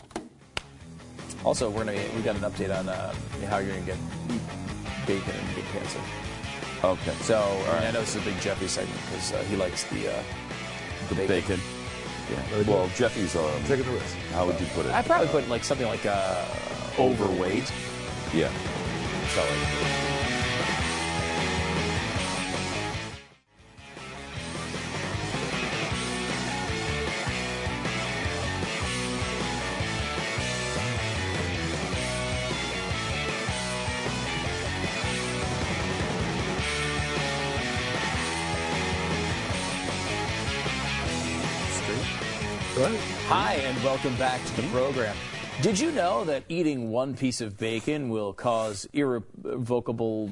Also, 1.46 1.70
we're 1.70 1.86
gonna 1.86 1.94
be, 1.98 2.16
we 2.16 2.22
got 2.22 2.36
an 2.36 2.42
update 2.42 2.78
on 2.78 2.90
uh, 2.90 3.14
how 3.48 3.58
you're 3.60 3.74
gonna 3.74 3.86
get 3.86 3.98
bacon 5.08 5.34
and 5.36 5.56
get 5.56 5.66
cancer. 5.72 6.00
Okay. 6.84 7.14
So 7.22 7.40
I, 7.40 7.80
mean, 7.80 7.88
I 7.88 7.92
know 7.92 8.02
this 8.02 8.16
is 8.16 8.22
a 8.22 8.26
big 8.26 8.40
Jeffy 8.42 8.68
segment 8.68 9.00
because 9.06 9.34
uh, 9.34 9.38
he 9.50 9.56
likes 9.56 9.84
the 9.86 10.12
uh, 10.14 10.24
The 11.10 11.16
bacon. 11.28 11.60
Yeah. 12.30 12.62
Well, 12.68 12.88
Jeffy's 12.96 13.36
um, 13.36 13.50
taking 13.66 13.86
the 13.86 13.92
risk. 13.94 14.16
How 14.34 14.46
would 14.46 14.60
you 14.60 14.68
put 14.68 14.86
it? 14.86 14.92
I 14.94 15.02
probably 15.02 15.28
put 15.30 15.48
like 15.50 15.64
something 15.64 15.88
like 15.88 16.06
uh, 16.06 16.46
overweight. 17.00 17.72
Yeah. 18.34 18.52
Like, 19.38 19.46
Hi, 43.28 43.54
and 43.62 43.84
welcome 43.84 44.16
back 44.16 44.44
to 44.44 44.62
the 44.62 44.68
program. 44.70 45.16
Did 45.62 45.78
you 45.78 45.92
know 45.92 46.24
that 46.24 46.44
eating 46.48 46.90
one 46.90 47.16
piece 47.16 47.42
of 47.42 47.58
bacon 47.58 48.08
will 48.08 48.32
cause 48.32 48.88
irrevocable, 48.94 50.32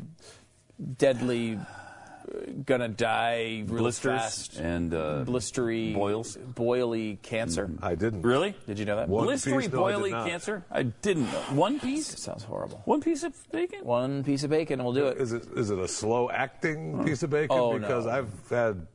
deadly, 0.97 1.57
uh, 1.57 2.37
gonna 2.65 2.87
die 2.87 3.63
real 3.67 3.83
Blisters 3.83 4.21
fast, 4.21 4.57
and 4.57 4.93
uh, 4.93 5.25
blistery, 5.27 5.93
boils? 5.93 6.37
boily 6.37 7.21
cancer? 7.23 7.69
I 7.81 7.95
didn't. 7.95 8.21
Really? 8.21 8.55
Did 8.67 8.79
you 8.79 8.85
know 8.85 8.95
that? 8.95 9.09
One 9.09 9.27
Blistery 9.27 9.63
piece? 9.63 9.73
No, 9.73 9.83
I 9.83 9.91
did 9.91 9.99
boily 9.99 10.11
not. 10.11 10.27
cancer? 10.29 10.63
I 10.71 10.83
didn't 10.83 11.25
know. 11.25 11.39
One 11.51 11.81
piece? 11.81 12.17
sounds 12.17 12.45
horrible. 12.45 12.81
One 12.85 13.01
piece 13.01 13.23
of 13.23 13.33
bacon? 13.51 13.83
One 13.83 14.23
piece 14.23 14.43
of 14.43 14.49
bacon 14.49 14.81
We'll 14.81 14.93
do 14.93 15.07
it. 15.07 15.17
Is 15.17 15.33
it 15.33 15.43
is 15.57 15.71
it 15.71 15.77
a 15.77 15.89
slow 15.89 16.29
acting 16.29 17.03
piece 17.03 17.21
of 17.21 17.31
bacon? 17.31 17.49
Oh, 17.51 17.77
because 17.77 18.05
no. 18.05 18.11
I've 18.11 18.49
had. 18.49 18.87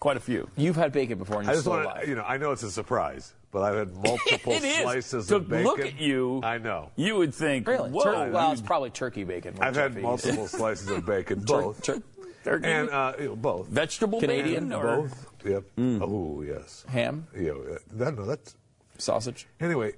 Quite 0.00 0.16
a 0.16 0.20
few. 0.20 0.48
You've 0.56 0.76
had 0.76 0.92
bacon 0.92 1.18
before, 1.18 1.40
and 1.40 1.48
I 1.48 1.52
you're 1.52 1.58
just 1.62 1.66
want 1.68 2.00
to, 2.02 2.08
you 2.08 2.14
know, 2.14 2.22
I 2.22 2.36
know 2.36 2.52
it's 2.52 2.62
a 2.62 2.70
surprise, 2.70 3.34
but 3.50 3.62
I've 3.62 3.76
had 3.76 3.94
multiple 4.04 4.52
It 4.52 4.62
is. 4.62 4.76
slices 4.82 5.26
to 5.26 5.36
of 5.36 5.48
bacon. 5.48 5.64
look 5.64 5.80
at 5.80 6.00
you, 6.00 6.40
I 6.44 6.58
know. 6.58 6.90
you 6.94 7.16
would 7.16 7.34
think, 7.34 7.66
Really? 7.66 7.90
whoa. 7.90 8.04
Tur- 8.04 8.30
well, 8.30 8.52
it's 8.52 8.60
probably 8.60 8.90
turkey 8.90 9.24
bacon. 9.24 9.54
I've 9.60 9.74
had 9.74 9.92
Jeffy 9.94 10.02
multiple 10.02 10.46
slices 10.58 10.88
of 10.88 11.04
bacon, 11.04 11.40
both, 11.40 11.82
tur- 11.82 12.00
turkey 12.44 12.66
and 12.66 12.90
uh, 12.90 13.14
you 13.18 13.24
know, 13.30 13.36
both. 13.36 13.66
vegetable 13.66 14.20
Canadian 14.20 14.68
bacon 14.68 14.84
or 14.84 14.96
Both. 15.02 15.26
Yep. 15.44 15.64
Oh 16.02 16.42
yes. 16.42 16.84
ham, 16.88 17.26
Yeah. 17.36 17.52
That, 17.94 18.16
no, 18.16 18.24
that's 18.24 18.54
sausage. 18.98 19.46
anyway. 19.60 19.94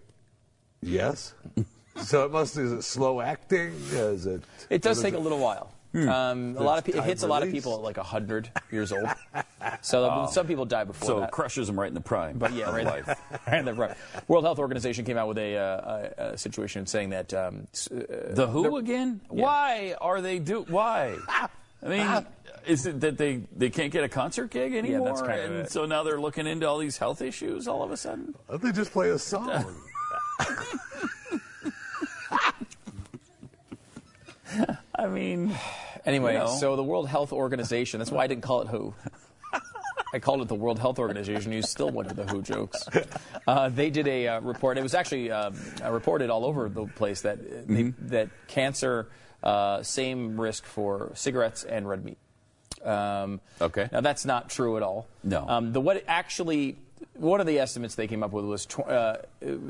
Yes. 0.82 1.34
so 1.96 2.24
it 2.24 2.32
must 2.32 2.56
is 2.56 2.72
it 2.72 2.82
slow 2.82 3.20
acting? 3.20 3.72
Is 3.92 4.24
it? 4.26 4.42
It 4.70 4.80
does 4.80 4.96
what 4.98 5.06
is 5.06 5.12
take 5.12 5.18
a 5.20 5.22
little 5.22 5.38
while. 5.38 5.72
Um, 5.92 6.56
a 6.56 6.62
lot 6.62 6.78
of 6.78 6.84
pe- 6.84 6.92
it 6.92 6.96
time 6.96 7.04
hits 7.04 7.22
a 7.24 7.26
lot 7.26 7.42
of 7.42 7.50
people 7.50 7.74
at 7.74 7.80
like 7.80 7.96
hundred 7.96 8.50
years 8.70 8.92
old. 8.92 9.08
So 9.82 10.26
some 10.30 10.46
people 10.46 10.64
die 10.64 10.84
before 10.84 11.06
so 11.06 11.20
that. 11.20 11.26
it 11.28 11.32
crushes 11.32 11.66
them 11.66 11.78
right 11.78 11.88
in 11.88 11.94
the 11.94 12.00
prime. 12.00 12.38
But 12.38 12.54
yeah, 12.54 12.70
right. 12.70 12.84
life. 12.84 13.06
right, 13.46 13.62
there, 13.62 13.74
right. 13.74 13.94
World 14.26 14.44
Health 14.44 14.58
Organization 14.58 15.04
came 15.04 15.18
out 15.18 15.28
with 15.28 15.36
a, 15.36 15.56
uh, 15.56 16.08
a, 16.18 16.24
a 16.32 16.38
situation 16.38 16.86
saying 16.86 17.10
that 17.10 17.34
um, 17.34 17.66
uh, 17.90 17.98
The 18.30 18.46
who 18.50 18.78
again? 18.78 19.20
Why 19.28 19.94
are 20.00 20.22
they 20.22 20.38
do? 20.38 20.62
Why? 20.68 21.18
I 21.82 21.88
mean, 21.88 22.26
is 22.66 22.86
it 22.86 23.00
that 23.00 23.18
they 23.18 23.42
they 23.54 23.68
can't 23.68 23.92
get 23.92 24.02
a 24.02 24.08
concert 24.08 24.50
gig 24.50 24.74
anymore? 24.74 25.00
Yeah, 25.00 25.04
that's 25.04 25.22
kind 25.22 25.40
of 25.40 25.52
it. 25.52 25.70
so 25.70 25.84
now 25.84 26.02
they're 26.02 26.20
looking 26.20 26.46
into 26.46 26.66
all 26.66 26.78
these 26.78 26.96
health 26.96 27.20
issues 27.20 27.68
all 27.68 27.82
of 27.82 27.90
a 27.90 27.96
sudden. 27.96 28.34
Why 28.46 28.56
don't 28.56 28.64
they 28.64 28.72
just 28.72 28.92
play 28.92 29.10
a 29.10 29.18
song? 29.18 29.76
I 35.04 35.08
mean, 35.08 35.54
Anyway, 36.06 36.32
You 36.32 36.38
know. 36.40 36.46
so 36.46 36.76
the 36.76 36.82
World 36.82 37.08
Health 37.08 37.32
Organization, 37.32 37.98
that's 37.98 38.10
why 38.10 38.24
I 38.24 38.26
didn't 38.26 38.42
call 38.42 38.62
it 38.62 38.68
WHO. 38.68 38.94
I 40.12 40.18
called 40.18 40.40
it 40.42 40.48
the 40.48 40.54
World 40.56 40.78
Health 40.80 40.98
Organization. 40.98 41.52
You 41.52 41.62
still 41.62 41.90
went 41.90 42.08
to 42.08 42.14
the 42.14 42.24
WHO 42.24 42.42
jokes. 42.42 42.88
Uh, 43.46 43.68
they 43.68 43.90
did 43.90 44.08
a 44.08 44.26
uh, 44.28 44.40
report. 44.40 44.76
It 44.78 44.82
was 44.82 44.94
actually 44.94 45.30
uh, 45.30 45.50
uh, 45.84 45.90
reported 45.92 46.30
all 46.30 46.44
over 46.44 46.68
the 46.68 46.86
place 46.86 47.20
that 47.22 47.38
uh, 47.38 47.42
they, 47.66 47.82
Mm-hmm. 47.84 48.08
that 48.08 48.28
cancer, 48.48 49.08
uh, 49.44 49.82
same 49.82 50.40
risk 50.40 50.64
for 50.64 51.12
cigarettes 51.14 51.62
and 51.64 51.88
red 51.88 52.04
meat. 52.04 52.18
Um, 52.84 53.40
Okay. 53.60 53.88
Now 53.92 54.00
that's 54.00 54.24
not 54.24 54.48
true 54.50 54.76
at 54.78 54.82
all. 54.82 55.06
No. 55.22 55.46
Um, 55.46 55.72
the 55.72 55.80
what 55.80 56.02
actually 56.08 56.76
one 57.20 57.40
of 57.40 57.46
the 57.46 57.58
estimates 57.58 57.94
they 57.94 58.06
came 58.06 58.22
up 58.22 58.32
with 58.32 58.44
was 58.44 58.66
tw- 58.66 58.80
uh, 58.80 59.18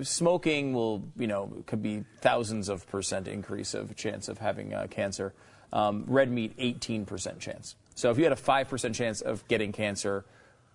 smoking 0.02 0.72
will 0.72 1.02
you 1.18 1.26
know 1.26 1.52
could 1.66 1.82
be 1.82 2.04
thousands 2.20 2.68
of 2.68 2.88
percent 2.88 3.26
increase 3.28 3.74
of 3.74 3.94
chance 3.96 4.28
of 4.28 4.38
having 4.38 4.72
uh, 4.72 4.86
cancer. 4.88 5.34
Um, 5.72 6.04
red 6.08 6.32
meat 6.32 6.56
18% 6.58 7.38
chance. 7.38 7.76
So 7.94 8.10
if 8.10 8.18
you 8.18 8.24
had 8.24 8.32
a 8.32 8.36
5% 8.36 8.92
chance 8.92 9.20
of 9.20 9.46
getting 9.46 9.70
cancer 9.70 10.24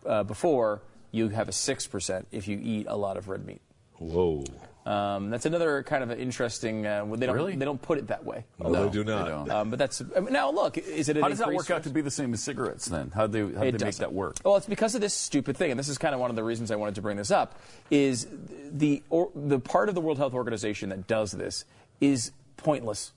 uh, 0.05 0.23
before, 0.23 0.81
you 1.11 1.27
have 1.29 1.49
a 1.49 1.51
6% 1.51 2.25
if 2.31 2.47
you 2.47 2.59
eat 2.63 2.85
a 2.87 2.95
lot 2.95 3.17
of 3.17 3.27
red 3.27 3.45
meat. 3.45 3.59
Whoa. 3.95 4.45
Um, 4.85 5.31
that's 5.31 5.47
another 5.47 5.81
kind 5.81 6.03
of 6.03 6.11
interesting. 6.11 6.85
Uh, 6.85 7.05
they 7.15 7.25
don't 7.25 7.35
Really? 7.35 7.55
they 7.55 7.65
don't 7.65 7.81
put 7.81 7.97
it 7.97 8.07
that 8.07 8.23
way. 8.23 8.43
No, 8.59 8.85
they 8.85 8.91
do 8.91 9.03
not. 9.03 9.27
don't. 9.27 9.51
Um, 9.51 9.69
but 9.71 9.79
that's 9.79 10.03
I 10.15 10.19
mean, 10.19 10.31
now 10.31 10.51
look. 10.51 10.77
Is 10.77 11.09
it 11.09 11.17
an 11.17 11.23
How 11.23 11.29
does 11.29 11.39
that 11.39 11.45
increased 11.49 11.69
work 11.69 11.75
out 11.77 11.83
to 11.83 11.89
be 11.89 12.01
the 12.01 12.11
same 12.11 12.33
as 12.33 12.43
cigarettes 12.43 12.85
then? 12.85 13.11
How 13.15 13.25
do 13.25 13.47
they, 13.47 13.55
how 13.55 13.63
do 13.63 13.65
they 13.65 13.71
make 13.71 13.79
doesn't. 13.79 14.01
that 14.01 14.13
work? 14.13 14.37
Well, 14.43 14.57
it's 14.57 14.67
because 14.67 14.93
of 14.93 15.01
this 15.01 15.15
stupid 15.15 15.57
thing, 15.57 15.71
and 15.71 15.79
this 15.79 15.89
is 15.89 15.97
kind 15.97 16.13
of 16.13 16.21
one 16.21 16.29
of 16.29 16.35
the 16.35 16.43
reasons 16.43 16.69
I 16.69 16.75
wanted 16.75 16.95
to 16.95 17.01
bring 17.01 17.17
this 17.17 17.31
up. 17.31 17.59
Is 17.89 18.27
the 18.71 19.01
or, 19.09 19.31
the 19.35 19.59
part 19.59 19.89
of 19.89 19.95
the 19.95 20.01
World 20.01 20.19
Health 20.19 20.35
Organization 20.35 20.89
that 20.89 21.07
does 21.07 21.31
this 21.31 21.65
is 21.99 22.31
pointless. 22.57 23.11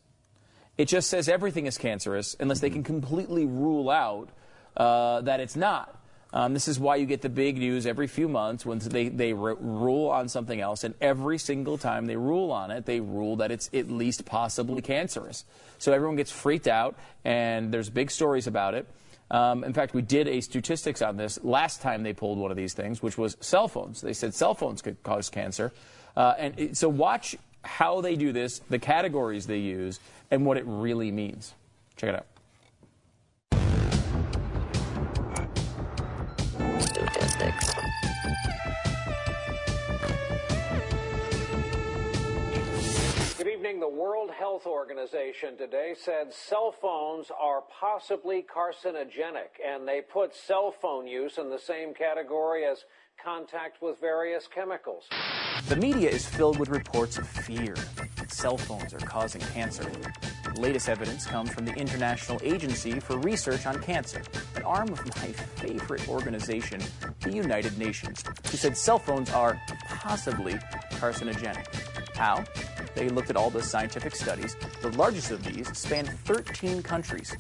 It 0.79 0.89
just 0.89 1.11
says 1.11 1.29
everything 1.29 1.67
is 1.67 1.77
cancerous 1.77 2.35
unless 2.41 2.61
they 2.61 2.71
can 2.71 2.83
completely 2.83 3.45
rule 3.45 3.91
out 3.91 4.31
uh, 4.77 5.21
that 5.23 5.41
it's 5.41 5.57
not. 5.57 5.98
Um, 6.33 6.53
this 6.53 6.69
is 6.69 6.79
why 6.79 6.97
you 6.97 7.07
get 7.07 7.23
the 7.23 7.31
big 7.31 7.57
news 7.57 7.87
every 7.87 8.07
few 8.07 8.29
months 8.29 8.67
when 8.67 8.79
they, 8.81 9.09
they 9.09 9.33
ru- 9.33 9.57
rule 9.61 10.09
on 10.11 10.29
something 10.29 10.61
else, 10.61 10.85
and 10.85 10.95
every 11.01 11.39
single 11.39 11.79
time 11.79 12.07
they 12.07 12.17
rule 12.17 12.51
on 12.51 12.71
it, 12.71 12.85
they 12.85 13.01
rule 13.01 13.37
that 13.37 13.51
it's 13.51 13.71
at 13.73 13.91
least 13.91 14.27
possibly 14.27 14.83
cancerous. 14.83 15.45
So 15.79 15.93
everyone 15.93 16.17
gets 16.17 16.31
freaked 16.31 16.69
out, 16.69 16.97
and 17.25 17.73
there's 17.73 17.89
big 17.89 18.11
stories 18.11 18.47
about 18.47 18.75
it. 18.75 18.87
Um, 19.31 19.65
in 19.65 19.73
fact, 19.73 19.95
we 19.95 20.03
did 20.03 20.29
a 20.29 20.41
statistics 20.41 21.03
on 21.03 21.17
this 21.17 21.43
last 21.45 21.83
time 21.83 22.03
they 22.03 22.13
pulled 22.13 22.39
one 22.39 22.51
of 22.51 22.57
these 22.57 22.75
things, 22.75 23.03
which 23.03 23.17
was 23.17 23.37
cell 23.41 23.69
phones. 23.69 24.01
They 24.01 24.15
said 24.15 24.35
cell 24.35 24.55
phones 24.55 24.83
could 24.83 25.03
cause 25.03 25.29
cancer. 25.31 25.73
Uh, 26.17 26.35
and 26.39 26.59
it, 26.59 26.77
so 26.77 26.89
watch 26.89 27.37
how 27.63 28.01
they 28.01 28.17
do 28.17 28.33
this, 28.33 28.61
the 28.71 28.79
categories 28.79 29.47
they 29.47 29.59
use, 29.59 30.01
and 30.31 30.45
what 30.47 30.57
it 30.57 30.65
really 30.67 31.11
means. 31.11 31.55
Check 31.97 32.11
it 32.11 32.15
out. 32.17 32.27
Statistics. 36.81 37.75
Good 43.37 43.49
evening. 43.49 43.81
The 43.81 43.89
World 43.89 44.31
Health 44.31 44.67
Organization 44.67 45.57
today 45.57 45.95
said 46.01 46.33
cell 46.33 46.73
phones 46.73 47.31
are 47.39 47.63
possibly 47.81 48.45
carcinogenic, 48.45 49.59
and 49.65 49.87
they 49.87 50.01
put 50.01 50.35
cell 50.35 50.71
phone 50.71 51.07
use 51.07 51.39
in 51.39 51.51
the 51.51 51.59
same 51.59 51.95
category 51.95 52.65
as 52.65 52.85
contact 53.23 53.83
with 53.83 54.01
various 54.01 54.47
chemicals. 54.47 55.09
The 55.69 55.77
media 55.77 56.11
is 56.11 56.27
filled 56.27 56.59
with 56.59 56.69
reports 56.69 57.19
of 57.19 57.27
fear 57.29 57.75
that 58.19 58.33
cell 58.33 58.57
phones 58.57 58.95
are 58.95 58.99
causing 58.99 59.41
cancer. 59.41 59.91
Latest 60.59 60.89
evidence 60.89 61.25
comes 61.25 61.55
from 61.55 61.67
the 61.67 61.75
International 61.75 62.41
Agency 62.43 62.99
for 62.99 63.17
Research 63.19 63.65
on 63.65 63.81
Cancer, 63.81 64.21
an 64.57 64.65
arm 64.65 64.89
of 64.89 64.99
my 65.07 65.29
favorite 65.33 66.09
organization, 66.09 66.81
the 67.21 67.31
United 67.33 67.79
Nations, 67.79 68.25
who 68.51 68.57
said 68.57 68.77
cell 68.77 68.99
phones 68.99 69.31
are 69.31 69.61
possibly 69.87 70.55
carcinogenic. 70.95 71.65
How? 72.17 72.43
They 72.97 73.09
looked 73.09 73.31
at 73.31 73.37
all 73.37 73.51
the 73.51 73.63
scientific 73.63 74.17
studies. 74.17 74.57
The 74.83 74.91
largest 74.97 75.31
of 75.31 75.45
these 75.45 75.69
spanned 75.79 76.09
13 76.25 76.83
countries. 76.83 77.37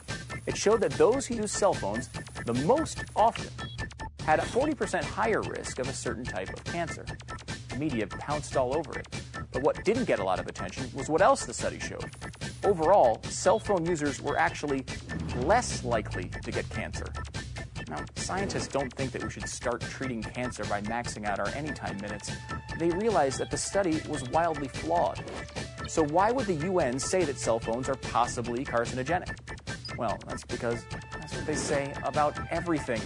It 0.46 0.56
showed 0.56 0.80
that 0.82 0.92
those 0.92 1.26
who 1.26 1.34
use 1.34 1.50
cell 1.50 1.74
phones 1.74 2.10
the 2.46 2.54
most 2.54 3.02
often 3.16 3.50
had 4.24 4.38
a 4.38 4.42
40% 4.42 5.02
higher 5.02 5.42
risk 5.42 5.80
of 5.80 5.88
a 5.88 5.92
certain 5.92 6.24
type 6.24 6.50
of 6.50 6.62
cancer. 6.62 7.04
The 7.70 7.76
media 7.78 8.06
pounced 8.06 8.56
all 8.56 8.76
over 8.76 8.96
it. 8.96 9.08
But 9.50 9.62
what 9.62 9.84
didn't 9.84 10.04
get 10.04 10.20
a 10.20 10.24
lot 10.24 10.38
of 10.38 10.46
attention 10.46 10.88
was 10.94 11.08
what 11.08 11.20
else 11.20 11.44
the 11.44 11.54
study 11.54 11.80
showed. 11.80 12.08
Overall, 12.64 13.20
cell 13.24 13.58
phone 13.58 13.86
users 13.86 14.20
were 14.20 14.38
actually 14.38 14.84
less 15.42 15.84
likely 15.84 16.30
to 16.42 16.50
get 16.50 16.68
cancer. 16.70 17.06
Now, 17.88 18.04
scientists 18.16 18.68
don't 18.68 18.92
think 18.94 19.12
that 19.12 19.22
we 19.22 19.30
should 19.30 19.48
start 19.48 19.80
treating 19.80 20.22
cancer 20.22 20.64
by 20.64 20.82
maxing 20.82 21.26
out 21.26 21.38
our 21.38 21.48
anytime 21.48 21.96
minutes. 21.98 22.30
They 22.78 22.90
realize 22.90 23.38
that 23.38 23.50
the 23.50 23.56
study 23.56 24.00
was 24.08 24.28
wildly 24.30 24.68
flawed. 24.68 25.24
So, 25.86 26.04
why 26.04 26.30
would 26.30 26.46
the 26.46 26.66
UN 26.66 26.98
say 26.98 27.24
that 27.24 27.38
cell 27.38 27.58
phones 27.58 27.88
are 27.88 27.94
possibly 27.94 28.64
carcinogenic? 28.64 29.38
Well, 29.96 30.18
that's 30.26 30.44
because 30.44 30.84
that's 31.12 31.34
what 31.34 31.46
they 31.46 31.54
say 31.54 31.94
about 32.04 32.38
everything. 32.50 33.00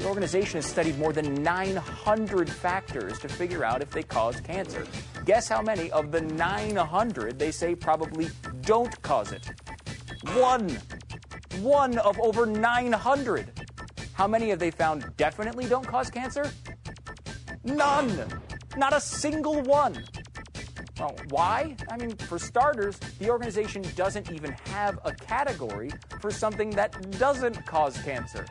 The 0.00 0.06
organization 0.06 0.56
has 0.56 0.66
studied 0.66 0.98
more 0.98 1.12
than 1.12 1.34
900 1.42 2.50
factors 2.50 3.18
to 3.18 3.28
figure 3.28 3.64
out 3.64 3.82
if 3.82 3.90
they 3.90 4.02
cause 4.02 4.40
cancer. 4.40 4.86
Guess 5.26 5.48
how 5.48 5.60
many 5.60 5.90
of 5.92 6.10
the 6.10 6.22
900 6.22 7.38
they 7.38 7.50
say 7.50 7.74
probably 7.74 8.30
don't 8.70 9.02
cause 9.02 9.32
it? 9.32 9.50
One. 10.34 10.78
One 11.60 11.98
of 11.98 12.20
over 12.20 12.46
900. 12.46 13.66
How 14.12 14.28
many 14.28 14.50
have 14.50 14.60
they 14.60 14.70
found 14.70 15.12
definitely 15.16 15.66
don't 15.66 15.84
cause 15.84 16.08
cancer? 16.08 16.48
None. 17.64 18.28
Not 18.76 18.92
a 18.92 19.00
single 19.00 19.60
one. 19.62 20.04
Well, 21.00 21.16
why? 21.30 21.74
I 21.90 21.96
mean, 21.96 22.14
for 22.14 22.38
starters, 22.38 22.96
the 23.18 23.28
organization 23.28 23.82
doesn't 23.96 24.30
even 24.30 24.52
have 24.66 25.00
a 25.04 25.12
category 25.14 25.90
for 26.20 26.30
something 26.30 26.70
that 26.70 27.18
doesn't 27.18 27.66
cause 27.66 28.00
cancer. 28.04 28.46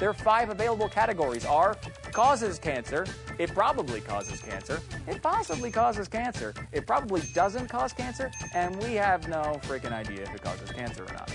Their 0.00 0.14
five 0.14 0.48
available 0.48 0.88
categories 0.88 1.44
are 1.44 1.76
causes 2.10 2.58
cancer, 2.58 3.04
it 3.38 3.52
probably 3.52 4.00
causes 4.00 4.40
cancer, 4.40 4.80
it 5.06 5.22
possibly 5.22 5.70
causes 5.70 6.08
cancer, 6.08 6.54
it 6.72 6.86
probably 6.86 7.20
doesn't 7.34 7.68
cause 7.68 7.92
cancer, 7.92 8.30
and 8.54 8.74
we 8.82 8.94
have 8.94 9.28
no 9.28 9.60
freaking 9.64 9.92
idea 9.92 10.22
if 10.22 10.34
it 10.34 10.42
causes 10.42 10.70
cancer 10.70 11.04
or 11.04 11.12
not. 11.12 11.30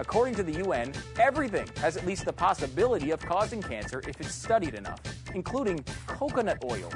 According 0.00 0.34
to 0.34 0.42
the 0.42 0.64
UN, 0.64 0.92
everything 1.20 1.68
has 1.76 1.96
at 1.96 2.04
least 2.04 2.24
the 2.24 2.32
possibility 2.32 3.12
of 3.12 3.20
causing 3.20 3.62
cancer 3.62 4.02
if 4.08 4.20
it's 4.20 4.34
studied 4.34 4.74
enough, 4.74 5.00
including 5.32 5.84
coconut 6.08 6.58
oil, 6.64 6.90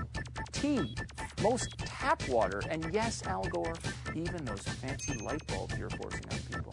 tea, 0.51 0.97
most 1.41 1.79
tap 1.79 2.29
water, 2.29 2.61
and 2.69 2.85
yes, 2.93 3.23
Al 3.27 3.45
Gore, 3.45 3.75
even 4.17 4.45
those 4.45 4.63
fancy 4.63 5.15
light 5.19 5.47
bulbs 5.47 5.79
you're 5.79 5.91
forcing 5.91 6.25
on 6.33 6.39
people. 6.51 6.73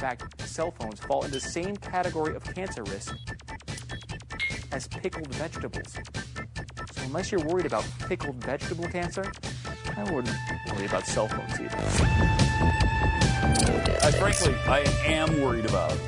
In 0.00 0.06
fact, 0.06 0.40
cell 0.48 0.70
phones 0.70 0.98
fall 0.98 1.24
into 1.26 1.34
the 1.34 1.40
same 1.40 1.76
category 1.76 2.34
of 2.34 2.42
cancer 2.42 2.82
risk 2.84 3.14
as 4.72 4.88
pickled 4.88 5.28
vegetables. 5.34 5.92
So 5.92 7.02
unless 7.02 7.30
you're 7.30 7.44
worried 7.44 7.66
about 7.66 7.84
pickled 8.08 8.36
vegetable 8.36 8.88
cancer, 8.88 9.30
I 9.98 10.04
wouldn't 10.04 10.34
worry 10.72 10.86
about 10.86 11.06
cell 11.06 11.28
phones 11.28 11.60
either. 11.60 11.76
I, 14.02 14.10
frankly, 14.12 14.54
I 14.66 14.78
am 15.04 15.42
worried 15.42 15.66
about 15.66 15.98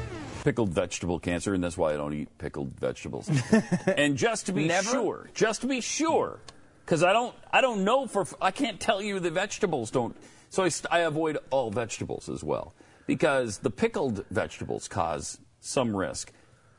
pickled 0.43 0.71
vegetable 0.71 1.19
cancer, 1.19 1.53
and 1.53 1.63
that's 1.63 1.77
why 1.77 1.93
I 1.93 1.99
don't 1.99 2.15
eat 2.15 2.31
pickled 2.39 2.73
vegetables. 2.81 3.31
and 3.87 4.17
just 4.17 4.47
to 4.47 4.55
be 4.55 4.69
Never? 4.69 4.89
sure, 4.89 5.29
just 5.35 5.61
to 5.61 5.67
be 5.67 5.83
sure, 5.83 6.39
because 6.87 7.03
I 7.03 7.13
don't, 7.13 7.37
I 7.53 7.61
don't 7.61 7.85
know 7.85 8.07
for, 8.07 8.27
I 8.41 8.53
can't 8.53 8.81
tell 8.81 9.03
you 9.03 9.21
the 9.21 9.31
vegetables 9.31 9.91
don't. 9.91 10.17
So 10.49 10.63
I, 10.63 10.71
st- 10.71 10.91
I 10.91 11.01
avoid 11.01 11.37
all 11.51 11.71
vegetables 11.71 12.31
as 12.31 12.43
well, 12.43 12.73
because 13.17 13.59
the 13.59 13.71
pickled 13.71 14.25
vegetables 14.31 14.89
cause 14.89 15.39
some 15.61 15.95
risk, 15.95 16.33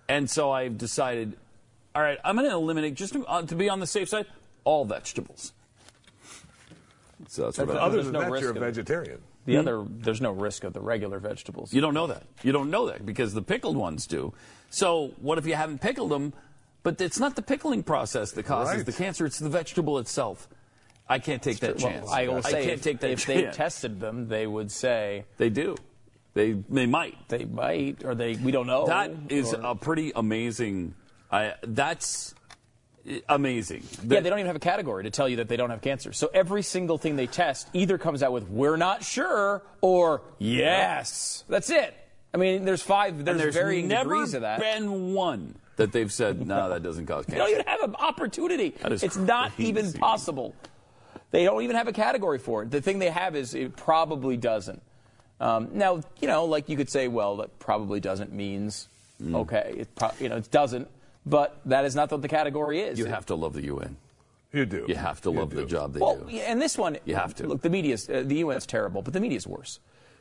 and 0.10 0.28
so 0.30 0.52
I've 0.52 0.78
decided, 0.80 1.38
all 1.94 2.02
right, 2.02 2.18
I'm 2.26 2.36
going 2.36 2.50
to 2.50 2.56
eliminate 2.56 2.96
just 2.96 3.14
to, 3.14 3.24
uh, 3.28 3.44
to 3.44 3.56
be 3.56 3.70
on 3.70 3.80
the 3.80 3.86
safe 3.88 4.10
side, 4.10 4.26
all 4.64 4.84
vegetables. 4.84 5.54
So 7.28 7.44
that's 7.44 7.58
what 7.60 7.70
I 7.70 7.74
Other 7.76 7.96
There's 7.98 8.06
than 8.06 8.14
no 8.14 8.22
that, 8.22 8.32
risk 8.32 8.42
you're 8.42 8.52
a 8.52 8.56
of- 8.56 8.60
vegetarian. 8.62 9.22
The 9.46 9.58
other, 9.58 9.84
there's 9.88 10.22
no 10.22 10.32
risk 10.32 10.64
of 10.64 10.72
the 10.72 10.80
regular 10.80 11.20
vegetables. 11.20 11.74
You 11.74 11.82
don't 11.82 11.94
know 11.94 12.08
that. 12.08 12.24
You 12.44 12.54
don't 12.54 12.72
know 12.72 12.88
that 12.88 13.06
because 13.06 13.34
the 13.34 13.42
pickled 13.42 13.76
ones 13.76 14.08
do. 14.08 14.34
So 14.70 15.12
what 15.20 15.38
if 15.38 15.46
you 15.46 15.54
haven't 15.56 15.82
pickled 15.82 16.12
them? 16.12 16.32
But 16.82 17.00
it's 17.02 17.20
not 17.20 17.36
the 17.36 17.42
pickling 17.42 17.84
process 17.84 18.32
that 18.32 18.44
causes 18.44 18.78
Right. 18.78 18.86
the 18.86 18.94
cancer; 18.94 19.26
it's 19.26 19.40
the 19.40 19.50
vegetable 19.50 20.00
itself. 20.00 20.48
I 21.10 21.20
can't 21.20 21.42
take 21.44 21.60
that 21.60 21.76
Well, 21.78 21.92
chance. 21.92 22.10
I 22.10 22.28
will 22.28 22.42
say, 22.42 22.62
can't 22.68 22.72
if, 22.74 22.82
take 22.82 23.00
that 23.02 23.12
if 23.12 23.26
they 23.26 23.44
tested 23.52 24.00
them, 24.00 24.30
they 24.30 24.48
would 24.48 24.72
say 24.72 25.26
they 25.38 25.50
do. 25.50 25.76
They 26.34 26.54
they 26.70 26.86
might. 26.88 27.30
They 27.30 27.46
might, 27.46 28.04
or 28.04 28.16
they. 28.16 28.36
We 28.36 28.52
don't 28.52 28.68
know. 28.68 28.88
That 28.88 29.12
is 29.30 29.54
or- 29.54 29.62
a 29.62 29.76
pretty 29.76 30.12
amazing. 30.16 30.96
I 31.32 31.54
that's 31.62 32.34
amazing. 33.28 33.84
yeah, 34.08 34.20
they 34.22 34.30
don't 34.30 34.40
even 34.40 34.48
have 34.48 34.56
a 34.56 34.60
category 34.60 35.04
to 35.04 35.10
tell 35.10 35.28
you 35.28 35.38
that 35.38 35.48
they 35.48 35.58
don't 35.58 35.70
have 35.70 35.82
cancer. 35.82 36.14
So 36.14 36.30
every 36.34 36.62
single 36.64 36.98
thing 36.98 37.16
they 37.16 37.28
test 37.28 37.68
either 37.74 37.98
comes 37.98 38.24
out 38.24 38.32
with 38.32 38.48
"we're 38.50 38.78
not 38.78 39.04
sure" 39.04 39.64
or 39.82 40.22
"yes." 40.40 41.44
That's 41.50 41.70
it. 41.70 41.94
I 42.34 42.38
mean, 42.38 42.66
there's 42.66 42.82
five. 42.82 43.24
There's, 43.24 43.38
there's 43.38 43.54
varying 43.56 43.88
degrees 43.90 44.34
of 44.34 44.42
that. 44.42 44.60
been 44.60 45.14
one 45.14 45.56
that 45.76 45.92
they've 45.92 46.12
said 46.12 46.46
no, 46.48 46.70
that 46.70 46.82
doesn't 46.84 47.06
cause 47.06 47.26
They 47.28 47.34
cancer. 47.36 47.44
don't 47.54 47.62
even 47.62 47.66
have 47.68 47.82
an 47.90 47.96
opportunity. 47.96 48.70
That 48.82 48.92
is 48.92 49.04
it's 49.04 49.18
not 49.18 49.52
even 49.58 49.92
possible. 49.94 50.56
They 51.32 51.44
don't 51.46 51.64
even 51.64 51.76
have 51.76 51.88
a 51.88 51.94
category 51.94 52.38
for 52.40 52.64
it. 52.64 52.72
The 52.72 52.80
thing 52.82 53.00
they 53.00 53.10
have 53.10 53.36
is 53.36 53.54
it 53.56 53.76
probably 53.76 54.38
doesn't. 54.38 54.82
Um, 55.44 55.70
now, 55.74 56.02
you 56.22 56.28
know, 56.28 56.46
like 56.46 56.70
you 56.70 56.78
could 56.78 56.90
say, 56.90 57.08
well, 57.08 57.38
that 57.38 57.60
probably 57.60 58.00
doesn't 58.00 58.32
means 58.32 58.88
Mm. 59.22 59.36
okay. 59.42 59.76
It 59.78 59.96
pro- 59.96 60.12
you 60.20 60.28
know, 60.30 60.38
it 60.38 60.50
doesn't. 60.52 60.88
But 61.26 61.60
that 61.66 61.86
is 61.86 61.96
not 61.96 62.12
what 62.12 62.22
the 62.22 62.28
category 62.28 62.82
is. 62.82 62.98
You 63.00 63.06
have 63.06 63.26
to 63.28 63.36
love 63.36 63.54
the 63.54 63.64
UN. 63.74 63.96
You 64.52 64.66
do. 64.66 64.86
You 64.88 64.96
have 64.96 65.22
to 65.22 65.30
love 65.30 65.52
the 65.52 65.66
job 65.66 65.94
they 65.94 66.00
well, 66.00 66.18
do. 66.18 66.26
yeah, 66.30 66.44
and 66.52 66.62
this 66.62 66.78
one, 66.78 66.98
You 67.06 67.16
have 67.16 67.34
to. 67.36 67.48
Look, 67.48 67.62
the 67.62 67.70
media's 67.70 68.10
uh, 68.10 68.24
the 68.26 68.42
UN's 68.44 68.66
terrible, 68.66 69.02
but 69.02 69.14
the 69.14 69.20
media's 69.20 69.48
worse. 69.48 69.80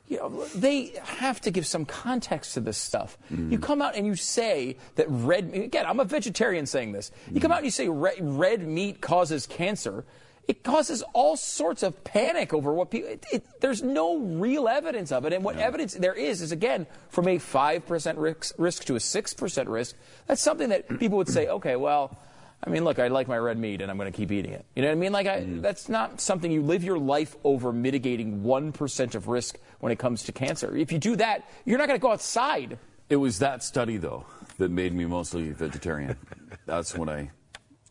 You 0.08 0.18
know, 0.18 0.44
they 0.54 0.92
have 1.02 1.40
to 1.42 1.50
give 1.50 1.66
some 1.66 1.84
context 1.86 2.54
to 2.54 2.60
this 2.60 2.76
stuff. 2.78 3.16
Mm. 3.32 3.50
You 3.52 3.58
come 3.58 3.80
out 3.82 3.94
and 3.96 4.06
you 4.06 4.14
say 4.14 4.76
that 4.96 5.06
red. 5.08 5.50
Again, 5.54 5.86
I'm 5.86 6.00
a 6.00 6.04
vegetarian 6.04 6.66
saying 6.66 6.92
this. 6.92 7.10
You 7.30 7.38
Mm. 7.38 7.42
come 7.42 7.52
out 7.52 7.58
and 7.58 7.66
you 7.66 7.70
say 7.72 7.88
red, 7.88 8.16
red 8.20 8.66
meat 8.66 9.00
causes 9.00 9.46
cancer. 9.46 10.04
It 10.48 10.64
causes 10.64 11.02
all 11.14 11.36
sorts 11.36 11.82
of 11.82 12.02
panic 12.04 12.52
over 12.52 12.72
what 12.74 12.90
people. 12.90 13.10
It, 13.10 13.24
it, 13.32 13.60
there's 13.60 13.82
no 13.82 14.18
real 14.18 14.68
evidence 14.68 15.12
of 15.12 15.24
it, 15.24 15.32
and 15.32 15.44
what 15.44 15.56
evidence 15.56 15.94
there 15.94 16.14
is 16.14 16.42
is 16.42 16.50
again 16.52 16.86
from 17.10 17.28
a 17.28 17.38
five 17.38 17.86
percent 17.86 18.18
risk, 18.18 18.54
risk 18.58 18.84
to 18.86 18.96
a 18.96 19.00
six 19.00 19.34
percent 19.34 19.68
risk. 19.68 19.94
That's 20.26 20.42
something 20.42 20.70
that 20.70 20.88
people 20.98 21.18
would 21.18 21.28
say, 21.28 21.46
okay, 21.48 21.76
well. 21.76 22.18
I 22.64 22.70
mean, 22.70 22.84
look, 22.84 23.00
I 23.00 23.08
like 23.08 23.26
my 23.26 23.38
red 23.38 23.58
meat, 23.58 23.80
and 23.80 23.90
I'm 23.90 23.96
going 23.98 24.10
to 24.12 24.16
keep 24.16 24.30
eating 24.30 24.52
it. 24.52 24.64
You 24.76 24.82
know 24.82 24.88
what 24.88 24.92
I 24.92 25.00
mean? 25.00 25.10
Like, 25.10 25.26
I, 25.26 25.40
Mm. 25.40 25.62
that's 25.62 25.88
not 25.88 26.20
something 26.20 26.48
you 26.52 26.62
live 26.62 26.84
your 26.84 26.96
life 26.96 27.34
over 27.42 27.72
mitigating 27.72 28.44
one 28.44 28.70
percent 28.70 29.16
of 29.16 29.26
risk 29.26 29.58
when 29.80 29.90
it 29.90 29.98
comes 29.98 30.22
to 30.24 30.32
cancer. 30.32 30.76
If 30.76 30.92
you 30.92 30.98
do 31.00 31.16
that, 31.16 31.42
you're 31.64 31.76
not 31.78 31.88
going 31.88 31.98
to 31.98 32.02
go 32.02 32.12
outside. 32.12 32.78
It 33.08 33.16
was 33.16 33.40
that 33.40 33.64
study, 33.64 33.96
though, 33.96 34.26
that 34.58 34.70
made 34.70 34.94
me 34.94 35.06
mostly 35.06 35.50
vegetarian. 35.50 36.16
That's 36.66 36.96
when 36.96 37.08
I. 37.08 37.30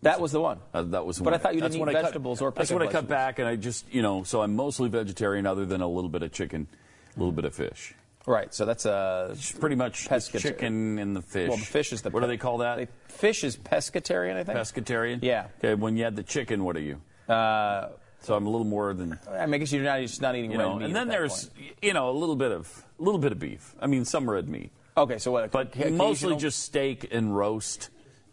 That 0.03 0.19
was 0.19 0.31
the 0.31 0.41
one. 0.41 0.59
Uh, 0.73 0.81
that 0.83 1.05
was. 1.05 1.19
But 1.19 1.25
when 1.25 1.33
I 1.35 1.37
thought 1.37 1.53
you 1.55 1.61
that's 1.61 1.73
didn't 1.75 1.85
when 1.85 1.95
eat 1.95 1.97
I 1.97 2.01
cut- 2.01 2.07
vegetables 2.07 2.41
or 2.41 2.51
That's 2.51 2.71
when 2.71 2.81
I 2.81 2.87
cut 2.87 3.07
back, 3.07 3.37
and 3.39 3.47
I 3.47 3.55
just, 3.55 3.85
you 3.93 4.01
know, 4.01 4.23
so 4.23 4.41
I'm 4.41 4.55
mostly 4.55 4.89
vegetarian, 4.89 5.45
other 5.45 5.65
than 5.65 5.81
a 5.81 5.87
little 5.87 6.09
bit 6.09 6.23
of 6.23 6.31
chicken, 6.31 6.67
a 7.15 7.19
little 7.19 7.31
bit 7.31 7.45
of 7.45 7.53
fish. 7.53 7.93
Right. 8.25 8.53
So 8.53 8.65
that's 8.65 8.85
uh, 8.85 9.35
pretty 9.59 9.75
much 9.75 10.07
pescatarian. 10.07 10.41
chicken 10.41 10.99
and 10.99 11.15
the 11.15 11.21
fish. 11.21 11.49
Well, 11.49 11.57
the 11.57 11.65
fish 11.65 11.91
is 11.93 12.01
the. 12.01 12.09
What 12.09 12.21
do 12.21 12.27
they 12.27 12.37
call 12.37 12.59
that? 12.59 12.77
They, 12.77 12.87
fish 13.07 13.43
is 13.43 13.57
pescatarian, 13.57 14.35
I 14.35 14.43
think. 14.43 14.57
Pescatarian. 14.57 15.19
Yeah. 15.21 15.47
Okay. 15.59 15.73
When 15.75 15.97
you 15.97 16.03
had 16.03 16.15
the 16.15 16.23
chicken, 16.23 16.63
what 16.63 16.75
are 16.75 16.81
you? 16.81 17.01
Uh, 17.27 17.89
so 18.21 18.35
I'm 18.35 18.45
a 18.45 18.49
little 18.49 18.65
more 18.65 18.93
than. 18.93 19.17
I 19.29 19.45
mean, 19.45 19.55
I 19.55 19.57
guess 19.59 19.71
you're 19.71 19.83
not, 19.83 19.95
you're 19.99 20.07
just 20.07 20.21
not 20.21 20.35
eating 20.35 20.51
You 20.51 20.57
red 20.59 20.63
know, 20.65 20.75
meat. 20.77 20.85
and 20.85 20.95
then 20.95 21.07
there's, 21.07 21.45
point. 21.49 21.75
you 21.81 21.93
know, 21.93 22.09
a 22.09 22.17
little 22.17 22.35
bit 22.35 22.51
of, 22.51 22.85
a 22.99 23.03
little 23.03 23.19
bit 23.19 23.31
of 23.31 23.39
beef. 23.39 23.73
I 23.79 23.87
mean, 23.87 24.05
some 24.05 24.29
red 24.29 24.47
meat. 24.47 24.71
Okay, 24.97 25.17
so 25.17 25.31
what? 25.31 25.49
But 25.51 25.67
occasional- 25.67 25.97
mostly 25.97 26.35
just 26.35 26.59
steak 26.63 27.07
and 27.11 27.35
roast 27.35 27.89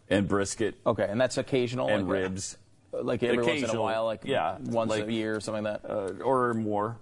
and 0.09 0.27
brisket. 0.27 0.75
Okay, 0.85 1.05
and 1.09 1.19
that's 1.19 1.37
occasional. 1.37 1.87
and 1.89 2.07
like, 2.07 2.11
ribs. 2.23 2.57
Like 2.91 3.21
every 3.21 3.37
once 3.37 3.47
in 3.49 3.53
a 3.53 3.57
Occasional, 3.59 3.83
while, 3.83 4.05
like 4.05 4.21
yeah, 4.25 4.57
once 4.59 4.89
like, 4.89 5.07
a 5.07 5.11
year 5.13 5.35
or 5.35 5.39
something 5.39 5.63
like 5.63 5.81
that, 5.83 5.89
uh, 5.89 6.23
or 6.23 6.53
more, 6.55 6.97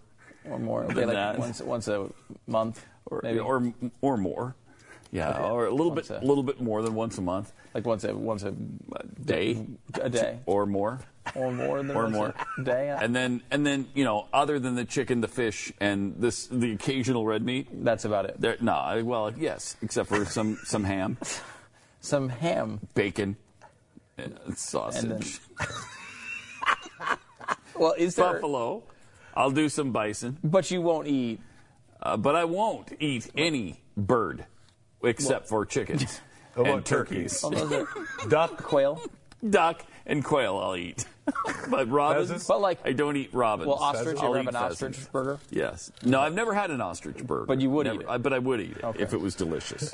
or 0.50 0.60
more. 0.60 0.84
Okay, 0.84 0.94
than 0.96 1.08
like 1.08 1.16
that. 1.16 1.40
once 1.40 1.62
once 1.62 1.88
a 1.88 2.10
month, 2.46 2.86
or 3.06 3.22
maybe. 3.24 3.40
or 3.40 3.74
or 4.02 4.18
more. 4.18 4.56
Yeah, 5.10 5.48
or 5.50 5.68
a 5.68 5.72
little 5.72 5.92
Once 5.94 6.10
bit, 6.10 6.22
a- 6.22 6.26
little 6.26 6.44
bit 6.44 6.60
more 6.60 6.82
than 6.82 6.94
once 6.94 7.18
a 7.18 7.22
month, 7.22 7.54
like 7.74 7.86
once 7.86 8.04
a 8.04 8.14
once 8.14 8.44
a 8.44 8.52
day, 8.52 9.66
a 10.02 10.10
day, 10.10 10.40
or 10.46 10.66
more, 10.66 11.00
or 11.34 11.54
more 11.54 11.78
than 11.82 11.96
or 11.96 12.04
once 12.04 12.14
more. 12.16 12.34
a 12.58 12.62
day. 12.64 12.90
And 12.90 13.16
then 13.16 13.42
and 13.50 13.66
then 13.66 13.88
you 13.94 14.04
know, 14.04 14.28
other 14.34 14.60
than 14.60 14.76
the 14.76 14.84
chicken, 14.84 15.22
the 15.22 15.30
fish, 15.30 15.72
and 15.80 16.16
this 16.20 16.48
the 16.48 16.74
occasional 16.74 17.26
red 17.26 17.42
meat. 17.46 17.70
That's 17.72 18.04
about 18.04 18.26
it. 18.26 18.36
There, 18.42 18.58
no, 18.60 18.74
I- 18.74 19.02
well, 19.04 19.32
yes, 19.32 19.78
except 19.82 20.10
for 20.10 20.26
some 20.26 20.60
some 20.66 20.84
ham, 20.84 21.18
some 22.08 22.30
ham, 22.30 22.80
bacon, 22.96 23.36
and 24.18 24.38
sausage. 24.58 25.04
And 25.04 25.12
then- 25.22 25.68
well, 27.76 27.94
is 27.98 28.16
there? 28.16 28.34
buffalo. 28.34 28.84
I'll 29.36 29.52
do 29.52 29.70
some 29.70 29.92
bison. 29.92 30.38
But 30.44 30.72
you 30.72 30.82
won't 30.82 31.08
eat. 31.08 31.40
Uh, 32.02 32.18
but 32.18 32.36
I 32.36 32.46
won't 32.46 32.92
eat 33.00 33.30
any 33.36 33.82
bird 33.96 34.46
except 35.04 35.48
for 35.48 35.66
chickens. 35.66 36.20
How 36.56 36.62
about 36.62 36.74
and 36.78 36.86
turkeys. 36.86 37.44
Oh, 37.44 37.52
those 37.52 37.88
Duck, 38.30 38.58
quail. 38.64 39.00
Duck 39.48 39.84
and 40.08 40.24
quail 40.24 40.58
I'll 40.58 40.76
eat. 40.76 41.06
but 41.70 41.88
robins, 41.90 42.48
But 42.48 42.62
like- 42.62 42.80
I 42.86 42.94
don't 42.94 43.16
eat 43.16 43.32
robins. 43.34 43.68
Well, 43.68 43.78
ostrich. 43.78 44.18
I'll 44.18 44.30
ever 44.30 44.38
have 44.38 44.46
eat 44.46 44.50
an 44.50 44.56
ostrich 44.56 44.96
pheasant. 44.96 45.12
burger? 45.12 45.40
Yes. 45.52 45.92
No, 46.04 46.20
I've 46.20 46.34
never 46.34 46.54
had 46.56 46.72
an 46.72 46.82
ostrich 46.82 47.18
burger. 47.24 47.46
But 47.46 47.62
you 47.62 47.70
would 47.70 47.86
Never- 47.86 48.02
eat 48.02 48.06
it? 48.06 48.10
I- 48.10 48.18
but 48.18 48.34
I 48.34 48.40
would 48.40 48.60
eat 48.62 48.78
it 48.78 48.84
Okay. 48.84 49.04
if 49.04 49.14
it 49.14 49.22
was 49.22 49.36
delicious. 49.36 49.94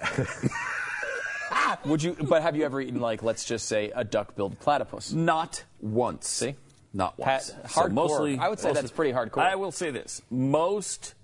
Would 1.85 2.03
you? 2.03 2.13
But 2.13 2.41
have 2.41 2.55
you 2.55 2.63
ever 2.65 2.81
eaten 2.81 2.99
like, 3.01 3.23
let's 3.23 3.45
just 3.45 3.67
say, 3.67 3.91
a 3.95 4.03
duck-billed 4.03 4.59
platypus? 4.59 5.11
Not 5.13 5.63
once. 5.81 6.27
See? 6.27 6.55
Not 6.93 7.17
Pat- 7.17 7.49
once. 7.57 7.73
hardcore. 7.73 7.91
mostly, 7.91 8.38
I 8.38 8.49
would 8.49 8.59
say 8.59 8.69
mostly- 8.69 8.81
that's 8.81 8.91
pretty 8.91 9.13
hardcore. 9.13 9.39
I 9.43 9.55
will 9.55 9.71
say 9.71 9.89
this: 9.91 10.21
most 10.30 11.15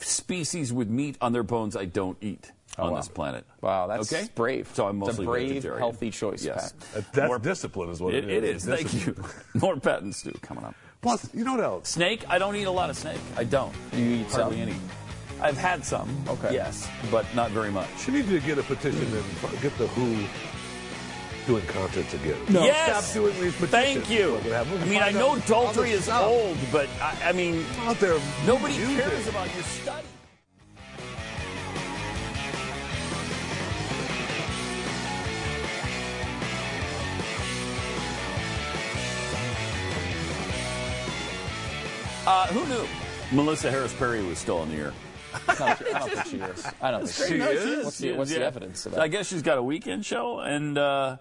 species 0.00 0.72
with 0.72 0.88
meat 0.88 1.16
on 1.20 1.32
their 1.32 1.42
bones, 1.42 1.76
I 1.76 1.84
don't 1.86 2.18
eat 2.20 2.50
oh, 2.78 2.82
on 2.84 2.88
Oh, 2.88 2.92
wow. 2.92 2.96
this 2.98 3.08
planet. 3.08 3.46
Wow, 3.60 3.86
that's 3.86 4.12
okay. 4.12 4.28
brave. 4.34 4.68
So 4.74 4.86
I'm 4.88 5.02
It's 5.02 5.18
a 5.18 5.22
brave, 5.22 5.48
vegetarian. 5.48 5.78
healthy 5.78 6.10
choice, 6.10 6.44
Yes, 6.44 6.72
That- 6.92 6.98
uh, 6.98 7.02
That's 7.12 7.28
More- 7.28 7.38
discipline, 7.38 7.90
is 7.90 8.00
what 8.00 8.14
it, 8.14 8.24
it 8.24 8.30
it 8.30 8.44
is. 8.44 8.66
is. 8.66 8.74
Thank 8.90 9.06
you. 9.06 9.14
More 9.60 9.76
Pat 9.78 10.02
and 10.02 10.14
Stu 10.14 10.32
coming 10.42 10.64
up. 10.64 10.74
Plus, 11.02 11.28
you 11.32 11.44
know 11.44 11.52
what 11.54 11.62
else? 11.64 11.88
Snake. 11.90 12.24
I 12.28 12.38
don't 12.38 12.56
eat 12.56 12.64
a 12.64 12.70
lot 12.70 12.90
of 12.90 12.96
snake. 12.96 13.20
I 13.36 13.44
don't. 13.44 13.72
You 13.92 14.04
eat 14.04 14.26
hardly 14.32 14.56
some? 14.56 14.68
any. 14.68 14.74
I've 15.40 15.58
had 15.58 15.84
some. 15.84 16.08
Okay. 16.28 16.54
Yes, 16.54 16.88
but 17.10 17.26
not 17.34 17.50
very 17.50 17.70
much. 17.70 17.88
You 18.06 18.14
need 18.14 18.28
to 18.28 18.40
get 18.40 18.58
a 18.58 18.62
petition 18.62 19.02
and 19.04 19.60
get 19.62 19.76
the 19.78 19.86
Who 19.88 20.26
doing 21.46 21.64
concerts 21.66 22.12
again. 22.14 22.38
Yes. 22.48 23.06
Stop 23.06 23.14
doing 23.22 23.34
these 23.40 23.54
petitions. 23.54 23.70
Thank 24.06 24.10
you. 24.10 24.32
Look 24.32 24.44
what 24.44 24.52
happened. 24.52 24.82
I 24.82 24.86
mean, 24.86 25.02
I 25.02 25.10
know 25.10 25.32
out 25.32 25.44
adultery 25.44 25.90
is 25.92 26.04
stuff. 26.04 26.26
old, 26.26 26.56
but 26.72 26.88
I, 27.00 27.16
I 27.26 27.32
mean, 27.32 27.64
Out 27.82 28.00
there, 28.00 28.18
nobody 28.46 28.76
music. 28.78 29.04
cares 29.04 29.28
about 29.28 29.52
your 29.54 29.62
study. 29.62 30.06
Uh, 42.26 42.46
who 42.48 42.66
knew 42.66 42.86
Melissa 43.32 43.70
Harris 43.70 43.94
Perry 43.94 44.22
was 44.24 44.38
still 44.38 44.62
in 44.64 44.70
the 44.70 44.76
air? 44.76 44.92
I 45.48 45.54
don't, 45.54 45.94
I 45.94 45.98
don't 45.98 46.10
think 46.10 46.26
she 46.26 46.36
is. 46.38 46.66
I 46.80 46.90
don't 46.90 47.08
think 47.08 47.28
she 47.32 47.38
No, 47.38 47.48
is. 47.50 47.84
What's 47.84 47.98
the, 47.98 48.12
what's 48.12 48.30
the 48.30 48.44
evidence 48.44 48.86
of 48.86 48.98
I 48.98 49.08
guess 49.08 49.28
she's 49.28 49.42
got 49.42 49.58
a 49.58 49.62
weekend 49.62 50.04
show, 50.06 50.40
and 50.40 50.76
uh, 50.78 51.16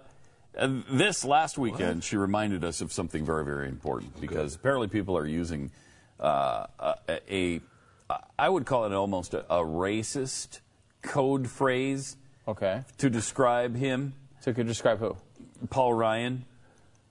this 0.91 1.25
last 1.25 1.57
weekend 1.57 2.03
she 2.03 2.17
reminded 2.17 2.63
us 2.63 2.81
of 2.81 2.91
something 2.93 3.25
very, 3.25 3.43
very 3.45 3.67
important 3.67 4.19
because 4.21 4.55
apparently 4.55 4.87
people 4.87 5.17
are 5.17 5.25
using 5.25 5.71
uh, 6.19 6.67
a, 6.79 7.19
a, 7.29 7.61
I 8.39 8.49
would 8.49 8.65
call 8.65 8.85
it 8.85 8.93
almost 8.93 9.33
a, 9.33 9.39
a 9.53 9.63
racist 9.63 10.59
code 11.01 11.49
phrase 11.49 12.17
Okay. 12.47 12.83
to 12.99 13.09
describe 13.09 13.75
him, 13.75 14.13
So 14.39 14.53
could 14.53 14.65
you 14.65 14.71
describe 14.71 14.99
who? 14.99 15.17
Paul 15.69 15.93
Ryan. 15.93 16.45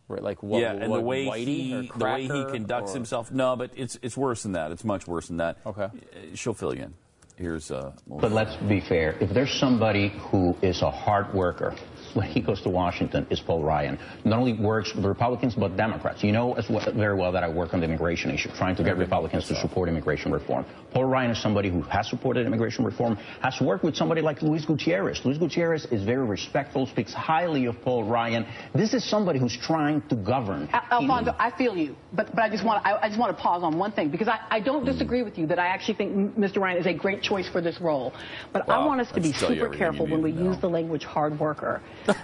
Right, 0.07 0.23
like 0.23 0.43
what? 0.43 0.61
yeah, 0.61 0.73
and 0.73 0.91
what, 0.91 0.99
the 0.99 1.03
way 1.03 1.27
Whitey 1.27 1.47
he 1.47 1.91
the 1.97 2.05
way 2.05 2.23
he 2.23 2.45
conducts 2.53 2.91
or- 2.91 2.95
himself. 2.95 3.31
No, 3.33 3.57
but 3.57 3.71
it's 3.77 3.99
it's 4.03 4.17
worse 4.17 4.43
than 4.43 4.53
that. 4.53 4.71
It's 4.71 4.85
much 4.85 5.07
worse 5.07 5.29
than 5.29 5.39
that. 5.39 5.57
Okay. 5.65 5.85
Uh, 5.85 5.91
she'll 6.35 6.53
fill 6.53 6.75
you 6.75 6.83
in. 6.83 6.95
Here's 7.37 7.71
uh. 7.71 7.93
But 8.07 8.31
let's 8.31 8.55
be 8.57 8.81
fair. 8.81 9.17
If 9.21 9.31
there's 9.31 9.53
somebody 9.59 10.11
who 10.11 10.57
is 10.63 10.83
a 10.83 10.91
hard 10.91 11.33
worker, 11.35 11.75
when 12.15 12.27
he 12.27 12.41
goes 12.41 12.61
to 12.63 12.69
Washington, 12.69 13.27
is 13.31 13.41
Paul 13.41 13.63
Ryan. 13.63 13.99
Not 14.25 14.39
only 14.39 14.55
works 14.55 14.95
with 14.95 15.05
Republicans, 15.05 15.55
but 15.55 15.77
Democrats. 15.77 16.23
You 16.23 16.33
know 16.33 16.55
as 16.55 16.69
well, 16.69 16.85
very 16.93 17.15
well 17.15 17.33
that 17.33 17.43
I 17.43 17.49
work 17.49 17.75
on 17.75 17.81
the 17.81 17.87
immigration 17.87 18.31
issue, 18.31 18.51
trying 18.57 18.77
to 18.77 18.85
get 18.85 18.97
Republicans 18.97 19.49
to 19.49 19.57
support 19.57 19.89
immigration 19.89 20.33
reform. 20.33 20.65
Paul 20.93 21.07
Ryan 21.07 21.33
is 21.33 21.43
somebody 21.43 21.71
who 21.71 21.83
has 21.83 22.09
supported 22.09 22.47
immigration 22.47 22.85
reform, 22.85 23.17
has 23.43 23.61
worked 23.61 23.85
with 23.85 23.97
somebody 23.97 24.21
like 24.21 24.43
Luis 24.43 24.65
Gutierrez. 24.65 25.21
Luis 25.25 25.39
Gutierrez 25.39 25.87
is 25.87 26.05
very 26.05 26.25
respectful, 26.25 26.87
speaks 26.87 27.13
highly 27.13 27.67
of 27.67 27.81
Paul 27.83 28.05
Ryan. 28.05 28.47
This 28.75 28.95
is 28.95 29.05
somebody 29.09 29.39
who's 29.39 29.57
trying 29.57 30.03
to 30.09 30.17
govern. 30.17 30.69
Al- 30.73 31.03
Alfonso, 31.03 31.35
I 31.39 31.51
feel 31.51 31.77
you, 31.77 31.97
but 32.13 32.35
but 32.35 32.43
I 32.45 32.49
just 32.49 32.65
want 32.65 32.85
I, 32.87 32.97
I 33.03 33.09
just 33.09 33.19
want 33.19 33.37
to 33.37 33.43
pause 33.43 33.63
on 33.63 33.79
one 33.79 33.93
thing 33.93 34.09
because 34.09 34.29
I, 34.29 34.41
I 34.51 34.61
don't 34.61 34.85
disagree 34.85 35.23
with 35.23 35.39
you 35.39 35.47
that 35.49 35.59
I 35.59 35.67
actually 35.67 35.95
think 35.95 36.37
Mr. 36.37 36.59
Ryan 36.59 36.79
is 36.79 36.87
a 36.87 36.95
great 36.95 37.23
choice 37.23 37.49
for 37.49 37.61
this 37.61 37.81
role, 37.81 38.13
but 38.53 38.69
I 38.69 38.85
want 38.85 39.01
us 39.01 39.11
to 39.13 39.21
be 39.21 39.33
should 39.33 39.41
tell 39.41 39.55
you 39.55 39.63
super 39.63 39.77
careful 39.77 40.07
when 40.07 40.23
we 40.23 40.31
need 40.31 40.39
to 40.39 40.45
know. 40.45 40.51
use 40.53 40.61
the 40.61 40.69
language 40.69 41.05
hard 41.05 41.39
worker 41.39 41.83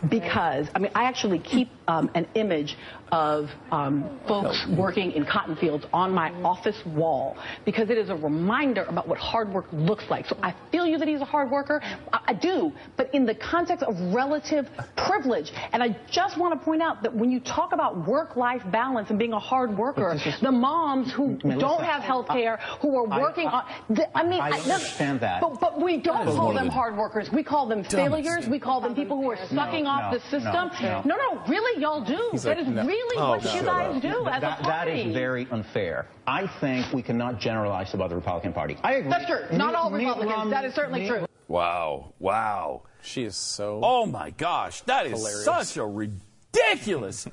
because 0.08 0.68
I 0.74 0.78
mean 0.78 0.92
I 0.94 1.04
actually 1.04 1.38
keep 1.38 1.68
um, 1.88 2.10
an 2.14 2.26
image 2.34 2.76
of 3.12 3.50
um, 3.70 4.18
folks 4.26 4.66
working 4.76 5.12
in 5.12 5.24
cotton 5.26 5.56
fields 5.56 5.84
on 5.92 6.12
my 6.12 6.30
office 6.42 6.76
wall 6.86 7.36
because 7.64 7.90
it 7.90 7.98
is 7.98 8.08
a 8.10 8.14
reminder 8.14 8.84
about 8.84 9.08
what 9.08 9.18
hard 9.18 9.52
work 9.52 9.66
looks 9.72 10.04
like. 10.10 10.26
So 10.26 10.36
I 10.42 10.54
feel 10.70 10.86
you 10.86 10.98
that 10.98 11.08
he's 11.08 11.20
a 11.20 11.24
hard 11.24 11.50
worker. 11.50 11.80
I, 12.12 12.20
I 12.28 12.34
do, 12.34 12.72
but 12.96 13.12
in 13.14 13.26
the 13.26 13.34
context 13.34 13.82
of 13.84 13.94
relative 14.14 14.68
privilege. 14.96 15.52
And 15.72 15.82
I 15.82 15.96
just 16.10 16.38
want 16.38 16.58
to 16.58 16.64
point 16.64 16.82
out 16.82 17.02
that 17.02 17.14
when 17.14 17.30
you 17.30 17.40
talk 17.40 17.72
about 17.72 18.06
work-life 18.06 18.62
balance 18.70 19.10
and 19.10 19.18
being 19.18 19.32
a 19.32 19.38
hard 19.38 19.76
worker, 19.76 20.16
the 20.40 20.52
moms 20.52 21.12
who 21.12 21.38
Melissa, 21.42 21.60
don't 21.60 21.82
have 21.84 22.02
health 22.02 22.28
care, 22.28 22.58
who 22.80 22.96
are 22.96 23.06
working 23.20 23.48
I- 23.48 23.50
on, 23.88 23.94
the, 23.96 24.16
I 24.16 24.22
mean, 24.22 24.40
I 24.40 24.50
understand 24.50 25.20
that. 25.20 25.40
But, 25.40 25.60
but 25.60 25.80
we 25.80 25.96
don't 25.96 26.26
call 26.36 26.54
them 26.54 26.66
the 26.66 26.72
hard 26.72 26.96
workers. 26.96 27.28
We 27.32 27.42
call 27.42 27.66
them 27.66 27.82
failures. 27.84 28.46
We 28.48 28.58
call 28.58 28.80
them 28.80 28.94
people 28.94 29.20
who 29.20 29.30
are 29.30 29.38
sucking 29.48 29.84
No, 29.84 29.90
off 29.90 30.12
no, 30.12 30.18
the 30.18 30.24
system. 30.24 30.52
no, 30.52 31.02
No, 31.04 31.16
no. 31.16 31.42
really, 31.48 31.80
y'all 31.80 32.04
do. 32.04 32.30
That 32.38 32.58
is 32.58 32.68
no. 32.68 32.84
Really 33.04 33.16
Oh, 33.18 33.30
what 33.30 33.42
shut 33.42 33.54
you 33.54 33.62
guys 33.62 33.96
up. 33.96 34.02
do 34.02 34.26
as 34.28 34.40
That- 34.40 34.60
a 34.60 34.62
party. 34.62 35.00
is 35.02 35.14
very 35.14 35.46
unfair. 35.50 36.06
I 36.26 36.46
think 36.60 36.92
we 36.92 37.02
cannot 37.02 37.38
generalize 37.40 37.92
about 37.94 38.10
the 38.10 38.16
Republican 38.16 38.52
Party. 38.52 38.76
I 38.82 38.94
agree. 38.94 39.10
That's 39.10 39.26
true. 39.26 39.56
Not 39.56 39.74
all 39.74 39.90
Republicans. 39.90 40.50
That 40.50 40.64
is 40.64 40.74
certainly 40.74 41.06
true. 41.08 41.26
Wow! 41.48 42.12
Wow! 42.20 42.82
She 43.02 43.24
is 43.24 43.34
so. 43.36 43.80
Oh 43.82 44.06
my 44.06 44.30
gosh, 44.30 44.82
that 44.82 45.06
is 45.06 45.12
Hilarious. 45.18 45.44
such 45.44 45.76
a 45.78 45.84
ridiculous. 45.86 46.26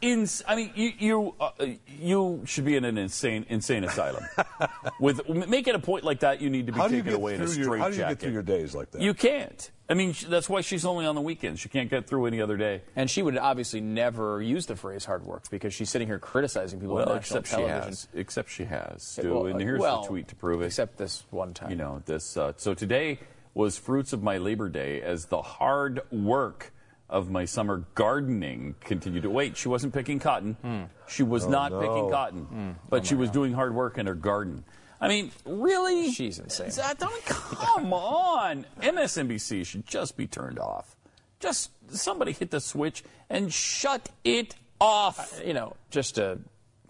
Ins- 0.01 0.43
I 0.47 0.55
mean, 0.55 0.71
you 0.75 0.91
you 0.97 1.35
uh, 1.39 1.51
you 1.99 2.41
should 2.45 2.65
be 2.65 2.75
in 2.75 2.85
an 2.85 2.97
insane 2.97 3.45
insane 3.49 3.83
asylum. 3.83 4.23
With 4.99 5.27
making 5.29 5.75
a 5.75 5.79
point 5.79 6.03
like 6.03 6.19
that, 6.21 6.41
you 6.41 6.49
need 6.49 6.67
to 6.67 6.71
be 6.71 6.79
How 6.79 6.87
taken 6.87 7.13
away 7.13 7.35
in 7.35 7.41
a 7.41 7.45
through 7.47 7.55
your 7.55 7.65
straight 7.65 7.79
How 7.79 7.89
do 7.89 7.93
you 7.95 8.01
jacket. 8.01 8.13
get 8.15 8.19
through 8.21 8.33
your 8.33 8.43
days 8.43 8.75
like 8.75 8.91
that? 8.91 9.01
You 9.01 9.13
can't. 9.13 9.71
I 9.89 9.93
mean, 9.93 10.13
that's 10.27 10.49
why 10.49 10.61
she's 10.61 10.85
only 10.85 11.05
on 11.05 11.15
the 11.15 11.21
weekends. 11.21 11.61
She 11.61 11.69
can't 11.69 11.89
get 11.89 12.07
through 12.07 12.25
any 12.25 12.41
other 12.41 12.57
day. 12.57 12.81
And 12.95 13.09
she 13.09 13.21
would 13.21 13.37
obviously 13.37 13.79
never 13.79 14.41
use 14.41 14.65
the 14.65 14.75
phrase 14.75 15.05
hard 15.05 15.25
work 15.25 15.49
because 15.49 15.73
she's 15.73 15.89
sitting 15.89 16.07
here 16.09 16.19
criticizing 16.19 16.79
people 16.81 16.95
Well, 16.95 17.07
on 17.09 17.15
national 17.15 17.39
except 17.39 17.61
she 17.61 17.67
has. 17.67 18.07
Except 18.13 18.49
she 18.49 18.65
has. 18.65 19.15
Yeah, 19.17 19.21
Stu, 19.21 19.33
well, 19.33 19.45
and 19.45 19.61
here's 19.61 19.79
well, 19.79 20.01
the 20.01 20.07
tweet 20.09 20.27
to 20.27 20.35
prove 20.35 20.61
it. 20.61 20.65
Except 20.65 20.97
this 20.97 21.23
one 21.29 21.53
time. 21.53 21.69
You 21.69 21.77
know 21.77 22.01
this. 22.05 22.35
Uh, 22.35 22.51
so 22.57 22.73
today 22.73 23.19
was 23.53 23.77
fruits 23.77 24.11
of 24.11 24.21
my 24.21 24.37
Labor 24.37 24.67
Day 24.67 25.01
as 25.01 25.25
the 25.25 25.41
hard 25.41 26.01
work 26.11 26.73
of 27.09 27.29
my 27.29 27.45
summer 27.45 27.85
gardening 27.95 28.75
continued 28.81 29.23
to 29.23 29.29
wait. 29.29 29.55
She 29.57 29.69
wasn't 29.69 29.93
picking 29.93 30.19
cotton. 30.19 30.53
Hmm. 30.61 30.83
She 31.07 31.23
was 31.23 31.45
Oh, 31.45 31.49
not 31.49 31.71
no. 31.71 31.79
picking 31.79 32.09
cotton, 32.11 32.41
hmm. 32.43 32.71
but 32.89 33.01
oh, 33.01 33.03
she 33.05 33.15
was 33.15 33.29
doing 33.29 33.53
hard 33.53 33.73
work 33.73 33.97
in 33.97 34.05
her 34.07 34.15
garden. 34.15 34.63
I 34.99 35.07
mean, 35.07 35.31
really? 35.45 36.11
She's 36.11 36.39
insane. 36.39 36.71
That- 36.71 36.97
don't- 36.99 37.25
come 37.25 37.93
on. 37.93 38.65
MSNBC 38.81 39.65
should 39.65 39.85
just 39.85 40.17
be 40.17 40.27
turned 40.27 40.59
off. 40.59 40.95
Just 41.39 41.69
somebody 41.89 42.31
hit 42.33 42.49
the 42.51 42.59
switch 42.59 43.03
and 43.29 43.53
shut 43.53 44.09
it 44.23 44.55
off. 44.81 45.39
Uh, 45.39 45.43
you 45.45 45.53
know, 45.53 45.75
just 45.91 46.15
to 46.15 46.39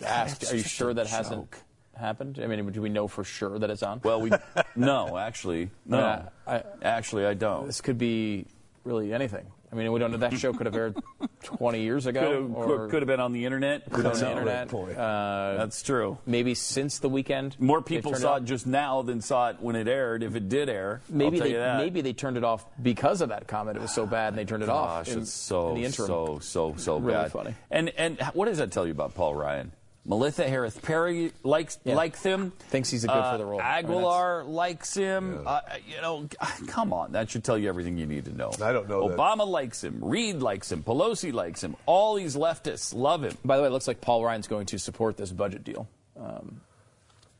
ask, 0.03 0.51
are 0.51 0.55
you 0.55 0.63
sure 0.63 0.93
that 0.93 1.07
hasn't 1.07 1.53
happened? 1.97 2.39
I 2.41 2.47
mean, 2.47 2.65
do 2.71 2.81
we 2.81 2.89
know 2.89 3.07
for 3.09 3.23
sure 3.25 3.59
that 3.59 3.69
it's 3.69 3.83
on? 3.83 3.99
Well, 4.03 4.21
we 4.21 4.31
no, 4.75 5.17
actually, 5.17 5.69
no. 5.85 5.97
Yeah, 5.99 6.29
I- 6.47 6.63
actually, 6.81 7.25
I 7.25 7.33
don't. 7.33 7.65
This 7.67 7.81
could 7.81 7.97
be 7.97 8.45
really 8.85 9.13
anything. 9.13 9.45
I 9.71 9.75
mean, 9.75 9.91
we 9.91 9.99
don't 9.99 10.11
know. 10.11 10.17
That 10.17 10.33
show 10.39 10.53
could 10.53 10.65
have 10.65 10.75
aired 10.75 10.95
20 11.43 11.81
years 11.81 12.05
ago. 12.05 12.21
Could 12.21 12.31
have, 12.35 12.55
or 12.55 12.87
could 12.87 13.01
have 13.01 13.07
been 13.07 13.19
on 13.19 13.33
the 13.33 13.43
internet. 13.45 13.83
We 13.91 13.97
on 13.97 14.03
don't 14.03 14.15
the 14.19 14.29
internet. 14.31 14.73
Uh, 14.73 15.57
That's 15.57 15.81
true. 15.83 16.17
maybe 16.25 16.53
since 16.55 16.99
the 16.99 17.09
weekend. 17.09 17.59
More 17.59 17.81
people 17.81 18.15
saw 18.15 18.33
off. 18.35 18.37
it 18.43 18.45
just 18.45 18.65
now 18.65 19.01
than 19.01 19.19
saw 19.19 19.49
it 19.49 19.57
when 19.59 19.75
it 19.75 19.87
aired. 19.89 20.23
If 20.23 20.35
it 20.35 20.47
did 20.47 20.69
air, 20.69 21.01
Maybe 21.09 21.25
I'll 21.25 21.31
tell 21.41 21.47
they 21.47 21.53
you 21.53 21.59
that. 21.59 21.77
maybe 21.79 21.99
they 22.01 22.13
turned 22.13 22.37
it 22.37 22.45
off 22.45 22.65
because 22.81 23.19
of 23.19 23.29
that 23.29 23.47
comment. 23.47 23.75
It 23.77 23.81
was 23.81 23.93
so 23.93 24.05
bad, 24.05 24.29
and 24.29 24.37
they 24.37 24.45
turned 24.45 24.63
it 24.63 24.69
off. 24.69 25.05
Gosh, 25.05 25.13
in, 25.13 25.21
it's 25.23 25.33
so 25.33 25.69
in 25.69 25.75
the 25.75 25.85
interim. 25.85 26.07
so 26.07 26.39
so 26.41 26.75
so 26.77 26.97
Really 26.99 27.13
bad. 27.23 27.31
funny. 27.33 27.55
And 27.69 27.89
and 27.97 28.19
what 28.33 28.45
does 28.45 28.59
that 28.59 28.71
tell 28.71 28.85
you 28.85 28.93
about 28.93 29.15
Paul 29.15 29.35
Ryan? 29.35 29.73
Melissa 30.09 30.47
Harris 30.47 30.77
Perry 30.81 31.33
likes 31.43 31.77
Yeah. 31.83 31.95
likes 31.95 32.23
him. 32.23 32.51
Thinks 32.69 32.89
he's 32.89 33.03
a 33.03 33.07
good 33.07 33.23
for 33.31 33.37
the 33.37 33.45
role. 33.45 33.59
I 33.59 33.81
mean, 33.81 33.91
Aguilar 33.91 34.45
likes 34.45 34.93
him. 34.93 35.43
Uh, 35.45 35.59
you 35.85 35.99
know, 36.01 36.27
come 36.67 36.93
on, 36.93 37.11
that 37.11 37.29
should 37.29 37.43
tell 37.43 37.57
you 37.57 37.67
everything 37.67 37.97
you 37.97 38.05
need 38.05 38.25
to 38.25 38.31
know. 38.35 38.51
I 38.61 38.71
don't 38.71 38.87
know 38.87 39.09
that. 39.09 39.17
Obama 39.17 39.45
likes 39.45 39.83
him. 39.83 39.99
Reid 40.01 40.41
likes 40.41 40.71
him. 40.71 40.81
Pelosi 40.81 41.33
likes 41.33 41.61
him. 41.63 41.75
All 41.85 42.15
these 42.15 42.37
leftists 42.37 42.95
love 42.95 43.23
him. 43.23 43.37
By 43.43 43.57
the 43.57 43.63
way, 43.63 43.67
it 43.67 43.71
looks 43.71 43.87
like 43.87 43.99
Paul 43.99 44.23
Ryan's 44.23 44.47
going 44.47 44.65
to 44.67 44.79
support 44.79 45.17
this 45.17 45.31
budget 45.31 45.63
deal. 45.65 45.87
Um, 46.17 46.61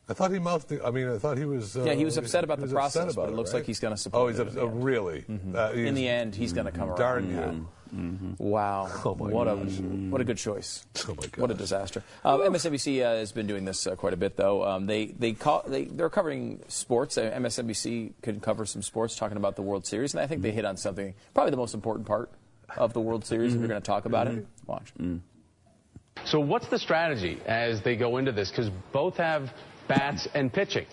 I 0.09 0.13
thought 0.13 0.31
he 0.31 0.39
mouthed. 0.39 0.69
the- 0.69 0.85
I 0.85 0.91
mean, 0.91 1.07
I 1.09 1.17
thought 1.17 1.37
he 1.37 1.45
was. 1.45 1.75
Uh, 1.77 1.83
Yeah, 1.83 1.93
he 1.93 2.05
was 2.05 2.17
upset 2.17 2.43
about 2.43 2.59
he 2.59 2.65
the 2.65 2.73
was 2.75 2.85
upset 2.85 3.01
process, 3.03 3.15
but 3.15 3.21
about 3.23 3.33
it 3.33 3.35
looks 3.37 3.53
right? 3.53 3.59
like 3.59 3.65
he's 3.65 3.79
gonna 3.79 3.97
support 3.97 4.23
Oh, 4.23 4.27
he's 4.27 4.39
it 4.39 4.41
in 4.43 4.47
ups- 4.47 4.55
the 4.55 4.61
oh, 4.61 4.67
end. 4.67 4.83
really? 4.83 5.25
Uh, 5.55 5.71
in 5.71 5.95
the 5.95 6.07
end, 6.07 6.35
he's 6.35 6.53
going 6.53 6.65
to 6.65 6.71
come 6.71 6.89
around. 6.89 6.97
Darn 6.97 7.29
Yeah. 7.29 7.53
You. 7.91 8.35
Wow. 8.37 8.89
Oh, 9.05 9.15
my 9.15 9.29
what 9.29 9.47
a 9.47 9.55
what 9.55 10.19
a 10.21 10.23
good 10.23 10.37
choice. 10.37 10.85
Oh 11.07 11.15
my 11.15 11.27
What 11.37 11.51
a 11.51 11.53
disaster. 11.53 12.03
Uh, 12.25 12.37
MSNBC 12.39 13.05
uh, 13.05 13.15
has 13.17 13.31
been 13.31 13.47
doing 13.47 13.63
this 13.63 13.87
uh, 13.87 13.95
quite 13.95 14.13
a 14.13 14.17
bit, 14.17 14.35
though. 14.35 14.65
Um, 14.65 14.85
they 14.85 15.05
they 15.07 15.33
call 15.33 15.63
they 15.65 15.85
they're 15.85 16.09
covering 16.09 16.61
sports. 16.67 17.17
Uh, 17.17 17.31
MSNBC 17.35 18.13
could 18.21 18.41
cover 18.41 18.65
some 18.65 18.81
sports, 18.81 19.15
talking 19.15 19.37
about 19.37 19.55
the 19.55 19.61
World 19.61 19.85
Series, 19.85 20.13
and 20.13 20.21
I 20.21 20.27
think 20.27 20.41
they 20.41 20.51
hit 20.51 20.65
on 20.65 20.75
something 20.77 21.13
probably 21.33 21.51
the 21.51 21.57
most 21.57 21.73
important 21.73 22.05
part 22.07 22.29
of 22.75 22.93
the 22.93 22.99
World 23.01 23.23
Series 23.25 23.53
if 23.53 23.59
you're 23.59 23.69
going 23.69 23.81
to 23.81 23.85
talk 23.85 24.05
about 24.05 24.27
it. 24.27 24.45
Watch. 24.65 24.91
So 26.25 26.39
what's 26.39 26.67
the 26.67 26.79
strategy 26.79 27.39
as 27.45 27.81
they 27.83 27.95
go 27.95 28.17
into 28.17 28.31
this? 28.31 28.49
Because 28.49 28.69
both 28.91 29.15
have 29.17 29.53
bats 29.87 30.27
and 30.33 30.51
pitching. 30.51 30.85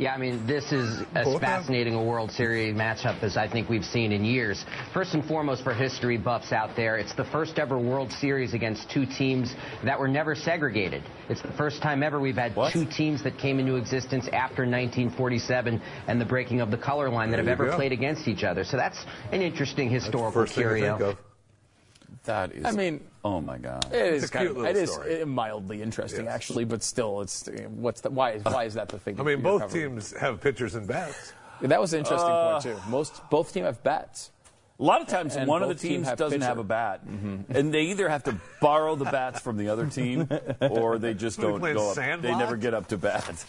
Yeah, 0.00 0.14
I 0.14 0.16
mean, 0.16 0.46
this 0.46 0.72
is 0.72 1.02
as 1.14 1.38
fascinating 1.40 1.94
a 1.94 2.02
World 2.02 2.30
Series 2.32 2.74
matchup 2.74 3.22
as 3.22 3.36
I 3.36 3.46
think 3.46 3.68
we've 3.68 3.84
seen 3.84 4.12
in 4.12 4.24
years. 4.24 4.64
First 4.94 5.12
and 5.12 5.22
foremost, 5.22 5.62
for 5.62 5.74
history 5.74 6.16
buffs 6.16 6.52
out 6.52 6.74
there, 6.74 6.96
it's 6.96 7.12
the 7.12 7.26
first 7.26 7.58
ever 7.58 7.78
World 7.78 8.10
Series 8.10 8.54
against 8.54 8.88
two 8.88 9.04
teams 9.04 9.54
that 9.84 10.00
were 10.00 10.08
never 10.08 10.34
segregated. 10.34 11.02
It's 11.28 11.42
the 11.42 11.52
first 11.52 11.82
time 11.82 12.02
ever 12.02 12.18
we've 12.18 12.34
had 12.34 12.54
two 12.72 12.86
teams 12.86 13.22
that 13.24 13.36
came 13.36 13.60
into 13.60 13.74
existence 13.76 14.24
after 14.28 14.62
1947 14.62 15.82
and 16.08 16.18
the 16.18 16.24
breaking 16.24 16.62
of 16.62 16.70
the 16.70 16.78
color 16.78 17.10
line 17.10 17.30
that 17.32 17.36
There 17.36 17.44
have 17.44 17.60
ever 17.60 17.66
go. 17.66 17.76
played 17.76 17.92
against 17.92 18.26
each 18.26 18.42
other. 18.42 18.64
So 18.64 18.78
that's 18.78 19.04
an 19.32 19.42
interesting 19.42 19.90
historical 19.90 20.46
curio. 20.46 21.14
Think 22.30 22.56
of. 22.56 22.62
That 22.62 22.68
is. 22.68 22.74
I 22.74 22.76
mean, 22.78 23.00
oh 23.24 23.40
my 23.40 23.58
god. 23.58 23.86
It 23.92 24.14
is 24.14 24.22
It's 24.24 24.34
a 24.34 24.38
cute 24.38 24.56
little 24.56 24.66
it 24.66 24.76
is 24.76 24.92
story. 24.92 25.22
uh, 25.22 25.26
mildly 25.26 25.82
interesting, 25.82 26.28
actually, 26.28 26.64
but 26.64 26.82
still, 26.82 27.20
it's 27.20 27.48
what's 27.68 28.00
the 28.00 28.10
why 28.10 28.32
is 28.32 28.44
why 28.44 28.64
is 28.64 28.74
that 28.74 28.88
the 28.88 28.98
thing? 28.98 29.14
I 29.20 29.22
mean, 29.22 29.28
you're 29.32 29.38
both 29.38 29.60
covering? 29.62 29.90
teams 29.96 30.12
have 30.16 30.40
pitchers 30.40 30.74
and 30.74 30.86
bats. 30.86 31.32
That 31.62 31.80
was 31.80 31.92
an 31.92 31.98
interesting 32.00 32.30
Uh, 32.30 32.52
point 32.60 32.62
too. 32.64 32.90
Most 32.90 33.20
both 33.30 33.52
teams 33.52 33.66
have 33.66 33.82
bats. 33.82 34.30
A 34.78 34.82
lot 34.82 35.02
of 35.02 35.08
times, 35.08 35.36
And 35.36 35.46
one 35.46 35.62
of 35.62 35.68
the 35.68 35.74
both 35.74 35.82
teams 35.82 35.92
teams 35.92 36.08
have 36.08 36.16
doesn't 36.16 36.38
pitcher. 36.40 36.48
have 36.48 36.56
a 36.56 36.64
bat, 36.64 37.02
and 37.04 37.74
they 37.74 37.82
either 37.82 38.08
have 38.08 38.22
to 38.24 38.40
borrow 38.62 38.96
the 38.96 39.04
bats 39.04 39.38
from 39.38 39.58
the 39.58 39.68
other 39.68 39.86
team, 39.86 40.26
or 40.62 40.98
they 40.98 41.12
just 41.12 41.36
What 41.38 41.44
are 41.44 41.48
we 41.48 41.52
don't 41.52 41.60
playing, 41.60 41.76
go 41.76 41.88
up. 41.90 41.94
sandbox? 41.96 42.32
They 42.32 42.38
never 42.38 42.56
get 42.56 42.72
up 42.72 42.86
to 42.88 42.96
bat. 42.96 43.44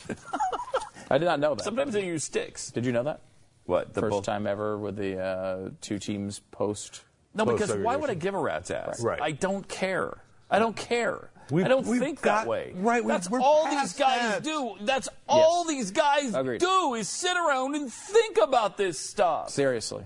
I 1.10 1.18
did 1.18 1.24
not 1.26 1.40
know 1.40 1.56
that. 1.56 1.64
Sometimes 1.64 1.94
they 1.94 2.06
use 2.06 2.26
sticks. 2.26 2.70
Did 2.72 2.86
you 2.86 2.92
know 2.92 3.04
that? 3.04 3.22
What? 3.66 3.94
The 3.94 4.02
First 4.02 4.12
both- 4.12 4.26
time 4.26 4.46
ever 4.46 4.78
with 4.78 4.98
the 4.98 5.20
uh, 5.22 5.70
two 5.80 6.00
teams 6.00 6.40
post. 6.52 7.04
No, 7.34 7.46
because 7.46 7.74
why 7.76 7.96
would 7.96 8.10
I 8.10 8.14
give 8.14 8.34
a 8.34 8.40
rat's 8.40 8.72
ass? 8.72 9.02
Right. 9.02 9.22
I 9.22 9.32
don't 9.32 9.68
care. 9.68 10.18
I 10.50 10.60
don't 10.60 10.76
care. 10.76 11.30
We've- 11.50 11.66
I 11.66 11.70
don't 11.70 11.84
think 11.86 12.22
got- 12.22 12.42
that 12.44 12.48
way. 12.48 12.72
right, 12.76 13.06
That's 13.06 13.30
we're 13.30 13.42
all 13.42 13.70
these 13.70 13.94
guys 13.94 14.20
that. 14.22 14.44
do. 14.44 14.76
That's 14.82 15.10
all 15.28 15.66
these 15.66 15.92
guys 15.92 16.34
Agreed. 16.34 16.60
do 16.62 16.94
is 16.96 17.08
sit 17.10 17.36
around 17.36 17.76
and 17.76 17.92
think 17.92 18.38
about 18.42 18.78
this 18.78 18.98
stuff. 19.00 19.50
Seriously. 19.50 20.06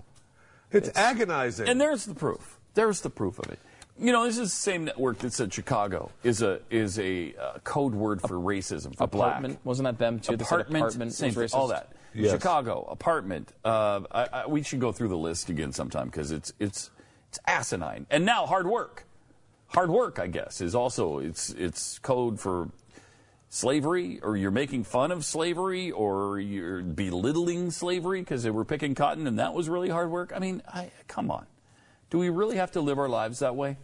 It's, 0.71 0.89
agonizing. 0.95 1.67
And 1.69 1.79
there's 1.79 2.05
the 2.05 2.15
proof. 2.15 2.57
There's 2.73 3.01
the 3.01 3.09
proof 3.09 3.39
of 3.39 3.51
it. 3.51 3.59
You 3.97 4.11
know, 4.11 4.25
this 4.25 4.37
is 4.37 4.49
the 4.51 4.55
same 4.55 4.85
network 4.85 5.19
that 5.19 5.31
said 5.33 5.53
Chicago 5.53 6.11
is 6.23 6.41
a 6.41 6.59
is 6.69 6.99
a 6.99 7.33
uh, 7.39 7.59
code 7.63 7.93
word 7.95 8.19
for 8.21 8.35
racism 8.35 8.93
for 8.97 9.05
Apartment 9.05 9.53
black. 9.53 9.65
wasn't 9.65 9.85
that 9.85 9.97
them 9.97 10.19
too? 10.19 10.35
That 10.35 10.45
Apartment, 10.45 10.83
apartment 10.83 11.13
same 11.13 11.33
was 11.33 11.51
racist? 11.51 11.55
all 11.55 11.67
that. 11.69 11.93
Yes. 12.13 12.31
Chicago 12.31 12.85
apartment. 12.89 13.53
Uh, 13.63 14.01
I, 14.11 14.27
I, 14.33 14.47
we 14.47 14.63
should 14.63 14.81
go 14.81 14.91
through 14.91 15.07
the 15.09 15.17
list 15.17 15.49
again 15.49 15.71
sometime 15.71 16.07
because 16.07 16.31
it's 16.33 16.51
it's 16.59 16.89
it's 17.35 17.39
asinine. 17.47 18.05
And 18.09 18.25
now 18.25 18.45
hard 18.45 18.67
work. 18.67 19.05
Hard 19.69 19.89
work, 19.89 20.19
I 20.19 20.27
guess, 20.27 20.61
is 20.61 20.73
also 20.75 21.19
it's 21.19 21.49
it's 21.49 21.99
code 21.99 22.39
for 22.39 22.69
slavery, 23.49 24.19
or 24.21 24.37
you're 24.37 24.51
making 24.51 24.83
fun 24.83 25.11
of 25.11 25.25
slavery, 25.25 25.91
or 25.91 26.39
you're 26.39 26.81
belittling 26.81 27.71
slavery 27.71 28.21
because 28.21 28.43
they 28.43 28.51
were 28.51 28.63
picking 28.65 28.95
cotton 28.95 29.27
and 29.27 29.39
that 29.39 29.53
was 29.53 29.67
really 29.67 29.89
hard 29.89 30.11
work. 30.11 30.31
I 30.35 30.39
mean, 30.39 30.61
I, 30.67 30.91
come 31.07 31.29
on, 31.31 31.45
do 32.09 32.19
we 32.19 32.29
really 32.29 32.55
have 32.57 32.71
to 32.73 32.81
live 32.81 32.97
our 32.99 33.09
lives 33.09 33.39
that 33.39 33.55
way? 33.55 33.77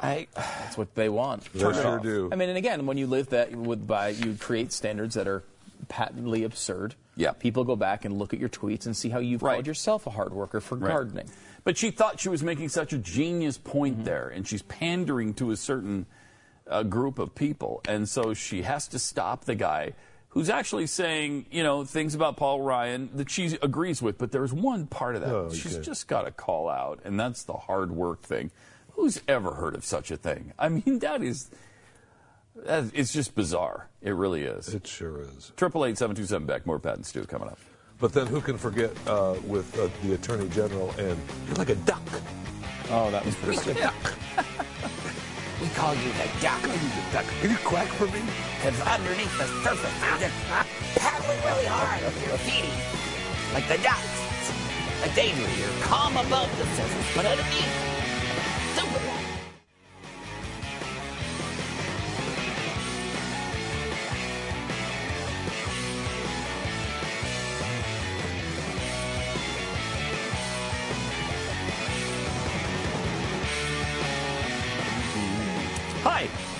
I. 0.00 0.26
That's 0.34 0.76
what 0.78 0.94
they 0.94 1.08
want. 1.08 1.44
They 1.52 1.60
Turn 1.60 1.74
sure 1.74 1.98
do. 2.00 2.28
I 2.32 2.36
mean, 2.36 2.48
and 2.48 2.58
again, 2.58 2.86
when 2.86 2.96
you 2.96 3.06
live 3.06 3.28
that 3.30 3.52
with 3.54 3.86
by, 3.86 4.08
you 4.08 4.34
create 4.34 4.72
standards 4.72 5.14
that 5.14 5.28
are 5.28 5.44
patently 5.88 6.42
absurd. 6.44 6.94
Yeah. 7.16 7.32
People 7.32 7.64
go 7.64 7.76
back 7.76 8.04
and 8.04 8.18
look 8.18 8.32
at 8.32 8.40
your 8.40 8.48
tweets 8.48 8.86
and 8.86 8.96
see 8.96 9.10
how 9.10 9.18
you've 9.18 9.42
Right. 9.42 9.56
called 9.56 9.66
yourself 9.66 10.06
a 10.06 10.10
hard 10.10 10.32
worker 10.32 10.60
for 10.60 10.76
Right. 10.76 10.88
gardening. 10.88 11.28
But 11.64 11.76
she 11.78 11.90
thought 11.90 12.18
she 12.20 12.28
was 12.28 12.42
making 12.42 12.70
such 12.70 12.92
a 12.92 12.98
genius 12.98 13.56
point 13.58 14.04
there, 14.04 14.28
and 14.28 14.46
she's 14.46 14.62
pandering 14.62 15.32
to 15.34 15.50
a 15.52 15.56
certain 15.56 16.06
uh, 16.68 16.82
group 16.82 17.18
of 17.18 17.34
people, 17.34 17.80
and 17.86 18.08
so 18.08 18.34
she 18.34 18.62
has 18.62 18.88
to 18.88 18.98
stop 18.98 19.44
the 19.44 19.54
guy 19.54 19.92
who's 20.30 20.48
actually 20.48 20.86
saying, 20.86 21.44
you 21.50 21.62
know, 21.62 21.84
things 21.84 22.14
about 22.14 22.36
Paul 22.36 22.62
Ryan 22.62 23.10
that 23.14 23.30
she 23.30 23.58
agrees 23.60 24.00
with. 24.00 24.16
But 24.18 24.32
there's 24.32 24.52
one 24.52 24.86
part 24.86 25.14
of 25.14 25.20
that 25.22 25.30
Oh, 25.34 25.52
she's 25.52 25.74
okay. 25.76 25.84
just 25.84 26.08
got 26.08 26.22
to 26.22 26.30
call 26.30 26.68
out, 26.68 27.00
and 27.04 27.20
that's 27.20 27.44
the 27.44 27.52
hard 27.52 27.92
work 27.92 28.22
thing. 28.22 28.50
Who's 28.92 29.20
ever 29.28 29.52
heard 29.54 29.74
of 29.74 29.84
such 29.84 30.10
a 30.10 30.16
thing? 30.16 30.52
I 30.58 30.68
mean, 30.68 30.98
that 31.00 31.22
is. 31.22 31.50
that- 32.56 32.90
It's 32.94 33.12
just 33.12 33.34
bizarre. 33.34 33.88
It 34.00 34.12
really 34.12 34.42
is. 34.42 34.74
It 34.74 34.86
sure 34.86 35.20
is. 35.20 35.52
Triple 35.56 35.84
eight 35.84 35.96
seven 35.98 36.16
two 36.16 36.24
seven 36.26 36.46
back. 36.46 36.66
More 36.66 36.78
Pat 36.78 36.96
and 36.96 37.06
Stu 37.06 37.24
coming 37.24 37.48
up. 37.48 37.58
But 38.02 38.12
then 38.12 38.26
who 38.26 38.40
can 38.40 38.58
forget 38.58 38.90
uh, 39.06 39.36
with 39.46 39.78
uh, 39.78 39.88
the 40.02 40.14
Attorney 40.14 40.48
General 40.48 40.90
and 40.98 41.16
you're 41.46 41.54
like 41.54 41.68
a 41.68 41.76
duck. 41.86 42.02
Oh, 42.90 43.12
that 43.12 43.24
was 43.24 43.36
pretty 43.36 43.62
good. 43.62 43.78
We 45.62 45.68
call 45.68 45.94
you 45.94 46.10
the 46.18 46.26
duck. 46.42 46.60
duck. 47.12 47.24
Can 47.40 47.50
you 47.52 47.56
quack 47.62 47.86
for 47.94 48.06
me? 48.06 48.18
Because 48.58 48.80
underneath 48.82 49.30
the 49.38 49.46
surface, 49.62 49.94
you're 50.02 50.18
just 50.18 50.34
paddling 50.98 51.38
really 51.46 51.70
hard 51.70 52.02
with 52.02 52.18
your 52.26 52.36
feet. 52.42 52.66
Like 53.54 53.68
the 53.70 53.78
ducks. 53.78 54.10
A 55.06 55.14
daydream. 55.14 55.46
You're 55.54 55.70
calm 55.86 56.16
above 56.16 56.50
the 56.58 56.66
surface, 56.74 57.06
but 57.14 57.26
underneath, 57.26 58.01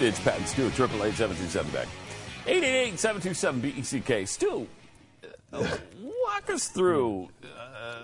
It's 0.03 0.19
Pat 0.21 0.37
and 0.39 0.49
Stu, 0.49 0.69
triple 0.71 1.05
eight 1.05 1.15
seven 1.15 1.37
two 1.37 1.47
seven 1.47 1.71
back. 1.73 1.87
888-727 2.47 3.61
BECK. 4.03 4.27
Stu, 4.27 4.67
uh, 5.53 5.77
walk 6.03 6.51
us 6.51 6.67
through 6.69 7.29
uh, 7.45 8.03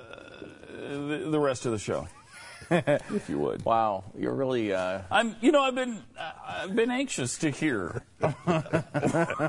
the, 0.70 1.26
the 1.28 1.40
rest 1.40 1.66
of 1.66 1.72
the 1.72 1.78
show, 1.78 2.06
if 2.70 3.28
you 3.28 3.40
would. 3.40 3.64
Wow, 3.64 4.04
you're 4.16 4.32
really. 4.34 4.72
Uh, 4.72 5.00
I'm, 5.10 5.34
you 5.40 5.50
know, 5.50 5.60
I've 5.62 5.74
been, 5.74 6.00
uh, 6.16 6.30
I've 6.46 6.76
been 6.76 6.92
anxious 6.92 7.36
to 7.38 7.50
hear 7.50 8.04
I 8.22 8.30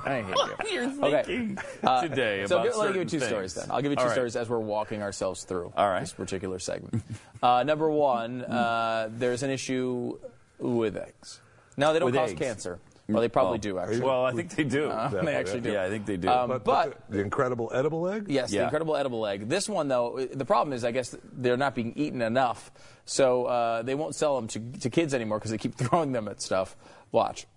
hate 0.03 0.35
what 0.35 0.71
you. 0.71 0.71
you're 0.73 1.05
Okay. 1.05 1.23
thinking 1.23 1.57
Uh, 1.84 2.01
today 2.01 2.45
so 2.47 2.61
about 2.63 2.76
let 2.80 2.88
me 2.88 2.93
give 2.93 3.03
you 3.03 3.09
two 3.09 3.19
things. 3.19 3.30
stories 3.30 3.53
then. 3.53 3.67
I'll 3.69 3.84
give 3.84 3.91
you 3.91 3.97
two 3.97 4.05
right. 4.05 4.11
stories 4.11 4.35
as 4.35 4.49
we're 4.49 4.57
walking 4.57 5.03
ourselves 5.03 5.43
through 5.43 5.71
All 5.77 5.88
right. 5.88 5.99
this 5.99 6.13
particular 6.13 6.57
segment. 6.57 7.03
uh, 7.43 7.61
number 7.61 7.91
one, 7.91 8.41
uh, 8.41 9.09
there's 9.11 9.43
an 9.43 9.51
issue 9.51 10.17
with 10.57 10.97
eggs. 10.97 11.41
No, 11.80 11.93
they 11.93 11.99
don't 11.99 12.07
With 12.07 12.15
cause 12.15 12.31
eggs. 12.31 12.39
cancer. 12.39 12.80
Well, 13.07 13.22
they 13.22 13.30
probably 13.30 13.57
Oh. 13.57 13.61
do 13.61 13.80
actually. 13.80 14.01
Well, 14.01 14.26
I 14.26 14.34
think 14.34 14.56
they 14.56 14.64
do. 14.65 14.88
Uh, 14.89 15.23
they 15.23 15.34
actually 15.34 15.61
do. 15.61 15.72
Yeah, 15.72 15.84
I 15.85 15.89
think 15.89 16.06
they 16.06 16.18
do. 16.18 16.27
Um, 16.30 16.49
But, 16.49 16.64
but 16.64 17.10
the, 17.10 17.18
the 17.18 17.23
incredible 17.23 17.72
edible 17.73 18.07
egg? 18.07 18.26
Yes, 18.27 18.51
the 18.51 18.61
incredible 18.64 18.95
edible 18.95 19.26
egg. 19.26 19.49
This 19.49 19.68
one, 19.68 19.88
though, 19.88 20.19
the 20.31 20.45
problem 20.45 20.73
is, 20.73 20.84
I 20.85 20.91
guess 20.91 21.15
they're 21.34 21.57
not 21.57 21.73
being 21.73 21.93
eaten 21.95 22.22
enough, 22.22 22.69
so 23.06 23.45
uh, 23.45 23.81
they 23.81 23.95
won't 23.95 24.14
sell 24.14 24.35
them 24.35 24.47
to, 24.49 24.60
to 24.81 24.89
kids 24.91 25.14
anymore 25.15 25.39
because 25.39 25.49
they 25.49 25.57
keep 25.57 25.73
throwing 25.77 26.11
them 26.11 26.27
at 26.27 26.39
stuff. 26.41 26.76
Watch. 27.11 27.47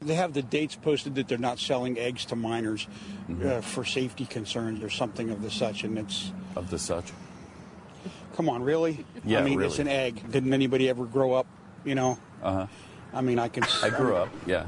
They 0.00 0.14
have 0.14 0.32
the 0.34 0.42
dates 0.42 0.76
posted 0.76 1.16
that 1.16 1.26
they're 1.26 1.38
not 1.38 1.58
selling 1.58 1.98
eggs 1.98 2.24
to 2.26 2.36
minors 2.36 2.86
uh, 3.44 3.60
for 3.62 3.84
safety 3.84 4.26
concerns 4.26 4.84
or 4.84 4.90
something 4.90 5.30
of 5.30 5.42
the 5.42 5.50
such, 5.50 5.82
and 5.82 5.98
it's 5.98 6.30
of 6.54 6.70
the 6.70 6.78
such. 6.78 7.10
come 8.36 8.48
on, 8.48 8.62
really? 8.62 9.04
Yeah, 9.24 9.40
I 9.40 9.42
mean, 9.42 9.60
it's 9.60 9.80
an 9.80 9.88
egg. 9.88 10.30
Didn't 10.30 10.54
anybody 10.54 10.88
ever 10.88 11.04
grow 11.04 11.32
up? 11.32 11.46
You 11.84 11.94
know? 11.94 12.18
Uh 12.42 12.52
huh. 12.52 12.66
I 13.12 13.20
mean, 13.20 13.38
I 13.38 13.48
can. 13.48 13.64
I 13.82 13.90
grew 13.90 14.16
up. 14.16 14.28
Yeah. 14.46 14.66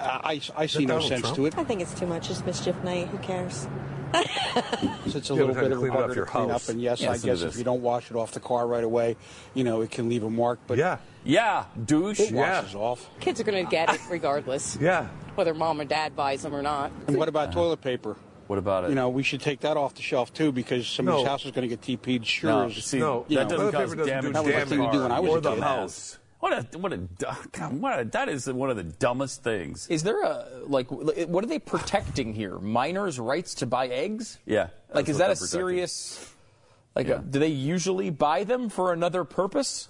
I, 0.00 0.40
I 0.56 0.66
see 0.66 0.84
no 0.86 0.94
Donald 0.94 1.08
sense 1.08 1.20
Trump? 1.22 1.36
to 1.36 1.46
it. 1.46 1.58
I 1.58 1.64
think 1.64 1.80
it's 1.80 1.98
too 1.98 2.06
much. 2.06 2.30
It's 2.30 2.44
mischief 2.44 2.76
night. 2.84 3.08
Who 3.08 3.18
cares? 3.18 3.66
It's 4.14 5.30
a 5.30 5.34
Yeah, 5.34 5.40
little 5.42 5.54
bit 5.54 5.72
of 5.72 5.78
clean 5.78 5.92
it 5.92 5.96
harder 5.96 6.08
off 6.08 6.14
to 6.14 6.24
clean 6.24 6.48
house. 6.50 6.68
up, 6.68 6.72
and 6.72 6.80
yes, 6.80 7.00
Yes, 7.00 7.24
I 7.24 7.26
guess 7.26 7.42
if 7.42 7.56
you 7.56 7.64
don't 7.64 7.82
wash 7.82 8.10
it 8.10 8.16
off 8.16 8.30
the 8.32 8.38
car 8.40 8.66
right 8.66 8.84
away, 8.84 9.16
you 9.54 9.64
know, 9.64 9.80
it 9.80 9.90
can 9.90 10.08
leave 10.08 10.22
a 10.22 10.30
mark. 10.30 10.60
But 10.68 10.78
Yeah. 10.78 10.98
Yeah, 11.24 11.64
douche. 11.84 12.20
it 12.20 12.30
Yeah. 12.30 12.60
washes 12.60 12.74
off. 12.76 13.10
Kids 13.20 13.40
are 13.40 13.44
going 13.44 13.64
to 13.64 13.68
get 13.70 13.92
it 13.92 14.00
regardless, 14.08 14.76
Yeah. 14.80 15.08
whether 15.34 15.52
mom 15.52 15.80
or 15.80 15.84
dad 15.84 16.14
buys 16.14 16.42
them 16.42 16.54
or 16.54 16.62
not. 16.62 16.92
And 17.08 17.16
what 17.16 17.28
about 17.28 17.52
toilet 17.52 17.80
paper? 17.80 18.16
What 18.48 18.58
about 18.58 18.84
it? 18.84 18.88
You 18.90 18.96
know, 18.96 19.08
we 19.10 19.22
should 19.22 19.40
take 19.40 19.60
that 19.60 19.76
off 19.76 19.94
the 19.94 20.02
shelf 20.02 20.32
too 20.34 20.50
because 20.52 20.88
somebody's 20.88 21.22
No. 21.24 21.28
house 21.30 21.44
is 21.44 21.52
going 21.52 21.68
to 21.68 21.76
get 21.76 21.80
TP'd. 21.82 22.26
Sure 22.26 22.50
No, 22.50 22.64
as 22.66 22.74
see, 22.84 22.98
you 22.98 23.02
that 23.02 23.30
know. 23.30 23.44
doesn't 23.44 23.48
toilet 23.58 23.72
cause 23.72 23.90
paper 23.90 23.96
doesn't 23.96 24.06
damage 24.06 24.24
do 24.24 24.32
That 24.32 24.44
was 24.44 24.54
the 24.54 24.66
thing 24.70 24.78
the 24.80 24.86
to 24.86 24.92
do 24.92 25.02
when 25.02 25.12
I 25.12 25.20
was 25.20 25.28
car 25.28 25.36
a 25.36 25.38
or 25.38 25.40
the 25.40 25.54
kid. 25.54 25.62
house. 25.62 26.18
What 26.40 26.52
a 26.74 26.78
what 26.78 26.92
a 26.92 26.96
God, 27.52 27.80
what 27.80 27.98
a, 28.00 28.04
that 28.04 28.28
is 28.28 28.46
one 28.50 28.70
of 28.70 28.76
the 28.76 28.84
dumbest 28.84 29.42
things. 29.42 29.86
Is 29.88 30.02
there 30.04 30.22
a 30.22 30.46
like? 30.66 30.86
What 30.90 31.42
are 31.44 31.48
they 31.48 31.58
protecting 31.58 32.32
here? 32.32 32.58
Minors' 32.58 33.18
rights 33.18 33.54
to 33.56 33.66
buy 33.66 33.88
eggs? 33.88 34.38
Yeah. 34.46 34.68
Like, 34.94 35.08
is 35.08 35.18
that 35.18 35.24
a 35.30 35.34
protecting. 35.34 35.48
serious? 35.48 36.32
Like, 36.94 37.08
Yeah. 37.08 37.16
uh, 37.16 37.18
do 37.18 37.38
they 37.40 37.48
usually 37.48 38.10
buy 38.10 38.44
them 38.44 38.68
for 38.68 38.92
another 38.92 39.24
purpose? 39.24 39.88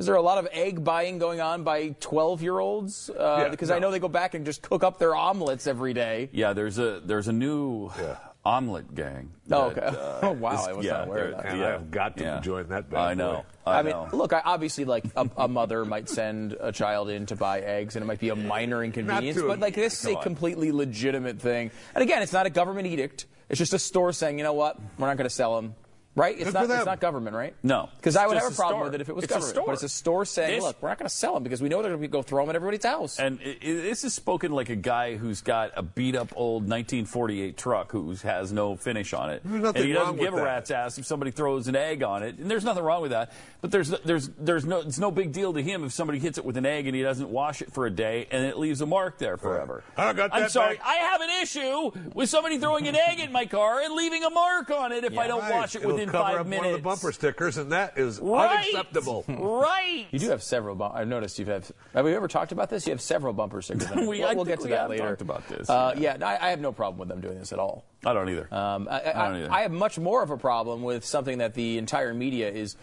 Is 0.00 0.06
there 0.06 0.14
a 0.14 0.22
lot 0.22 0.38
of 0.38 0.48
egg 0.50 0.82
buying 0.82 1.18
going 1.18 1.42
on 1.42 1.62
by 1.62 1.88
12 2.00 2.40
year 2.42 2.58
olds? 2.58 3.10
Uh, 3.10 3.42
Yeah, 3.42 3.48
because 3.50 3.70
I 3.70 3.78
know 3.80 3.90
they 3.90 3.98
go 3.98 4.08
back 4.08 4.32
and 4.32 4.46
just 4.46 4.62
cook 4.62 4.82
up 4.82 4.98
their 4.98 5.14
omelets 5.14 5.66
every 5.66 5.92
day. 5.92 6.30
Yeah, 6.32 6.54
there's 6.54 6.78
a 6.78 7.00
there's 7.04 7.28
a 7.28 7.34
new 7.34 7.90
Yeah. 8.00 8.16
omelet 8.42 8.94
gang. 8.94 9.30
Oh, 9.50 9.64
okay. 9.66 9.82
uh, 9.82 10.20
Oh, 10.22 10.30
wow, 10.32 10.54
is- 10.54 10.68
I 10.68 10.72
was 10.72 10.86
yeah, 10.86 10.92
not 10.92 11.08
aware 11.08 11.24
of 11.26 11.36
that. 11.36 11.46
And 11.52 11.62
I 11.62 11.70
have 11.72 11.90
got 11.90 12.16
to 12.16 12.24
yeah. 12.24 12.40
join 12.40 12.68
that 12.70 12.88
bad 12.88 12.98
I 12.98 13.08
boy. 13.14 13.18
know. 13.18 13.44
I, 13.66 13.80
I 13.80 13.82
mean, 13.82 13.92
know. 13.92 14.08
look, 14.14 14.32
I, 14.32 14.40
obviously, 14.42 14.86
like 14.86 15.04
a, 15.14 15.28
a 15.36 15.48
mother 15.48 15.84
might 15.84 16.08
send 16.08 16.56
a 16.58 16.72
child 16.72 17.10
in 17.10 17.26
to 17.26 17.36
buy 17.36 17.60
eggs, 17.60 17.94
and 17.94 18.02
it 18.02 18.06
might 18.06 18.20
be 18.20 18.30
a 18.30 18.36
minor 18.36 18.82
inconvenience, 18.82 19.36
to 19.36 19.44
a- 19.44 19.48
but 19.48 19.58
like 19.60 19.74
this 19.74 20.00
is 20.00 20.06
come 20.06 20.14
a 20.14 20.16
on. 20.16 20.22
completely 20.22 20.72
legitimate 20.72 21.40
thing. 21.42 21.70
And 21.94 22.02
again, 22.02 22.22
it's 22.22 22.32
not 22.32 22.46
a 22.46 22.50
government 22.50 22.86
edict; 22.86 23.26
it's 23.50 23.58
just 23.58 23.74
a 23.74 23.78
store 23.78 24.14
saying, 24.14 24.38
you 24.38 24.44
know 24.44 24.54
what, 24.54 24.78
we're 24.98 25.08
not 25.08 25.18
going 25.18 25.28
to 25.28 25.34
sell 25.34 25.56
them. 25.60 25.74
Right? 26.16 26.34
It's 26.38 26.52
not. 26.52 26.68
It's 26.68 26.84
not 26.84 26.98
government, 27.00 27.36
right? 27.36 27.54
No. 27.62 27.88
Because 27.96 28.16
I 28.16 28.26
would 28.26 28.34
have 28.36 28.46
a 28.46 28.48
just 28.48 28.58
a 28.58 28.62
problem 28.62 28.78
store. 28.80 28.84
with 28.86 28.94
it 28.96 29.00
if 29.00 29.08
it 29.08 29.14
was 29.14 29.24
It's 29.24 29.30
a 29.32 29.34
government. 29.36 29.54
store. 29.54 29.66
But 29.66 29.72
it's 29.74 29.82
a 29.84 29.88
store 29.88 30.24
saying, 30.24 30.56
This- 30.56 30.64
look, 30.64 30.82
we're 30.82 30.88
not 30.88 30.98
going 30.98 31.08
to 31.08 31.14
sell 31.14 31.34
them 31.34 31.44
because 31.44 31.62
we 31.62 31.68
know 31.68 31.82
they're 31.82 31.92
going 31.92 32.02
to 32.02 32.08
go 32.08 32.20
throw 32.20 32.42
them 32.42 32.50
at 32.50 32.56
everybody's 32.56 32.84
house. 32.84 33.20
And 33.20 33.38
i 33.44 33.50
i 33.50 33.56
this 33.62 34.02
is 34.02 34.12
spoken 34.12 34.50
like 34.50 34.70
a 34.70 34.76
guy 34.76 35.14
who's 35.16 35.40
got 35.40 35.70
a 35.76 35.82
beat 35.84 36.16
up 36.16 36.32
old 36.34 36.64
1948 36.68 37.56
truck 37.56 37.92
who 37.92 38.12
has 38.16 38.52
no 38.52 38.74
finish 38.74 39.12
on 39.14 39.30
it. 39.30 39.42
There's 39.44 39.62
nothing 39.62 39.82
and 39.82 39.86
he 39.88 39.92
doesn't 39.94 40.06
wrong 40.08 40.16
give 40.16 40.32
with 40.34 40.42
a 40.42 40.44
that. 40.44 40.50
rat's 40.50 40.70
ass 40.72 40.98
if 40.98 41.06
somebody 41.06 41.30
throws 41.30 41.68
an 41.68 41.76
egg 41.76 42.02
on 42.02 42.24
it. 42.24 42.38
And 42.38 42.50
there's 42.50 42.64
nothing 42.64 42.82
wrong 42.82 43.02
with 43.02 43.12
that. 43.12 43.30
But 43.60 43.70
there's 43.70 43.90
there's 43.90 44.28
there's 44.36 44.64
no 44.66 44.80
it's 44.80 44.98
no 44.98 45.12
big 45.12 45.30
deal 45.30 45.52
to 45.52 45.62
him 45.62 45.84
if 45.84 45.92
somebody 45.92 46.18
hits 46.18 46.38
it 46.38 46.44
with 46.44 46.56
an 46.56 46.66
egg 46.66 46.88
and 46.88 46.96
he 46.96 47.02
doesn't 47.02 47.30
wash 47.30 47.62
it 47.62 47.72
for 47.72 47.86
a 47.86 47.90
day 47.90 48.26
and 48.32 48.44
it 48.44 48.58
leaves 48.58 48.80
a 48.80 48.86
mark 48.86 49.18
there 49.18 49.36
forever. 49.36 49.84
I 49.96 50.12
got 50.12 50.32
that 50.32 50.42
I'm 50.42 50.48
sorry, 50.48 50.76
back. 50.76 50.86
I 50.86 50.94
have 50.94 51.20
an 51.20 51.30
issue 51.40 51.92
with 52.14 52.28
somebody 52.28 52.58
throwing 52.58 52.88
an 52.88 52.96
egg 52.96 53.20
in 53.20 53.30
my 53.30 53.46
car 53.46 53.80
and 53.80 53.94
leaving 53.94 54.24
a 54.24 54.30
mark 54.30 54.70
on 54.72 54.90
it 54.90 55.04
if 55.04 55.16
I 55.16 55.28
don't 55.28 55.40
Right. 55.42 55.54
wash 55.54 55.76
it 55.76 55.82
It'll 55.82 55.99
within 56.00 56.12
cover 56.12 56.24
five 56.24 56.40
up 56.40 56.46
minutes. 56.46 56.64
one 56.66 56.74
of 56.74 56.80
the 56.80 56.82
bumper 56.82 57.12
stickers, 57.12 57.56
and 57.56 57.72
that 57.72 57.96
is 57.98 58.18
Right. 58.20 58.58
unacceptable. 58.74 59.24
Right. 59.28 60.06
You 60.10 60.18
do 60.18 60.30
have 60.30 60.42
several. 60.42 60.74
Bum- 60.74 60.92
I've 60.94 61.08
noticed 61.08 61.38
you've 61.38 61.48
have. 61.48 61.70
Have 61.94 62.04
we 62.04 62.14
ever 62.14 62.28
talked 62.28 62.52
about 62.52 62.68
this? 62.70 62.86
You 62.86 62.92
have 62.92 63.00
several 63.00 63.32
bumper 63.32 63.62
stickers. 63.62 63.90
on 63.90 63.98
it. 64.00 64.00
We- 64.08 64.20
we'll, 64.20 64.36
we'll 64.36 64.44
get 64.44 64.58
to 64.60 64.64
we 64.64 64.70
that 64.70 64.80
have 64.82 64.90
later. 64.90 65.08
talked 65.08 65.20
about 65.22 65.46
this, 65.48 65.68
Uh, 65.70 65.94
yeah. 65.96 66.16
yeah, 66.18 66.26
I, 66.28 66.46
I 66.46 66.50
have 66.50 66.60
no 66.60 66.72
problem 66.72 66.98
with 66.98 67.08
them 67.08 67.20
doing 67.20 67.38
this 67.38 67.52
at 67.52 67.58
all. 67.58 67.84
I 68.04 68.12
don't 68.12 68.28
either. 68.28 68.52
Um, 68.52 68.88
I, 68.90 69.00
I, 69.00 69.24
I 69.24 69.28
don't 69.28 69.36
either. 69.38 69.52
I 69.52 69.60
have 69.62 69.72
much 69.72 69.98
more 69.98 70.22
of 70.22 70.30
a 70.30 70.36
problem 70.36 70.82
with 70.82 71.04
something 71.04 71.38
that 71.38 71.54
the 71.54 71.78
entire 71.78 72.12
media 72.14 72.50
is 72.50 72.76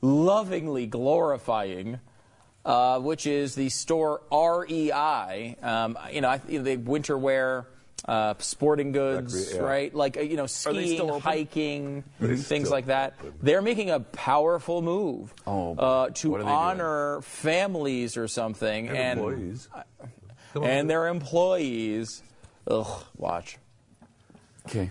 lovingly 0.00 0.86
glorifying. 0.86 2.00
Uh, 2.64 3.00
which 3.00 3.26
is 3.26 3.56
the 3.56 3.68
store 3.70 4.20
REI? 4.30 5.56
Um, 5.62 5.98
you 6.12 6.20
know, 6.20 6.28
I, 6.28 6.40
you 6.48 6.58
know, 6.58 6.64
the 6.64 6.76
winter 6.76 7.18
wear, 7.18 7.66
uh, 8.06 8.34
sporting 8.38 8.92
goods, 8.92 9.34
Recre- 9.52 9.54
yeah. 9.56 9.60
right? 9.62 9.94
Like 9.94 10.16
uh, 10.16 10.20
you 10.20 10.36
know, 10.36 10.46
skiing, 10.46 11.08
hiking, 11.20 12.02
things 12.20 12.70
like 12.70 12.86
that. 12.86 13.14
open. 13.20 13.34
They're 13.42 13.62
making 13.62 13.90
a 13.90 14.00
powerful 14.00 14.82
move 14.82 15.32
Oh, 15.46 15.74
uh, 15.76 16.10
to 16.10 16.34
are 16.34 16.38
they 16.38 16.44
doing? 16.44 16.54
honor 16.56 17.20
families 17.22 18.16
or 18.16 18.26
something, 18.28 18.88
And 18.88 18.96
and 18.98 19.20
employees. 19.20 19.68
And 20.54 20.90
their 20.90 21.06
employees. 21.08 22.22
Ugh, 22.66 23.04
watch. 23.16 23.56
Okay. 24.68 24.90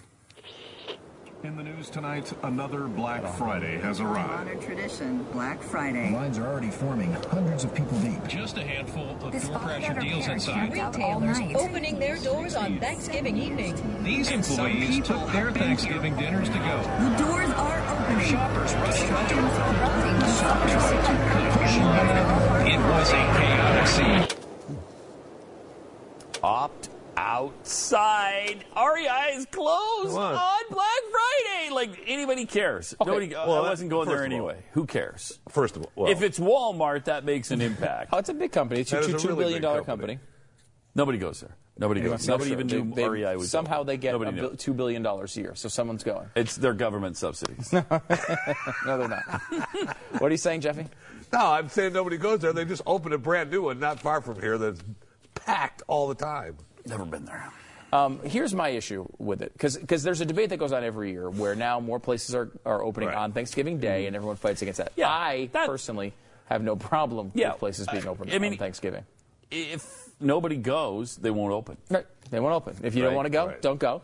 In 1.43 1.55
the 1.55 1.63
news 1.63 1.89
tonight, 1.89 2.31
another 2.43 2.81
Black 2.81 3.26
Friday 3.34 3.80
has 3.80 3.99
arrived. 3.99 4.30
Modern 4.30 4.59
tradition, 4.59 5.23
Black 5.34 5.59
Friday. 5.63 6.13
Lines 6.13 6.38
are 6.38 6.45
already 6.45 6.69
forming, 6.69 7.11
hundreds 7.31 7.63
of 7.63 7.73
people 7.73 7.99
deep. 7.99 8.27
Just 8.27 8.57
a 8.57 8.63
handful 8.63 9.09
of 9.09 9.19
door 9.19 9.31
crasher 9.31 9.99
deals 9.99 10.27
inside. 10.27 10.72
Retailers 10.72 11.39
opening 11.55 11.97
their 11.97 12.18
doors 12.18 12.53
on 12.53 12.80
Thanksgiving 12.80 13.38
evening. 13.38 14.03
These 14.03 14.30
employees 14.30 15.07
took 15.07 15.31
their 15.31 15.51
Thanksgiving 15.51 16.15
dinners 16.15 16.47
to 16.47 16.59
go. 16.59 16.77
The 17.09 17.15
doors 17.18 17.49
are 17.49 17.81
opening. 17.89 18.27
Shoppers 18.27 18.76
rushed 18.76 19.11
out 19.11 19.30
to 19.30 19.35
It 22.69 22.80
was 22.80 23.09
a 23.09 23.13
chaotic 23.13 23.88
scene. 23.88 24.27
opt 26.43 26.89
outside. 27.17 28.65
REI 28.75 29.33
is 29.35 29.45
closed 29.47 30.15
on. 30.15 30.33
on 30.35 30.59
Black 30.69 31.01
Friday. 31.11 31.71
Like 31.73 32.03
anybody 32.07 32.45
cares. 32.45 32.93
Nobody. 33.03 33.33
Uh, 33.35 33.47
well, 33.47 33.65
I 33.65 33.69
wasn't 33.69 33.89
going 33.89 34.07
there 34.07 34.17
first 34.17 34.27
of 34.27 34.31
all- 34.33 34.49
anyway. 34.49 34.63
Who 34.73 34.85
cares? 34.85 35.39
First 35.49 35.75
of 35.77 35.83
all, 35.83 35.91
well, 35.95 36.11
if 36.11 36.21
it's 36.21 36.39
Walmart, 36.39 37.05
that 37.05 37.23
makes 37.25 37.51
an 37.51 37.61
impact. 37.61 38.09
Oh, 38.13 38.17
it's 38.17 38.29
a 38.29 38.33
big 38.33 38.51
company. 38.51 38.81
It's 38.81 38.91
a 38.93 38.97
That 38.97 39.05
two 39.05 39.15
a 39.15 39.19
two 39.19 39.27
really 39.29 39.39
billion 39.39 39.55
big 39.57 39.61
dollar 39.63 39.83
company. 39.83 40.15
company. 40.15 40.31
Nobody 40.95 41.17
goes 41.17 41.39
there. 41.41 41.55
Nobody 41.77 42.01
goes. 42.01 42.27
Nobody 42.27 42.49
Sure. 42.49 42.59
even 42.59 42.67
They- 42.67 42.81
knew 42.81 42.93
they- 42.95 43.07
REI 43.09 43.35
was 43.38 43.49
somehow 43.49 43.77
open. 43.77 43.88
they 43.88 43.97
get 43.97 44.11
Nobody 44.11 44.38
a 44.38 44.41
knew. 44.41 44.55
two 44.55 44.73
billion 44.73 45.01
dollars 45.01 45.35
a 45.38 45.41
year. 45.41 45.55
So 45.55 45.69
someone's 45.69 46.03
going. 46.03 46.29
It's 46.35 46.57
their 46.57 46.73
government 46.73 47.17
subsidies. 47.17 47.71
no, 47.73 47.83
they're 48.85 49.07
not. 49.07 49.23
what 50.19 50.23
are 50.23 50.29
you 50.31 50.38
saying, 50.38 50.61
Jeffy? 50.61 50.85
no, 51.31 51.39
I'm 51.39 51.69
saying 51.69 51.93
nobody 51.93 52.17
goes 52.17 52.39
there. 52.41 52.51
They 52.53 52.65
just 52.65 52.81
opened 52.85 53.13
a 53.13 53.17
brand 53.17 53.49
new 53.51 53.63
one 53.63 53.79
not 53.79 53.99
far 54.01 54.21
from 54.21 54.39
here 54.41 54.57
that's 54.57 54.81
packed 55.33 55.81
all 55.88 56.07
the 56.09 56.15
time. 56.15 56.57
Never 56.86 57.06
been 57.06 57.26
there. 57.26 57.52
Um, 57.94 58.20
here's 58.24 58.53
my 58.53 58.70
issue 58.70 59.06
with 59.18 59.41
it, 59.41 59.52
because 59.53 59.76
there's 60.03 60.22
a 60.22 60.26
debate 60.26 60.49
that 60.52 60.58
goes 60.58 60.72
on 60.72 60.84
every 60.84 61.12
year 61.12 61.30
where 61.30 61.56
now 61.56 61.80
more 61.82 61.99
places 61.99 62.34
are, 62.34 62.49
are 62.66 62.82
opening 62.82 63.10
Right. 63.10 63.18
on 63.18 63.34
Thanksgiving 63.34 63.80
Day, 63.80 64.06
and 64.08 64.16
everyone 64.16 64.38
fights 64.38 64.62
against 64.62 64.78
that. 64.78 64.94
Yeah, 64.95 65.10
I 65.10 65.49
that- 65.52 65.68
personally 65.68 66.14
have 66.45 66.64
no 66.64 66.76
problem 66.78 67.32
Yeah, 67.36 67.49
with 67.52 67.60
places 67.60 67.88
being 67.91 68.08
open 68.08 68.30
I 68.32 68.40
mean- 68.40 68.53
on 68.53 68.58
Thanksgiving. 68.58 69.03
If 69.49 69.86
nobody 70.22 70.56
goes, 70.56 71.18
they 71.18 71.32
won't 71.32 71.52
open. 71.52 71.76
Right. 71.90 72.06
They 72.30 72.40
won't 72.40 72.56
open. 72.56 72.78
If 72.84 72.95
you 72.95 73.03
don't 73.03 73.14
want 73.16 73.26
to 73.26 73.30
go, 73.30 73.48
right. 73.48 73.62
don't 73.62 73.80
go. 73.80 74.02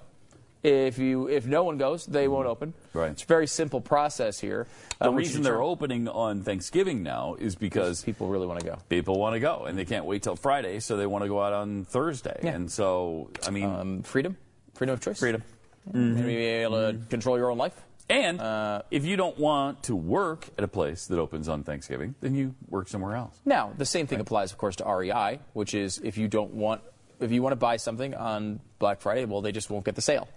If 0.63 0.97
you 0.97 1.27
if 1.27 1.45
no 1.45 1.63
one 1.63 1.77
goes, 1.77 2.05
they 2.05 2.27
won't 2.27 2.47
open. 2.47 2.73
Right. 2.93 3.11
It's 3.11 3.23
a 3.23 3.27
very 3.27 3.47
simple 3.47 3.79
process 3.79 4.39
here. 4.39 4.67
The 4.99 5.09
uh, 5.09 5.11
reason 5.11 5.43
they're 5.43 5.61
opening 5.61 6.07
on 6.07 6.41
Thanksgiving 6.43 7.03
now 7.03 7.35
is 7.39 7.55
because 7.55 8.03
people 8.03 8.27
really 8.27 8.47
want 8.47 8.59
to 8.61 8.65
go. 8.65 8.77
people 8.89 9.19
want 9.19 9.33
to 9.35 9.39
go 9.39 9.65
and 9.65 9.77
they 9.77 9.85
can't 9.85 10.05
wait 10.05 10.23
till 10.23 10.35
Friday, 10.35 10.79
so 10.79 10.97
they 10.97 11.05
want 11.05 11.23
to 11.23 11.27
go 11.29 11.41
out 11.41 11.53
on 11.53 11.85
Thursday. 11.85 12.39
Yeah. 12.43 12.51
And 12.55 12.71
so, 12.71 13.29
I 13.45 13.51
mean, 13.51 13.65
Um, 13.65 14.01
freedom, 14.03 14.35
freedom 14.73 14.93
of 14.93 14.99
choice, 15.01 15.19
freedom. 15.19 15.43
Maybe 15.93 16.21
be 16.35 16.37
able 16.37 16.91
to 16.91 16.97
control 17.09 17.37
your 17.37 17.51
own 17.51 17.57
life. 17.59 17.79
And 18.09 18.41
Uh, 18.41 18.81
if 18.89 19.05
you 19.05 19.15
don't 19.15 19.37
want 19.37 19.83
to 19.83 19.95
work 19.95 20.47
at 20.57 20.63
a 20.63 20.67
place 20.67 21.05
that 21.07 21.19
opens 21.19 21.47
on 21.47 21.63
Thanksgiving, 21.63 22.15
then 22.19 22.33
you 22.35 22.55
work 22.67 22.87
somewhere 22.87 23.15
else. 23.15 23.39
Now, 23.45 23.71
the 23.77 23.85
same 23.85 24.07
thing 24.07 24.19
applies, 24.19 24.51
of 24.51 24.57
course, 24.57 24.75
to 24.77 24.85
REI, 24.85 25.39
which 25.53 25.73
is 25.75 25.99
if 26.03 26.17
you 26.17 26.27
don't 26.27 26.53
want, 26.53 26.81
if 27.19 27.31
you 27.31 27.41
want 27.43 27.51
to 27.51 27.57
buy 27.57 27.77
something 27.77 28.15
on 28.15 28.59
Black 28.79 29.01
Friday, 29.01 29.25
well, 29.25 29.41
they 29.41 29.51
just 29.51 29.69
won't 29.69 29.85
get 29.85 29.95
the 29.95 30.01
sale. 30.01 30.27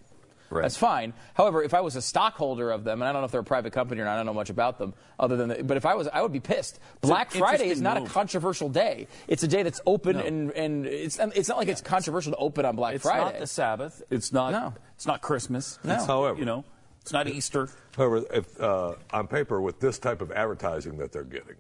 Right. 0.51 0.63
That's 0.63 0.77
fine. 0.77 1.13
However, 1.35 1.63
if 1.63 1.75
I 1.75 1.81
was 1.81 1.95
a 1.95 2.03
stockholder 2.03 2.73
of 2.73 2.83
them, 2.83 3.01
and 3.03 3.09
I 3.09 3.13
don't 3.13 3.23
know 3.23 3.27
if 3.27 3.31
they're 3.31 3.41
a 3.41 3.45
private 3.45 3.73
company 3.73 4.01
or 4.01 4.05
not, 4.05 4.15
I 4.15 4.17
don't 4.17 4.27
know 4.27 4.35
much 4.35 4.51
about 4.51 4.79
them, 4.79 4.95
other 5.19 5.37
than, 5.37 5.49
the, 5.49 5.63
but 5.63 5.77
if 5.77 5.87
I 5.87 5.95
was, 5.95 6.09
I 6.09 6.23
would 6.23 6.33
be 6.33 6.41
pissed. 6.41 6.81
Black 7.01 7.31
Friday 7.31 7.69
is 7.69 7.79
interesting 7.79 7.85
not 7.85 7.97
a 7.99 8.07
controversial 8.07 8.69
day. 8.69 9.07
It's 9.29 9.45
a 9.45 9.49
day 9.49 9.63
that's 9.63 9.81
open, 9.87 10.17
No. 10.17 10.25
and, 10.25 10.51
and 10.53 10.87
it's 10.87 11.21
it's 11.21 11.49
not 11.49 11.57
like 11.57 11.69
it's 11.69 11.81
controversial 11.81 12.33
to 12.33 12.39
open 12.39 12.65
on 12.65 12.75
Black 12.75 12.97
It's 12.97 13.05
Friday. 13.05 13.27
It's 13.27 13.33
not 13.35 13.41
the 13.41 13.47
Sabbath. 13.47 14.03
It's 14.11 14.33
not. 14.33 14.51
No. 14.53 14.75
It's 14.97 15.07
not 15.07 15.23
Christmas. 15.23 15.79
No. 15.85 15.95
It's, 15.95 16.07
However- 16.07 16.39
you 16.39 16.45
know, 16.45 16.65
it's 17.01 17.13
not 17.13 17.29
Easter. 17.29 17.69
However, 17.97 18.25
if, 18.33 18.61
uh, 18.61 18.95
on 19.13 19.29
paper, 19.29 19.61
with 19.61 19.79
this 19.79 19.99
type 20.01 20.21
of 20.21 20.33
advertising 20.33 20.99
that 20.99 21.13
they're 21.13 21.23
getting, 21.23 21.57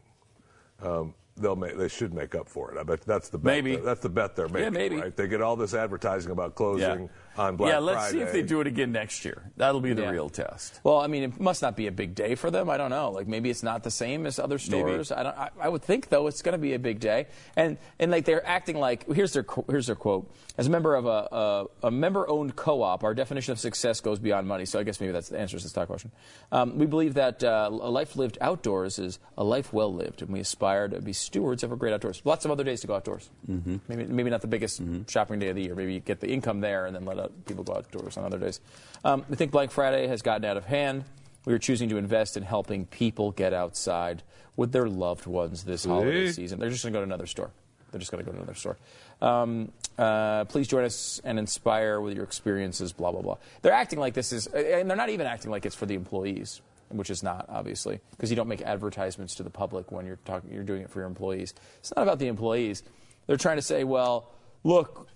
um, 0.83 1.15
they'll 1.37 1.57
make, 1.57 1.77
they 1.77 1.89
should 1.89 2.13
make 2.13 2.35
up 2.35 2.49
for 2.49 2.73
it. 2.73 2.79
I 2.79 2.83
bet 2.83 3.03
that's 3.03 3.29
the 3.31 3.39
bet. 3.39 3.45
Maybe. 3.45 3.77
that's 3.77 4.01
the 4.01 4.09
bet 4.09 4.37
they're 4.37 4.49
making. 4.49 4.73
maybe. 4.73 4.97
Right? 4.97 5.17
They 5.17 5.29
get 5.29 5.41
all 5.43 5.57
this 5.57 5.75
advertising 5.75 6.33
about 6.33 6.55
closing 6.55 7.09
on 7.41 7.57
Black 7.57 7.73
yeah, 7.73 7.79
let's 7.79 7.97
Friday. 8.11 8.19
see 8.19 8.23
if 8.23 8.33
they 8.33 8.43
do 8.43 8.61
it 8.61 8.67
again 8.67 8.93
next 8.93 9.25
year. 9.25 9.51
That'll 9.57 9.81
be 9.81 9.95
the 9.95 10.03
Yeah. 10.03 10.11
real 10.11 10.29
test. 10.29 10.79
Well, 10.85 10.99
I 10.99 11.07
mean, 11.07 11.23
it 11.23 11.41
must 11.41 11.63
not 11.63 11.75
be 11.77 11.87
a 11.87 11.93
big 11.93 12.15
day 12.15 12.35
for 12.35 12.51
them. 12.51 12.69
I 12.69 12.77
don't 12.77 12.91
know. 12.91 13.11
Like 13.11 13.27
maybe 13.27 13.49
it's 13.51 13.63
not 13.63 13.83
the 13.83 13.91
same 13.91 14.27
as 14.27 14.39
other 14.39 14.59
stores. 14.59 15.11
I 15.11 15.23
don't. 15.23 15.37
I, 15.37 15.51
I 15.61 15.69
would 15.69 15.83
think 15.83 16.09
though 16.11 16.27
it's 16.27 16.43
going 16.43 16.53
to 16.53 16.59
be 16.59 16.75
a 16.75 16.79
big 16.79 17.01
day, 17.01 17.27
and 17.57 17.79
and 17.99 18.11
like 18.11 18.25
they're 18.27 18.47
acting 18.47 18.77
like 18.79 19.11
here's 19.11 19.33
their 19.33 19.47
here's 19.69 19.87
their 19.87 19.97
quote. 19.97 20.31
As 20.59 20.67
a 20.67 20.71
member 20.71 20.95
of 20.95 21.07
a 21.07 21.67
a, 21.83 21.87
a 21.89 21.91
member-owned 21.91 22.55
co-op, 22.57 23.03
our 23.05 23.15
definition 23.15 23.53
of 23.53 23.59
success 23.59 24.01
goes 24.01 24.19
beyond 24.19 24.47
money. 24.47 24.67
So 24.67 24.79
I 24.79 24.83
guess 24.83 25.01
maybe 25.01 25.13
that's 25.13 25.31
the 25.31 25.39
answer 25.41 25.57
to 25.57 25.63
this 25.63 25.71
stock 25.73 25.87
question. 25.89 26.11
Um, 26.53 26.79
we 26.79 26.85
believe 26.87 27.15
that 27.15 27.43
uh, 27.43 27.71
a 27.73 27.89
life 27.91 28.17
lived 28.17 28.37
outdoors 28.43 28.99
is 28.99 29.19
a 29.39 29.45
life 29.45 29.73
well 29.73 29.93
lived, 29.95 30.21
and 30.21 30.31
we 30.31 30.41
aspire 30.41 30.89
to 30.89 31.01
be 31.01 31.15
stewards 31.15 31.63
of 31.63 31.73
a 31.73 31.77
great 31.77 31.95
outdoors. 31.95 32.21
Lots 32.25 32.45
of 32.45 32.51
other 32.51 32.65
days 32.65 32.83
to 32.83 32.87
go 32.87 32.95
outdoors. 32.97 33.31
Mm-hmm. 33.49 33.77
Maybe 33.89 34.05
maybe 34.05 34.31
not 34.31 34.43
the 34.43 34.47
biggest 34.49 34.83
shopping 35.09 35.39
day 35.39 35.49
of 35.49 35.57
the 35.57 35.63
year. 35.63 35.75
Maybe 35.75 35.95
you 35.95 36.01
get 36.01 36.21
the 36.21 36.29
income 36.29 36.61
there 36.61 36.85
and 36.87 36.95
then 36.95 37.05
let 37.07 37.19
out, 37.19 37.30
people 37.47 37.65
go 37.65 37.75
outdoors 37.75 38.17
on 38.17 38.25
other 38.25 38.39
days. 38.39 38.61
Um, 39.05 39.25
I 39.31 39.35
think 39.35 39.51
Black 39.51 39.71
Friday 39.71 40.07
has 40.07 40.23
gotten 40.23 40.45
out 40.45 40.57
of 40.57 40.65
hand. 40.65 41.05
We 41.45 41.55
are 41.55 41.59
choosing 41.59 41.89
to 41.89 41.97
invest 41.97 42.37
in 42.37 42.43
helping 42.43 42.87
people 42.87 43.31
get 43.31 43.55
outside 43.55 44.23
with 44.57 44.73
their 44.73 44.89
loved 44.89 45.27
ones 45.27 45.65
this 45.65 45.85
holiday 45.85 46.31
season. 46.33 46.59
They're 46.59 46.69
just 46.69 46.83
going 46.83 46.93
to 46.93 46.97
go 46.99 47.01
to 47.01 47.07
another 47.07 47.27
store. 47.27 47.51
They're 47.91 47.99
just 47.99 48.13
going 48.13 48.25
to 48.25 48.31
go 48.31 48.37
to 48.37 48.43
another 48.43 48.55
store. 48.55 48.77
Um, 49.23 49.73
uh, 49.99 50.45
please 50.45 50.69
join 50.69 50.85
us 50.85 51.21
and 51.25 51.39
inspire 51.39 52.01
with 52.01 52.15
your 52.15 52.25
experiences, 52.25 52.93
blah, 52.93 53.11
blah, 53.11 53.23
blah. 53.23 53.37
They're 53.63 53.73
acting 53.73 53.99
like 53.99 54.15
this 54.15 54.33
is, 54.33 54.47
and 54.47 54.89
they're 54.89 54.97
not 54.97 55.09
even 55.09 55.27
acting 55.27 55.51
like 55.51 55.67
it's 55.67 55.75
for 55.75 55.87
the 55.87 55.95
employees, 55.95 56.61
which 56.91 57.11
is 57.11 57.23
not, 57.23 57.47
obviously, 57.49 58.01
because 58.13 58.31
you 58.31 58.37
don't 58.37 58.49
make 58.49 58.63
advertisements 58.63 59.35
to 59.37 59.43
the 59.43 59.51
public 59.51 59.91
when 59.91 60.07
you're, 60.07 60.19
talking, 60.25 60.53
you're 60.53 60.63
doing 60.63 60.83
it 60.83 60.91
for 60.91 61.01
your 61.01 61.09
employees. 61.09 61.55
It's 61.79 61.93
not 61.97 62.03
about 62.03 62.19
the 62.19 62.29
employees. 62.29 62.83
They're 63.27 63.37
trying 63.37 63.57
to 63.57 63.63
say, 63.63 63.85
well, 63.85 64.31
look, 64.63 65.09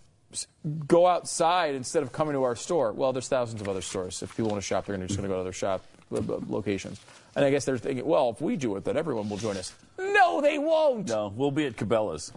go 0.86 1.06
outside 1.06 1.74
instead 1.74 2.02
of 2.02 2.12
coming 2.12 2.34
to 2.34 2.42
our 2.42 2.56
store. 2.56 2.92
Well, 2.92 3.12
there's 3.12 3.28
thousands 3.28 3.60
of 3.60 3.68
other 3.68 3.82
stores. 3.82 4.22
If 4.22 4.36
people 4.36 4.50
want 4.50 4.62
to 4.62 4.66
shop, 4.66 4.86
they're 4.86 4.96
just 4.96 5.16
going 5.16 5.28
to 5.28 5.28
go 5.28 5.34
to 5.34 5.40
other 5.40 5.52
shop 5.52 5.84
uh, 6.12 6.16
uh, 6.16 6.40
locations. 6.48 7.00
And 7.36 7.44
I 7.44 7.50
guess 7.50 7.64
they're 7.64 7.78
thinking, 7.78 8.04
well, 8.06 8.30
if 8.30 8.40
we 8.40 8.56
do 8.56 8.76
it, 8.76 8.84
then 8.84 8.96
everyone 8.96 9.28
will 9.28 9.36
join 9.38 9.56
us. 9.56 9.72
No, 9.98 10.40
they 10.40 10.58
won't. 10.58 11.08
No, 11.08 11.32
we'll 11.34 11.50
be 11.50 11.66
at 11.66 11.76
Cabela's. 11.76 12.32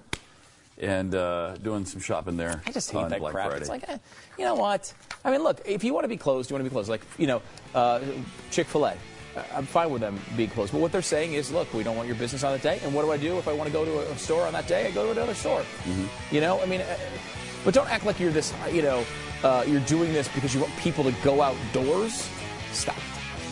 and 0.79 1.13
uh, 1.15 1.55
doing 1.57 1.85
some 1.85 2.01
shopping 2.01 2.37
there. 2.37 2.61
I 2.65 2.71
just 2.71 2.91
hate 2.91 3.09
that 3.09 3.19
Black 3.19 3.33
crap. 3.33 3.47
Friday. 3.49 3.61
It's 3.61 3.69
like, 3.69 3.87
eh, 3.89 3.97
you 4.37 4.45
know 4.45 4.55
what? 4.55 4.93
I 5.25 5.31
mean, 5.31 5.41
look, 5.43 5.61
if 5.65 5.83
you 5.83 5.93
want 5.93 6.03
to 6.03 6.09
be 6.09 6.17
closed, 6.17 6.49
you 6.49 6.53
want 6.55 6.63
to 6.63 6.69
be 6.69 6.73
closed. 6.73 6.89
Like, 6.89 7.01
you 7.17 7.27
know, 7.27 7.41
uh, 7.73 7.99
Chick 8.51 8.67
Fil 8.67 8.85
A. 8.85 8.93
I'm 9.53 9.67
fine 9.67 9.91
with 9.91 10.01
them 10.01 10.19
being 10.35 10.49
closed, 10.49 10.71
but 10.71 10.81
what 10.81 10.91
they're 10.91 11.03
saying 11.03 11.33
is, 11.33 11.51
look, 11.51 11.71
we 11.71 11.83
don't 11.83 11.95
want 11.95 12.07
your 12.07 12.17
business 12.17 12.43
on 12.43 12.53
that 12.53 12.63
day. 12.63 12.79
And 12.83 12.91
what 12.91 13.03
do 13.03 13.11
I 13.11 13.17
do 13.17 13.37
if 13.37 13.47
I 13.47 13.53
want 13.53 13.67
to 13.67 13.73
go 13.73 13.85
to 13.85 14.11
a 14.11 14.17
store 14.17 14.47
on 14.47 14.53
that 14.53 14.67
day? 14.67 14.87
I 14.87 14.91
go 14.91 15.05
to 15.05 15.11
another 15.11 15.35
store. 15.35 15.63
You 16.31 16.41
know, 16.41 16.59
I 16.59 16.65
mean, 16.65 16.81
uh, 16.81 16.97
but 17.67 17.73
don't 17.73 17.91
act 17.91 18.05
like 18.05 18.17
you're 18.17 18.31
this. 18.31 18.53
You 18.71 18.81
know, 18.81 19.05
uh, 19.43 19.65
you're 19.67 19.81
doing 19.81 20.13
this 20.13 20.29
because 20.29 20.55
you 20.55 20.61
want 20.61 20.73
people 20.77 21.03
to 21.03 21.11
go 21.21 21.41
outdoors. 21.41 22.29
Stop. 22.71 22.95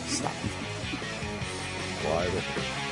Stop. 0.06 0.32
Why? 2.02 2.85